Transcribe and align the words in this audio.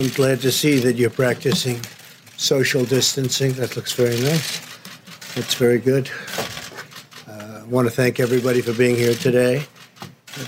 I'm 0.00 0.10
glad 0.10 0.40
to 0.42 0.52
see 0.52 0.78
that 0.78 0.94
you're 0.94 1.10
practicing 1.10 1.80
social 2.36 2.84
distancing. 2.84 3.54
That 3.54 3.74
looks 3.74 3.94
very 3.94 4.20
nice. 4.20 4.60
That's 5.34 5.54
very 5.54 5.80
good. 5.80 6.08
Uh, 7.26 7.62
I 7.62 7.64
want 7.64 7.88
to 7.88 7.90
thank 7.90 8.20
everybody 8.20 8.60
for 8.60 8.72
being 8.72 8.94
here 8.94 9.14
today. 9.14 9.66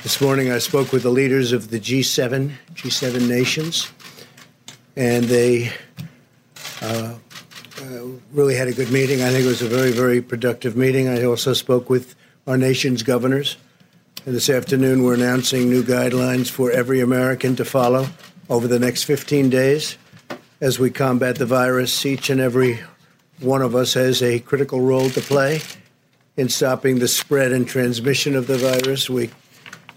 This 0.05 0.21
morning 0.21 0.53
I 0.53 0.59
spoke 0.59 0.93
with 0.93 1.03
the 1.03 1.11
leaders 1.11 1.51
of 1.51 1.71
the 1.71 1.81
G7, 1.81 2.53
G7 2.75 3.29
nations, 3.29 3.91
and 4.95 5.25
they 5.25 5.73
uh, 6.81 7.17
uh, 7.83 8.05
really 8.33 8.55
had 8.55 8.69
a 8.69 8.73
good 8.73 8.93
meeting. 8.93 9.21
I 9.21 9.31
think 9.31 9.47
it 9.47 9.49
was 9.49 9.63
a 9.63 9.69
very, 9.69 9.91
very 9.91 10.23
productive 10.23 10.77
meeting. 10.77 11.09
I 11.09 11.25
also 11.25 11.55
spoke 11.55 11.91
with 11.91 12.15
our 12.47 12.57
nation's 12.57 13.03
governors. 13.03 13.57
And 14.25 14.33
this 14.33 14.49
afternoon, 14.49 15.03
we're 15.03 15.15
announcing 15.15 15.69
new 15.69 15.83
guidelines 15.83 16.49
for 16.49 16.71
every 16.71 17.01
American 17.01 17.57
to 17.57 17.65
follow 17.65 18.07
over 18.51 18.67
the 18.67 18.81
next 18.81 19.05
15 19.05 19.49
days 19.49 19.97
as 20.61 20.79
we 20.79 20.91
combat 20.91 21.37
the 21.37 21.47
virus. 21.47 22.05
Each 22.05 22.29
and 22.29 22.41
every 22.41 22.81
one 23.39 23.63
of 23.63 23.75
us 23.75 23.95
has 23.95 24.23
a 24.23 24.41
critical 24.41 24.81
role 24.81 25.09
to 25.11 25.21
play 25.21 25.63
in 26.37 26.49
stopping 26.49 26.99
the 26.99 27.09
spread 27.09 27.53
and 27.53 27.67
transmission 27.67 28.35
of 28.35 28.49
the 28.49 28.59
virus. 28.59 29.09
We 29.09 29.31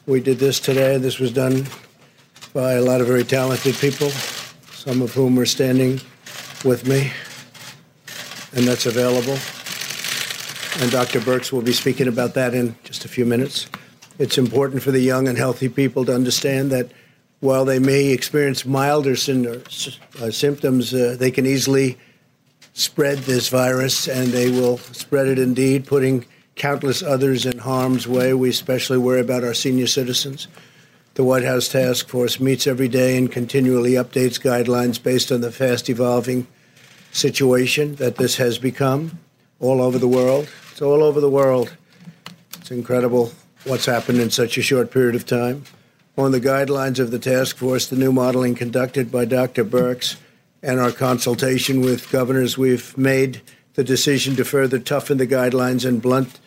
we 0.06 0.20
did 0.20 0.38
this 0.38 0.60
today. 0.60 0.98
This 0.98 1.20
was 1.20 1.32
done 1.32 1.66
by 2.54 2.74
a 2.74 2.82
lot 2.82 3.02
of 3.02 3.08
very 3.08 3.24
talented 3.24 3.76
people, 3.76 4.10
some 4.10 5.02
of 5.02 5.14
whom 5.14 5.40
are 5.40 5.46
standing 5.46 6.02
with 6.66 6.86
me, 6.88 7.12
and 8.54 8.68
that's 8.68 8.86
available. 8.86 9.38
And 10.82 10.92
Dr. 10.92 11.20
Birx 11.22 11.52
will 11.52 11.62
be 11.62 11.72
speaking 11.72 12.08
about 12.08 12.34
that 12.34 12.54
in 12.54 12.76
just 12.84 13.06
a 13.06 13.08
few 13.08 13.26
minutes. 13.26 13.68
It's 14.20 14.38
important 14.38 14.84
for 14.84 14.92
the 14.92 15.00
young 15.00 15.28
and 15.28 15.38
healthy 15.38 15.70
people 15.70 16.04
to 16.06 16.14
understand 16.14 16.72
that 16.72 16.92
while 17.44 17.66
they 17.66 17.78
may 17.78 18.06
experience 18.06 18.66
milder 18.66 19.12
uh, 19.12 20.32
symptoms, 20.32 20.94
uh, 20.94 21.18
they 21.20 21.30
can 21.30 21.46
easily 21.46 21.98
spread 22.72 23.18
this 23.20 23.50
virus, 23.50 24.08
and 24.08 24.30
they 24.30 24.50
will 24.50 24.78
spread 24.78 25.28
it 25.28 25.38
indeed, 25.38 25.86
putting 25.86 26.26
countless 26.56 27.04
others 27.04 27.46
in 27.46 27.58
harm's 27.58 28.08
way. 28.08 28.34
We 28.34 28.50
especially 28.50 28.98
worry 28.98 29.20
about 29.20 29.44
our 29.44 29.54
senior 29.54 29.88
citizens. 29.88 30.48
The 31.16 31.26
White 31.26 31.44
House 31.44 31.68
Task 31.68 32.08
Force 32.08 32.40
meets 32.40 32.66
every 32.66 32.88
day 32.88 33.18
and 33.18 33.30
continually 33.30 33.92
updates 33.92 34.40
guidelines 34.40 35.04
based 35.04 35.30
on 35.30 35.42
the 35.42 35.52
fast 35.52 35.90
evolving 35.90 36.48
situation 37.12 37.96
that 37.96 38.16
this 38.16 38.38
has 38.38 38.58
become 38.58 39.20
all 39.60 39.82
over 39.82 40.00
the 40.00 40.08
world. 40.08 40.48
It's 40.72 40.82
all 40.82 41.04
over 41.04 41.20
the 41.20 41.30
world. 41.30 41.76
It's 42.62 42.72
incredible 42.72 43.34
what's 43.66 43.86
happened 43.86 44.22
in 44.22 44.30
such 44.30 44.58
a 44.58 44.62
short 44.62 44.92
period 44.92 45.16
of 45.16 45.26
time. 45.26 45.66
On 46.16 46.32
the 46.32 46.40
guidelines 46.40 47.00
of 47.00 47.10
the 47.10 47.18
task 47.18 47.58
force, 47.58 47.88
the 47.88 47.96
new 47.96 48.12
modeling 48.12 48.54
conducted 48.54 49.12
by 49.12 49.26
Dr. 49.26 49.66
Birx, 49.66 50.16
and 50.62 50.80
our 50.80 50.92
consultation 50.92 51.82
with 51.82 52.12
governors, 52.12 52.56
we've 52.56 52.96
made 52.96 53.42
the 53.74 53.84
decision 53.84 54.36
to 54.36 54.46
further 54.46 54.78
toughen 54.78 55.18
the 55.18 55.26
guidelines 55.26 55.86
and 55.86 56.04
blunt 56.04 56.40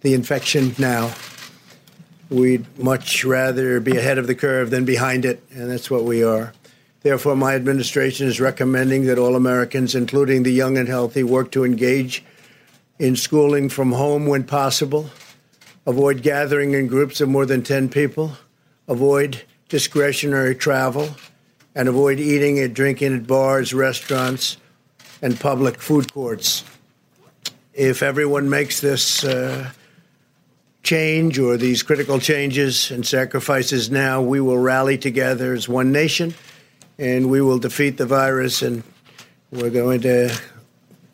the 0.00 0.14
infection 0.14 0.74
now. 0.78 1.12
We'd 2.30 2.66
much 2.78 3.26
rather 3.26 3.78
be 3.78 3.98
ahead 3.98 4.16
of 4.16 4.26
the 4.26 4.34
curve 4.34 4.70
than 4.70 4.86
behind 4.86 5.26
it, 5.26 5.42
and 5.50 5.70
that's 5.70 5.90
what 5.90 6.04
we 6.04 6.24
are. 6.24 6.54
Therefore, 7.02 7.36
my 7.36 7.54
administration 7.54 8.26
is 8.26 8.40
recommending 8.40 9.04
that 9.04 9.18
all 9.18 9.36
Americans, 9.36 9.94
including 9.94 10.42
the 10.42 10.50
young 10.50 10.78
and 10.78 10.88
healthy, 10.88 11.22
work 11.22 11.52
to 11.52 11.64
engage 11.64 12.24
in 12.98 13.16
schooling 13.16 13.68
from 13.68 13.92
home 13.92 14.26
when 14.26 14.44
possible, 14.44 15.10
avoid 15.84 16.22
gathering 16.22 16.72
in 16.72 16.86
groups 16.86 17.20
of 17.20 17.28
more 17.28 17.44
than 17.44 17.62
10 17.62 17.90
people, 17.90 18.38
avoid 18.88 19.42
discretionary 19.68 20.54
travel, 20.54 21.16
and 21.74 21.88
avoid 21.88 22.20
eating 22.20 22.58
and 22.60 22.74
drinking 22.74 23.14
at 23.14 23.26
bars, 23.26 23.74
restaurants, 23.74 24.56
and 25.20 25.38
public 25.38 25.80
food 25.80 26.12
courts. 26.12 26.64
If 27.72 28.02
everyone 28.02 28.48
makes 28.48 28.80
this 28.80 29.24
uh, 29.24 29.70
change 30.84 31.38
or 31.38 31.56
these 31.56 31.82
critical 31.82 32.20
changes 32.20 32.90
and 32.90 33.04
sacrifices 33.04 33.90
now, 33.90 34.22
we 34.22 34.40
will 34.40 34.58
rally 34.58 34.98
together 34.98 35.52
as 35.54 35.68
one 35.68 35.90
nation 35.90 36.34
and 36.98 37.30
we 37.30 37.40
will 37.40 37.58
defeat 37.58 37.96
the 37.96 38.06
virus. 38.06 38.62
And 38.62 38.84
we're 39.50 39.70
going 39.70 40.02
to 40.02 40.38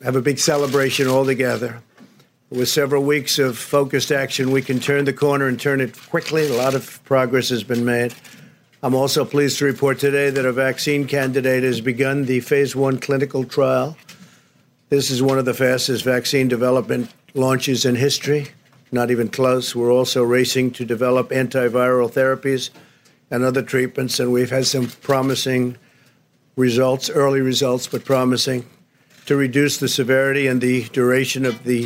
have 0.02 0.16
a 0.16 0.22
big 0.22 0.38
celebration 0.38 1.06
all 1.06 1.24
together. 1.24 1.80
With 2.50 2.68
several 2.68 3.04
weeks 3.04 3.38
of 3.38 3.56
focused 3.56 4.12
action, 4.12 4.50
we 4.50 4.60
can 4.60 4.80
turn 4.80 5.04
the 5.04 5.12
corner 5.12 5.46
and 5.46 5.58
turn 5.58 5.80
it 5.80 5.96
quickly. 6.08 6.48
A 6.48 6.52
lot 6.52 6.74
of 6.74 7.02
progress 7.04 7.48
has 7.48 7.62
been 7.62 7.84
made. 7.84 8.14
I'm 8.82 8.94
also 8.94 9.24
pleased 9.24 9.58
to 9.58 9.64
report 9.64 9.98
today 9.98 10.30
that 10.30 10.44
a 10.44 10.52
vaccine 10.52 11.06
candidate 11.06 11.62
has 11.62 11.80
begun 11.80 12.24
the 12.24 12.40
phase 12.40 12.74
one 12.74 12.98
clinical 12.98 13.44
trial. 13.44 13.96
This 14.88 15.10
is 15.10 15.22
one 15.22 15.38
of 15.38 15.44
the 15.44 15.54
fastest 15.54 16.04
vaccine 16.04 16.48
development 16.48 17.10
launches 17.34 17.84
in 17.84 17.94
history 17.94 18.48
not 18.92 19.10
even 19.10 19.28
close. 19.28 19.74
We're 19.74 19.92
also 19.92 20.22
racing 20.22 20.72
to 20.72 20.84
develop 20.84 21.30
antiviral 21.30 22.10
therapies 22.10 22.70
and 23.30 23.44
other 23.44 23.62
treatments, 23.62 24.18
and 24.18 24.32
we've 24.32 24.50
had 24.50 24.66
some 24.66 24.88
promising 24.88 25.76
results, 26.56 27.08
early 27.08 27.40
results, 27.40 27.86
but 27.86 28.04
promising, 28.04 28.68
to 29.26 29.36
reduce 29.36 29.78
the 29.78 29.88
severity 29.88 30.46
and 30.46 30.60
the 30.60 30.84
duration 30.88 31.44
of 31.46 31.62
the, 31.64 31.84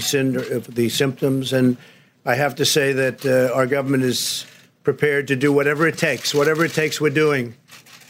of 0.53 0.75
the 0.75 0.89
symptoms. 0.89 1.53
And 1.53 1.77
I 2.25 2.35
have 2.35 2.55
to 2.57 2.65
say 2.65 2.93
that 2.93 3.27
uh, 3.27 3.55
our 3.55 3.67
government 3.67 4.03
is 4.03 4.47
prepared 4.83 5.29
to 5.29 5.37
do 5.37 5.53
whatever 5.53 5.87
it 5.87 5.99
takes. 5.99 6.35
Whatever 6.35 6.65
it 6.65 6.73
takes, 6.73 7.01
we're 7.01 7.11
doing. 7.11 7.55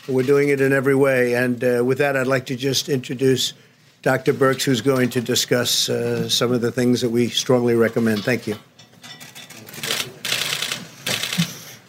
We're 0.09 0.27
doing 0.27 0.51
it 0.51 0.61
in 0.61 0.73
every 0.73 0.95
way. 0.95 1.35
And 1.35 1.63
uh, 1.65 1.83
with 1.85 1.99
that, 1.99 2.17
I'd 2.17 2.27
like 2.27 2.47
to 2.47 2.57
just 2.57 2.89
introduce 2.89 3.55
Dr. 4.03 4.35
Birx, 4.35 4.65
who's 4.65 4.83
going 4.83 5.09
to 5.11 5.21
discuss 5.21 5.89
uh, 5.89 6.29
some 6.29 6.53
of 6.53 6.61
the 6.61 6.71
things 6.71 7.01
that 7.01 7.09
we 7.09 7.29
strongly 7.29 7.75
recommend. 7.75 8.23
Thank 8.23 8.47
you. 8.47 8.57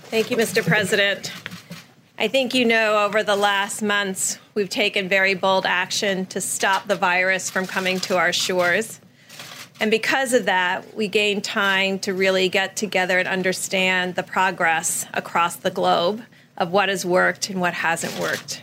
Thank 0.09 0.31
you, 0.31 0.38
Mr. 0.38 0.66
President. 0.66 1.34
I 2.18 2.30
think 2.30 2.53
you 2.53 2.64
know 2.64 3.03
over 3.03 3.24
the 3.24 3.36
last 3.36 3.81
months, 3.81 4.40
we've 4.53 4.70
taken 4.70 5.09
very 5.09 5.34
bold 5.34 5.66
action 5.66 6.26
to 6.28 6.40
stop 6.40 6.88
the 6.88 6.96
virus 6.96 7.50
from 7.50 7.68
coming 7.68 8.00
to 8.02 8.18
our 8.18 8.31
shores. 8.31 9.02
And 9.81 9.92
because 9.92 10.31
of 10.31 10.46
that, 10.46 10.96
we 10.96 11.09
gained 11.09 11.44
time 11.44 12.00
to 12.00 12.14
really 12.14 12.48
get 12.48 12.78
together 12.78 13.20
and 13.20 13.28
understand 13.28 14.16
the 14.16 14.24
progress 14.24 15.06
across 15.14 15.58
the 15.58 15.72
globe 15.72 16.22
of 16.56 16.72
what 16.72 16.88
has 16.88 17.06
worked 17.06 17.50
and 17.50 17.59
what 17.59 17.74
hasn't 17.74 18.18
worked. 18.18 18.62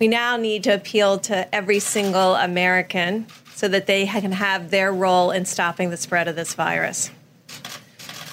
We 0.00 0.08
now 0.08 0.36
need 0.36 0.64
to 0.64 0.74
appeal 0.74 1.18
to 1.20 1.54
every 1.54 1.78
single 1.78 2.34
American 2.34 3.28
so 3.54 3.68
that 3.68 3.86
they 3.86 4.06
can 4.06 4.32
have 4.32 4.70
their 4.70 4.92
role 4.92 5.30
in 5.30 5.44
stopping 5.44 5.90
the 5.90 5.96
spread 5.96 6.26
of 6.26 6.34
this 6.34 6.54
virus. 6.54 7.12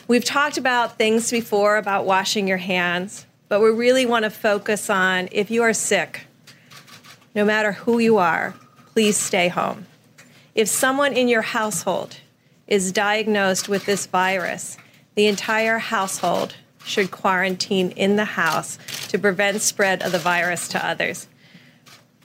We've 0.07 0.25
talked 0.25 0.57
about 0.57 0.97
things 0.97 1.29
before 1.29 1.77
about 1.77 2.05
washing 2.05 2.47
your 2.47 2.57
hands, 2.57 3.26
but 3.49 3.61
we 3.61 3.69
really 3.69 4.05
want 4.05 4.23
to 4.23 4.29
focus 4.29 4.89
on 4.89 5.29
if 5.31 5.49
you 5.49 5.63
are 5.63 5.73
sick, 5.73 6.27
no 7.33 7.45
matter 7.45 7.71
who 7.71 7.99
you 7.99 8.17
are, 8.17 8.55
please 8.93 9.17
stay 9.17 9.47
home. 9.47 9.85
If 10.55 10.67
someone 10.67 11.13
in 11.13 11.27
your 11.27 11.43
household 11.43 12.17
is 12.67 12.91
diagnosed 12.91 13.69
with 13.69 13.85
this 13.85 14.05
virus, 14.05 14.77
the 15.15 15.27
entire 15.27 15.77
household 15.77 16.55
should 16.83 17.11
quarantine 17.11 17.91
in 17.91 18.15
the 18.15 18.25
house 18.25 18.77
to 19.09 19.19
prevent 19.19 19.61
spread 19.61 20.01
of 20.01 20.11
the 20.11 20.19
virus 20.19 20.67
to 20.69 20.85
others. 20.85 21.27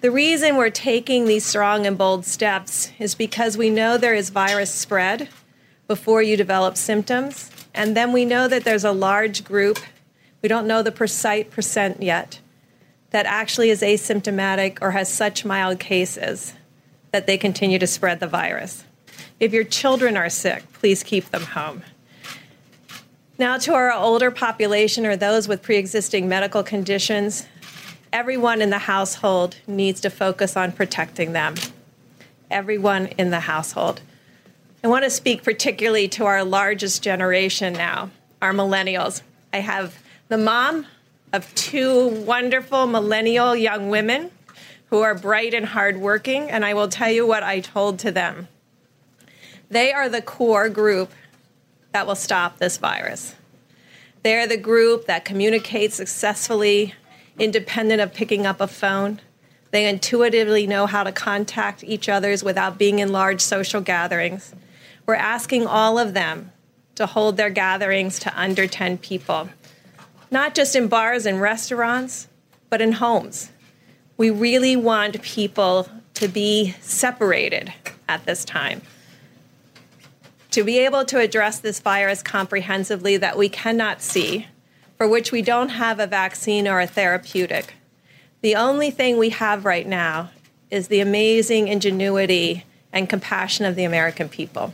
The 0.00 0.10
reason 0.10 0.56
we're 0.56 0.70
taking 0.70 1.26
these 1.26 1.44
strong 1.44 1.86
and 1.86 1.96
bold 1.96 2.24
steps 2.24 2.90
is 2.98 3.14
because 3.14 3.56
we 3.56 3.70
know 3.70 3.96
there 3.96 4.14
is 4.14 4.30
virus 4.30 4.72
spread 4.72 5.28
before 5.86 6.22
you 6.22 6.36
develop 6.36 6.76
symptoms 6.76 7.50
and 7.74 7.96
then 7.96 8.12
we 8.12 8.24
know 8.24 8.48
that 8.48 8.64
there's 8.64 8.84
a 8.84 8.92
large 8.92 9.44
group, 9.44 9.78
we 10.42 10.48
don't 10.48 10.66
know 10.66 10.82
the 10.82 10.92
precise 10.92 11.46
percent 11.48 12.02
yet, 12.02 12.40
that 13.10 13.26
actually 13.26 13.70
is 13.70 13.82
asymptomatic 13.82 14.78
or 14.80 14.90
has 14.90 15.12
such 15.12 15.44
mild 15.44 15.78
cases 15.78 16.54
that 17.12 17.26
they 17.26 17.38
continue 17.38 17.78
to 17.78 17.86
spread 17.86 18.20
the 18.20 18.26
virus. 18.26 18.84
If 19.38 19.52
your 19.52 19.64
children 19.64 20.16
are 20.16 20.30
sick, 20.30 20.64
please 20.72 21.02
keep 21.02 21.30
them 21.30 21.42
home. 21.42 21.82
Now, 23.38 23.58
to 23.58 23.74
our 23.74 23.92
older 23.92 24.30
population 24.30 25.06
or 25.06 25.16
those 25.16 25.48
with 25.48 25.62
pre 25.62 25.76
existing 25.76 26.28
medical 26.28 26.62
conditions, 26.62 27.46
everyone 28.12 28.62
in 28.62 28.70
the 28.70 28.78
household 28.78 29.56
needs 29.66 30.00
to 30.02 30.10
focus 30.10 30.56
on 30.56 30.72
protecting 30.72 31.32
them. 31.32 31.54
Everyone 32.50 33.06
in 33.18 33.30
the 33.30 33.40
household. 33.40 34.00
I 34.84 34.88
want 34.88 35.04
to 35.04 35.10
speak 35.10 35.42
particularly 35.42 36.08
to 36.08 36.24
our 36.24 36.44
largest 36.44 37.02
generation 37.02 37.72
now, 37.72 38.10
our 38.40 38.52
millennials. 38.52 39.22
I 39.52 39.58
have 39.58 40.01
the 40.32 40.38
mom 40.38 40.86
of 41.34 41.54
two 41.54 42.08
wonderful 42.24 42.86
millennial 42.86 43.54
young 43.54 43.90
women 43.90 44.30
who 44.86 45.02
are 45.02 45.14
bright 45.14 45.52
and 45.52 45.66
hardworking, 45.66 46.50
and 46.50 46.64
I 46.64 46.72
will 46.72 46.88
tell 46.88 47.10
you 47.10 47.26
what 47.26 47.42
I 47.42 47.60
told 47.60 47.98
to 47.98 48.10
them. 48.10 48.48
They 49.68 49.92
are 49.92 50.08
the 50.08 50.22
core 50.22 50.70
group 50.70 51.10
that 51.92 52.06
will 52.06 52.14
stop 52.14 52.56
this 52.56 52.78
virus. 52.78 53.34
They're 54.22 54.46
the 54.46 54.56
group 54.56 55.04
that 55.04 55.26
communicates 55.26 55.96
successfully 55.96 56.94
independent 57.38 58.00
of 58.00 58.14
picking 58.14 58.46
up 58.46 58.58
a 58.58 58.66
phone. 58.66 59.20
They 59.70 59.86
intuitively 59.86 60.66
know 60.66 60.86
how 60.86 61.04
to 61.04 61.12
contact 61.12 61.84
each 61.84 62.08
others 62.08 62.42
without 62.42 62.78
being 62.78 63.00
in 63.00 63.12
large 63.12 63.42
social 63.42 63.82
gatherings. 63.82 64.54
We're 65.04 65.14
asking 65.14 65.66
all 65.66 65.98
of 65.98 66.14
them 66.14 66.52
to 66.94 67.04
hold 67.04 67.36
their 67.36 67.50
gatherings 67.50 68.18
to 68.20 68.40
under 68.40 68.66
10 68.66 68.96
people, 68.96 69.50
not 70.32 70.54
just 70.54 70.74
in 70.74 70.88
bars 70.88 71.26
and 71.26 71.40
restaurants, 71.40 72.26
but 72.70 72.80
in 72.80 72.92
homes. 72.92 73.50
We 74.16 74.30
really 74.30 74.76
want 74.76 75.20
people 75.20 75.86
to 76.14 76.26
be 76.26 76.74
separated 76.80 77.72
at 78.08 78.24
this 78.24 78.42
time. 78.44 78.80
To 80.52 80.64
be 80.64 80.78
able 80.78 81.04
to 81.04 81.18
address 81.18 81.60
this 81.60 81.80
virus 81.80 82.22
comprehensively 82.22 83.18
that 83.18 83.36
we 83.36 83.50
cannot 83.50 84.00
see, 84.00 84.46
for 84.96 85.06
which 85.06 85.32
we 85.32 85.42
don't 85.42 85.68
have 85.68 86.00
a 86.00 86.06
vaccine 86.06 86.66
or 86.66 86.80
a 86.80 86.86
therapeutic. 86.86 87.74
The 88.40 88.56
only 88.56 88.90
thing 88.90 89.18
we 89.18 89.30
have 89.30 89.66
right 89.66 89.86
now 89.86 90.30
is 90.70 90.88
the 90.88 91.00
amazing 91.00 91.68
ingenuity 91.68 92.64
and 92.90 93.08
compassion 93.08 93.66
of 93.66 93.76
the 93.76 93.84
American 93.84 94.30
people. 94.30 94.72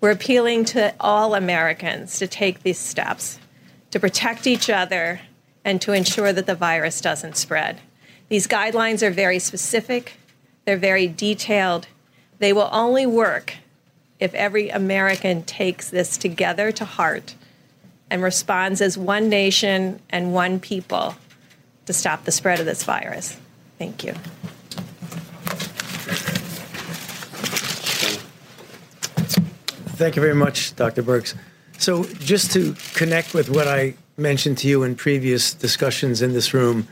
We're 0.00 0.10
appealing 0.10 0.64
to 0.66 0.94
all 0.98 1.34
Americans 1.34 2.18
to 2.18 2.26
take 2.26 2.62
these 2.62 2.78
steps 2.78 3.38
to 3.90 4.00
protect 4.00 4.46
each 4.46 4.70
other 4.70 5.20
and 5.64 5.80
to 5.82 5.92
ensure 5.92 6.32
that 6.32 6.46
the 6.46 6.54
virus 6.54 7.00
doesn't 7.00 7.36
spread. 7.36 7.80
These 8.28 8.46
guidelines 8.46 9.02
are 9.02 9.10
very 9.10 9.38
specific, 9.38 10.14
they're 10.64 10.76
very 10.76 11.06
detailed. 11.06 11.88
They 12.38 12.52
will 12.52 12.70
only 12.72 13.04
work 13.04 13.56
if 14.18 14.32
every 14.34 14.68
American 14.70 15.42
takes 15.42 15.90
this 15.90 16.16
together 16.16 16.72
to 16.72 16.84
heart 16.84 17.34
and 18.10 18.22
responds 18.22 18.80
as 18.80 18.96
one 18.96 19.28
nation 19.28 20.00
and 20.10 20.32
one 20.32 20.60
people 20.60 21.16
to 21.86 21.92
stop 21.92 22.24
the 22.24 22.32
spread 22.32 22.60
of 22.60 22.66
this 22.66 22.84
virus. 22.84 23.36
Thank 23.78 24.04
you. 24.04 24.12
Thank 29.96 30.16
you 30.16 30.22
very 30.22 30.34
much, 30.34 30.74
Dr. 30.76 31.02
Birx. 31.02 31.34
So, 31.80 32.04
just 32.04 32.50
to 32.52 32.76
connect 32.92 33.32
with 33.32 33.48
what 33.48 33.66
I 33.66 33.94
mentioned 34.18 34.58
to 34.58 34.68
you 34.68 34.82
in 34.82 34.96
previous 34.96 35.54
discussions 35.54 36.20
in 36.20 36.34
this 36.34 36.52
room, 36.52 36.86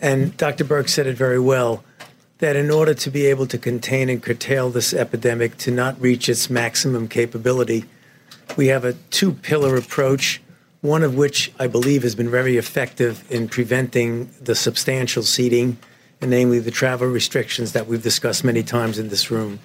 and 0.00 0.36
Dr. 0.36 0.64
Birx 0.64 0.88
said 0.88 1.06
it 1.06 1.16
very 1.16 1.38
well, 1.38 1.84
that 2.38 2.56
in 2.56 2.68
order 2.68 2.94
to 2.94 3.10
be 3.12 3.26
able 3.26 3.46
to 3.46 3.58
contain 3.58 4.08
and 4.08 4.20
curtail 4.20 4.70
this 4.70 4.92
epidemic 4.92 5.56
to 5.58 5.70
not 5.70 6.00
reach 6.00 6.28
its 6.28 6.50
maximum 6.50 7.06
capability, 7.06 7.84
we 8.56 8.66
have 8.66 8.84
a 8.84 8.94
two 9.10 9.34
pillar 9.34 9.76
approach, 9.76 10.42
one 10.80 11.04
of 11.04 11.14
which 11.14 11.52
I 11.60 11.68
believe 11.68 12.02
has 12.02 12.16
been 12.16 12.28
very 12.28 12.56
effective 12.56 13.24
in 13.30 13.48
preventing 13.48 14.30
the 14.42 14.56
substantial 14.56 15.22
seeding, 15.22 15.78
and 16.20 16.32
namely 16.32 16.58
the 16.58 16.72
travel 16.72 17.06
restrictions 17.06 17.70
that 17.70 17.86
we've 17.86 18.02
discussed 18.02 18.42
many 18.42 18.64
times 18.64 18.98
in 18.98 19.10
this 19.10 19.30
room. 19.30 19.60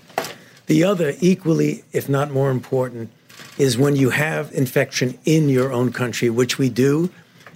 The 0.67 0.83
other, 0.83 1.15
equally, 1.21 1.85
if 1.91 2.07
not 2.07 2.29
more 2.29 2.51
important, 2.51 3.09
is 3.59 3.77
when 3.77 3.95
you 3.97 4.09
have 4.09 4.51
infection 4.53 5.19
in 5.25 5.49
your 5.49 5.71
own 5.71 5.91
country, 5.91 6.29
which 6.29 6.57
we 6.57 6.69
do. 6.69 7.11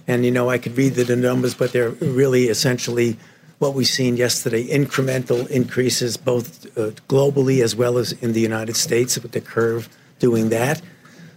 And, 0.06 0.24
you 0.24 0.30
know, 0.30 0.50
I 0.50 0.58
could 0.58 0.76
read 0.76 0.94
the 0.94 1.16
numbers, 1.16 1.54
but 1.54 1.72
they're 1.72 1.90
really 1.90 2.44
essentially 2.44 3.16
what 3.58 3.72
we've 3.72 3.86
seen 3.86 4.18
yesterday 4.18 4.66
incremental 4.68 5.48
increases, 5.48 6.18
both 6.18 6.66
uh, 6.76 6.90
globally 7.08 7.62
as 7.62 7.74
well 7.74 7.96
as 7.96 8.12
in 8.12 8.34
the 8.34 8.40
United 8.40 8.76
States, 8.76 9.18
with 9.18 9.32
the 9.32 9.40
curve 9.40 9.88
doing 10.18 10.50
that. 10.50 10.82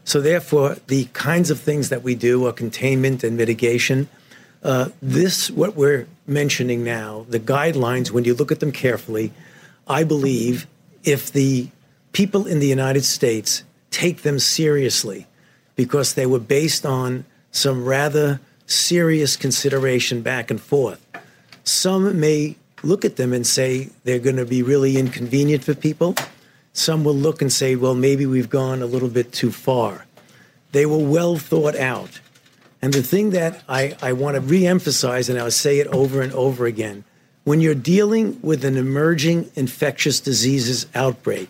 So, 0.03 0.19
therefore, 0.19 0.77
the 0.87 1.05
kinds 1.13 1.49
of 1.49 1.59
things 1.59 1.87
that 1.87 2.03
we 2.03 2.15
do 2.15 2.45
are 2.45 2.53
containment 2.53 3.23
and 3.23 3.37
mitigation. 3.37 4.09
Uh, 4.63 4.89
this, 5.01 5.49
what 5.49 5.75
we're 5.75 6.07
mentioning 6.25 6.83
now, 6.83 7.25
the 7.29 7.39
guidelines, 7.39 8.11
when 8.11 8.25
you 8.25 8.33
look 8.33 8.51
at 8.51 8.59
them 8.59 8.73
carefully, 8.73 9.31
I 9.87 10.03
believe 10.03 10.67
if 11.05 11.31
the 11.31 11.69
people 12.11 12.45
in 12.47 12.59
the 12.59 12.67
United 12.67 13.05
States 13.05 13.63
take 13.91 14.21
them 14.21 14.39
seriously 14.39 15.27
because 15.75 16.13
they 16.13 16.25
were 16.25 16.39
based 16.39 16.85
on 16.85 17.25
some 17.51 17.85
rather 17.85 18.39
serious 18.65 19.35
consideration 19.35 20.21
back 20.21 20.51
and 20.51 20.59
forth. 20.59 21.05
Some 21.63 22.19
may 22.19 22.55
look 22.83 23.05
at 23.05 23.15
them 23.15 23.33
and 23.33 23.45
say 23.45 23.89
they're 24.03 24.19
going 24.19 24.35
to 24.35 24.45
be 24.45 24.61
really 24.61 24.97
inconvenient 24.97 25.63
for 25.63 25.73
people. 25.73 26.15
Some 26.73 27.03
will 27.03 27.15
look 27.15 27.41
and 27.41 27.51
say, 27.51 27.75
well, 27.75 27.95
maybe 27.95 28.25
we've 28.25 28.49
gone 28.49 28.81
a 28.81 28.85
little 28.85 29.09
bit 29.09 29.31
too 29.31 29.51
far. 29.51 30.05
They 30.71 30.85
were 30.85 30.97
well 30.97 31.37
thought 31.37 31.75
out. 31.75 32.19
And 32.81 32.93
the 32.93 33.01
thing 33.01 33.31
that 33.31 33.63
I, 33.67 33.97
I 34.01 34.13
want 34.13 34.35
to 34.35 34.41
reemphasize, 34.41 35.29
and 35.29 35.39
I'll 35.39 35.49
say 35.49 35.79
it 35.79 35.87
over 35.87 36.21
and 36.21 36.31
over 36.33 36.65
again 36.65 37.03
when 37.43 37.61
you're 37.61 37.73
dealing 37.73 38.37
with 38.41 38.65
an 38.65 38.75
emerging 38.75 39.49
infectious 39.55 40.19
diseases 40.19 40.85
outbreak, 40.93 41.49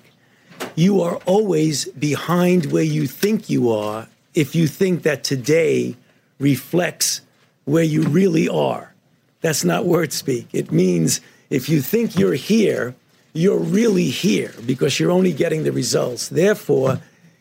you 0.76 1.02
are 1.02 1.16
always 1.26 1.86
behind 1.86 2.72
where 2.72 2.84
you 2.84 3.08
think 3.08 3.50
you 3.50 3.72
are 3.72 4.08
if 4.34 4.56
you 4.56 4.68
think 4.68 5.04
that 5.04 5.24
today 5.24 5.96
reflects 6.40 7.22
where 7.66 7.84
you 7.84 8.04
really 8.04 8.48
are. 8.48 8.94
That's 9.42 9.64
not 9.64 9.86
word 9.86 10.14
speak. 10.14 10.48
It 10.54 10.72
means 10.72 11.22
if 11.50 11.70
you 11.70 11.82
think 11.82 12.18
you're 12.18 12.36
here, 12.36 12.96
you're 13.34 13.60
really 13.60 14.10
here 14.10 14.54
because 14.66 15.00
you're 15.00 15.12
only 15.12 15.34
getting 15.34 15.64
the 15.64 15.72
results. 15.72 16.30
Therefore, 16.30 17.00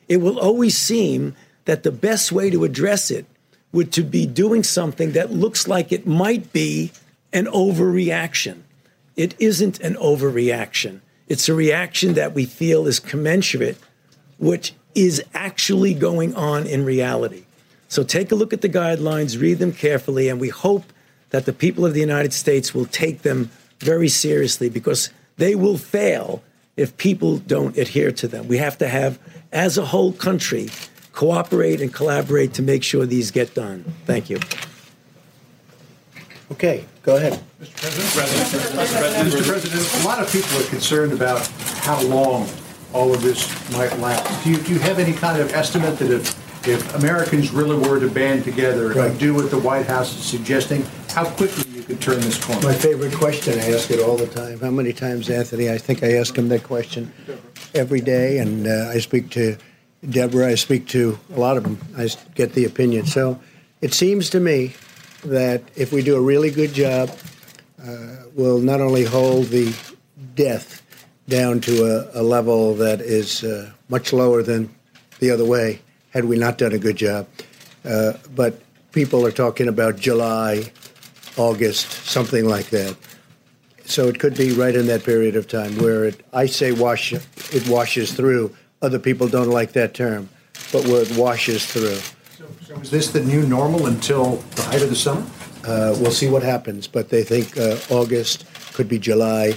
it 0.09 0.19
will 0.19 0.39
always 0.39 0.77
seem 0.77 1.35
that 1.65 1.83
the 1.83 1.93
best 1.93 2.33
way 2.33 2.51
to 2.51 2.65
address 2.65 3.11
it 3.11 3.27
would 3.73 3.93
to 3.93 4.03
be 4.03 4.27
doing 4.27 4.63
something 4.63 5.13
that 5.13 5.33
looks 5.33 5.69
like 5.69 5.93
it 5.93 6.07
might 6.07 6.53
be 6.53 6.93
an 7.33 7.47
overreaction. 7.47 8.63
It 9.17 9.35
isn't 9.39 9.81
an 9.81 9.95
overreaction. 9.95 11.01
It's 11.28 11.49
a 11.49 11.55
reaction 11.55 12.14
that 12.14 12.34
we 12.34 12.44
feel 12.44 12.87
is 12.87 13.00
commensurate, 13.00 13.78
which 14.38 14.75
is 14.94 15.23
actually 15.34 15.94
going 15.94 16.34
on 16.34 16.67
in 16.67 16.84
reality. 16.84 17.44
So 17.88 18.02
take 18.02 18.32
a 18.32 18.34
look 18.34 18.52
at 18.52 18.62
the 18.62 18.69
guidelines, 18.69 19.40
read 19.40 19.58
them 19.58 19.73
carefully, 19.73 20.28
and 20.28 20.40
we 20.40 20.49
hope 20.49 20.84
that 21.31 21.44
the 21.44 21.52
people 21.52 21.84
of 21.84 21.94
the 21.94 22.00
United 22.00 22.32
States 22.32 22.75
will 22.75 22.87
take 22.87 23.23
them 23.23 23.50
very 23.78 24.08
seriously 24.08 24.69
because 24.69 25.11
they 25.37 25.55
will 25.55 25.78
fail 25.78 26.43
if 26.76 26.96
people 26.96 27.38
don't 27.38 27.76
adhere 27.76 28.12
to 28.12 28.29
them. 28.29 28.49
We 28.49 28.58
have 28.58 28.79
to 28.79 28.88
have, 28.88 29.19
as 29.52 29.79
a 29.79 29.84
whole 29.84 30.12
country, 30.12 30.69
cooperate 31.12 31.81
and 31.81 31.93
collaborate 31.93 32.55
to 32.55 32.62
make 32.62 32.82
sure 32.82 33.06
these 33.06 33.31
get 33.31 33.55
done. 33.55 33.84
Thank 34.05 34.31
you. 34.31 34.38
Okay, 36.52 36.84
go 37.02 37.16
ahead. 37.16 37.40
Mr. 37.60 37.75
President, 37.76 39.28
Mr. 39.32 39.46
President, 39.46 40.03
a 40.05 40.06
lot 40.06 40.20
of 40.22 40.31
people 40.31 40.56
are 40.58 40.69
concerned 40.69 41.12
about 41.12 41.44
how 41.81 42.00
long 42.03 42.48
all 42.93 43.12
of 43.12 43.20
this 43.20 43.48
might 43.72 43.96
last. 43.98 44.44
Do 44.44 44.50
you, 44.50 44.56
do 44.58 44.72
you 44.72 44.79
have 44.79 44.98
any 45.00 45.12
kind 45.12 45.41
of 45.41 45.53
estimate 45.53 45.98
that 45.98 46.10
if, 46.10 46.69
if 46.69 46.94
Americans 46.94 47.50
really 47.50 47.76
were 47.76 47.98
to 47.98 48.08
band 48.08 48.44
together 48.44 48.88
Right. 48.91 49.10
and 49.10 49.19
do 49.19 49.34
what 49.34 49.50
the 49.50 49.58
White 49.58 49.86
House 49.86 50.17
is 50.17 50.24
suggesting, 50.24 50.84
how 51.10 51.24
quickly 51.24 51.69
you 51.72 51.82
could 51.82 52.00
turn 52.00 52.20
this 52.20 52.43
corner? 52.43 52.62
My 52.62 52.74
favorite 52.74 53.15
question, 53.15 53.58
I 53.58 53.72
ask 53.72 53.91
it 53.91 54.00
all 54.00 54.17
the 54.17 54.29
time. 54.29 54.60
How 54.60 54.70
many 54.70 54.93
times, 54.93 55.29
Anthony? 55.29 55.69
I 55.70 55.79
think 55.79 56.05
I 56.05 56.12
ask 56.12 56.36
him 56.36 56.48
that 56.50 56.62
question 56.62 57.12
every 57.74 58.00
day, 58.00 58.38
and 58.38 58.69
uh, 58.69 58.91
I 58.94 58.98
speak 59.00 59.31
to 59.31 59.56
Deborah, 60.10 60.46
I 60.48 60.55
speak 60.55 60.86
to 60.88 61.19
a 61.34 61.41
lot 61.41 61.56
of 61.56 61.65
them. 61.65 61.79
I 61.96 62.05
s- 62.05 62.17
get 62.36 62.53
the 62.53 62.67
opinion. 62.67 63.06
So 63.06 63.41
it 63.81 63.93
seems 63.93 64.31
to 64.31 64.38
me 64.41 64.74
that 65.29 65.63
if 65.77 65.93
we 65.93 66.03
do 66.03 66.17
a 66.17 66.21
really 66.21 66.51
good 66.51 66.73
job, 66.73 67.11
uh, 67.83 68.17
we'll 68.35 68.61
not 68.61 68.81
only 68.81 69.05
hold 69.05 69.47
the 69.47 69.75
death 70.35 70.83
down 71.29 71.61
to 71.61 71.85
a, 71.85 72.21
a 72.21 72.23
level 72.23 72.75
that 72.75 73.01
is 73.01 73.45
uh, 73.45 73.71
much 73.89 74.13
lower 74.13 74.43
than 74.43 74.73
the 75.19 75.31
other 75.31 75.45
way, 75.45 75.81
had 76.11 76.25
we 76.25 76.37
not 76.37 76.59
done 76.59 76.73
a 76.73 76.79
good 76.79 76.97
job, 76.97 77.27
uh, 77.85 78.13
but 78.35 78.61
people 78.93 79.27
are 79.27 79.33
talking 79.33 79.69
about 79.69 79.97
July, 79.97 80.73
August, 81.37 81.91
something 82.06 82.47
like 82.47 82.71
that. 82.71 82.97
So 83.85 84.09
it 84.09 84.19
could 84.19 84.37
be 84.37 84.53
right 84.53 84.75
in 84.75 84.87
that 84.87 85.05
period 85.05 85.37
of 85.37 85.47
time 85.47 85.77
where 85.79 86.06
it, 86.06 86.21
I 86.33 86.47
say 86.47 86.73
wash, 86.73 87.13
it 87.13 87.69
washes 87.69 88.13
through. 88.13 88.55
Other 88.83 88.99
people 88.99 89.29
don't 89.29 89.51
like 89.51 89.73
that 89.73 89.95
term, 89.95 90.29
but 90.73 90.85
where 90.87 91.03
it 91.03 91.17
washes 91.17 91.65
through. 91.67 91.99
So 92.77 92.83
is 92.83 92.91
this 92.91 93.11
the 93.11 93.21
new 93.21 93.47
normal 93.47 93.87
until 93.87 94.37
the 94.55 94.63
height 94.63 94.83
of 94.83 94.91
the 94.91 94.97
summer? 94.97 95.25
Uh, 95.65 95.97
we'll 95.99 96.11
see 96.11 96.29
what 96.29 96.43
happens, 96.43 96.87
but 96.87 97.09
they 97.09 97.25
think 97.25 97.56
uh, 97.56 97.79
August, 97.89 98.45
could 98.75 98.87
be 98.87 98.99
July, 98.99 99.55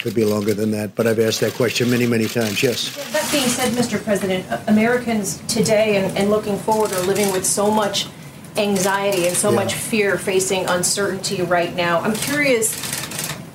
could 0.00 0.14
be 0.14 0.24
longer 0.24 0.54
than 0.54 0.70
that. 0.70 0.94
But 0.94 1.06
I've 1.06 1.20
asked 1.20 1.40
that 1.40 1.52
question 1.52 1.90
many, 1.90 2.06
many 2.06 2.26
times. 2.26 2.62
Yes. 2.62 2.96
That 3.12 3.30
being 3.30 3.46
said, 3.46 3.72
Mr. 3.72 4.02
President, 4.02 4.50
uh, 4.50 4.58
Americans 4.68 5.42
today 5.48 5.96
and, 5.96 6.16
and 6.16 6.30
looking 6.30 6.56
forward 6.56 6.92
are 6.92 7.02
living 7.02 7.30
with 7.30 7.44
so 7.44 7.70
much 7.70 8.08
anxiety 8.56 9.26
and 9.26 9.36
so 9.36 9.50
Yeah. 9.50 9.56
much 9.56 9.74
fear 9.74 10.16
facing 10.16 10.64
uncertainty 10.66 11.42
right 11.42 11.76
now. 11.76 12.00
I'm 12.00 12.14
curious, 12.14 12.74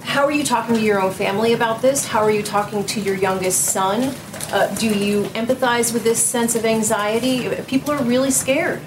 how 0.04 0.26
are 0.26 0.32
you 0.32 0.44
talking 0.44 0.76
to 0.76 0.82
your 0.82 1.02
own 1.02 1.12
family 1.12 1.54
about 1.54 1.82
this? 1.82 2.06
How 2.06 2.22
are 2.22 2.32
you 2.32 2.44
talking 2.44 2.86
to 2.86 3.02
your 3.02 3.16
youngest 3.16 3.66
son? 3.66 4.14
Uh, 4.52 4.74
do 4.76 4.88
you 4.88 5.24
empathize 5.34 5.92
with 5.92 6.04
this 6.04 6.24
sense 6.24 6.56
of 6.56 6.66
anxiety? 6.66 7.50
People 7.68 7.92
are 7.92 8.04
really 8.04 8.32
scared. 8.32 8.80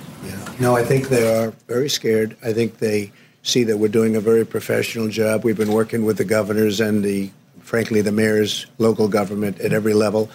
No, 0.61 0.77
I 0.77 0.85
think 0.85 1.09
they 1.09 1.27
are 1.27 1.53
very 1.69 1.89
scared. 1.89 2.37
I 2.45 2.53
think 2.53 2.81
they 2.81 3.13
see 3.43 3.65
that 3.65 3.79
we're 3.79 3.89
doing 3.89 4.15
a 4.15 4.21
very 4.21 4.45
professional 4.45 5.09
job. 5.09 5.43
We've 5.43 5.57
been 5.57 5.73
working 5.73 6.05
with 6.05 6.19
the 6.19 6.25
governors 6.25 6.81
and 6.81 7.03
the, 7.03 7.31
frankly, 7.63 8.03
the 8.03 8.13
mayors, 8.13 8.67
local 8.77 9.09
government 9.09 9.59
at 9.61 9.73
every 9.73 9.95
level. 9.95 10.29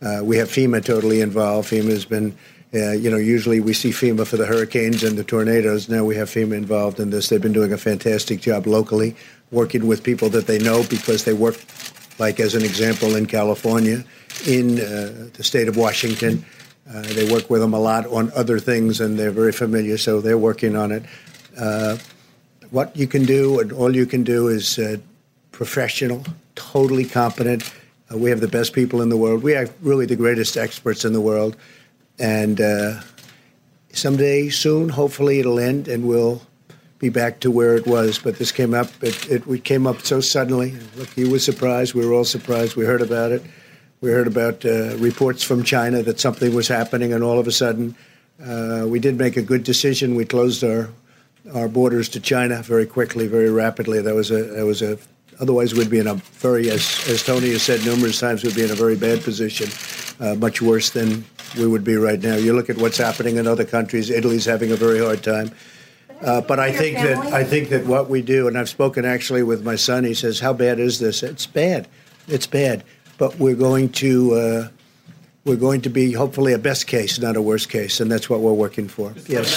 Uh, 0.00 0.20
we 0.22 0.38
have 0.38 0.48
FEMA 0.48 0.82
totally 0.82 1.20
involved. 1.20 1.68
FEMA 1.68 1.90
has 1.90 2.06
been, 2.06 2.34
uh, 2.72 2.92
you 2.92 3.10
know, 3.10 3.18
usually 3.18 3.60
we 3.60 3.74
see 3.74 3.90
FEMA 3.90 4.26
for 4.26 4.38
the 4.38 4.46
hurricanes 4.46 5.04
and 5.04 5.18
the 5.18 5.24
tornadoes. 5.24 5.90
Now 5.90 6.04
we 6.04 6.16
have 6.16 6.30
FEMA 6.30 6.54
involved 6.54 6.98
in 6.98 7.10
this. 7.10 7.28
They've 7.28 7.42
been 7.42 7.52
doing 7.52 7.74
a 7.74 7.78
fantastic 7.78 8.40
job 8.40 8.66
locally, 8.66 9.14
working 9.50 9.86
with 9.86 10.02
people 10.02 10.30
that 10.30 10.46
they 10.46 10.58
know 10.58 10.84
because 10.88 11.24
they 11.24 11.34
work, 11.34 11.58
like 12.18 12.40
as 12.40 12.54
an 12.54 12.64
example, 12.64 13.14
in 13.14 13.26
California, 13.26 14.04
in 14.46 14.80
uh, 14.80 15.28
the 15.34 15.44
state 15.44 15.68
of 15.68 15.76
Washington. 15.76 16.46
Uh, 16.88 17.02
they 17.02 17.30
work 17.30 17.50
with 17.50 17.60
them 17.60 17.74
a 17.74 17.80
lot 17.80 18.06
on 18.06 18.30
other 18.36 18.58
things, 18.58 19.00
and 19.00 19.18
they're 19.18 19.32
very 19.32 19.52
familiar, 19.52 19.98
so 19.98 20.20
they're 20.20 20.38
working 20.38 20.76
on 20.76 20.92
it. 20.92 21.02
Uh, 21.58 21.96
what 22.70 22.96
you 22.96 23.06
can 23.06 23.24
do, 23.24 23.60
and 23.60 23.72
all 23.72 23.94
you 23.94 24.06
can 24.06 24.22
do, 24.22 24.48
is 24.48 24.78
uh, 24.78 24.96
professional, 25.50 26.22
totally 26.54 27.04
competent. 27.04 27.72
Uh, 28.12 28.16
we 28.16 28.30
have 28.30 28.40
the 28.40 28.48
best 28.48 28.72
people 28.72 29.02
in 29.02 29.08
the 29.08 29.16
world. 29.16 29.42
We 29.42 29.52
have 29.52 29.72
really 29.82 30.06
the 30.06 30.16
greatest 30.16 30.56
experts 30.56 31.04
in 31.04 31.12
the 31.12 31.20
world, 31.20 31.56
and 32.18 32.60
uh, 32.60 33.00
someday 33.92 34.48
soon, 34.48 34.88
hopefully, 34.88 35.40
it'll 35.40 35.58
end, 35.58 35.88
and 35.88 36.06
we'll 36.06 36.42
be 36.98 37.08
back 37.08 37.40
to 37.40 37.50
where 37.50 37.74
it 37.76 37.86
was. 37.86 38.18
But 38.18 38.38
this 38.38 38.52
came 38.52 38.74
up. 38.74 38.88
It, 39.02 39.28
it, 39.30 39.46
it 39.46 39.64
came 39.64 39.86
up 39.86 40.02
so 40.02 40.20
suddenly. 40.20 40.76
Look, 40.96 41.16
you 41.16 41.30
were 41.30 41.38
surprised. 41.38 41.94
We 41.94 42.06
were 42.06 42.12
all 42.12 42.24
surprised. 42.24 42.76
We 42.76 42.84
heard 42.84 43.02
about 43.02 43.32
it. 43.32 43.42
We 44.02 44.10
heard 44.10 44.26
about 44.26 44.64
uh, 44.64 44.96
reports 44.98 45.42
from 45.42 45.62
China 45.62 46.02
that 46.02 46.20
something 46.20 46.54
was 46.54 46.68
happening, 46.68 47.14
and 47.14 47.24
all 47.24 47.38
of 47.38 47.46
a 47.46 47.52
sudden, 47.52 47.96
uh, 48.44 48.84
we 48.86 48.98
did 48.98 49.16
make 49.16 49.38
a 49.38 49.42
good 49.42 49.64
decision. 49.64 50.14
We 50.14 50.26
closed 50.26 50.62
our 50.62 50.90
our 51.54 51.68
borders 51.68 52.08
to 52.10 52.20
China 52.20 52.60
very 52.62 52.86
quickly, 52.86 53.26
very 53.26 53.50
rapidly. 53.50 54.02
That 54.02 54.14
was 54.14 54.30
a 54.30 54.42
that 54.42 54.66
was 54.66 54.82
a 54.82 54.98
otherwise 55.40 55.74
we'd 55.74 55.88
be 55.88 55.98
in 55.98 56.06
a 56.06 56.14
very 56.14 56.68
as 56.68 57.08
as 57.08 57.22
Tony 57.22 57.52
has 57.52 57.62
said 57.62 57.86
numerous 57.86 58.20
times, 58.20 58.44
we'd 58.44 58.54
be 58.54 58.64
in 58.64 58.70
a 58.70 58.74
very 58.74 58.96
bad 58.96 59.22
position, 59.22 59.70
uh, 60.20 60.34
much 60.34 60.60
worse 60.60 60.90
than 60.90 61.24
we 61.56 61.66
would 61.66 61.84
be 61.84 61.96
right 61.96 62.22
now. 62.22 62.36
You 62.36 62.52
look 62.52 62.68
at 62.68 62.76
what's 62.76 62.98
happening 62.98 63.38
in 63.38 63.46
other 63.46 63.64
countries. 63.64 64.10
Italy's 64.10 64.44
having 64.44 64.72
a 64.72 64.76
very 64.76 64.98
hard 64.98 65.22
time. 65.22 65.50
Uh, 66.20 66.42
but 66.42 66.58
I 66.58 66.70
think 66.70 66.98
that 66.98 67.16
I 67.32 67.44
think 67.44 67.70
that 67.70 67.86
what 67.86 68.10
we 68.10 68.20
do, 68.20 68.46
and 68.46 68.58
I've 68.58 68.68
spoken 68.68 69.06
actually 69.06 69.42
with 69.42 69.64
my 69.64 69.76
son. 69.76 70.04
He 70.04 70.12
says, 70.12 70.40
"How 70.40 70.52
bad 70.52 70.78
is 70.78 70.98
this?" 70.98 71.22
It's 71.22 71.46
bad. 71.46 71.88
It's 72.28 72.46
bad 72.46 72.84
but 73.18 73.38
we're 73.38 73.54
going 73.54 73.88
to 73.90 74.34
uh, 74.34 74.68
we're 75.44 75.56
going 75.56 75.80
to 75.82 75.90
be 75.90 76.12
hopefully 76.12 76.52
a 76.54 76.58
best 76.58 76.88
case, 76.88 77.20
not 77.20 77.36
a 77.36 77.42
worst 77.42 77.68
case, 77.68 78.00
and 78.00 78.10
that's 78.10 78.28
what 78.28 78.40
we're 78.40 78.52
working 78.52 78.88
for. 78.88 79.14
Yes. 79.28 79.56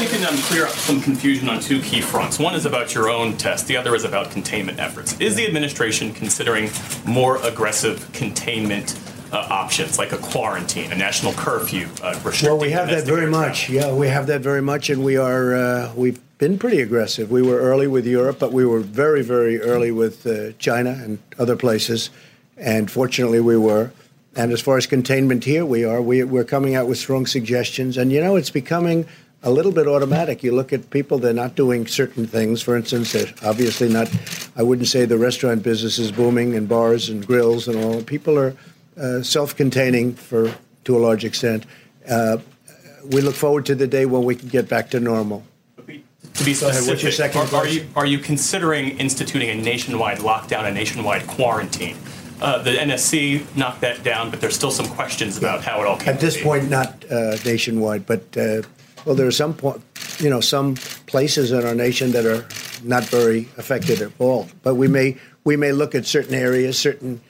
You 0.00 0.08
can 0.08 0.26
um, 0.26 0.40
clear 0.44 0.64
up 0.64 0.70
some 0.72 1.00
confusion 1.02 1.48
on 1.50 1.60
two 1.60 1.80
key 1.82 2.00
fronts. 2.00 2.38
One 2.38 2.54
is 2.54 2.64
about 2.64 2.94
your 2.94 3.10
own 3.10 3.36
test. 3.36 3.66
The 3.66 3.76
other 3.76 3.94
is 3.94 4.04
about 4.04 4.30
containment 4.30 4.78
efforts. 4.78 5.20
Is 5.20 5.36
the 5.36 5.46
administration 5.46 6.14
considering 6.14 6.70
more 7.06 7.36
aggressive 7.46 8.10
containment? 8.12 8.98
Uh, 9.32 9.46
options 9.48 9.96
like 9.96 10.10
a 10.10 10.16
quarantine, 10.18 10.90
a 10.90 10.96
national 10.96 11.32
curfew, 11.34 11.86
uh, 12.02 12.18
Well, 12.42 12.58
we 12.58 12.70
have 12.72 12.88
that 12.88 13.04
very 13.04 13.30
much. 13.30 13.66
travel? 13.66 13.90
Yeah, 13.90 13.94
we 13.94 14.08
have 14.08 14.26
that 14.26 14.40
very 14.40 14.60
much, 14.60 14.90
and 14.90 15.04
we 15.04 15.16
are 15.18 15.54
uh, 15.54 15.92
we've 15.94 16.18
been 16.38 16.58
pretty 16.58 16.80
aggressive. 16.80 17.30
We 17.30 17.40
were 17.40 17.60
early 17.60 17.86
with 17.86 18.08
Europe, 18.08 18.40
but 18.40 18.50
we 18.52 18.66
were 18.66 18.80
very, 18.80 19.22
very 19.22 19.60
early 19.60 19.92
with 19.92 20.26
uh, 20.26 20.50
China 20.58 20.90
and 20.90 21.20
other 21.38 21.54
places, 21.54 22.10
and 22.60 22.90
fortunately, 22.90 23.40
we 23.40 23.56
were. 23.56 23.90
And 24.36 24.52
as 24.52 24.60
far 24.60 24.76
as 24.76 24.86
containment 24.86 25.44
here, 25.44 25.66
we 25.66 25.84
are. 25.84 26.00
We, 26.00 26.22
we're 26.22 26.44
coming 26.44 26.76
out 26.76 26.86
with 26.86 26.98
strong 26.98 27.26
suggestions, 27.26 27.96
and 27.96 28.12
you 28.12 28.20
know, 28.20 28.36
it's 28.36 28.50
becoming 28.50 29.06
a 29.42 29.50
little 29.50 29.72
bit 29.72 29.88
automatic. 29.88 30.44
You 30.44 30.54
look 30.54 30.72
at 30.72 30.90
people; 30.90 31.18
they're 31.18 31.32
not 31.32 31.56
doing 31.56 31.86
certain 31.88 32.26
things. 32.26 32.62
For 32.62 32.76
instance, 32.76 33.12
they're 33.12 33.32
obviously 33.42 33.88
not. 33.88 34.08
I 34.54 34.62
wouldn't 34.62 34.86
say 34.86 35.04
the 35.04 35.18
restaurant 35.18 35.64
business 35.64 35.98
is 35.98 36.12
booming, 36.12 36.54
and 36.54 36.68
bars 36.68 37.08
and 37.08 37.26
grills 37.26 37.66
and 37.66 37.82
all. 37.82 38.02
People 38.02 38.38
are 38.38 38.54
uh, 38.96 39.22
self-containing 39.22 40.14
for 40.14 40.54
to 40.84 40.96
a 40.96 41.00
large 41.00 41.24
extent. 41.24 41.64
Uh, 42.08 42.38
we 43.10 43.20
look 43.22 43.34
forward 43.34 43.66
to 43.66 43.74
the 43.74 43.86
day 43.86 44.06
when 44.06 44.24
we 44.24 44.36
can 44.36 44.48
get 44.48 44.68
back 44.68 44.90
to 44.90 45.00
normal. 45.00 45.42
To 46.34 46.44
be 46.44 46.54
specific, 46.54 46.88
what's 46.88 47.02
your 47.02 47.12
second 47.12 47.52
are, 47.52 47.56
are 47.56 47.68
you 47.68 47.86
are 47.96 48.06
you 48.06 48.18
considering 48.18 48.96
instituting 48.98 49.50
a 49.50 49.54
nationwide 49.54 50.18
lockdown, 50.18 50.66
a 50.68 50.72
nationwide 50.72 51.26
quarantine? 51.26 51.96
Uh, 52.40 52.62
the 52.62 52.70
NSC 52.70 53.44
knocked 53.56 53.82
that 53.82 54.02
down, 54.02 54.30
but 54.30 54.40
there's 54.40 54.54
still 54.54 54.70
some 54.70 54.86
questions 54.86 55.36
about 55.36 55.62
how 55.62 55.80
it 55.80 55.86
all 55.86 55.96
came 55.98 56.14
At 56.14 56.20
this 56.20 56.36
be. 56.36 56.42
point, 56.42 56.70
not 56.70 57.04
uh, 57.10 57.36
nationwide, 57.44 58.06
but 58.06 58.22
uh, 58.36 58.62
well, 59.04 59.14
there 59.14 59.26
are 59.26 59.32
some 59.32 59.54
point, 59.54 59.82
you 60.18 60.30
know, 60.30 60.40
some 60.40 60.74
places 61.06 61.52
in 61.52 61.64
our 61.64 61.74
nation 61.74 62.12
that 62.12 62.24
are 62.24 62.46
not 62.82 63.04
very 63.04 63.48
affected 63.58 64.00
at 64.00 64.12
all. 64.18 64.48
But 64.62 64.76
we 64.76 64.88
may 64.88 65.16
we 65.44 65.56
may 65.56 65.72
look 65.72 65.94
at 65.94 66.06
certain 66.06 66.34
areas, 66.34 66.78
certain 66.78 67.20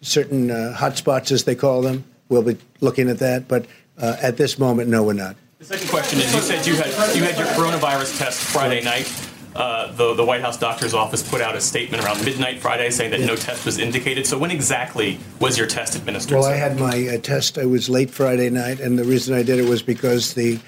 certain 0.00 0.50
uh, 0.50 0.74
hotspots 0.76 1.30
as 1.32 1.44
they 1.44 1.54
call 1.54 1.82
them. 1.82 2.04
We'll 2.28 2.42
be 2.42 2.56
looking 2.80 3.08
at 3.08 3.18
that, 3.18 3.46
but 3.46 3.66
uh, 3.98 4.16
at 4.20 4.36
this 4.36 4.58
moment, 4.58 4.88
no, 4.88 5.04
we're 5.04 5.12
not. 5.12 5.36
The 5.58 5.64
second 5.64 5.88
question 5.88 6.18
is: 6.18 6.34
You 6.34 6.40
said 6.40 6.66
you 6.66 6.74
had 6.74 7.16
you 7.16 7.22
had 7.22 7.38
your 7.38 7.46
coronavirus 7.48 8.18
test 8.18 8.40
Friday 8.40 8.82
night. 8.82 9.06
Uh, 9.56 9.90
the 9.92 10.12
the 10.12 10.24
White 10.24 10.42
House 10.42 10.58
doctor's 10.58 10.92
office 10.92 11.26
put 11.26 11.40
out 11.40 11.56
a 11.56 11.60
statement 11.62 12.04
around 12.04 12.22
midnight 12.24 12.60
Friday 12.60 12.90
saying 12.90 13.10
that 13.12 13.20
no 13.20 13.36
test 13.36 13.64
was 13.64 13.78
indicated. 13.78 14.26
So 14.26 14.36
when 14.36 14.50
exactly 14.50 15.18
was 15.40 15.56
your 15.56 15.66
test 15.66 15.96
administered? 15.96 16.38
Well, 16.38 16.44
I 16.44 16.56
had 16.56 16.78
my 16.78 17.08
uh, 17.08 17.18
test. 17.18 17.56
I 17.56 17.64
was 17.64 17.88
late 17.88 18.10
Friday 18.10 18.50
night, 18.50 18.80
and 18.80 18.98
the 18.98 19.04
reason 19.04 19.34
I 19.34 19.42
did 19.42 19.58
it 19.58 19.66
was 19.66 19.82
because 19.82 20.34
the 20.34 20.58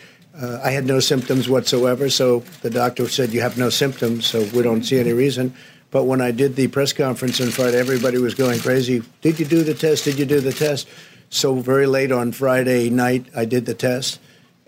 uh, 0.40 0.60
I 0.64 0.70
had 0.70 0.86
no 0.86 1.00
symptoms 1.00 1.50
whatsoever. 1.50 2.08
So 2.08 2.40
the 2.62 2.70
doctor 2.70 3.06
said 3.08 3.34
you 3.34 3.42
have 3.42 3.58
no 3.58 3.68
symptoms, 3.68 4.24
so 4.24 4.40
we 4.54 4.62
don't 4.62 4.82
see 4.82 4.98
any 4.98 5.12
reason. 5.12 5.52
But 5.90 6.04
when 6.04 6.22
I 6.22 6.30
did 6.30 6.56
the 6.56 6.68
press 6.68 6.94
conference 6.94 7.42
on 7.42 7.48
Friday, 7.50 7.78
everybody 7.78 8.16
was 8.16 8.34
going 8.34 8.60
crazy. 8.60 9.02
Did 9.20 9.38
you 9.38 9.44
do 9.44 9.62
the 9.62 9.74
test? 9.74 10.04
Did 10.04 10.18
you 10.18 10.24
do 10.24 10.40
the 10.40 10.52
test? 10.52 10.88
So 11.30 11.56
very 11.56 11.86
late 11.86 12.10
on 12.10 12.32
Friday 12.32 12.88
night, 12.88 13.26
I 13.36 13.44
did 13.44 13.66
the 13.66 13.74
test, 13.74 14.18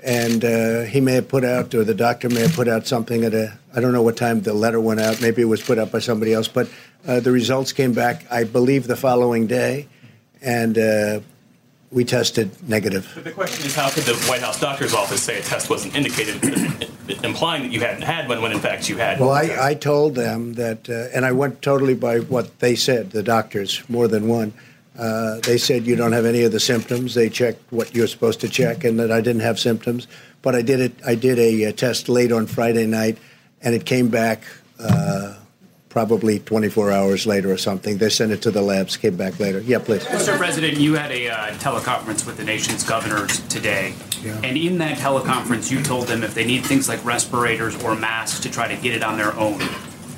and 0.02 0.44
uh, 0.44 0.82
he 0.82 1.00
may 1.00 1.12
have 1.12 1.28
put 1.28 1.44
out, 1.44 1.74
or 1.74 1.84
the 1.84 1.94
doctor 1.94 2.28
may 2.28 2.40
have 2.40 2.54
put 2.54 2.68
out 2.68 2.86
something 2.86 3.24
at 3.24 3.34
a. 3.34 3.58
I 3.74 3.80
don't 3.80 3.92
know 3.92 4.02
what 4.02 4.16
time 4.16 4.40
the 4.40 4.54
letter 4.54 4.80
went 4.80 5.00
out. 5.00 5.20
Maybe 5.20 5.42
it 5.42 5.46
was 5.46 5.62
put 5.62 5.78
out 5.78 5.92
by 5.92 5.98
somebody 5.98 6.32
else, 6.32 6.48
but 6.48 6.68
uh, 7.06 7.20
the 7.20 7.30
results 7.30 7.72
came 7.72 7.92
back. 7.92 8.24
I 8.30 8.44
believe 8.44 8.86
the 8.86 8.96
following 8.96 9.46
day, 9.46 9.88
and 10.40 10.76
uh, 10.76 11.20
we 11.90 12.04
tested 12.04 12.50
negative. 12.68 13.10
But 13.14 13.24
the 13.24 13.32
question 13.32 13.66
is, 13.66 13.74
how 13.74 13.90
could 13.90 14.04
the 14.04 14.16
White 14.28 14.40
House 14.40 14.60
doctor's 14.60 14.94
office 14.94 15.22
say 15.22 15.38
a 15.38 15.42
test 15.42 15.68
wasn't 15.68 15.94
indicated, 15.94 16.42
implying 17.24 17.64
that 17.64 17.72
you 17.72 17.80
hadn't 17.80 18.02
had 18.02 18.28
one 18.28 18.40
when 18.40 18.52
in 18.52 18.60
fact 18.60 18.88
you 18.88 18.96
had? 18.96 19.20
Well, 19.20 19.30
I. 19.30 19.56
I 19.60 19.74
told 19.74 20.14
them 20.14 20.54
that, 20.54 20.88
uh, 20.88 21.14
and 21.14 21.24
I 21.24 21.32
went 21.32 21.62
totally 21.62 21.94
by 21.94 22.20
what 22.20 22.58
they 22.60 22.74
said, 22.74 23.10
the 23.10 23.22
doctors, 23.22 23.82
more 23.88 24.08
than 24.08 24.28
one. 24.28 24.52
Uh, 24.98 25.40
they 25.40 25.56
said 25.56 25.86
you 25.86 25.96
don't 25.96 26.12
have 26.12 26.26
any 26.26 26.42
of 26.42 26.52
the 26.52 26.60
symptoms. 26.60 27.14
They 27.14 27.28
checked 27.28 27.72
what 27.72 27.94
you're 27.94 28.06
supposed 28.06 28.40
to 28.40 28.48
check, 28.48 28.84
and 28.84 28.98
that 28.98 29.10
I 29.10 29.20
didn't 29.20 29.42
have 29.42 29.58
symptoms. 29.58 30.06
But 30.42 30.54
I 30.54 30.62
did 30.62 30.80
it. 30.80 30.92
I 31.06 31.14
did 31.14 31.38
a, 31.38 31.66
uh 31.66 31.72
test 31.72 32.08
late 32.08 32.32
on 32.32 32.46
Friday 32.46 32.86
night, 32.86 33.18
and 33.62 33.74
it 33.74 33.86
came 33.86 34.08
back 34.08 34.42
uh, 34.78 35.34
probably 35.90 36.38
24 36.38 36.92
hours 36.92 37.26
later 37.26 37.50
or 37.50 37.58
something. 37.58 37.98
They 37.98 38.08
sent 38.08 38.32
it 38.32 38.42
to 38.42 38.50
the 38.50 38.62
labs. 38.62 38.96
Came 38.96 39.16
back 39.16 39.38
later. 39.38 39.60
Yeah, 39.60 39.78
please. 39.78 40.04
Mr. 40.04 40.36
President, 40.36 40.78
you 40.78 40.94
had 40.94 41.10
a 41.10 41.28
uh, 41.28 41.46
teleconference 41.54 42.26
with 42.26 42.36
the 42.36 42.44
nation's 42.44 42.84
governors 42.84 43.40
today. 43.48 43.94
Yeah. 44.22 44.40
And 44.42 44.56
in 44.56 44.78
that 44.78 44.98
teleconference, 44.98 45.70
you 45.70 45.82
told 45.82 46.06
them 46.06 46.22
if 46.22 46.34
they 46.34 46.44
need 46.44 46.64
things 46.64 46.88
like 46.88 47.04
respirators 47.04 47.82
or 47.82 47.94
masks 47.96 48.40
to 48.40 48.50
try 48.50 48.68
to 48.68 48.80
get 48.80 48.94
it 48.94 49.02
on 49.02 49.18
their 49.18 49.34
own. 49.34 49.60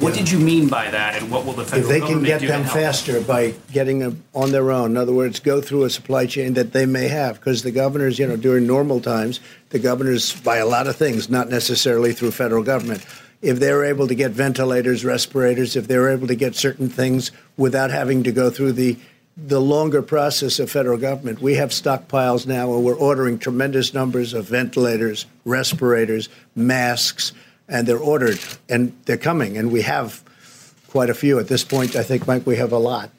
What 0.02 0.14
did 0.14 0.28
you 0.28 0.40
mean 0.40 0.68
by 0.68 0.90
that, 0.90 1.14
and 1.14 1.30
what 1.30 1.46
will 1.46 1.52
the 1.52 1.64
federal 1.64 1.88
government? 1.88 2.02
If 2.02 2.08
they 2.08 2.12
can 2.12 2.40
get 2.40 2.48
them 2.48 2.64
faster 2.64 3.20
by 3.20 3.54
getting 3.72 4.00
them 4.00 4.24
on 4.34 4.50
their 4.50 4.72
own, 4.72 4.90
in 4.90 4.96
other 4.96 5.12
words, 5.12 5.38
go 5.38 5.60
through 5.60 5.84
a 5.84 5.90
supply 5.90 6.26
chain 6.26 6.54
that 6.54 6.72
they 6.72 6.86
may 6.86 7.06
have, 7.06 7.38
because 7.38 7.62
the 7.62 7.70
governors, 7.70 8.18
you 8.18 8.26
know, 8.26 8.34
during 8.36 8.66
normal 8.66 9.00
times, 9.00 9.38
the 9.70 9.78
governors 9.78 10.34
buy 10.40 10.56
a 10.56 10.66
lot 10.66 10.88
of 10.88 10.96
things, 10.96 11.30
not 11.30 11.48
necessarily 11.50 12.12
through 12.12 12.32
federal 12.32 12.64
government. 12.64 13.06
If 13.42 13.60
they're 13.60 13.84
able 13.84 14.08
to 14.08 14.14
get 14.16 14.32
ventilators, 14.32 15.04
respirators, 15.04 15.76
if 15.76 15.86
they're 15.86 16.10
able 16.10 16.26
to 16.26 16.34
get 16.34 16.56
certain 16.56 16.88
things 16.88 17.30
without 17.56 17.90
having 17.90 18.24
to 18.24 18.32
go 18.32 18.50
through 18.50 18.72
the 18.72 18.98
the 19.34 19.60
longer 19.60 20.02
process 20.02 20.58
of 20.58 20.70
federal 20.70 20.98
government, 20.98 21.40
we 21.40 21.54
have 21.54 21.70
stockpiles 21.70 22.46
now, 22.46 22.74
and 22.74 22.84
we're 22.84 22.94
ordering 22.94 23.38
tremendous 23.38 23.94
numbers 23.94 24.34
of 24.34 24.46
ventilators, 24.46 25.24
respirators, 25.46 26.28
masks, 26.54 27.32
and 27.68 27.86
they're 27.86 27.98
ordered 27.98 28.38
and 28.68 28.92
they're 29.06 29.16
coming, 29.16 29.56
and 29.56 29.70
we 29.72 29.82
have 29.82 30.22
quite 30.88 31.10
a 31.10 31.14
few 31.14 31.38
at 31.38 31.48
this 31.48 31.64
point. 31.64 31.96
I 31.96 32.02
think, 32.02 32.26
Mike, 32.26 32.46
we 32.46 32.56
have 32.56 32.72
a 32.72 32.78
lot. 32.78 33.10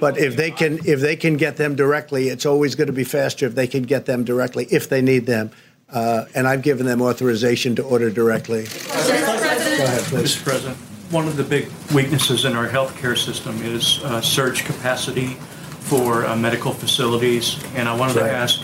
But 0.00 0.18
if 0.18 0.36
they 0.36 0.50
can, 0.52 0.78
if 0.86 1.00
they 1.00 1.16
can 1.16 1.36
get 1.36 1.56
them 1.56 1.74
directly, 1.74 2.28
it's 2.28 2.46
always 2.46 2.74
going 2.76 2.86
to 2.86 2.92
be 2.92 3.04
faster 3.04 3.46
if 3.46 3.54
they 3.56 3.66
can 3.66 3.82
get 3.82 4.06
them 4.06 4.24
directly 4.24 4.66
if 4.70 4.88
they 4.88 5.02
need 5.02 5.26
them. 5.26 5.50
Uh, 5.92 6.26
and 6.36 6.46
I've 6.46 6.62
given 6.62 6.86
them 6.86 7.02
authorization 7.02 7.74
to 7.76 7.82
order 7.82 8.08
directly. 8.10 8.64
Go 8.64 8.90
ahead, 9.84 10.02
please. 10.04 10.36
Mr. 10.36 10.44
President, 10.44 10.76
one 11.10 11.26
of 11.26 11.36
the 11.36 11.42
big 11.42 11.68
weaknesses 11.92 12.44
in 12.44 12.54
our 12.54 12.68
healthcare 12.68 13.18
system 13.18 13.60
is 13.62 13.98
uh, 14.04 14.20
surge 14.20 14.64
capacity 14.64 15.34
for 15.80 16.24
uh, 16.24 16.36
medical 16.36 16.72
facilities. 16.72 17.58
And 17.74 17.88
I 17.88 17.96
wanted 17.96 18.14
to 18.14 18.20
Right. 18.20 18.30
ask 18.32 18.60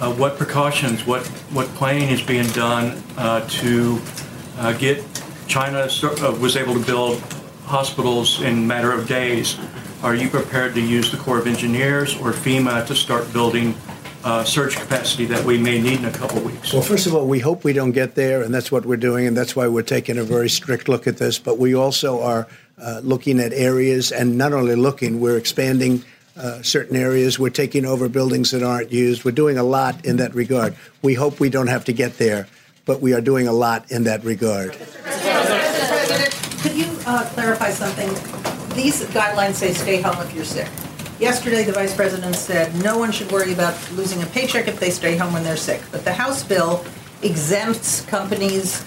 uh, 0.00 0.12
what 0.14 0.36
precautions, 0.38 1.06
what, 1.06 1.24
what 1.52 1.68
planning 1.76 2.08
is 2.08 2.22
being 2.22 2.48
done 2.48 3.00
uh, 3.16 3.46
to 3.48 4.00
uh, 4.58 4.72
get 4.72 5.04
China 5.46 5.88
uh, 6.02 6.38
was 6.40 6.56
able 6.56 6.74
to 6.74 6.84
build 6.84 7.20
hospitals 7.64 8.40
in 8.42 8.58
a 8.58 8.60
matter 8.60 8.92
of 8.92 9.08
days. 9.08 9.58
Are 10.02 10.14
you 10.14 10.28
prepared 10.28 10.74
to 10.74 10.80
use 10.80 11.10
the 11.10 11.16
Corps 11.16 11.38
of 11.38 11.46
Engineers 11.46 12.14
or 12.16 12.32
FEMA 12.32 12.86
to 12.86 12.94
start 12.94 13.32
building 13.32 13.74
uh, 14.24 14.44
surge 14.44 14.76
capacity 14.76 15.24
that 15.26 15.44
we 15.44 15.58
may 15.58 15.80
need 15.80 16.00
in 16.00 16.04
a 16.04 16.10
couple 16.10 16.40
weeks? 16.42 16.72
Well, 16.72 16.82
first 16.82 17.06
of 17.06 17.14
all, 17.14 17.26
we 17.26 17.38
hope 17.38 17.64
we 17.64 17.72
don't 17.72 17.92
get 17.92 18.14
there, 18.14 18.42
and 18.42 18.54
that's 18.54 18.70
what 18.70 18.84
we're 18.84 18.96
doing, 18.96 19.26
and 19.26 19.36
that's 19.36 19.56
why 19.56 19.66
we're 19.68 19.82
taking 19.82 20.18
a 20.18 20.24
very 20.24 20.48
strict 20.48 20.88
look 20.88 21.06
at 21.06 21.18
this. 21.18 21.38
But 21.38 21.58
we 21.58 21.74
also 21.74 22.20
are 22.22 22.46
uh, 22.80 23.00
looking 23.02 23.40
at 23.40 23.52
areas, 23.52 24.12
and 24.12 24.36
not 24.36 24.52
only 24.52 24.76
looking, 24.76 25.20
we're 25.20 25.38
expanding 25.38 26.04
uh, 26.36 26.62
certain 26.62 26.96
areas. 26.96 27.38
We're 27.38 27.50
taking 27.50 27.84
over 27.84 28.08
buildings 28.08 28.50
that 28.52 28.62
aren't 28.62 28.92
used. 28.92 29.24
We're 29.24 29.32
doing 29.32 29.58
a 29.58 29.64
lot 29.64 30.04
in 30.04 30.16
that 30.18 30.34
regard. 30.34 30.76
We 31.02 31.14
hope 31.14 31.40
we 31.40 31.50
don't 31.50 31.66
have 31.68 31.84
to 31.86 31.92
get 31.92 32.18
there, 32.18 32.46
but 32.88 33.02
we 33.02 33.12
are 33.12 33.20
doing 33.20 33.46
a 33.46 33.52
lot 33.52 33.92
in 33.92 34.02
that 34.04 34.24
regard. 34.24 34.72
Could 36.62 36.74
you 36.74 36.88
uh, 37.06 37.28
clarify 37.34 37.70
something? 37.70 38.08
These 38.74 39.04
guidelines 39.10 39.56
say 39.56 39.74
stay 39.74 40.00
home 40.00 40.16
if 40.26 40.34
you're 40.34 40.46
sick. 40.46 40.66
Yesterday, 41.20 41.64
the 41.64 41.72
vice 41.72 41.94
president 41.94 42.34
said 42.34 42.74
no 42.82 42.96
one 42.96 43.12
should 43.12 43.30
worry 43.30 43.52
about 43.52 43.76
losing 43.92 44.22
a 44.22 44.26
paycheck 44.26 44.68
if 44.68 44.80
they 44.80 44.88
stay 44.88 45.18
home 45.18 45.34
when 45.34 45.44
they're 45.44 45.56
sick. 45.56 45.82
But 45.92 46.04
the 46.04 46.14
House 46.14 46.42
bill 46.42 46.82
exempts 47.22 48.00
companies 48.06 48.82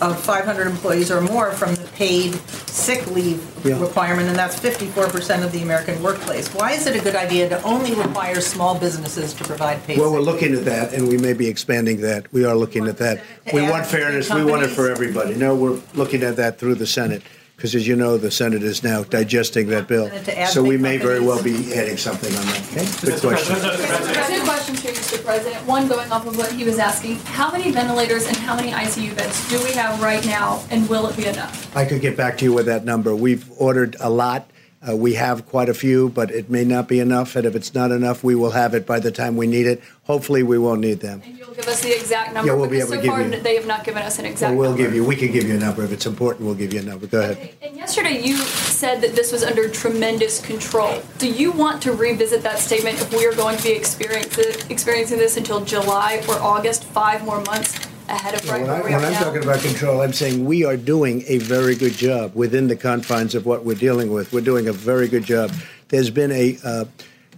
of 0.00 0.20
500 0.20 0.66
employees 0.66 1.10
or 1.10 1.20
more 1.20 1.50
from 1.52 1.74
the 1.74 1.84
paid 1.96 2.34
sick 2.68 3.06
leave 3.10 3.42
Yeah. 3.64 3.80
requirement, 3.80 4.28
and 4.28 4.38
that's 4.38 4.54
54% 4.56 5.42
of 5.44 5.50
the 5.52 5.62
American 5.62 6.00
workplace. 6.02 6.48
Why 6.54 6.72
is 6.72 6.86
it 6.86 6.94
a 6.94 7.00
good 7.00 7.16
idea 7.16 7.48
to 7.48 7.60
only 7.62 7.94
require 7.94 8.40
small 8.40 8.74
businesses 8.76 9.32
to 9.34 9.44
provide 9.44 9.84
paid 9.86 9.98
Well, 9.98 10.12
we're 10.12 10.20
sick 10.20 10.26
looking 10.26 10.54
at 10.54 10.64
that, 10.66 10.92
and 10.92 11.08
we 11.08 11.18
may 11.18 11.32
be 11.32 11.48
expanding 11.48 12.00
that. 12.02 12.26
We 12.32 12.44
are 12.44 12.54
looking 12.54 12.86
at 12.86 12.98
that. 12.98 13.20
We 13.52 13.62
want 13.62 13.86
fairness. 13.86 14.32
We 14.32 14.44
want 14.44 14.62
it 14.62 14.68
for 14.68 14.90
everybody. 14.90 15.34
No, 15.34 15.54
we're 15.54 15.78
looking 15.94 16.22
at 16.22 16.36
that 16.36 16.58
through 16.58 16.76
the 16.76 16.86
Senate, 16.86 17.22
because 17.58 17.74
as 17.74 17.88
you 17.88 17.96
know, 17.96 18.16
the 18.16 18.30
Senate 18.30 18.62
is 18.62 18.84
now 18.84 19.02
digesting 19.02 19.66
that 19.66 19.88
bill. 19.88 20.08
So 20.46 20.62
we 20.62 20.76
may 20.76 20.96
very 20.96 21.18
well 21.18 21.42
be 21.42 21.74
adding 21.74 21.96
something 21.96 22.32
on 22.36 22.46
that. 22.46 22.62
Okay, 22.70 22.86
good 23.10 23.20
question. 23.20 23.56
Two 23.56 24.44
questions 24.44 24.80
for 24.80 24.86
you, 24.86 24.94
Mr. 24.94 25.24
President. 25.24 25.66
One 25.66 25.88
going 25.88 26.08
off 26.12 26.24
of 26.24 26.38
what 26.38 26.52
he 26.52 26.62
was 26.62 26.78
asking. 26.78 27.16
How 27.16 27.50
many 27.50 27.72
ventilators 27.72 28.28
and 28.28 28.36
how 28.36 28.54
many 28.54 28.70
ICU 28.70 29.16
beds 29.16 29.48
do 29.48 29.60
we 29.64 29.72
have 29.72 30.00
right 30.00 30.24
now, 30.24 30.62
and 30.70 30.88
will 30.88 31.08
it 31.08 31.16
be 31.16 31.26
enough? 31.26 31.76
I 31.76 31.84
could 31.84 32.00
get 32.00 32.16
back 32.16 32.38
to 32.38 32.44
you 32.44 32.52
with 32.52 32.66
that 32.66 32.84
number. 32.84 33.12
We've 33.16 33.50
ordered 33.60 33.96
a 33.98 34.08
lot. 34.08 34.48
Uh, 34.86 34.94
we 34.94 35.14
have 35.14 35.44
quite 35.46 35.68
a 35.68 35.74
few, 35.74 36.08
but 36.10 36.30
it 36.30 36.48
may 36.48 36.64
not 36.64 36.86
be 36.86 37.00
enough. 37.00 37.34
And 37.34 37.44
if 37.44 37.56
it's 37.56 37.74
not 37.74 37.90
enough, 37.90 38.22
we 38.22 38.36
will 38.36 38.52
have 38.52 38.74
it 38.74 38.86
by 38.86 39.00
the 39.00 39.10
time 39.10 39.36
we 39.36 39.48
need 39.48 39.66
it. 39.66 39.82
Hopefully, 40.04 40.44
we 40.44 40.56
won't 40.56 40.80
need 40.80 41.00
them. 41.00 41.20
And 41.24 41.36
you'll 41.36 41.50
give 41.52 41.66
us 41.66 41.80
the 41.82 41.92
exact 41.94 42.32
number? 42.32 42.52
Yeah, 42.52 42.56
we'll 42.56 42.70
be 42.70 42.78
able 42.78 42.90
to 42.90 42.94
so 42.96 43.02
give 43.02 43.10
far 43.10 43.22
you- 43.22 43.40
they 43.40 43.56
have 43.56 43.66
not 43.66 43.82
given 43.84 44.02
us 44.04 44.18
an 44.20 44.24
Well, 44.24 44.32
exact 44.32 44.56
we'll 44.56 44.68
number. 44.70 44.82
give 44.84 44.94
you. 44.94 45.04
We 45.04 45.16
can 45.16 45.32
give 45.32 45.48
you 45.48 45.56
a 45.56 45.58
number 45.58 45.82
if 45.82 45.90
it's 45.90 46.06
important. 46.06 46.46
We'll 46.46 46.54
give 46.54 46.72
you 46.72 46.78
a 46.80 46.84
number. 46.84 47.06
Go 47.08 47.20
ahead. 47.20 47.50
And 47.60 47.76
yesterday 47.76 48.22
you 48.24 48.36
said 48.36 49.00
that 49.00 49.16
this 49.16 49.32
was 49.32 49.42
under 49.42 49.68
tremendous 49.68 50.40
control. 50.40 51.02
Do 51.18 51.28
you 51.28 51.50
want 51.50 51.82
to 51.82 51.92
revisit 51.92 52.44
that 52.44 52.60
statement 52.60 53.00
if 53.00 53.12
we 53.12 53.26
are 53.26 53.34
going 53.34 53.56
to 53.56 53.62
be 53.64 53.72
experiencing 53.72 54.44
experiencing 54.70 55.18
this 55.18 55.36
until 55.36 55.60
July 55.64 56.22
or 56.28 56.36
August, 56.36 56.84
five 56.84 57.24
more 57.24 57.40
months 57.42 57.74
ahead 58.08 58.34
of 58.34 58.48
right 58.50 58.60
When, 58.62 58.70
where 58.70 58.82
I, 58.82 58.86
we 58.86 58.92
are 58.92 58.96
when 58.96 59.04
I'm 59.06 59.12
now? 59.12 59.22
talking 59.24 59.42
about 59.42 59.60
control, 59.60 60.00
I'm 60.02 60.12
saying 60.12 60.44
we 60.44 60.64
are 60.64 60.76
doing 60.76 61.24
a 61.26 61.38
very 61.38 61.74
good 61.74 61.92
job 61.92 62.34
within 62.34 62.68
the 62.68 62.76
confines 62.76 63.34
of 63.34 63.46
what 63.46 63.64
we're 63.64 63.74
dealing 63.76 64.12
with. 64.12 64.32
We're 64.32 64.40
doing 64.40 64.68
a 64.68 64.72
very 64.72 65.08
good 65.08 65.24
job. 65.24 65.52
There's 65.88 66.10
been 66.10 66.32
a 66.32 66.58
uh, 66.64 66.84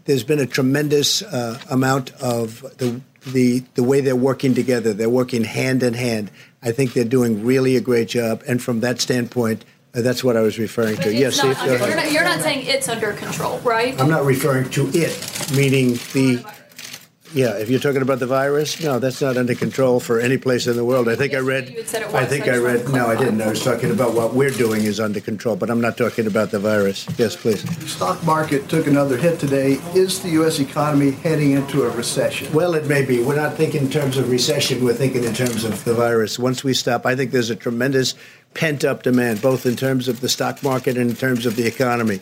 there's 0.04 0.24
been 0.24 0.38
a 0.40 0.46
tremendous 0.46 1.22
uh, 1.22 1.58
amount 1.70 2.10
of 2.20 2.62
the 2.78 3.00
the 3.32 3.62
the 3.74 3.82
way 3.82 4.00
they're 4.00 4.16
working 4.16 4.54
together. 4.54 4.92
They're 4.92 5.08
working 5.10 5.44
hand 5.44 5.82
in 5.82 5.94
hand. 5.94 6.30
I 6.62 6.72
think 6.72 6.92
they're 6.94 7.04
doing 7.04 7.44
really 7.44 7.76
a 7.76 7.80
great 7.80 8.08
job. 8.08 8.42
And 8.46 8.62
from 8.62 8.80
that 8.80 9.00
standpoint, 9.00 9.64
uh, 9.94 10.02
that's 10.02 10.22
what 10.24 10.36
I 10.36 10.40
was 10.40 10.58
referring 10.58 10.96
But 10.96 11.04
to. 11.04 11.10
it's 11.10 11.18
Yes, 11.20 11.36
not 11.42 11.56
under- 11.58 11.86
you're, 11.86 11.96
not, 11.96 12.12
you're 12.12 12.24
not 12.24 12.40
saying 12.40 12.66
it's 12.66 12.88
under 12.88 13.12
control, 13.12 13.58
right? 13.60 13.98
I'm 14.00 14.10
not 14.10 14.24
referring 14.24 14.68
to 14.70 14.88
it, 14.92 15.50
meaning 15.56 15.98
the. 16.12 16.44
Yeah, 17.32 17.58
if 17.58 17.70
you're 17.70 17.78
talking 17.78 18.02
about 18.02 18.18
the 18.18 18.26
virus, 18.26 18.82
no, 18.82 18.98
that's 18.98 19.20
not 19.20 19.36
under 19.36 19.54
control 19.54 20.00
for 20.00 20.18
any 20.18 20.36
place 20.36 20.66
in 20.66 20.74
the 20.76 20.84
world. 20.84 21.08
I 21.08 21.14
think 21.14 21.32
I 21.32 21.38
read. 21.38 21.70
You 21.70 21.84
said 21.84 22.02
it 22.02 22.12
I 22.12 22.26
think 22.26 22.48
I 22.48 22.54
I 22.54 22.54
just 22.54 22.62
wanted 22.64 22.84
read. 22.86 22.92
No, 22.92 23.06
I 23.06 23.16
didn't. 23.16 23.40
I 23.40 23.48
was 23.48 23.62
talking 23.62 23.92
about 23.92 24.14
what 24.14 24.34
we're 24.34 24.50
doing 24.50 24.82
is 24.82 24.98
under 24.98 25.20
control, 25.20 25.54
but 25.54 25.70
I'm 25.70 25.80
not 25.80 25.96
talking 25.96 26.26
about 26.26 26.50
the 26.50 26.58
virus. 26.58 27.06
Yes, 27.18 27.36
please. 27.36 27.62
The 27.62 27.88
stock 27.88 28.24
market 28.24 28.68
took 28.68 28.88
another 28.88 29.16
hit 29.16 29.38
today. 29.38 29.74
Is 29.94 30.20
the 30.20 30.30
U.S. 30.30 30.58
economy 30.58 31.12
heading 31.12 31.52
into 31.52 31.84
a 31.84 31.90
recession? 31.90 32.52
Well, 32.52 32.74
it 32.74 32.86
may 32.86 33.04
be. 33.04 33.22
We're 33.22 33.36
not 33.36 33.54
thinking 33.54 33.82
in 33.82 33.90
terms 33.90 34.16
of 34.16 34.28
recession. 34.28 34.84
We're 34.84 34.94
thinking 34.94 35.22
in 35.22 35.34
terms 35.34 35.62
of 35.62 35.84
the 35.84 35.94
virus. 35.94 36.36
Once 36.36 36.64
we 36.64 36.74
stop, 36.74 37.06
I 37.06 37.14
think 37.14 37.30
there's 37.30 37.50
a 37.50 37.56
tremendous 37.56 38.16
pent 38.54 38.84
up 38.84 39.04
demand, 39.04 39.40
both 39.40 39.66
in 39.66 39.76
terms 39.76 40.08
of 40.08 40.20
the 40.20 40.28
stock 40.28 40.64
market 40.64 40.96
and 40.96 41.10
in 41.10 41.16
terms 41.16 41.46
of 41.46 41.54
the 41.54 41.66
economy. 41.66 42.18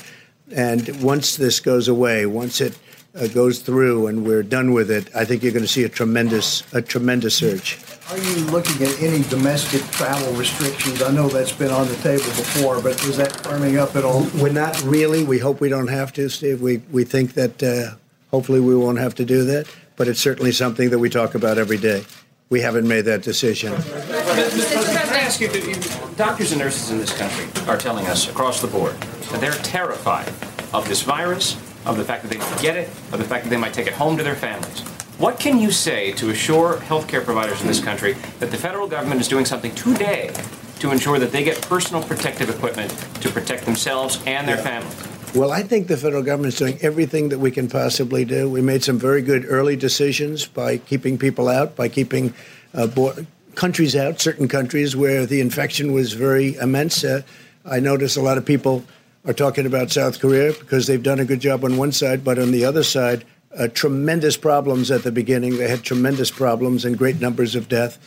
And 0.55 1.03
once 1.03 1.37
this 1.37 1.61
goes 1.61 1.89
away, 1.89 2.27
once 2.27 2.61
it 2.61 2.79
uh, 3.15 3.27
goes 3.29 3.61
through 3.61 4.07
and 4.07 4.25
we're 4.27 4.43
done 4.43 4.73
with 4.73 4.91
it, 4.91 5.15
I 5.15 5.25
think 5.25 5.43
you're 5.43 5.53
going 5.53 5.65
to 5.65 5.69
see 5.69 5.85
a 5.85 5.89
tremendous, 5.89 6.63
a 6.73 6.83
tremendous 6.83 7.35
surge. 7.37 7.79
Are 8.11 8.19
you 8.19 8.37
looking 8.47 8.87
at 8.87 9.03
any 9.03 9.23
domestic 9.29 9.83
travel 9.91 10.33
restrictions? 10.33 11.03
I 11.03 11.11
know 11.11 11.29
that's 11.29 11.53
been 11.53 11.71
on 11.71 11.89
the 11.89 11.97
table 11.97 12.25
before, 12.25 12.81
but 12.81 13.03
is 13.05 13.17
that 13.19 13.33
firming 13.33 13.79
up 13.79 13.97
at 13.97 14.05
all? 14.05 14.27
We're 14.41 14.53
not 14.53 14.81
really. 14.83 15.25
We 15.25 15.39
hope 15.39 15.61
we 15.61 15.69
don't 15.69 15.89
have 15.89 16.13
to, 16.15 16.29
Steve. 16.31 16.63
We 16.63 16.79
we 16.91 17.05
think 17.05 17.35
that 17.35 17.63
uh, 17.63 17.97
hopefully 18.31 18.61
we 18.61 18.75
won't 18.75 18.99
have 18.99 19.15
to 19.17 19.25
do 19.27 19.45
that, 19.45 19.69
but 19.97 20.09
it's 20.09 20.21
certainly 20.21 20.53
something 20.53 20.89
that 20.91 20.99
we 20.99 21.11
talk 21.11 21.35
about 21.35 21.59
every 21.59 21.77
day. 21.77 22.05
We 22.49 22.63
haven't 22.63 22.89
made 22.89 23.03
that 23.03 23.23
decision. 23.23 23.75
Can 23.77 23.93
I 23.93 25.19
ask 25.19 25.39
you, 25.39 25.49
that 25.49 25.65
you- 25.67 26.15
doctors 26.17 26.53
and 26.53 26.61
nurses 26.63 26.91
in 26.91 26.97
this 26.99 27.13
country 27.13 27.47
are 27.69 27.77
telling 27.77 28.07
us 28.07 28.27
across 28.31 28.63
the 28.63 28.69
board 28.69 28.99
that 29.31 29.41
they're 29.43 29.53
terrified 29.53 30.29
of 30.73 30.89
this 30.89 31.03
virus, 31.03 31.59
of 31.87 31.97
the 31.97 32.05
fact 32.05 32.23
that 32.23 32.31
they 32.31 32.39
might 32.39 32.61
get 32.61 32.77
it, 32.77 32.89
of 33.13 33.19
the 33.19 33.25
fact 33.25 33.45
that 33.45 33.51
they 33.51 33.57
might 33.57 33.75
take 33.75 33.87
it 33.87 33.95
home 33.95 34.17
to 34.17 34.23
their 34.23 34.35
families. 34.35 34.81
What 35.19 35.41
can 35.41 35.59
you 35.59 35.73
say 35.73 36.13
to 36.13 36.31
assure 36.31 36.77
healthcare 36.77 37.25
providers 37.25 37.61
in 37.61 37.67
this 37.67 37.81
country 37.81 38.15
that 38.39 38.51
the 38.51 38.57
federal 38.57 38.87
government 38.87 39.21
is 39.21 39.27
doing 39.27 39.45
something 39.45 39.75
today 39.75 40.33
to 40.79 40.93
ensure 40.93 41.19
that 41.19 41.33
they 41.33 41.43
get 41.43 41.61
personal 41.63 42.03
protective 42.03 42.49
equipment 42.49 42.91
to 43.21 43.29
protect 43.29 43.65
themselves 43.65 44.23
and 44.27 44.47
their 44.47 44.57
families? 44.57 44.95
Well, 45.35 45.51
I 45.51 45.63
think 45.63 45.89
the 45.89 45.97
federal 45.97 46.23
government 46.23 46.55
is 46.55 46.59
doing 46.59 46.79
everything 46.81 47.29
that 47.31 47.39
we 47.39 47.51
can 47.51 47.69
possibly 47.69 48.25
do. 48.25 48.49
We 48.49 48.63
made 48.63 48.83
some 48.85 48.99
very 48.99 49.21
good 49.21 49.45
early 49.49 49.77
decisions 49.77 50.47
by 50.47 50.79
keeping 50.79 51.19
people 51.19 51.49
out, 51.49 51.77
by 51.77 51.89
keeping 51.89 52.33
uh, 52.73 52.87
bo- 52.87 53.27
countries 53.55 53.97
out, 53.97 54.21
certain 54.21 54.49
countries 54.49 54.95
where 54.95 55.27
the 55.27 55.41
infection 55.41 55.93
was 55.93 56.13
very 56.13 56.55
immense. 56.55 57.05
Uh, 57.05 57.23
I 57.65 57.81
notice 57.81 58.17
a 58.17 58.23
lot 58.23 58.39
of 58.39 58.47
people 58.47 58.85
are 59.29 59.35
talking 59.35 59.67
about 59.67 59.91
South 59.91 60.21
Korea 60.21 60.55
because 60.55 60.87
they've 60.87 61.03
done 61.03 61.21
a 61.21 61.25
good 61.25 61.41
job 61.41 61.63
on 61.63 61.77
one 61.77 61.93
side, 61.93 62.25
but 62.25 62.39
on 62.39 62.51
the 62.51 62.65
other 62.65 62.83
side, 62.83 63.27
uh, 63.59 63.69
tremendous 63.69 64.39
problems 64.39 64.91
at 64.91 65.03
the 65.03 65.13
beginning. 65.13 65.59
They 65.59 65.69
had 65.69 65.83
tremendous 65.83 66.31
problems 66.31 66.87
and 66.87 66.97
great 66.97 67.21
numbers 67.21 67.55
of 67.55 67.69
death. 67.69 67.99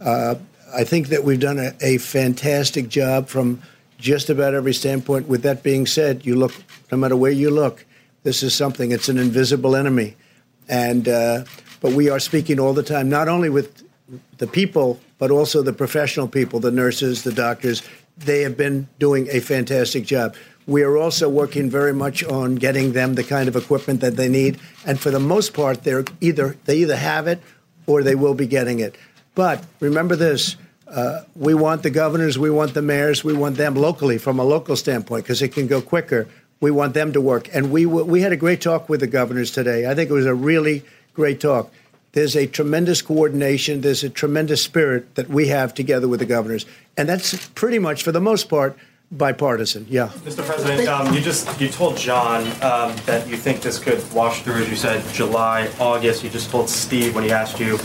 Uh, 0.00 0.36
I 0.74 0.84
think 0.84 1.08
that 1.08 1.22
we've 1.22 1.38
done 1.38 1.58
a, 1.58 1.74
a 1.82 1.98
fantastic 1.98 2.88
job 2.88 3.28
from 3.28 3.60
just 3.98 4.30
about 4.30 4.54
every 4.54 4.72
standpoint. 4.72 5.28
With 5.28 5.42
that 5.42 5.62
being 5.62 5.84
said, 5.84 6.24
you 6.24 6.34
look, 6.34 6.54
no 6.90 6.96
matter 6.96 7.16
where 7.16 7.30
you 7.30 7.50
look, 7.50 7.84
this 8.22 8.42
is 8.42 8.54
something, 8.54 8.90
it's 8.90 9.10
an 9.10 9.18
invisible 9.18 9.76
enemy. 9.76 10.16
And, 10.66 11.08
uh, 11.08 11.44
but 11.82 11.92
we 11.92 12.08
are 12.08 12.20
speaking 12.20 12.58
all 12.58 12.72
the 12.72 12.82
time, 12.82 13.10
not 13.10 13.28
only 13.28 13.50
with 13.50 13.82
the 14.38 14.46
people, 14.46 14.98
but 15.18 15.30
also 15.30 15.62
the 15.62 15.74
professional 15.74 16.26
people, 16.26 16.58
the 16.58 16.70
nurses, 16.70 17.22
the 17.22 17.32
doctors. 17.32 17.82
They 18.16 18.40
have 18.42 18.56
been 18.56 18.88
doing 18.98 19.28
a 19.30 19.40
fantastic 19.40 20.06
job. 20.06 20.34
We 20.70 20.84
are 20.84 20.96
also 20.96 21.28
working 21.28 21.68
very 21.68 21.92
much 21.92 22.22
on 22.22 22.54
getting 22.54 22.92
them 22.92 23.16
the 23.16 23.24
kind 23.24 23.48
of 23.48 23.56
equipment 23.56 24.02
that 24.02 24.14
they 24.14 24.28
need. 24.28 24.60
And 24.86 25.00
for 25.00 25.10
the 25.10 25.18
most 25.18 25.52
part, 25.52 25.82
they're 25.82 26.04
either, 26.20 26.56
they 26.64 26.76
either 26.76 26.94
have 26.94 27.26
it 27.26 27.42
or 27.88 28.04
they 28.04 28.14
will 28.14 28.34
be 28.34 28.46
getting 28.46 28.78
it. 28.78 28.94
But 29.34 29.64
remember 29.80 30.14
this 30.14 30.54
uh, 30.86 31.22
we 31.34 31.54
want 31.54 31.82
the 31.82 31.90
governors, 31.90 32.38
we 32.38 32.50
want 32.50 32.74
the 32.74 32.82
mayors, 32.82 33.24
we 33.24 33.32
want 33.32 33.56
them 33.56 33.74
locally 33.74 34.16
from 34.16 34.38
a 34.38 34.44
local 34.44 34.76
standpoint 34.76 35.24
because 35.24 35.42
it 35.42 35.48
can 35.48 35.66
go 35.66 35.82
quicker. 35.82 36.28
We 36.60 36.70
want 36.70 36.94
them 36.94 37.12
to 37.14 37.20
work. 37.20 37.48
And 37.52 37.72
we, 37.72 37.84
we 37.84 38.20
had 38.20 38.30
a 38.30 38.36
great 38.36 38.60
talk 38.60 38.88
with 38.88 39.00
the 39.00 39.08
governors 39.08 39.50
today. 39.50 39.90
I 39.90 39.96
think 39.96 40.08
it 40.08 40.12
was 40.12 40.26
a 40.26 40.34
really 40.34 40.84
great 41.14 41.40
talk. 41.40 41.72
There's 42.12 42.36
a 42.36 42.46
tremendous 42.46 43.02
coordination, 43.02 43.80
there's 43.80 44.04
a 44.04 44.10
tremendous 44.10 44.62
spirit 44.62 45.16
that 45.16 45.28
we 45.28 45.48
have 45.48 45.74
together 45.74 46.06
with 46.06 46.20
the 46.20 46.26
governors. 46.26 46.64
And 46.96 47.08
that's 47.08 47.48
pretty 47.48 47.80
much, 47.80 48.04
for 48.04 48.12
the 48.12 48.20
most 48.20 48.48
part, 48.48 48.78
bipartisan. 49.10 49.86
Yeah. 49.88 50.08
Mr. 50.24 50.44
President, 50.44 50.88
um, 50.88 51.12
you 51.12 51.20
just 51.20 51.60
you 51.60 51.68
told 51.68 51.96
John 51.96 52.46
um, 52.62 52.94
that 53.06 53.26
you 53.28 53.36
think 53.36 53.60
this 53.60 53.78
could 53.78 54.00
wash 54.12 54.42
through, 54.42 54.62
as 54.62 54.70
you 54.70 54.76
said, 54.76 55.04
July, 55.12 55.70
August. 55.80 56.22
You 56.22 56.30
just 56.30 56.50
told 56.50 56.68
Steve 56.68 57.14
when 57.14 57.24
he 57.24 57.32
asked 57.32 57.58
you 57.58 57.78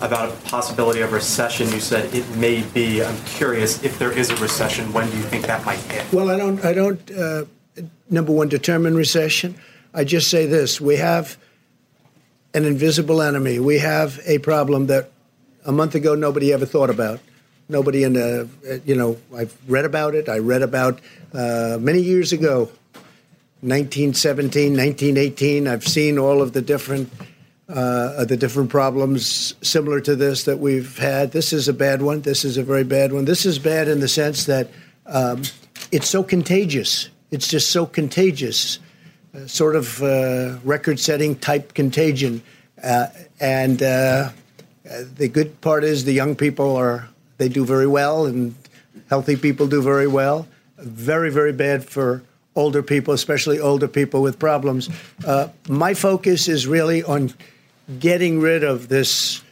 about 0.00 0.30
a 0.30 0.48
possibility 0.48 1.00
of 1.00 1.12
recession. 1.12 1.70
You 1.70 1.80
said 1.80 2.12
it 2.14 2.28
may 2.36 2.62
be. 2.62 3.04
I'm 3.04 3.16
curious 3.24 3.82
if 3.84 3.98
there 3.98 4.12
is 4.12 4.30
a 4.30 4.36
recession. 4.36 4.92
When 4.92 5.08
do 5.08 5.16
you 5.16 5.22
think 5.22 5.46
that 5.46 5.64
might 5.64 5.78
hit? 5.78 6.12
Well, 6.12 6.30
I 6.30 6.36
don't, 6.36 6.64
I 6.64 6.72
don't, 6.72 7.10
uh, 7.12 7.44
number 8.10 8.32
one, 8.32 8.48
determine 8.48 8.96
recession. 8.96 9.54
I 9.94 10.04
just 10.04 10.30
say 10.30 10.46
this 10.46 10.80
we 10.80 10.96
have 10.96 11.36
an 12.54 12.64
invisible 12.64 13.22
enemy. 13.22 13.60
We 13.60 13.78
have 13.78 14.20
a 14.26 14.38
problem 14.38 14.86
that 14.86 15.10
a 15.64 15.70
month 15.70 15.94
ago 15.94 16.16
nobody 16.16 16.52
ever 16.52 16.66
thought 16.66 16.90
about. 16.90 17.20
Nobody 17.72 18.04
in 18.04 18.12
the, 18.12 18.48
you 18.84 18.94
know, 18.94 19.16
I've 19.34 19.56
read 19.66 19.86
about 19.86 20.14
it. 20.14 20.28
I 20.28 20.38
read 20.40 20.60
about 20.60 21.00
uh, 21.32 21.78
many 21.80 22.00
years 22.00 22.34
ago, 22.34 22.70
1917, 23.62 24.76
1918. 24.76 25.66
I've 25.66 25.88
seen 25.88 26.18
all 26.18 26.42
of 26.42 26.52
the 26.52 26.60
different 26.60 27.10
uh, 27.70 28.26
the 28.26 28.36
different 28.36 28.68
problems 28.68 29.54
similar 29.62 30.00
to 30.00 30.14
this 30.14 30.44
that 30.44 30.58
we've 30.58 30.98
had. 30.98 31.32
This 31.32 31.54
is 31.54 31.66
a 31.66 31.72
bad 31.72 32.02
one. 32.02 32.20
This 32.20 32.44
is 32.44 32.58
a 32.58 32.62
very 32.62 32.84
bad 32.84 33.10
one. 33.10 33.24
This 33.24 33.46
is 33.46 33.58
bad 33.58 33.88
in 33.88 34.00
the 34.00 34.08
sense 34.08 34.44
that 34.44 34.68
um, 35.06 35.42
it's 35.90 36.08
so 36.08 36.22
contagious. 36.22 37.08
It's 37.30 37.48
just 37.48 37.70
so 37.70 37.86
contagious, 37.86 38.80
uh, 39.34 39.46
sort 39.46 39.76
of 39.76 40.02
uh, 40.02 40.58
record-setting 40.64 41.36
type 41.36 41.72
contagion. 41.72 42.42
Uh, 42.82 43.06
and 43.40 43.82
uh, 43.82 44.30
the 45.16 45.28
good 45.28 45.58
part 45.62 45.84
is 45.84 46.04
the 46.04 46.12
young 46.12 46.36
people 46.36 46.76
are 46.76 47.08
they 47.38 47.48
do 47.48 47.64
very 47.64 47.86
well, 47.86 48.26
and 48.26 48.54
healthy 49.08 49.36
people 49.36 49.66
do 49.66 49.82
very 49.82 50.06
well. 50.06 50.46
Very 50.78 51.30
very 51.30 51.52
bad 51.52 51.84
for 51.84 52.22
older 52.54 52.82
people, 52.82 53.14
especially 53.14 53.58
older 53.58 53.88
people 53.88 54.22
with 54.22 54.38
problems. 54.38 54.88
Uh, 55.24 55.48
my 55.68 55.94
focus 55.94 56.48
is 56.48 56.66
really 56.66 57.02
on 57.02 57.32
getting 57.98 58.40
rid 58.40 58.64
of 58.64 58.88
this 58.88 59.42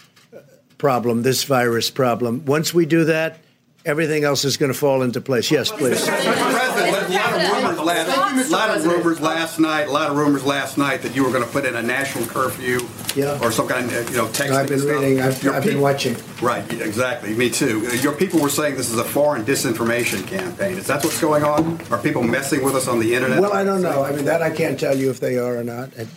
problem, 0.78 1.22
this 1.22 1.44
virus 1.44 1.90
problem. 1.90 2.44
Once 2.46 2.74
we 2.74 2.86
do 2.86 3.04
that, 3.04 3.38
everything 3.84 4.24
else 4.24 4.44
is 4.44 4.56
going 4.56 4.72
to 4.72 4.78
fall 4.78 5.02
into 5.02 5.20
place. 5.20 5.50
Yes, 5.50 5.70
please. 5.70 6.04
President, 6.06 7.08
a 7.10 7.12
lot 7.12 7.32
of 7.34 7.52
rumors 7.52 7.80
last, 7.80 8.50
lot 8.50 8.76
of 8.76 8.84
rumors 8.86 9.20
last 9.20 9.58
night, 9.58 9.88
a 9.88 9.90
lot 9.90 10.10
of 10.10 10.16
rumors 10.16 10.44
last 10.44 10.78
night 10.78 11.02
that 11.02 11.14
you 11.16 11.24
were 11.24 11.30
going 11.30 11.44
to 11.44 11.50
put 11.50 11.64
in 11.64 11.74
a 11.76 11.82
national 11.82 12.26
curfew 12.26 12.80
Yeah. 13.14 13.38
or 13.42 13.50
some 13.52 13.66
kind 13.68 13.90
of, 13.90 14.10
you 14.10 14.16
know, 14.16 14.26
texting 14.26 14.52
I've 14.52 14.68
been 14.68 14.78
stuff. 14.80 15.00
reading, 15.00 15.20
I've, 15.20 15.42
Your 15.42 15.54
I've 15.54 15.62
been 15.64 15.72
peop- 15.74 15.82
watching. 15.82 16.16
Right, 16.42 16.70
yeah, 16.72 16.84
exactly. 16.84 17.34
Me 17.34 17.50
too. 17.50 17.86
Uh, 17.90 17.94
Your 17.94 18.12
people 18.14 18.40
were 18.40 18.48
saying 18.48 18.76
this 18.76 18.90
is 18.90 18.98
a 18.98 19.04
foreign 19.04 19.44
disinformation 19.44 20.26
campaign. 20.26 20.76
Is 20.78 20.86
that 20.86 21.02
what's 21.04 21.20
going 21.20 21.42
on? 21.44 21.80
Are 21.90 21.98
people 21.98 22.22
messing 22.22 22.62
with 22.64 22.74
us 22.76 22.86
on 22.88 22.98
the 23.00 23.14
internet? 23.14 23.40
Well, 23.40 23.52
I 23.52 23.64
don't 23.64 23.82
know. 23.82 24.02
I 24.04 24.12
mean, 24.12 24.24
that 24.26 24.42
I 24.42 24.50
can't 24.50 24.78
tell 24.78 24.96
you 24.96 25.10
if 25.10 25.20
they 25.20 25.38
are 25.38 25.56
or 25.58 25.64
not. 25.64 25.92
And, 25.96 26.08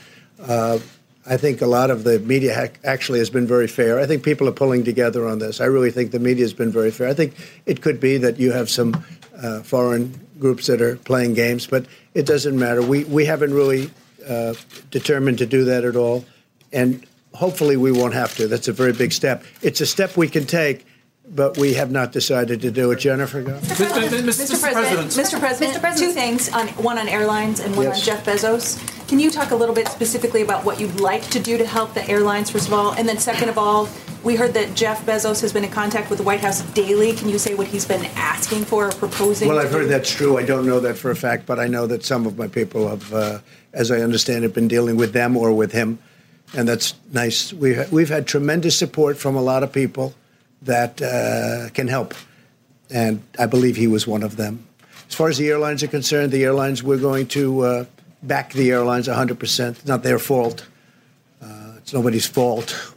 uh, 0.47 0.80
I 1.26 1.38
think 1.38 1.62
a 1.62 1.68
lot 1.68 1.90
of 1.90 2.04
the 2.04 2.20
media 2.20 2.54
hac 2.54 2.80
actually 2.84 3.20
has 3.20 3.30
been 3.30 3.48
very 3.48 3.68
fair. 3.68 4.00
I 4.00 4.06
think 4.06 4.24
people 4.24 4.48
are 4.50 4.54
pulling 4.54 4.84
together 4.84 5.28
on 5.28 5.40
this. 5.40 5.62
I 5.62 5.66
really 5.66 5.92
think 5.92 6.12
the 6.12 6.20
media 6.20 6.44
has 6.44 6.54
been 6.54 6.72
very 6.72 6.92
fair. 6.92 7.08
I 7.08 7.14
think 7.14 7.34
it 7.66 7.82
could 7.82 8.00
be 8.00 8.18
that 8.18 8.40
you 8.40 8.52
have 8.52 8.70
some 8.70 9.06
uh, 9.42 9.62
foreign 9.62 10.28
groups 10.40 10.68
that 10.68 10.82
are 10.82 10.98
playing 10.98 11.34
games, 11.34 11.66
but 11.66 11.86
it 12.14 12.26
doesn't 12.26 12.58
matter. 12.58 12.82
We 12.82 13.06
we 13.06 13.26
haven't 13.26 13.54
really 13.54 13.90
uh, 14.28 14.54
determined 14.92 15.38
to 15.38 15.46
do 15.46 15.64
that 15.66 15.86
at 15.86 15.96
all, 15.96 16.26
and 16.74 17.06
hopefully 17.34 17.78
we 17.78 17.92
won't 17.92 18.14
have 18.14 18.36
to. 18.36 18.48
That's 18.48 18.68
a 18.68 18.74
very 18.74 18.94
big 18.94 19.14
step. 19.14 19.44
It's 19.62 19.82
a 19.82 19.86
step 19.86 20.18
we 20.18 20.28
can 20.28 20.46
take. 20.46 20.86
But 21.26 21.58
we 21.58 21.74
have 21.76 21.90
not 21.90 22.12
decided 22.12 22.62
to 22.62 22.72
do 22.72 22.92
it. 22.92 23.00
Jennifer, 23.00 23.42
go. 23.42 23.54
Mr. 23.54 24.60
President, 24.60 25.10
Mr. 25.12 25.40
President, 25.40 25.98
two 25.98 26.12
things, 26.12 26.50
on, 26.50 26.68
one 26.70 26.98
on 26.98 27.08
airlines 27.08 27.62
and 27.62 27.76
one 27.78 27.88
on 27.88 27.96
Jeff 27.96 28.26
Bezos. 28.26 28.78
Can 29.08 29.20
you 29.20 29.32
talk 29.32 29.52
a 29.52 29.56
little 29.56 29.74
bit 29.74 29.88
specifically 29.88 30.42
about 30.42 30.66
what 30.66 30.82
you'd 30.82 31.00
like 31.00 31.24
to 31.30 31.40
do 31.40 31.58
to 31.58 31.66
help 31.66 31.94
the 31.94 32.08
airlines, 32.10 32.50
first 32.50 32.68
of 32.68 32.74
all? 32.74 32.92
And 32.94 33.08
then 33.08 33.18
second 33.20 33.48
of 33.48 33.58
all, 33.58 33.88
we 34.24 34.36
heard 34.36 34.54
that 34.56 34.76
Jeff 34.76 35.06
Bezos 35.06 35.40
has 35.42 35.54
been 35.54 35.64
in 35.64 35.72
contact 35.72 36.10
with 36.10 36.20
the 36.20 36.26
White 36.26 36.42
House 36.42 36.62
daily. 36.74 37.14
Can 37.14 37.30
you 37.30 37.40
say 37.40 37.56
what 37.56 37.68
he's 37.68 37.86
been 37.86 38.06
asking 38.16 38.66
for 38.66 38.88
or 38.88 38.92
proposing? 38.92 39.48
Well, 39.48 39.60
I've 39.60 39.72
heard 39.72 39.84
do? 39.84 39.88
that's 39.90 40.12
true. 40.14 40.38
I 40.38 40.44
don't 40.44 40.66
know 40.66 40.82
that 40.82 40.98
for 40.98 41.10
a 41.10 41.16
fact, 41.16 41.46
but 41.46 41.58
I 41.58 41.68
know 41.68 41.88
that 41.88 42.04
some 42.04 42.26
of 42.26 42.38
my 42.38 42.48
people 42.48 42.90
have, 42.90 43.14
uh, 43.14 43.40
as 43.72 43.92
I 43.92 44.00
understand 44.00 44.44
it, 44.44 44.54
been 44.54 44.68
dealing 44.68 44.98
with 44.98 45.14
them 45.14 45.38
or 45.38 45.54
with 45.54 45.72
him, 45.72 46.00
and 46.54 46.68
that's 46.68 46.96
nice. 47.12 47.54
We 47.54 47.78
we've 47.92 48.10
had 48.10 48.28
tremendous 48.28 48.78
support 48.78 49.18
from 49.18 49.36
a 49.36 49.42
lot 49.42 49.64
of 49.64 49.72
people 49.72 50.14
that 50.65 51.02
uh, 51.02 51.69
can 51.73 51.88
help, 51.88 52.13
and 52.89 53.21
I 53.39 53.45
believe 53.45 53.76
he 53.76 53.88
was 53.88 54.08
one 54.08 54.23
of 54.23 54.36
them. 54.36 54.67
As 55.08 55.15
far 55.15 55.30
as 55.30 55.38
the 55.38 55.49
airlines 55.49 55.84
are 55.84 55.88
concerned, 55.88 56.32
the 56.32 56.43
airlines 56.43 56.82
we're 56.82 56.97
going 56.97 57.28
to 57.28 57.62
uh, 57.62 57.86
back 58.21 58.54
the 58.54 58.71
airlines 58.71 59.08
100 59.08 59.39
percent. 59.39 59.78
It's 59.78 59.88
not 59.88 60.04
their 60.04 60.19
fault. 60.19 60.65
Uh, 61.41 61.73
it's 61.78 61.93
nobody's 61.93 62.26
fault 62.26 62.93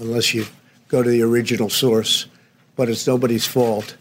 unless 0.00 0.34
you 0.34 0.46
go 0.88 1.02
to 1.02 1.10
the 1.10 1.22
original 1.22 1.70
source, 1.70 2.26
but 2.76 2.88
it's 2.88 3.06
nobody's 3.06 3.46
fault. 3.46 3.96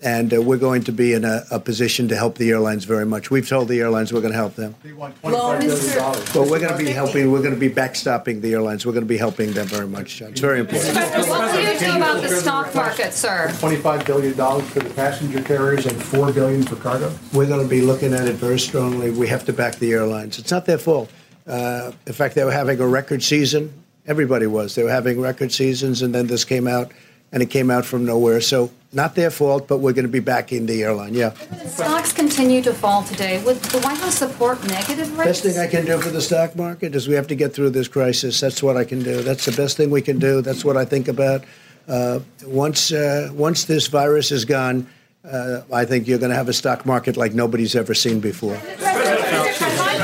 And 0.00 0.32
uh, 0.32 0.40
we're 0.40 0.58
going 0.58 0.84
to 0.84 0.92
be 0.92 1.12
in 1.12 1.24
a, 1.24 1.44
a 1.50 1.58
position 1.58 2.06
to 2.08 2.16
help 2.16 2.38
the 2.38 2.50
airlines 2.50 2.84
very 2.84 3.04
much. 3.04 3.32
We've 3.32 3.48
told 3.48 3.66
the 3.66 3.80
airlines 3.80 4.12
we're 4.12 4.20
going 4.20 4.32
to 4.32 4.38
help 4.38 4.54
them. 4.54 4.76
Well, 4.96 5.12
Mr. 5.60 6.34
Well, 6.34 6.48
we're 6.48 6.60
going 6.60 6.70
to 6.70 6.78
be 6.78 6.90
helping. 6.90 7.32
We're 7.32 7.42
going 7.42 7.54
to 7.54 7.58
be 7.58 7.68
backstopping 7.68 8.40
the 8.40 8.52
airlines. 8.52 8.86
We're 8.86 8.92
going 8.92 9.04
to 9.04 9.08
be 9.08 9.16
helping 9.16 9.52
them 9.54 9.66
very 9.66 9.88
much. 9.88 10.18
John. 10.18 10.30
It's 10.30 10.40
very 10.40 10.60
important. 10.60 10.94
What 10.94 11.52
will 11.52 11.72
you 11.72 11.78
do 11.80 11.96
about 11.96 12.22
the 12.22 12.28
stock 12.28 12.72
market, 12.76 13.12
sir? 13.12 13.48
$25 13.54 14.06
billion 14.06 14.34
for 14.34 14.78
the 14.78 14.94
passenger 14.94 15.42
carriers 15.42 15.86
and 15.86 15.96
$4 15.96 16.32
billion 16.32 16.62
for 16.62 16.76
cargo? 16.76 17.12
We're 17.32 17.48
going 17.48 17.64
to 17.64 17.68
be 17.68 17.80
looking 17.80 18.14
at 18.14 18.28
it 18.28 18.36
very 18.36 18.60
strongly. 18.60 19.10
We 19.10 19.26
have 19.26 19.44
to 19.46 19.52
back 19.52 19.76
the 19.76 19.92
airlines. 19.92 20.38
It's 20.38 20.52
not 20.52 20.64
their 20.64 20.78
fault. 20.78 21.10
Uh, 21.44 21.90
in 22.06 22.12
fact, 22.12 22.36
they 22.36 22.44
were 22.44 22.52
having 22.52 22.78
a 22.78 22.86
record 22.86 23.22
season. 23.22 23.72
Everybody 24.06 24.46
was. 24.46 24.74
They 24.74 24.84
were 24.84 24.90
having 24.90 25.20
record 25.20 25.50
seasons, 25.50 26.02
and 26.02 26.14
then 26.14 26.28
this 26.28 26.44
came 26.44 26.68
out, 26.68 26.92
and 27.32 27.42
it 27.42 27.50
came 27.50 27.70
out 27.70 27.84
from 27.84 28.04
nowhere. 28.04 28.40
So, 28.40 28.70
not 28.92 29.14
their 29.14 29.30
fault, 29.30 29.68
but 29.68 29.78
we're 29.78 29.92
going 29.92 30.06
to 30.06 30.10
be 30.10 30.20
back 30.20 30.50
in 30.50 30.64
the 30.64 30.82
airline. 30.82 31.12
Yeah. 31.12 31.34
Stocks 31.66 32.10
continue 32.12 32.62
to 32.62 32.72
fall 32.72 33.02
today. 33.02 33.42
Would 33.44 33.56
the 33.56 33.80
White 33.80 33.98
House 33.98 34.16
support 34.16 34.66
negative 34.66 35.10
rates? 35.18 35.28
Best 35.28 35.42
thing 35.42 35.58
I 35.58 35.66
can 35.66 35.84
do 35.84 36.00
for 36.00 36.08
the 36.08 36.22
stock 36.22 36.56
market 36.56 36.94
is 36.94 37.06
we 37.06 37.14
have 37.14 37.26
to 37.26 37.34
get 37.34 37.52
through 37.52 37.70
this 37.70 37.86
crisis. 37.86 38.40
That's 38.40 38.62
what 38.62 38.78
I 38.78 38.84
can 38.84 39.02
do. 39.02 39.22
That's 39.22 39.44
the 39.44 39.52
best 39.52 39.76
thing 39.76 39.90
we 39.90 40.00
can 40.00 40.18
do. 40.18 40.40
That's 40.40 40.64
what 40.64 40.78
I 40.78 40.86
think 40.86 41.08
about. 41.08 41.44
Uh, 41.86 42.20
once 42.46 42.92
uh, 42.92 43.30
once 43.32 43.64
this 43.64 43.88
virus 43.88 44.30
is 44.30 44.44
gone, 44.44 44.86
uh, 45.24 45.62
I 45.72 45.84
think 45.84 46.06
you're 46.06 46.18
going 46.18 46.30
to 46.30 46.36
have 46.36 46.48
a 46.48 46.52
stock 46.54 46.86
market 46.86 47.16
like 47.16 47.34
nobody's 47.34 47.76
ever 47.76 47.94
seen 47.94 48.20
before. 48.20 48.56
Thank 48.56 48.80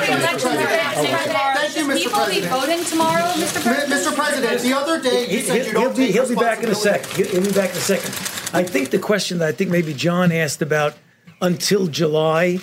you, 0.09 0.17
Mr. 0.17 0.41
President. 0.41 2.03
People 2.03 2.27
be 2.27 2.41
voting 2.41 2.85
tomorrow, 2.85 3.25
Mr. 3.37 3.63
President? 3.63 4.04
Mr. 4.35 4.49
President, 4.49 4.63
the 4.63 4.73
other 4.77 5.01
day 5.03 5.31
you 5.31 5.41
said 5.41 5.57
you 5.57 5.63
He'll 5.65 5.73
don't 5.73 5.97
be, 5.97 6.07
take 6.07 6.15
he'll 6.15 6.29
be 6.29 6.35
back 6.35 6.59
in 6.59 6.67
a 6.67 6.69
responsibility. 6.69 7.05
second. 7.15 7.33
He'll 7.33 7.43
he'll 7.43 7.53
be 7.53 7.57
back 7.59 7.71
in 7.71 7.77
a 7.77 7.81
second. 7.81 8.55
I 8.55 8.63
think 8.63 8.91
the 8.91 8.99
question 8.99 9.39
that 9.39 9.49
I 9.49 9.53
think 9.53 9.71
maybe 9.71 9.95
John 9.95 10.33
asked 10.33 10.63
about 10.63 10.95
until 11.41 11.87
July, 11.89 12.59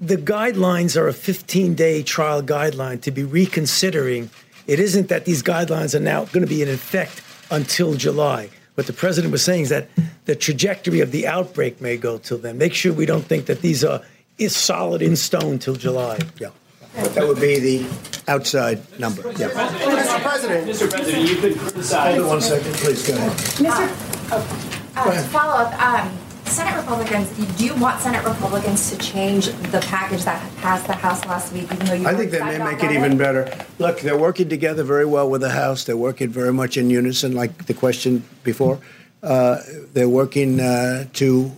the 0.00 0.16
guidelines 0.16 0.96
are 1.00 1.08
a 1.08 1.12
15 1.12 1.74
day 1.74 2.02
trial 2.02 2.42
guideline 2.42 3.00
to 3.02 3.10
be 3.10 3.24
reconsidering. 3.24 4.30
It 4.66 4.78
isn't 4.80 5.08
that 5.08 5.24
these 5.24 5.42
guidelines 5.42 5.94
are 5.94 6.00
now 6.00 6.24
going 6.26 6.42
to 6.44 6.48
be 6.48 6.62
in 6.62 6.68
effect 6.68 7.22
until 7.50 7.94
July. 7.94 8.50
What 8.74 8.86
the 8.86 8.92
president 8.92 9.32
was 9.32 9.42
saying 9.44 9.62
is 9.62 9.68
that 9.70 9.88
the 10.24 10.36
trajectory 10.36 11.00
of 11.00 11.10
the 11.12 11.26
outbreak 11.26 11.80
may 11.80 11.96
go 11.96 12.18
till 12.18 12.38
then. 12.38 12.56
Make 12.56 12.72
sure 12.74 12.92
we 12.92 13.06
don't 13.06 13.24
think 13.24 13.46
that 13.46 13.60
these 13.62 13.84
are 13.84 14.02
is 14.38 14.56
solid 14.56 15.02
in 15.02 15.16
stone 15.16 15.58
till 15.58 15.74
July. 15.74 16.18
Yeah. 16.38 16.48
But 16.94 17.14
that 17.14 17.26
would 17.26 17.40
be 17.40 17.58
the 17.58 17.86
outside 18.28 18.80
number. 18.98 19.22
Yeah. 19.32 19.48
Mr. 19.48 20.20
President. 20.22 20.68
Mr. 20.68 20.90
President, 20.90 21.28
you've 21.28 21.42
been 21.42 21.58
criticized. 21.58 22.18
Hold 22.18 22.24
on 22.24 22.28
one 22.28 22.40
second, 22.40 22.74
please. 22.74 23.06
Go 23.06 23.14
ahead. 23.14 23.32
Mr. 23.32 24.10
Uh, 24.96 25.12
to 25.12 25.20
follow 25.28 25.64
up, 25.64 25.82
um, 25.82 26.18
Senate 26.44 26.76
Republicans, 26.76 27.28
do 27.56 27.64
you 27.64 27.74
want 27.76 28.00
Senate 28.00 28.24
Republicans 28.24 28.90
to 28.90 28.98
change 28.98 29.46
the 29.46 29.80
package 29.86 30.24
that 30.24 30.56
passed 30.56 30.86
the 30.88 30.92
House 30.92 31.24
last 31.24 31.52
week, 31.52 31.64
even 31.72 31.86
though 31.86 31.94
you 31.94 32.06
I 32.06 32.14
think 32.14 32.32
they 32.32 32.38
excited 32.38 32.58
may 32.58 32.72
make 32.72 32.82
it 32.82 32.90
even 32.90 33.16
better. 33.16 33.48
Look, 33.78 34.00
they're 34.00 34.18
working 34.18 34.48
together 34.48 34.82
very 34.82 35.04
well 35.06 35.30
with 35.30 35.42
the 35.42 35.50
House. 35.50 35.84
They're 35.84 35.96
working 35.96 36.28
very 36.28 36.52
much 36.52 36.76
in 36.76 36.90
unison, 36.90 37.34
like 37.34 37.66
the 37.66 37.74
question 37.74 38.24
before. 38.42 38.80
Uh, 39.22 39.58
they're 39.92 40.08
working 40.08 40.60
uh, 40.60 41.06
to 41.14 41.52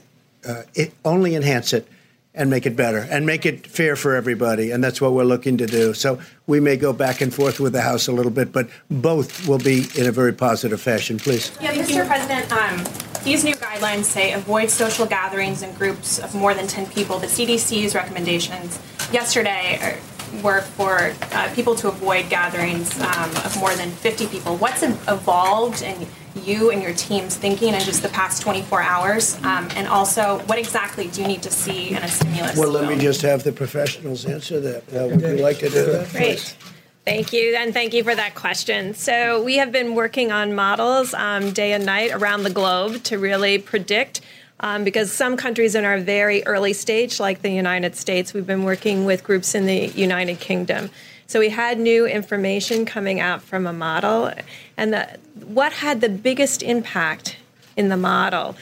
uh, 0.47 0.63
it, 0.75 0.93
only 1.05 1.37
enhance 1.37 1.73
it 1.73 1.89
and 2.35 2.49
make 2.49 2.65
it 2.65 2.75
better 2.75 3.07
and 3.11 3.27
make 3.27 3.45
it 3.45 3.67
fair 3.67 3.95
for 3.95 4.15
everybody. 4.15 4.71
And 4.71 4.83
that's 4.83 5.01
what 5.01 5.13
we're 5.13 5.25
looking 5.25 5.59
to 5.59 5.67
do. 5.67 5.93
So 5.93 6.19
we 6.47 6.61
may 6.61 6.77
go 6.77 6.93
back 6.93 7.21
and 7.21 7.33
forth 7.33 7.61
with 7.61 7.73
the 7.73 7.83
House 7.83 8.09
a 8.09 8.13
little 8.13 8.33
bit, 8.33 8.53
but 8.53 8.69
both 8.91 9.47
will 9.47 9.59
be 9.59 9.87
in 9.97 10.07
a 10.07 10.13
very 10.13 10.33
positive 10.33 10.81
fashion. 10.81 11.19
Please. 11.19 11.53
Yeah, 11.61 11.75
Mr. 11.75 12.07
President, 12.07 12.51
um, 12.53 13.23
these 13.23 13.45
new 13.45 13.55
guidelines 13.55 14.05
say 14.05 14.33
avoid 14.33 14.71
social 14.71 15.07
gatherings 15.07 15.63
in 15.63 15.75
groups 15.75 16.19
of 16.19 16.35
more 16.35 16.55
than 16.55 16.67
10 16.67 16.87
people. 16.87 17.19
The 17.19 17.27
CDC's 17.27 17.95
recommendations 17.95 18.81
yesterday 19.13 19.99
were 20.43 20.63
for 20.63 21.13
uh, 21.33 21.53
people 21.55 21.75
to 21.75 21.89
avoid 21.89 22.31
gatherings 22.31 22.99
um, 23.01 23.31
of 23.45 23.55
more 23.59 23.75
than 23.75 23.91
50 23.91 24.27
people. 24.29 24.57
What's 24.57 24.83
ev- 24.83 25.05
evolved 25.07 25.83
in 25.83 26.07
you 26.45 26.71
and 26.71 26.83
your 26.83 26.95
team's 26.95 27.37
thinking 27.37 27.75
in 27.75 27.81
just 27.81 28.03
the 28.03 28.09
past 28.09 28.43
24 28.43 28.83
hours? 28.83 29.37
Um, 29.45 29.69
and 29.77 29.87
also, 29.89 30.39
what 30.47 30.59
exactly 30.59 31.09
do 31.09 31.23
you 31.23 31.29
need 31.29 31.43
to 31.43 31.51
see 31.51 31.91
in 31.91 31.97
a 31.97 32.09
stimulus? 32.09 32.57
Well, 32.57 32.71
let 32.71 32.89
me 32.89 32.99
just 32.99 33.23
have 33.23 33.43
the 33.43 33.53
professionals 33.53 34.25
answer 34.27 34.61
that. 34.61 34.83
Uh, 34.95 35.09
would 35.09 35.21
you 35.21 35.43
like 35.43 35.59
to 35.59 35.69
do 35.69 35.85
that? 35.87 36.11
Great. 36.11 36.57
Thank 37.05 37.33
you, 37.33 37.57
and 37.57 37.73
thank 37.73 37.95
you 37.95 38.05
for 38.05 38.15
that 38.15 38.35
question. 38.35 38.95
So, 38.95 39.43
we 39.43 39.57
have 39.57 39.73
been 39.73 39.95
working 39.95 40.31
on 40.31 40.55
models 40.55 41.15
um, 41.15 41.53
day 41.53 41.73
and 41.73 41.85
night 41.85 42.13
around 42.13 42.45
the 42.45 42.51
globe 42.51 43.03
to 43.05 43.19
really 43.19 43.59
predict. 43.59 44.21
Um, 44.61 44.85
because 44.85 45.11
some 45.11 45.37
countries 45.37 45.75
in 45.75 45.85
our 45.85 45.99
very 45.99 46.47
early 46.47 46.73
stage, 46.73 47.19
like 47.19 47.43
the 47.43 47.51
United 47.51 47.97
States, 47.97 48.33
we've 48.33 48.47
been 48.47 48.63
working 48.63 49.05
with 49.05 49.25
groups 49.25 49.57
in 49.57 49.67
the 49.67 49.87
United 49.89 50.39
Kingdom. 50.39 50.89
So 51.33 51.41
we 51.41 51.49
had 51.49 51.81
new 51.81 52.05
information 52.05 52.85
coming 52.85 53.19
out 53.19 53.41
from 53.41 53.67
a 53.67 53.73
model, 53.73 54.31
and 54.77 54.93
the, 54.93 55.19
what 55.47 55.73
had 55.73 56.03
the 56.03 56.11
biggest 56.11 56.63
impact 56.63 57.39
in 57.75 57.89
the 57.89 57.97
model 57.97 58.55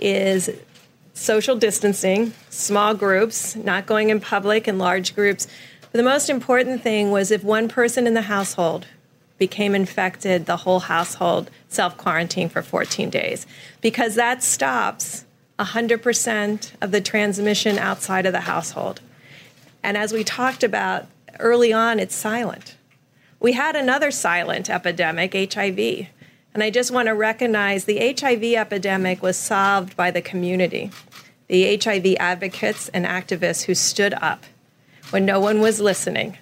is 0.00 0.48
social 1.12 1.54
distancing, 1.54 2.32
small 2.48 2.94
groups, 2.94 3.54
not 3.56 3.84
going 3.84 4.08
in 4.08 4.20
public 4.20 4.66
in 4.66 4.78
large 4.78 5.14
groups. 5.14 5.46
But 5.82 5.98
the 5.98 6.02
most 6.02 6.30
important 6.30 6.80
thing 6.80 7.10
was 7.10 7.30
if 7.30 7.44
one 7.44 7.68
person 7.68 8.06
in 8.06 8.14
the 8.14 8.22
household 8.22 8.86
became 9.36 9.74
infected, 9.74 10.46
the 10.46 10.56
whole 10.56 10.80
household 10.80 11.50
self 11.68 11.98
quarantine 11.98 12.48
for 12.48 12.62
14 12.62 13.10
days, 13.10 13.46
because 13.82 14.14
that 14.14 14.42
stops 14.42 15.26
100% 15.58 16.70
of 16.80 16.90
the 16.90 17.02
transmission 17.02 17.76
outside 17.76 18.24
of 18.24 18.32
the 18.32 18.40
household. 18.40 19.02
And 19.82 19.98
as 19.98 20.14
we 20.14 20.24
talked 20.24 20.64
about 20.64 21.06
early 21.40 21.72
on, 21.72 21.98
it's 21.98 22.14
silent. 22.14 22.76
We 23.40 23.52
had 23.52 23.76
another 23.76 24.10
silent 24.10 24.70
epidemic, 24.70 25.34
HIV. 25.34 26.08
And 26.54 26.62
I 26.62 26.70
just 26.70 26.90
want 26.90 27.08
to 27.08 27.14
recognize 27.14 27.84
the 27.84 28.14
HIV 28.18 28.44
epidemic 28.54 29.22
was 29.22 29.36
solved 29.36 29.96
by 29.96 30.10
the 30.10 30.22
community, 30.22 30.90
the 31.48 31.76
HIV 31.76 32.16
advocates 32.18 32.88
and 32.88 33.04
activists 33.04 33.64
who 33.64 33.74
stood 33.74 34.14
up 34.14 34.44
when 35.10 35.26
no 35.26 35.40
one 35.40 35.60
was 35.60 35.80
listening 35.80 36.38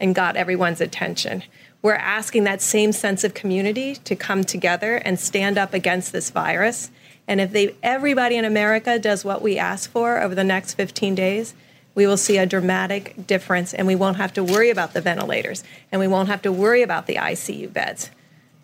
and 0.00 0.14
got 0.14 0.36
everyone's 0.36 0.80
attention. 0.80 1.44
We're 1.80 1.94
asking 1.94 2.44
that 2.44 2.60
same 2.60 2.92
sense 2.92 3.24
of 3.24 3.34
community 3.34 3.94
to 3.96 4.14
come 4.14 4.44
together 4.44 4.96
and 4.96 5.18
stand 5.18 5.58
up 5.58 5.74
against 5.74 6.12
this 6.12 6.30
virus. 6.30 6.90
And 7.26 7.40
if 7.40 7.52
they, 7.52 7.74
everybody 7.82 8.36
in 8.36 8.44
America 8.44 8.98
does 8.98 9.24
what 9.24 9.42
we 9.42 9.58
ask 9.58 9.90
for 9.90 10.20
over 10.20 10.34
the 10.34 10.44
next 10.44 10.74
15 10.74 11.14
days, 11.14 11.54
we 11.94 12.06
will 12.06 12.16
see 12.16 12.38
a 12.38 12.46
dramatic 12.46 13.26
difference 13.26 13.74
and 13.74 13.86
we 13.86 13.94
won't 13.94 14.16
have 14.16 14.32
to 14.34 14.44
worry 14.44 14.70
about 14.70 14.94
the 14.94 15.00
ventilators 15.00 15.62
and 15.90 16.00
we 16.00 16.08
won't 16.08 16.28
have 16.28 16.42
to 16.42 16.52
worry 16.52 16.82
about 16.82 17.06
the 17.06 17.16
ICU 17.16 17.72
beds 17.72 18.10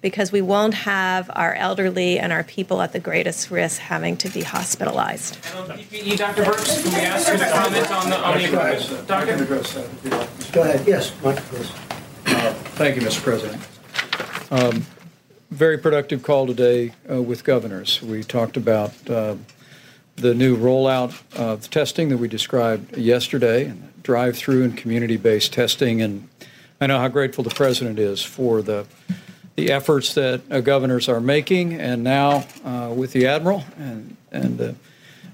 because 0.01 0.31
we 0.31 0.41
won't 0.41 0.75
have 0.75 1.31
our 1.35 1.55
elderly 1.55 2.19
and 2.19 2.33
our 2.33 2.45
people 2.45 2.81
at 2.83 2.93
the 2.93 3.01
greatest 3.01 3.51
risk 3.51 3.81
having 3.81 4.17
to 4.17 4.29
be 4.29 4.43
hospitalized. 4.43 5.43
PPE, 5.43 6.17
Dr. 6.17 6.45
Birx, 6.45 6.83
can 6.85 6.93
we 6.93 7.01
ask 7.01 7.33
you 7.33 7.38
to 7.38 7.51
comment 7.51 7.91
on 7.91 8.11
the, 8.11 8.17
on 8.17 8.38
the, 8.41 9.05
Doctor? 9.07 10.51
Go 10.53 10.62
ahead, 10.62 10.87
yes, 10.87 11.12
Mike, 11.23 11.37
please. 11.37 11.71
Thank 12.77 12.97
you, 12.97 13.03
Mr. 13.03 13.23
President. 13.23 13.61
Um, 14.51 14.87
Very 15.51 15.79
productive 15.79 16.23
call 16.23 16.47
today 16.47 16.93
uh, 17.11 17.21
with 17.21 17.43
governors. 17.43 18.01
We 18.01 18.23
talked 18.23 18.57
about 18.57 18.93
uh, 19.11 19.35
the 20.21 20.35
new 20.35 20.57
rollout 20.57 21.15
of 21.37 21.71
testing 21.71 22.09
that 22.09 22.19
we 22.19 22.29
described 22.29 22.97
yesterday, 22.97 23.67
and 23.67 24.03
drive-through 24.03 24.65
and 24.65 24.77
community-based 24.77 25.53
testing, 25.53 26.03
and 26.03 26.29
I 26.81 26.87
know 26.87 26.99
how 26.99 27.09
grateful 27.09 27.45
the 27.45 27.55
president 27.55 27.99
is 27.99 28.23
for 28.23 28.63
the 28.63 28.87
the 29.57 29.73
efforts 29.73 30.15
that 30.15 30.41
uh, 30.53 30.61
governors 30.61 31.09
are 31.09 31.21
making, 31.21 31.75
and 31.75 32.05
now 32.05 32.45
uh, 32.65 32.93
with 32.95 33.13
the 33.13 33.27
admiral 33.27 33.65
and 33.77 34.17
and 34.31 34.57
the, 34.57 34.75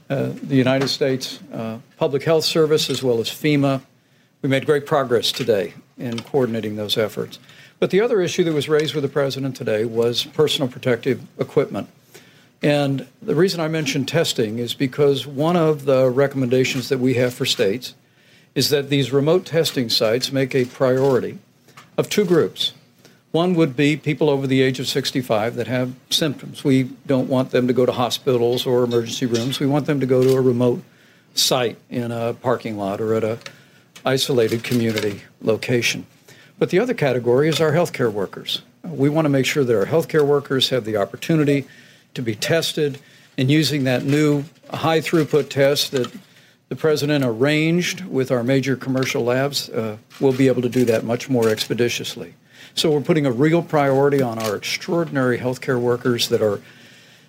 uh, 0.08 0.30
the 0.42 0.56
United 0.56 0.88
States 0.88 1.40
uh, 1.52 1.78
Public 1.98 2.22
Health 2.22 2.44
Service 2.44 2.88
as 2.88 3.02
well 3.02 3.20
as 3.20 3.28
FEMA, 3.28 3.82
we 4.40 4.48
made 4.48 4.64
great 4.64 4.86
progress 4.86 5.30
today 5.30 5.74
in 5.98 6.18
coordinating 6.20 6.76
those 6.76 6.96
efforts. 6.96 7.38
But 7.80 7.90
the 7.90 8.00
other 8.00 8.20
issue 8.22 8.44
that 8.44 8.54
was 8.54 8.68
raised 8.68 8.94
with 8.94 9.02
the 9.02 9.10
president 9.10 9.56
today 9.56 9.84
was 9.84 10.24
personal 10.24 10.68
protective 10.68 11.20
equipment. 11.38 11.88
And 12.64 13.06
the 13.20 13.34
reason 13.34 13.60
I 13.60 13.68
mentioned 13.68 14.08
testing 14.08 14.58
is 14.58 14.72
because 14.72 15.26
one 15.26 15.54
of 15.54 15.84
the 15.84 16.08
recommendations 16.08 16.88
that 16.88 16.98
we 16.98 17.12
have 17.12 17.34
for 17.34 17.44
states 17.44 17.94
is 18.54 18.70
that 18.70 18.88
these 18.88 19.12
remote 19.12 19.44
testing 19.44 19.90
sites 19.90 20.32
make 20.32 20.54
a 20.54 20.64
priority 20.64 21.40
of 21.98 22.08
two 22.08 22.24
groups. 22.24 22.72
One 23.32 23.52
would 23.52 23.76
be 23.76 23.98
people 23.98 24.30
over 24.30 24.46
the 24.46 24.62
age 24.62 24.80
of 24.80 24.88
65 24.88 25.56
that 25.56 25.66
have 25.66 25.94
symptoms. 26.08 26.64
We 26.64 26.84
don't 27.06 27.28
want 27.28 27.50
them 27.50 27.66
to 27.66 27.74
go 27.74 27.84
to 27.84 27.92
hospitals 27.92 28.64
or 28.64 28.82
emergency 28.82 29.26
rooms. 29.26 29.60
We 29.60 29.66
want 29.66 29.84
them 29.84 30.00
to 30.00 30.06
go 30.06 30.22
to 30.22 30.34
a 30.34 30.40
remote 30.40 30.82
site 31.34 31.76
in 31.90 32.12
a 32.12 32.32
parking 32.32 32.78
lot 32.78 32.98
or 32.98 33.12
at 33.12 33.24
a 33.24 33.40
isolated 34.06 34.64
community 34.64 35.20
location. 35.42 36.06
But 36.58 36.70
the 36.70 36.78
other 36.78 36.94
category 36.94 37.46
is 37.46 37.60
our 37.60 37.72
healthcare 37.72 38.10
workers. 38.10 38.62
We 38.82 39.10
want 39.10 39.26
to 39.26 39.30
make 39.30 39.44
sure 39.44 39.64
that 39.64 39.76
our 39.76 39.84
healthcare 39.84 40.24
workers 40.24 40.70
have 40.70 40.86
the 40.86 40.96
opportunity 40.96 41.66
to 42.14 42.22
be 42.22 42.34
tested 42.34 42.98
and 43.36 43.50
using 43.50 43.84
that 43.84 44.04
new 44.04 44.44
high 44.70 45.00
throughput 45.00 45.48
test 45.48 45.92
that 45.92 46.12
the 46.68 46.76
president 46.76 47.24
arranged 47.24 48.04
with 48.06 48.30
our 48.30 48.42
major 48.42 48.76
commercial 48.76 49.24
labs, 49.24 49.68
uh, 49.68 49.96
we'll 50.20 50.32
be 50.32 50.48
able 50.48 50.62
to 50.62 50.68
do 50.68 50.84
that 50.84 51.04
much 51.04 51.28
more 51.28 51.48
expeditiously. 51.48 52.34
So 52.74 52.90
we're 52.90 53.02
putting 53.02 53.26
a 53.26 53.32
real 53.32 53.62
priority 53.62 54.22
on 54.22 54.38
our 54.38 54.56
extraordinary 54.56 55.38
healthcare 55.38 55.80
workers 55.80 56.28
that 56.28 56.42
are 56.42 56.60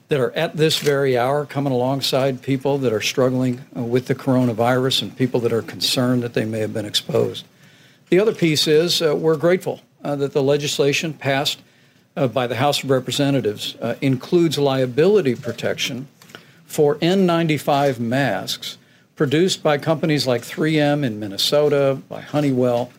that 0.07 0.19
are 0.19 0.31
at 0.33 0.55
this 0.55 0.77
very 0.77 1.17
hour 1.17 1.47
coming 1.47 1.73
alongside 1.73 2.43
people 2.43 2.77
that 2.77 2.93
are 2.93 3.01
struggling 3.01 3.65
uh, 3.75 3.81
with 3.81 4.05
the 4.05 4.13
coronavirus 4.13 5.01
and 5.01 5.17
people 5.17 5.39
that 5.39 5.51
are 5.51 5.63
concerned 5.63 6.21
that 6.21 6.35
they 6.35 6.45
may 6.45 6.59
have 6.59 6.71
been 6.71 6.85
exposed. 6.85 7.43
The 8.09 8.19
other 8.19 8.33
piece 8.33 8.67
is 8.67 9.01
uh, 9.01 9.15
we're 9.15 9.35
grateful 9.35 9.81
uh, 10.03 10.15
that 10.17 10.31
the 10.31 10.43
legislation 10.43 11.11
passed 11.13 11.59
uh, 12.15 12.27
by 12.27 12.47
the 12.47 12.55
House 12.55 12.83
of 12.83 12.89
Representatives 12.89 13.75
uh, 13.81 13.95
includes 14.01 14.57
liability 14.57 15.35
protection 15.35 16.07
for 16.65 16.95
N95 16.95 17.99
masks 17.99 18.77
produced 19.15 19.63
by 19.63 19.77
companies 19.77 20.27
like 20.27 20.41
3M 20.41 21.03
in 21.03 21.19
Minnesota, 21.19 22.01
by 22.09 22.21
Honeywell. 22.21 22.91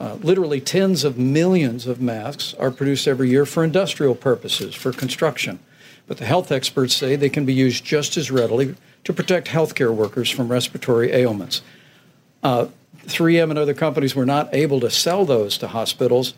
Uh, 0.00 0.14
literally 0.22 0.60
tens 0.60 1.04
of 1.04 1.18
millions 1.18 1.86
of 1.86 2.00
masks 2.00 2.54
are 2.54 2.70
produced 2.70 3.08
every 3.08 3.28
year 3.28 3.44
for 3.44 3.64
industrial 3.64 4.14
purposes, 4.14 4.74
for 4.74 4.92
construction. 4.92 5.58
But 6.06 6.18
the 6.18 6.24
health 6.24 6.50
experts 6.50 6.94
say 6.94 7.16
they 7.16 7.28
can 7.28 7.44
be 7.44 7.52
used 7.52 7.84
just 7.84 8.16
as 8.16 8.30
readily 8.30 8.76
to 9.04 9.12
protect 9.12 9.48
healthcare 9.48 9.94
workers 9.94 10.30
from 10.30 10.48
respiratory 10.48 11.12
ailments. 11.12 11.62
Uh, 12.42 12.68
3M 13.06 13.50
and 13.50 13.58
other 13.58 13.74
companies 13.74 14.14
were 14.14 14.26
not 14.26 14.54
able 14.54 14.80
to 14.80 14.90
sell 14.90 15.24
those 15.24 15.58
to 15.58 15.68
hospitals, 15.68 16.34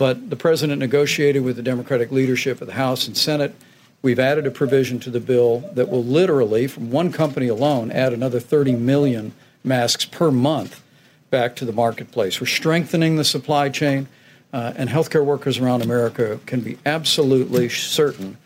but 0.00 0.30
the 0.30 0.36
president 0.36 0.78
negotiated 0.78 1.44
with 1.44 1.56
the 1.56 1.62
Democratic 1.62 2.10
leadership 2.10 2.62
of 2.62 2.66
the 2.66 2.72
House 2.72 3.06
and 3.06 3.14
Senate. 3.14 3.54
We've 4.00 4.18
added 4.18 4.46
a 4.46 4.50
provision 4.50 4.98
to 5.00 5.10
the 5.10 5.20
bill 5.20 5.70
that 5.74 5.90
will 5.90 6.02
literally, 6.02 6.68
from 6.68 6.90
one 6.90 7.12
company 7.12 7.48
alone, 7.48 7.92
add 7.92 8.14
another 8.14 8.40
30 8.40 8.76
million 8.76 9.34
masks 9.62 10.06
per 10.06 10.30
month 10.30 10.82
back 11.28 11.54
to 11.56 11.66
the 11.66 11.72
marketplace. 11.74 12.40
We're 12.40 12.46
strengthening 12.46 13.16
the 13.16 13.24
supply 13.24 13.68
chain, 13.68 14.08
uh, 14.54 14.72
and 14.74 14.88
healthcare 14.88 15.22
workers 15.22 15.58
around 15.58 15.82
America 15.82 16.40
can 16.46 16.62
be 16.62 16.78
absolutely 16.86 17.68
certain 17.68 18.38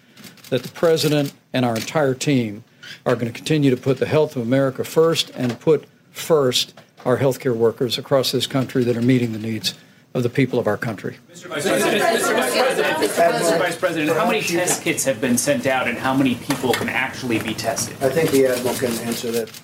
that 0.51 0.65
the 0.65 0.71
president 0.71 1.35
and 1.53 1.65
our 1.65 1.77
entire 1.77 2.15
team 2.15 2.65
are 3.07 3.15
going 3.15 3.33
to 3.33 3.33
continue 3.33 3.71
to 3.71 3.81
put 3.81 3.99
the 3.99 4.07
health 4.07 4.35
of 4.35 4.43
America 4.43 4.83
first 4.83 5.31
and 5.37 5.61
put 5.61 5.85
first 6.11 6.75
our 7.05 7.19
healthcare 7.19 7.55
workers 7.55 7.97
across 7.97 8.33
this 8.33 8.49
country 8.49 8.83
that 8.83 8.97
are 8.97 9.03
meeting 9.03 9.33
the 9.33 9.39
needs 9.39 9.75
of 10.15 10.23
the 10.23 10.29
people 10.29 10.61
of 10.61 10.67
our 10.69 10.77
country. 10.77 11.17
Mr. 11.31 11.49
Vice 11.49 11.67
President, 11.67 12.03
Mr. 12.03 12.35
Vice 12.35 12.57
President, 12.57 12.99
Mr. 12.99 13.59
Vice 13.59 13.77
President, 13.77 14.17
how 14.17 14.27
many 14.27 14.41
test 14.43 14.83
kits 14.83 15.05
have 15.05 15.21
been 15.21 15.37
sent 15.37 15.67
out 15.67 15.89
and 15.89 15.99
how 15.99 16.15
many 16.15 16.37
people 16.37 16.73
can 16.73 16.89
actually 16.89 17.41
be 17.41 17.53
tested? 17.53 17.97
I 18.01 18.11
think 18.11 18.31
the 18.31 18.47
Admiral 18.47 18.77
can 18.77 18.93
answer 19.07 19.33
that. 19.33 19.61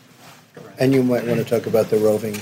And 0.78 0.92
you 0.92 1.04
might 1.04 1.24
want 1.24 1.38
to 1.38 1.44
talk 1.44 1.66
about 1.66 1.88
the 1.90 1.98
roving 1.98 2.36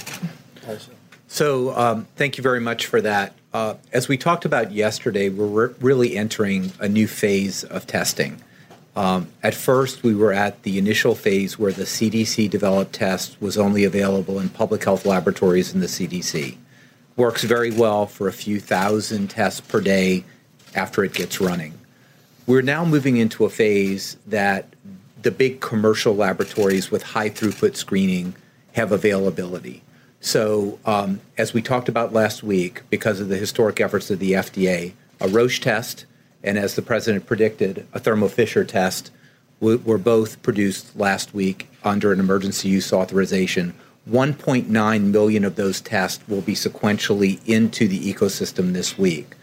also. 0.67 0.93
So, 1.27 1.77
um, 1.77 2.07
thank 2.17 2.39
you 2.39 2.43
very 2.43 2.61
much 2.61 2.87
for 2.87 3.03
that. 3.03 3.35
Uh, 3.53 3.75
as 3.93 4.09
we 4.09 4.17
talked 4.17 4.47
about 4.47 4.73
yesterday, 4.73 5.29
we're 5.29 5.67
re- 5.67 5.75
really 5.81 6.17
entering 6.17 6.73
a 6.81 6.89
new 6.89 7.07
phase 7.07 7.65
of 7.65 7.87
testing. 7.87 8.43
Um, 8.97 9.29
at 9.43 9.55
first, 9.55 10.03
we 10.03 10.15
were 10.15 10.33
at 10.33 10.63
the 10.63 10.79
initial 10.79 11.15
phase 11.15 11.59
where 11.59 11.73
the 11.73 11.85
CDC 11.85 12.49
developed 12.49 12.95
test 12.95 13.41
was 13.41 13.59
only 13.59 13.85
available 13.85 14.41
in 14.41 14.49
public 14.49 14.85
health 14.85 15.05
laboratories 15.05 15.75
in 15.75 15.81
the 15.81 15.87
CDC. 15.87 16.57
Works 17.19 17.43
very 17.43 17.73
well 17.73 18.07
for 18.07 18.29
a 18.29 18.33
few 18.33 18.61
thousand 18.61 19.31
tests 19.31 19.61
per 19.61 19.81
day 19.81 20.23
after 20.77 21.03
it 21.03 21.13
gets 21.13 21.41
running. 21.41 21.75
We're 22.47 22.63
now 22.63 22.85
moving 22.85 23.17
into 23.17 23.45
a 23.45 23.51
phase 23.51 24.17
that 24.29 24.67
the 25.21 25.33
big 25.33 25.61
commercial 25.61 26.15
laboratories 26.15 26.93
with 26.93 27.03
high 27.03 27.29
throughput 27.29 27.75
screening 27.75 28.37
have 28.75 28.93
availability. 28.93 29.83
So, 30.21 30.79
um, 30.85 31.21
as 31.37 31.53
we 31.53 31.61
talked 31.61 31.89
about 31.89 32.13
last 32.13 32.45
week, 32.45 32.83
because 32.89 33.19
of 33.19 33.29
the 33.29 33.37
historic 33.37 33.81
efforts 33.81 34.13
of 34.13 34.21
the 34.21 34.35
FDA, 34.35 34.93
a 35.21 35.27
Roche 35.27 35.59
test 35.59 36.07
and, 36.45 36.57
as 36.57 36.77
the 36.77 36.83
president 36.83 37.27
predicted, 37.27 37.85
a 37.93 37.99
Thermo 37.99 38.29
Fisher 38.29 38.65
test 38.65 39.11
were 39.59 39.99
both 39.99 40.41
produced 40.43 40.97
last 40.97 41.35
week 41.35 41.69
under 41.83 42.13
an 42.13 42.21
emergency 42.21 42.69
use 42.69 42.93
authorization. 42.93 43.75
1.9 44.11 45.03
million 45.03 45.45
of 45.45 45.57
those 45.57 45.81
tests 45.81 46.27
will 46.29 46.41
be 46.41 46.55
sequentially 46.55 47.41
into 47.47 47.87
the 47.87 48.13
ecosystem 48.13 48.73
this 48.73 48.97
week. 48.97 49.35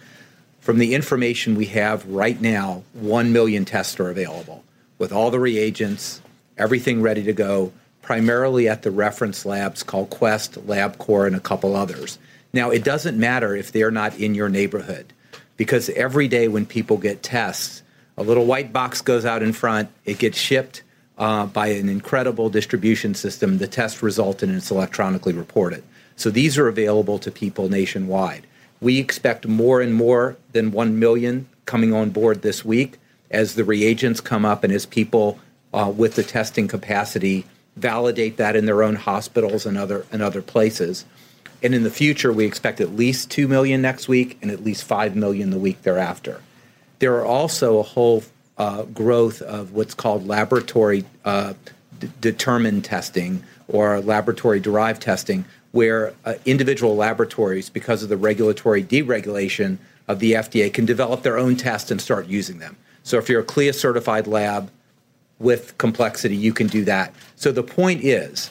From 0.59 0.79
the 0.79 0.95
information 0.95 1.55
we 1.55 1.67
have 1.67 2.05
right 2.07 2.41
now, 2.41 2.83
1 2.93 3.31
million 3.31 3.65
tests 3.65 3.99
are 3.99 4.09
available 4.09 4.63
with 4.97 5.11
all 5.11 5.29
the 5.29 5.39
reagents, 5.39 6.21
everything 6.57 7.01
ready 7.01 7.21
to 7.23 7.33
go 7.33 7.71
primarily 8.01 8.67
at 8.67 8.81
the 8.81 8.91
reference 8.91 9.45
labs 9.45 9.83
called 9.83 10.09
Quest, 10.09 10.53
LabCorp, 10.65 11.27
and 11.27 11.35
a 11.35 11.39
couple 11.39 11.75
others. 11.75 12.17
Now, 12.53 12.71
it 12.71 12.83
doesn't 12.83 13.19
matter 13.19 13.55
if 13.55 13.71
they're 13.71 13.91
not 13.91 14.17
in 14.17 14.33
your 14.33 14.49
neighborhood 14.49 15.13
because 15.57 15.89
every 15.89 16.27
day 16.27 16.47
when 16.47 16.65
people 16.65 16.97
get 16.97 17.21
tests, 17.21 17.83
a 18.17 18.23
little 18.23 18.45
white 18.45 18.71
box 18.71 19.01
goes 19.01 19.25
out 19.25 19.43
in 19.43 19.53
front, 19.53 19.89
it 20.05 20.17
gets 20.17 20.37
shipped 20.37 20.81
uh, 21.17 21.45
by 21.45 21.67
an 21.67 21.89
incredible 21.89 22.49
distribution 22.49 23.13
system. 23.13 23.57
The 23.57 23.67
test 23.67 24.01
resulted 24.01 24.49
and 24.49 24.57
it's 24.57 24.71
electronically 24.71 25.33
reported. 25.33 25.83
So 26.15 26.29
these 26.29 26.57
are 26.57 26.67
available 26.67 27.19
to 27.19 27.31
people 27.31 27.69
nationwide. 27.69 28.47
We 28.81 28.99
expect 28.99 29.47
more 29.47 29.81
and 29.81 29.93
more 29.93 30.37
than 30.51 30.71
1 30.71 30.99
million 30.99 31.47
coming 31.65 31.93
on 31.93 32.09
board 32.11 32.41
this 32.41 32.63
week 32.63 32.97
as 33.31 33.55
the 33.55 33.63
reagents 33.63 34.21
come 34.21 34.45
up 34.45 34.63
and 34.63 34.71
as 34.71 34.85
people 34.85 35.39
uh, 35.73 35.91
with 35.95 36.15
the 36.15 36.23
testing 36.23 36.67
capacity 36.67 37.45
validate 37.75 38.37
that 38.37 38.55
in 38.55 38.65
their 38.65 38.83
own 38.83 38.95
hospitals 38.95 39.65
and 39.65 39.77
other 39.77 40.05
and 40.11 40.21
other 40.21 40.41
places. 40.41 41.05
And 41.61 41.73
in 41.73 41.83
the 41.83 41.89
future, 41.89 42.31
we 42.31 42.45
expect 42.45 42.79
at 42.79 42.95
least 42.95 43.31
2 43.31 43.47
million 43.47 43.81
next 43.81 44.07
week 44.07 44.37
and 44.41 44.51
at 44.51 44.63
least 44.63 44.83
5 44.83 45.15
million 45.15 45.49
the 45.49 45.57
week 45.57 45.81
thereafter. 45.81 46.41
There 46.99 47.15
are 47.15 47.25
also 47.25 47.79
a 47.79 47.83
whole 47.83 48.23
uh, 48.57 48.83
growth 48.83 49.41
of 49.41 49.73
what's 49.73 49.93
called 49.93 50.27
laboratory 50.27 51.03
uh, 51.25 51.53
d- 51.99 52.09
determined 52.21 52.85
testing 52.85 53.43
or 53.67 53.99
laboratory 54.01 54.59
derived 54.59 55.01
testing, 55.01 55.45
where 55.71 56.13
uh, 56.23 56.35
individual 56.45 56.95
laboratories, 56.95 57.69
because 57.69 58.03
of 58.03 58.09
the 58.09 58.17
regulatory 58.17 58.83
deregulation 58.83 59.77
of 60.07 60.19
the 60.19 60.33
FDA, 60.33 60.73
can 60.73 60.85
develop 60.85 61.23
their 61.23 61.37
own 61.37 61.55
tests 61.55 61.91
and 61.91 61.99
start 61.99 62.27
using 62.27 62.59
them. 62.59 62.77
So 63.03 63.17
if 63.17 63.27
you're 63.27 63.41
a 63.41 63.45
CLIA 63.45 63.73
certified 63.73 64.27
lab 64.27 64.71
with 65.39 65.77
complexity, 65.77 66.35
you 66.35 66.53
can 66.53 66.67
do 66.67 66.85
that. 66.85 67.13
So 67.35 67.51
the 67.51 67.63
point 67.63 68.03
is, 68.03 68.49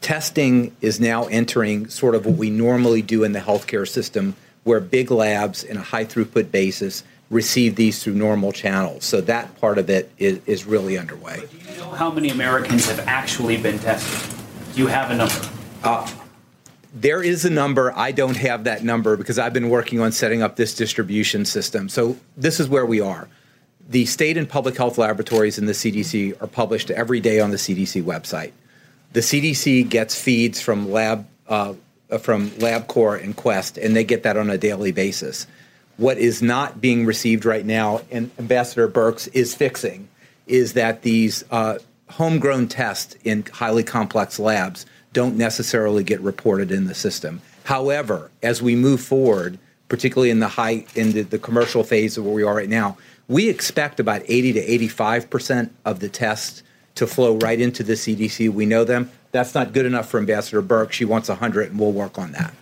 testing 0.00 0.76
is 0.80 1.00
now 1.00 1.24
entering 1.24 1.88
sort 1.88 2.14
of 2.14 2.26
what 2.26 2.36
we 2.36 2.50
normally 2.50 3.02
do 3.02 3.24
in 3.24 3.32
the 3.32 3.40
healthcare 3.40 3.88
system, 3.88 4.36
where 4.64 4.80
big 4.80 5.10
labs 5.10 5.64
in 5.64 5.76
a 5.76 5.82
high 5.82 6.04
throughput 6.04 6.50
basis 6.50 7.02
receive 7.32 7.74
these 7.76 8.02
through 8.02 8.14
normal 8.14 8.52
channels. 8.52 9.04
So 9.04 9.20
that 9.22 9.58
part 9.60 9.78
of 9.78 9.88
it 9.90 10.12
is, 10.18 10.40
is 10.46 10.66
really 10.66 10.98
underway. 10.98 11.40
Do 11.50 11.72
you 11.72 11.78
know 11.78 11.90
how 11.90 12.10
many 12.10 12.28
Americans 12.28 12.86
have 12.88 13.00
actually 13.08 13.56
been 13.56 13.78
tested? 13.78 14.38
Do 14.74 14.80
you 14.80 14.86
have 14.86 15.10
a 15.10 15.16
number? 15.16 15.48
Uh, 15.82 16.08
there 16.94 17.22
is 17.22 17.46
a 17.46 17.50
number. 17.50 17.92
I 17.96 18.12
don't 18.12 18.36
have 18.36 18.64
that 18.64 18.84
number 18.84 19.16
because 19.16 19.38
I've 19.38 19.54
been 19.54 19.70
working 19.70 19.98
on 19.98 20.12
setting 20.12 20.42
up 20.42 20.56
this 20.56 20.74
distribution 20.74 21.46
system. 21.46 21.88
So 21.88 22.18
this 22.36 22.60
is 22.60 22.68
where 22.68 22.84
we 22.84 23.00
are. 23.00 23.28
The 23.88 24.04
state 24.04 24.36
and 24.36 24.48
public 24.48 24.76
health 24.76 24.98
laboratories 24.98 25.58
in 25.58 25.64
the 25.64 25.72
CDC 25.72 26.40
are 26.42 26.46
published 26.46 26.90
every 26.90 27.20
day 27.20 27.40
on 27.40 27.50
the 27.50 27.56
CDC 27.56 28.02
website. 28.02 28.52
The 29.14 29.20
CDC 29.20 29.88
gets 29.88 30.20
feeds 30.20 30.60
from 30.60 30.90
lab 30.90 31.26
uh, 31.48 31.74
from 32.20 32.50
LabCorp 32.50 33.24
and 33.24 33.34
Quest, 33.34 33.78
and 33.78 33.96
they 33.96 34.04
get 34.04 34.22
that 34.22 34.36
on 34.36 34.50
a 34.50 34.58
daily 34.58 34.92
basis. 34.92 35.46
What 36.02 36.18
is 36.18 36.42
not 36.42 36.80
being 36.80 37.06
received 37.06 37.44
right 37.44 37.64
now, 37.64 38.00
and 38.10 38.32
Ambassador 38.36 38.88
Birx 38.88 39.28
is 39.32 39.54
fixing, 39.54 40.08
is 40.48 40.72
that 40.72 41.02
these 41.02 41.44
uh, 41.52 41.78
homegrown 42.08 42.66
tests 42.66 43.14
in 43.22 43.44
highly 43.52 43.84
complex 43.84 44.40
labs 44.40 44.84
don't 45.12 45.36
necessarily 45.36 46.02
get 46.02 46.20
reported 46.20 46.72
in 46.72 46.86
the 46.86 46.94
system. 46.96 47.40
However, 47.62 48.32
as 48.42 48.60
we 48.60 48.74
move 48.74 49.00
forward, 49.00 49.60
particularly 49.86 50.30
in 50.30 50.40
the 50.40 50.48
high 50.48 50.84
in 50.96 51.12
the, 51.12 51.22
the 51.22 51.38
commercial 51.38 51.84
phase 51.84 52.18
of 52.18 52.24
where 52.24 52.34
we 52.34 52.42
are 52.42 52.56
right 52.56 52.68
now, 52.68 52.96
we 53.28 53.48
expect 53.48 54.00
about 54.00 54.22
80 54.26 54.54
to 54.54 54.60
85 54.60 55.30
percent 55.30 55.72
of 55.84 56.00
the 56.00 56.08
tests 56.08 56.64
to 56.96 57.06
flow 57.06 57.36
right 57.36 57.60
into 57.60 57.84
the 57.84 57.92
CDC. 57.92 58.52
We 58.52 58.66
know 58.66 58.82
them. 58.82 59.12
That's 59.30 59.54
not 59.54 59.72
good 59.72 59.86
enough 59.86 60.08
for 60.08 60.18
Ambassador 60.18 60.62
Birx. 60.62 60.90
She 60.90 61.04
wants 61.04 61.28
100, 61.28 61.70
and 61.70 61.78
we'll 61.78 61.92
work 61.92 62.18
on 62.18 62.32
that. 62.32 62.52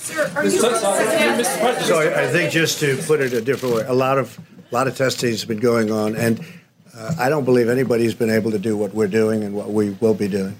Sir, 0.00 0.32
are 0.34 0.44
you? 0.44 0.50
So 0.50 2.00
I, 2.00 2.24
I 2.24 2.26
think 2.28 2.50
just 2.50 2.80
to 2.80 2.96
put 3.06 3.20
it 3.20 3.34
a 3.34 3.40
different 3.42 3.74
way, 3.74 3.84
a 3.86 3.92
lot 3.92 4.16
of 4.16 4.38
a 4.70 4.74
lot 4.74 4.88
of 4.88 4.96
testing 4.96 5.28
has 5.30 5.44
been 5.44 5.58
going 5.58 5.92
on, 5.92 6.16
and 6.16 6.40
uh, 6.96 7.14
I 7.18 7.28
don't 7.28 7.44
believe 7.44 7.68
anybody's 7.68 8.14
been 8.14 8.30
able 8.30 8.50
to 8.50 8.58
do 8.58 8.78
what 8.78 8.94
we're 8.94 9.08
doing 9.08 9.44
and 9.44 9.54
what 9.54 9.70
we 9.70 9.90
will 9.90 10.14
be 10.14 10.26
doing. 10.26 10.58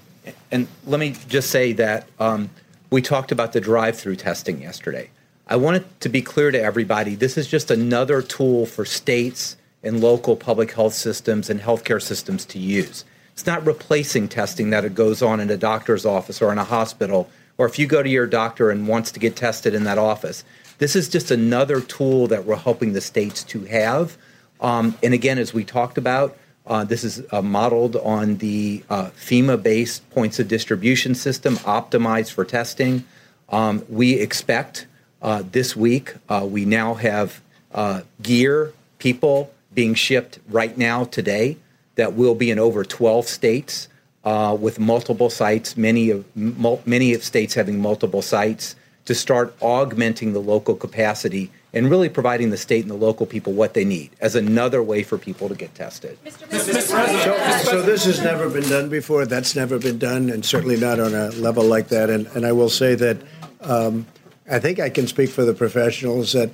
And 0.50 0.68
let 0.86 1.00
me 1.00 1.14
just 1.28 1.50
say 1.50 1.72
that 1.72 2.06
um, 2.18 2.50
we 2.90 3.00
talked 3.00 3.32
about 3.32 3.54
the 3.54 3.60
drive-through 3.62 4.16
testing 4.16 4.60
yesterday. 4.60 5.08
I 5.46 5.56
want 5.56 5.76
it 5.78 6.00
to 6.00 6.10
be 6.10 6.20
clear 6.20 6.50
to 6.50 6.60
everybody: 6.60 7.14
this 7.14 7.38
is 7.38 7.46
just 7.48 7.70
another 7.70 8.20
tool 8.20 8.66
for 8.66 8.84
states 8.84 9.56
and 9.82 10.02
local 10.02 10.36
public 10.36 10.72
health 10.72 10.92
systems 10.92 11.48
and 11.48 11.60
healthcare 11.60 12.02
systems 12.02 12.44
to 12.44 12.58
use. 12.58 13.06
It's 13.32 13.46
not 13.46 13.64
replacing 13.64 14.28
testing 14.28 14.68
that 14.68 14.94
goes 14.94 15.22
on 15.22 15.40
in 15.40 15.48
a 15.48 15.56
doctor's 15.56 16.04
office 16.04 16.42
or 16.42 16.52
in 16.52 16.58
a 16.58 16.64
hospital, 16.64 17.30
or 17.60 17.66
if 17.66 17.78
you 17.78 17.86
go 17.86 18.02
to 18.02 18.08
your 18.08 18.26
doctor 18.26 18.70
and 18.70 18.88
wants 18.88 19.12
to 19.12 19.20
get 19.20 19.36
tested 19.36 19.74
in 19.74 19.84
that 19.84 19.98
office. 19.98 20.44
This 20.78 20.96
is 20.96 21.10
just 21.10 21.30
another 21.30 21.82
tool 21.82 22.26
that 22.28 22.46
we're 22.46 22.56
helping 22.56 22.94
the 22.94 23.02
states 23.02 23.44
to 23.44 23.66
have. 23.66 24.16
Um, 24.62 24.96
and 25.02 25.12
again, 25.12 25.36
as 25.36 25.52
we 25.52 25.62
talked 25.62 25.98
about, 25.98 26.38
uh, 26.66 26.84
this 26.84 27.04
is 27.04 27.22
uh, 27.30 27.42
modeled 27.42 27.96
on 27.96 28.38
the 28.38 28.82
uh, 28.88 29.10
FEMA 29.10 29.62
based 29.62 30.08
points 30.08 30.38
of 30.38 30.48
distribution 30.48 31.14
system 31.14 31.56
optimized 31.56 32.32
for 32.32 32.46
testing. 32.46 33.04
Um, 33.50 33.84
we 33.90 34.14
expect 34.14 34.86
uh, 35.20 35.42
this 35.52 35.76
week, 35.76 36.14
uh, 36.30 36.46
we 36.50 36.64
now 36.64 36.94
have 36.94 37.42
uh, 37.74 38.00
gear, 38.22 38.72
people 38.98 39.52
being 39.74 39.92
shipped 39.92 40.38
right 40.48 40.78
now 40.78 41.04
today 41.04 41.58
that 41.96 42.14
will 42.14 42.34
be 42.34 42.50
in 42.50 42.58
over 42.58 42.84
12 42.84 43.26
states 43.26 43.88
uh, 44.24 44.56
with 44.58 44.78
multiple 44.78 45.30
sites, 45.30 45.76
many 45.76 46.10
of 46.10 46.24
mul- 46.36 46.82
many 46.84 47.14
of 47.14 47.24
states 47.24 47.54
having 47.54 47.80
multiple 47.80 48.22
sites 48.22 48.76
to 49.06 49.14
start 49.14 49.54
augmenting 49.60 50.32
the 50.32 50.40
local 50.40 50.74
capacity 50.74 51.50
and 51.72 51.90
really 51.90 52.08
providing 52.08 52.50
the 52.50 52.56
state 52.56 52.82
and 52.82 52.90
the 52.90 52.96
local 52.96 53.26
people 53.26 53.52
what 53.52 53.74
they 53.74 53.84
need 53.84 54.10
as 54.20 54.34
another 54.34 54.82
way 54.82 55.02
for 55.02 55.16
people 55.16 55.48
to 55.48 55.54
get 55.54 55.74
tested. 55.74 56.18
So, 56.28 57.62
so 57.62 57.82
this 57.82 58.04
has 58.04 58.22
never 58.22 58.50
been 58.50 58.68
done 58.68 58.88
before. 58.88 59.24
That's 59.24 59.54
never 59.54 59.78
been 59.78 59.98
done, 59.98 60.30
and 60.30 60.44
certainly 60.44 60.76
not 60.76 61.00
on 61.00 61.14
a 61.14 61.30
level 61.30 61.64
like 61.64 61.88
that. 61.88 62.10
And, 62.10 62.26
and 62.28 62.44
I 62.44 62.52
will 62.52 62.70
say 62.70 62.94
that 62.96 63.18
um, 63.60 64.06
I 64.50 64.58
think 64.58 64.80
I 64.80 64.90
can 64.90 65.06
speak 65.06 65.30
for 65.30 65.44
the 65.44 65.54
professionals 65.54 66.32
that 66.32 66.50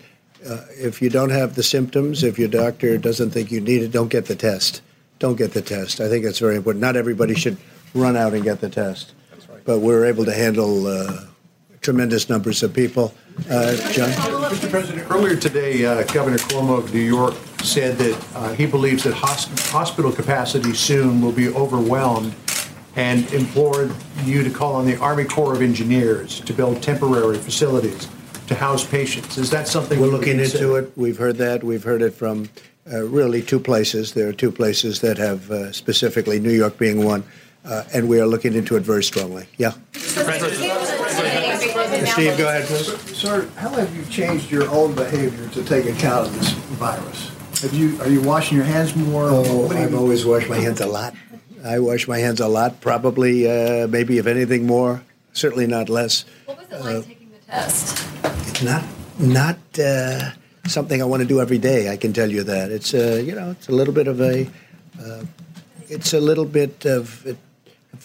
uh, 0.48 0.60
if 0.70 1.00
you 1.00 1.10
don't 1.10 1.30
have 1.30 1.54
the 1.54 1.62
symptoms, 1.62 2.22
if 2.22 2.38
your 2.38 2.48
doctor 2.48 2.98
doesn't 2.98 3.30
think 3.30 3.50
you 3.50 3.60
need 3.60 3.82
it, 3.82 3.90
don't 3.90 4.08
get 4.10 4.26
the 4.26 4.36
test. 4.36 4.82
Don't 5.18 5.36
get 5.36 5.52
the 5.52 5.62
test. 5.62 6.00
I 6.00 6.08
think 6.08 6.24
that's 6.24 6.38
very 6.38 6.56
important. 6.56 6.80
Not 6.82 6.96
everybody 6.96 7.34
should 7.34 7.56
run 7.94 8.16
out 8.16 8.34
and 8.34 8.44
get 8.44 8.60
the 8.60 8.68
test. 8.68 9.12
That's 9.30 9.48
right. 9.48 9.64
But 9.64 9.80
we're 9.80 10.04
able 10.04 10.24
to 10.26 10.34
handle 10.34 10.86
uh, 10.86 11.22
tremendous 11.80 12.28
numbers 12.28 12.62
of 12.62 12.74
people. 12.74 13.14
Uh, 13.50 13.76
John? 13.92 14.10
Mr. 14.10 14.70
President, 14.70 15.10
earlier 15.10 15.36
today, 15.36 15.84
uh, 15.84 16.02
Governor 16.04 16.38
Cuomo 16.38 16.78
of 16.78 16.92
New 16.92 17.00
York 17.00 17.34
said 17.62 17.96
that 17.98 18.26
uh, 18.34 18.52
he 18.54 18.66
believes 18.66 19.04
that 19.04 19.14
hosp- 19.14 19.70
hospital 19.70 20.12
capacity 20.12 20.74
soon 20.74 21.20
will 21.20 21.32
be 21.32 21.48
overwhelmed 21.48 22.34
and 22.96 23.30
implored 23.32 23.94
you 24.24 24.42
to 24.42 24.50
call 24.50 24.74
on 24.74 24.86
the 24.86 24.96
Army 24.96 25.24
Corps 25.24 25.52
of 25.52 25.62
Engineers 25.62 26.40
to 26.40 26.52
build 26.52 26.82
temporary 26.82 27.38
facilities 27.38 28.08
to 28.46 28.54
house 28.54 28.86
patients. 28.86 29.38
Is 29.38 29.50
that 29.50 29.68
something 29.68 30.00
We're 30.00 30.06
looking 30.06 30.40
into 30.40 30.76
it. 30.76 30.92
We've 30.96 31.18
heard 31.18 31.36
that. 31.36 31.62
We've 31.62 31.84
heard 31.84 32.02
it 32.02 32.14
from 32.14 32.48
really 32.86 33.42
two 33.42 33.60
places. 33.60 34.12
There 34.14 34.28
are 34.28 34.32
two 34.32 34.50
places 34.52 35.00
that 35.00 35.18
have 35.18 35.50
uh, 35.50 35.72
specifically, 35.72 36.38
New 36.40 36.52
York 36.52 36.78
being 36.78 37.04
one, 37.04 37.24
uh, 37.64 37.84
and 37.92 38.08
we 38.08 38.20
are 38.20 38.26
looking 38.26 38.54
into 38.54 38.76
it 38.76 38.82
very 38.82 39.02
strongly. 39.04 39.46
Yeah. 39.58 39.72
Steve, 42.06 42.36
go 42.38 42.48
ahead, 42.48 42.64
please. 42.64 43.16
Sir, 43.16 43.48
how 43.56 43.68
have 43.70 43.94
you 43.96 44.04
changed 44.06 44.50
your 44.50 44.68
own 44.70 44.94
behavior 44.94 45.48
to 45.50 45.64
take 45.64 45.86
account 45.86 46.26
of 46.28 46.34
this 46.38 46.50
virus? 46.78 47.30
Have 47.62 47.72
you, 47.74 48.00
are 48.00 48.08
you 48.08 48.20
washing 48.22 48.56
your 48.56 48.66
hands 48.66 48.94
more? 48.96 49.24
Oh, 49.28 49.62
What 49.62 49.70
do 49.72 49.76
you- 49.78 49.82
I've 49.84 49.94
always 49.94 50.24
washed 50.24 50.48
my 50.48 50.58
hands 50.58 50.80
a 50.80 50.86
lot. 50.86 51.14
I 51.64 51.78
wash 51.80 52.06
my 52.06 52.18
hands 52.18 52.40
a 52.40 52.48
lot, 52.48 52.80
probably, 52.80 53.48
uh, 53.50 53.86
maybe 53.88 54.18
if 54.18 54.26
anything 54.26 54.66
more, 54.66 55.02
certainly 55.32 55.66
not 55.66 55.88
less. 55.88 56.24
What 56.44 56.58
was 56.58 56.66
it 56.70 56.84
like 56.84 57.04
taking 57.06 57.30
the 57.30 57.38
test? 57.52 58.06
It's 58.48 58.62
not 58.62 58.84
not 59.18 59.58
uh, 59.78 60.30
something 60.68 61.00
I 61.00 61.04
want 61.04 61.22
to 61.22 61.28
do 61.28 61.40
every 61.40 61.58
day. 61.58 61.90
I 61.90 61.96
can 61.96 62.12
tell 62.12 62.30
you 62.30 62.42
that. 62.44 62.70
It's 62.70 62.94
uh, 62.94 63.22
you 63.24 63.34
know, 63.34 63.50
it's 63.52 63.68
a 63.68 63.72
little 63.72 63.94
bit 63.94 64.08
of 64.08 64.20
a, 64.20 64.48
uh, 65.02 65.24
it's 65.88 66.12
a 66.12 66.20
little 66.20 66.44
bit 66.44 66.84
of, 66.84 67.24
of 67.26 67.36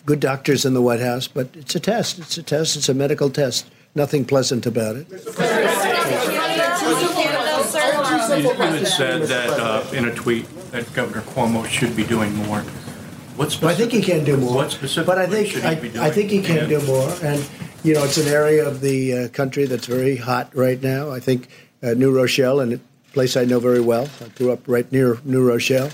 good 0.06 0.20
doctors 0.20 0.66
in 0.66 0.74
the 0.74 0.82
White 0.82 1.00
House, 1.02 1.28
but 1.28 1.50
it's 1.56 1.76
a 1.76 1.80
test. 1.80 2.20
It's 2.20 2.38
a 2.38 2.44
test. 2.44 2.76
It's 2.76 2.90
a 2.90 2.94
medical 2.94 3.30
test. 3.30 3.70
Nothing 3.96 4.24
pleasant 4.26 4.66
about 4.66 4.96
it. 4.96 5.08
You 5.12 5.18
you 8.38 8.54
had 8.54 8.88
said 8.88 9.24
that 9.24 9.50
uh, 9.60 9.84
in 9.94 10.06
a 10.06 10.14
tweet 10.16 10.46
that 10.72 10.92
Governor 10.94 11.22
Cuomo 11.22 11.66
should 11.68 11.96
be 11.96 12.04
doing 12.04 12.34
more. 12.36 12.62
What 13.36 13.58
Well, 13.62 13.72
I 13.72 13.76
think 13.76 13.92
he 13.92 14.02
can 14.02 14.24
do 14.24 14.38
more. 14.38 14.56
What 14.56 14.72
specifically 14.72 15.06
But 15.06 15.18
I 15.18 15.28
think 15.28 15.48
should 15.48 15.64
he 15.64 15.76
be 15.76 15.90
doing? 15.90 16.04
I, 16.04 16.08
I 16.08 16.12
think 16.12 16.30
he 16.32 16.42
can 16.42 16.58
And- 16.60 16.70
do 16.70 16.82
more, 16.86 17.10
and 17.22 17.44
you 17.84 17.94
know, 17.94 18.04
it's 18.04 18.18
an 18.18 18.28
area 18.28 18.66
of 18.68 18.82
the 18.82 19.14
uh, 19.14 19.28
country 19.30 19.66
that's 19.66 19.88
very 19.88 20.16
hot 20.16 20.56
right 20.56 20.82
now. 20.82 21.12
I 21.12 21.20
think 21.20 21.50
uh, 21.84 21.94
New 21.94 22.16
Rochelle, 22.16 22.60
and 22.60 22.74
a 22.74 22.80
place 23.14 23.36
I 23.38 23.46
know 23.46 23.60
very 23.60 23.82
well. 23.82 24.10
I 24.24 24.28
grew 24.30 24.52
up 24.52 24.62
right 24.68 24.90
near 24.92 25.20
New 25.24 25.48
Rochelle. 25.48 25.90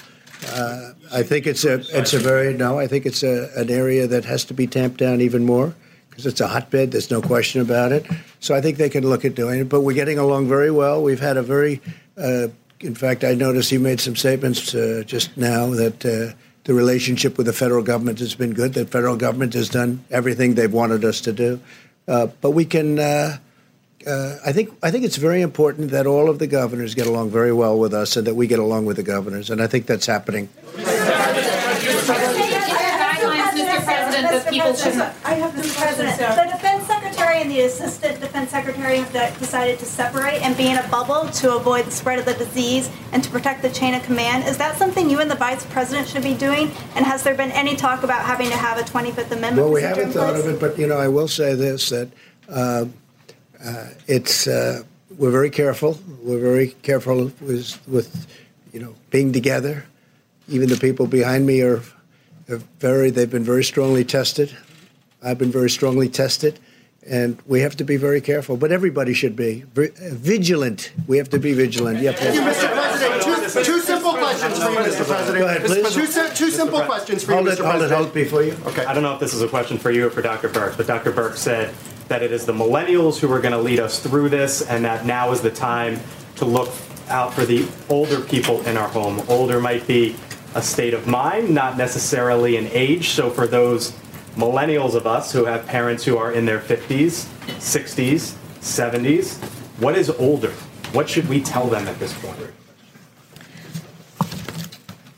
Uh, 0.50 0.92
I 1.12 1.24
think 1.24 1.48
it's 1.48 1.66
a 1.66 1.76
it's 1.98 2.14
a 2.14 2.20
very 2.20 2.54
no. 2.54 2.80
I 2.80 2.88
think 2.88 3.06
it's 3.06 3.24
a, 3.24 3.50
an 3.56 3.70
area 3.70 4.08
that 4.08 4.26
has 4.26 4.46
to 4.46 4.54
be 4.54 4.68
tamped 4.68 4.98
down 4.98 5.22
even 5.22 5.46
more 5.46 5.74
because 6.10 6.26
it's 6.26 6.42
a 6.42 6.48
hotbed. 6.48 6.92
There's 6.92 7.12
no 7.12 7.22
question 7.22 7.62
about 7.62 7.92
it. 7.92 8.06
So 8.40 8.56
I 8.56 8.62
think 8.62 8.78
they 8.78 8.90
can 8.90 9.08
look 9.08 9.26
at 9.26 9.36
doing 9.36 9.62
it. 9.62 9.70
But 9.70 9.82
we're 9.82 9.96
getting 9.96 10.18
along 10.18 10.48
very 10.48 10.72
well. 10.72 11.02
We've 11.02 11.20
had 11.20 11.38
a 11.38 11.44
very, 11.44 11.82
uh, 12.18 12.48
in 12.80 12.96
fact, 12.96 13.24
I 13.24 13.34
noticed 13.34 13.70
he 13.70 13.78
made 13.78 14.00
some 14.00 14.16
statements 14.16 14.74
uh, 14.74 15.04
just 15.06 15.38
now 15.38 15.68
that 15.72 16.06
uh, 16.06 16.36
the 16.64 16.74
relationship 16.74 17.38
with 17.38 17.46
the 17.46 17.54
federal 17.54 17.84
government 17.84 18.20
has 18.20 18.36
been 18.36 18.54
good. 18.54 18.74
The 18.74 18.86
federal 18.86 19.16
government 19.16 19.54
has 19.54 19.70
done 19.70 20.04
everything 20.12 20.56
they've 20.56 20.74
wanted 20.74 21.06
us 21.06 21.22
to 21.22 21.34
do. 21.34 21.60
Uh, 22.08 22.28
but 22.42 22.52
we 22.52 22.66
can. 22.66 23.40
Uh, 24.08 24.40
I 24.46 24.54
think 24.54 24.74
I 24.82 24.90
think 24.90 25.04
it's 25.04 25.18
very 25.18 25.42
important 25.42 25.92
that 25.92 26.08
all 26.08 26.30
of 26.30 26.40
the 26.40 26.48
governors 26.48 26.96
get 26.96 27.08
along 27.08 27.30
very 27.30 27.52
well 27.52 27.78
with 27.78 27.94
us, 27.94 28.16
and 28.16 28.26
that 28.26 28.36
we 28.36 28.48
get 28.48 28.60
along 28.60 28.86
with 28.86 28.96
the 28.96 29.04
governors, 29.04 29.50
and 29.50 29.62
I 29.62 29.68
think 29.68 29.86
that's 29.86 30.06
happening. 30.06 30.48
Mr. 33.58 33.84
President, 33.84 34.30
that 34.32 34.48
people 34.50 34.74
should. 34.74 34.94
I 35.26 35.34
have 35.34 35.52
Mr. 35.54 35.78
President. 35.78 36.18
The 36.18 36.50
defense 36.52 36.88
secretary 36.88 37.42
and 37.42 37.52
the 37.52 37.62
assistant 37.62 38.22
defense 38.22 38.52
secretary 38.52 39.00
have 39.00 39.40
decided 39.40 39.80
to 39.80 39.86
separate 39.86 40.42
and 40.42 40.56
be 40.56 40.68
in 40.68 40.78
a 40.78 40.88
bubble 40.90 41.28
to 41.30 41.56
avoid 41.56 41.86
the 41.86 41.92
spread 41.92 42.20
of 42.20 42.26
the 42.26 42.34
disease 42.36 42.90
and 43.12 43.24
to 43.24 43.30
protect 43.30 43.62
the 43.62 43.70
chain 43.70 43.94
of 43.94 44.04
command. 44.04 44.48
Is 44.48 44.58
that 44.58 44.78
something 44.78 45.10
you 45.10 45.20
and 45.20 45.30
the 45.30 45.36
vice 45.36 45.66
president 45.66 46.08
should 46.08 46.24
be 46.24 46.34
doing? 46.34 46.72
And 46.96 47.06
has 47.06 47.24
there 47.24 47.36
been 47.36 47.52
any 47.52 47.76
talk 47.76 48.04
about 48.04 48.26
having 48.26 48.50
to 48.50 48.58
have 48.58 48.78
a 48.78 48.84
25th 48.84 49.32
Amendment 49.32 49.58
Well, 49.58 49.74
we 49.74 49.82
haven't 49.82 50.12
thought 50.12 50.36
of 50.36 50.48
it, 50.48 50.60
but 50.60 50.78
you 50.78 50.88
know, 50.88 50.98
I 50.98 51.08
will 51.08 51.28
say 51.28 51.56
this: 51.56 51.90
that 51.90 52.10
uh, 52.48 52.86
it's 54.08 54.48
uh, 54.48 54.84
we're 55.18 55.32
very 55.32 55.50
careful. 55.50 56.00
We're 56.24 56.40
very 56.40 56.70
careful 56.84 57.32
with, 57.42 57.80
with 57.88 58.28
you 58.74 58.80
know 58.80 58.96
being 59.10 59.32
together. 59.32 59.86
Even 60.50 60.70
the 60.70 60.78
people 60.78 61.08
behind 61.08 61.46
me 61.46 61.62
are, 61.62 61.82
are 62.50 62.62
very. 62.80 63.10
They've 63.10 63.30
been 63.30 63.44
very 63.44 63.64
strongly 63.64 64.06
tested. 64.06 64.56
I've 65.24 65.38
been 65.38 65.52
very 65.52 65.70
strongly 65.70 66.08
tested, 66.10 66.60
and 67.08 67.38
we 67.48 67.62
have 67.62 67.76
to 67.78 67.84
be 67.84 67.98
very 67.98 68.22
careful. 68.22 68.56
But 68.58 68.72
everybody 68.72 69.14
should 69.14 69.36
be 69.36 69.62
Vi- 69.74 69.92
vigilant. 70.12 70.92
We 71.08 71.18
have 71.18 71.30
to 71.32 71.40
be 71.40 71.54
vigilant. 71.54 72.00
Yep. 72.00 72.18
Thank 72.18 72.36
you, 72.36 72.42
Mr. 72.42 72.72
President. 72.72 73.24
Two, 73.24 73.64
two 73.64 73.80
simple 73.80 74.14
questions 74.14 74.64
for 74.64 74.70
you, 74.72 74.78
Mr. 74.78 75.06
President. 75.06 75.38
Go 75.40 75.46
ahead, 75.48 75.66
please. 75.66 75.94
Two, 76.16 76.30
two 76.36 76.52
simple 76.52 76.82
questions 76.82 77.24
for 77.24 77.32
you, 77.32 77.38
Hold 77.38 77.48
Mr. 77.48 77.60
it, 77.60 77.66
hold 77.66 77.82
it, 77.84 77.92
hold 77.92 78.08
it 78.08 78.14
before 78.14 78.44
you. 78.44 78.56
Okay. 78.68 78.86
I 78.86 78.94
don't 78.94 79.04
know 79.04 79.14
if 79.16 79.20
this 79.20 79.34
is 79.34 79.42
a 79.42 79.48
question 79.48 79.78
for 79.78 79.92
you 79.92 80.08
or 80.08 80.10
for 80.10 80.22
Dr. 80.22 80.50
Birx, 80.50 80.78
but 80.78 80.88
Dr. 80.88 81.12
Birx 81.12 81.38
said 81.38 81.74
that 82.08 82.24
it 82.24 82.32
is 82.32 82.46
the 82.46 82.54
millennials 82.54 83.20
who 83.20 83.32
are 83.32 83.40
going 83.40 83.54
to 83.54 83.62
lead 83.62 83.80
us 83.80 84.00
through 84.00 84.30
this, 84.30 84.62
and 84.62 84.86
that 84.86 85.06
now 85.06 85.32
is 85.32 85.42
the 85.42 85.52
time 85.52 86.00
to 86.38 86.46
look 86.46 86.70
out 87.10 87.34
for 87.34 87.46
the 87.46 87.68
older 87.90 88.22
people 88.22 88.62
in 88.66 88.78
our 88.78 88.88
home. 88.88 89.22
Older 89.28 89.60
might 89.60 89.88
be 89.88 90.16
a 90.56 90.62
state 90.62 90.94
of 90.94 91.08
mind, 91.08 91.50
not 91.50 91.78
necessarily 91.78 92.58
an 92.58 92.68
age. 92.72 93.10
So 93.10 93.30
for 93.30 93.48
those 93.48 93.92
millennials 94.36 94.96
of 94.96 95.08
us 95.08 95.32
who 95.32 95.46
have 95.46 95.66
parents 95.66 96.04
who 96.04 96.18
are 96.18 96.32
in 96.32 96.46
their 96.46 96.60
50s, 96.60 97.26
60s, 97.60 98.36
70s, 98.62 99.38
what 99.80 99.98
is 99.98 100.10
older? 100.10 100.52
What 100.94 101.10
should 101.10 101.28
we 101.28 101.42
tell 101.42 101.68
them 101.68 101.88
at 101.88 102.00
this 102.00 102.14
point? 102.22 102.38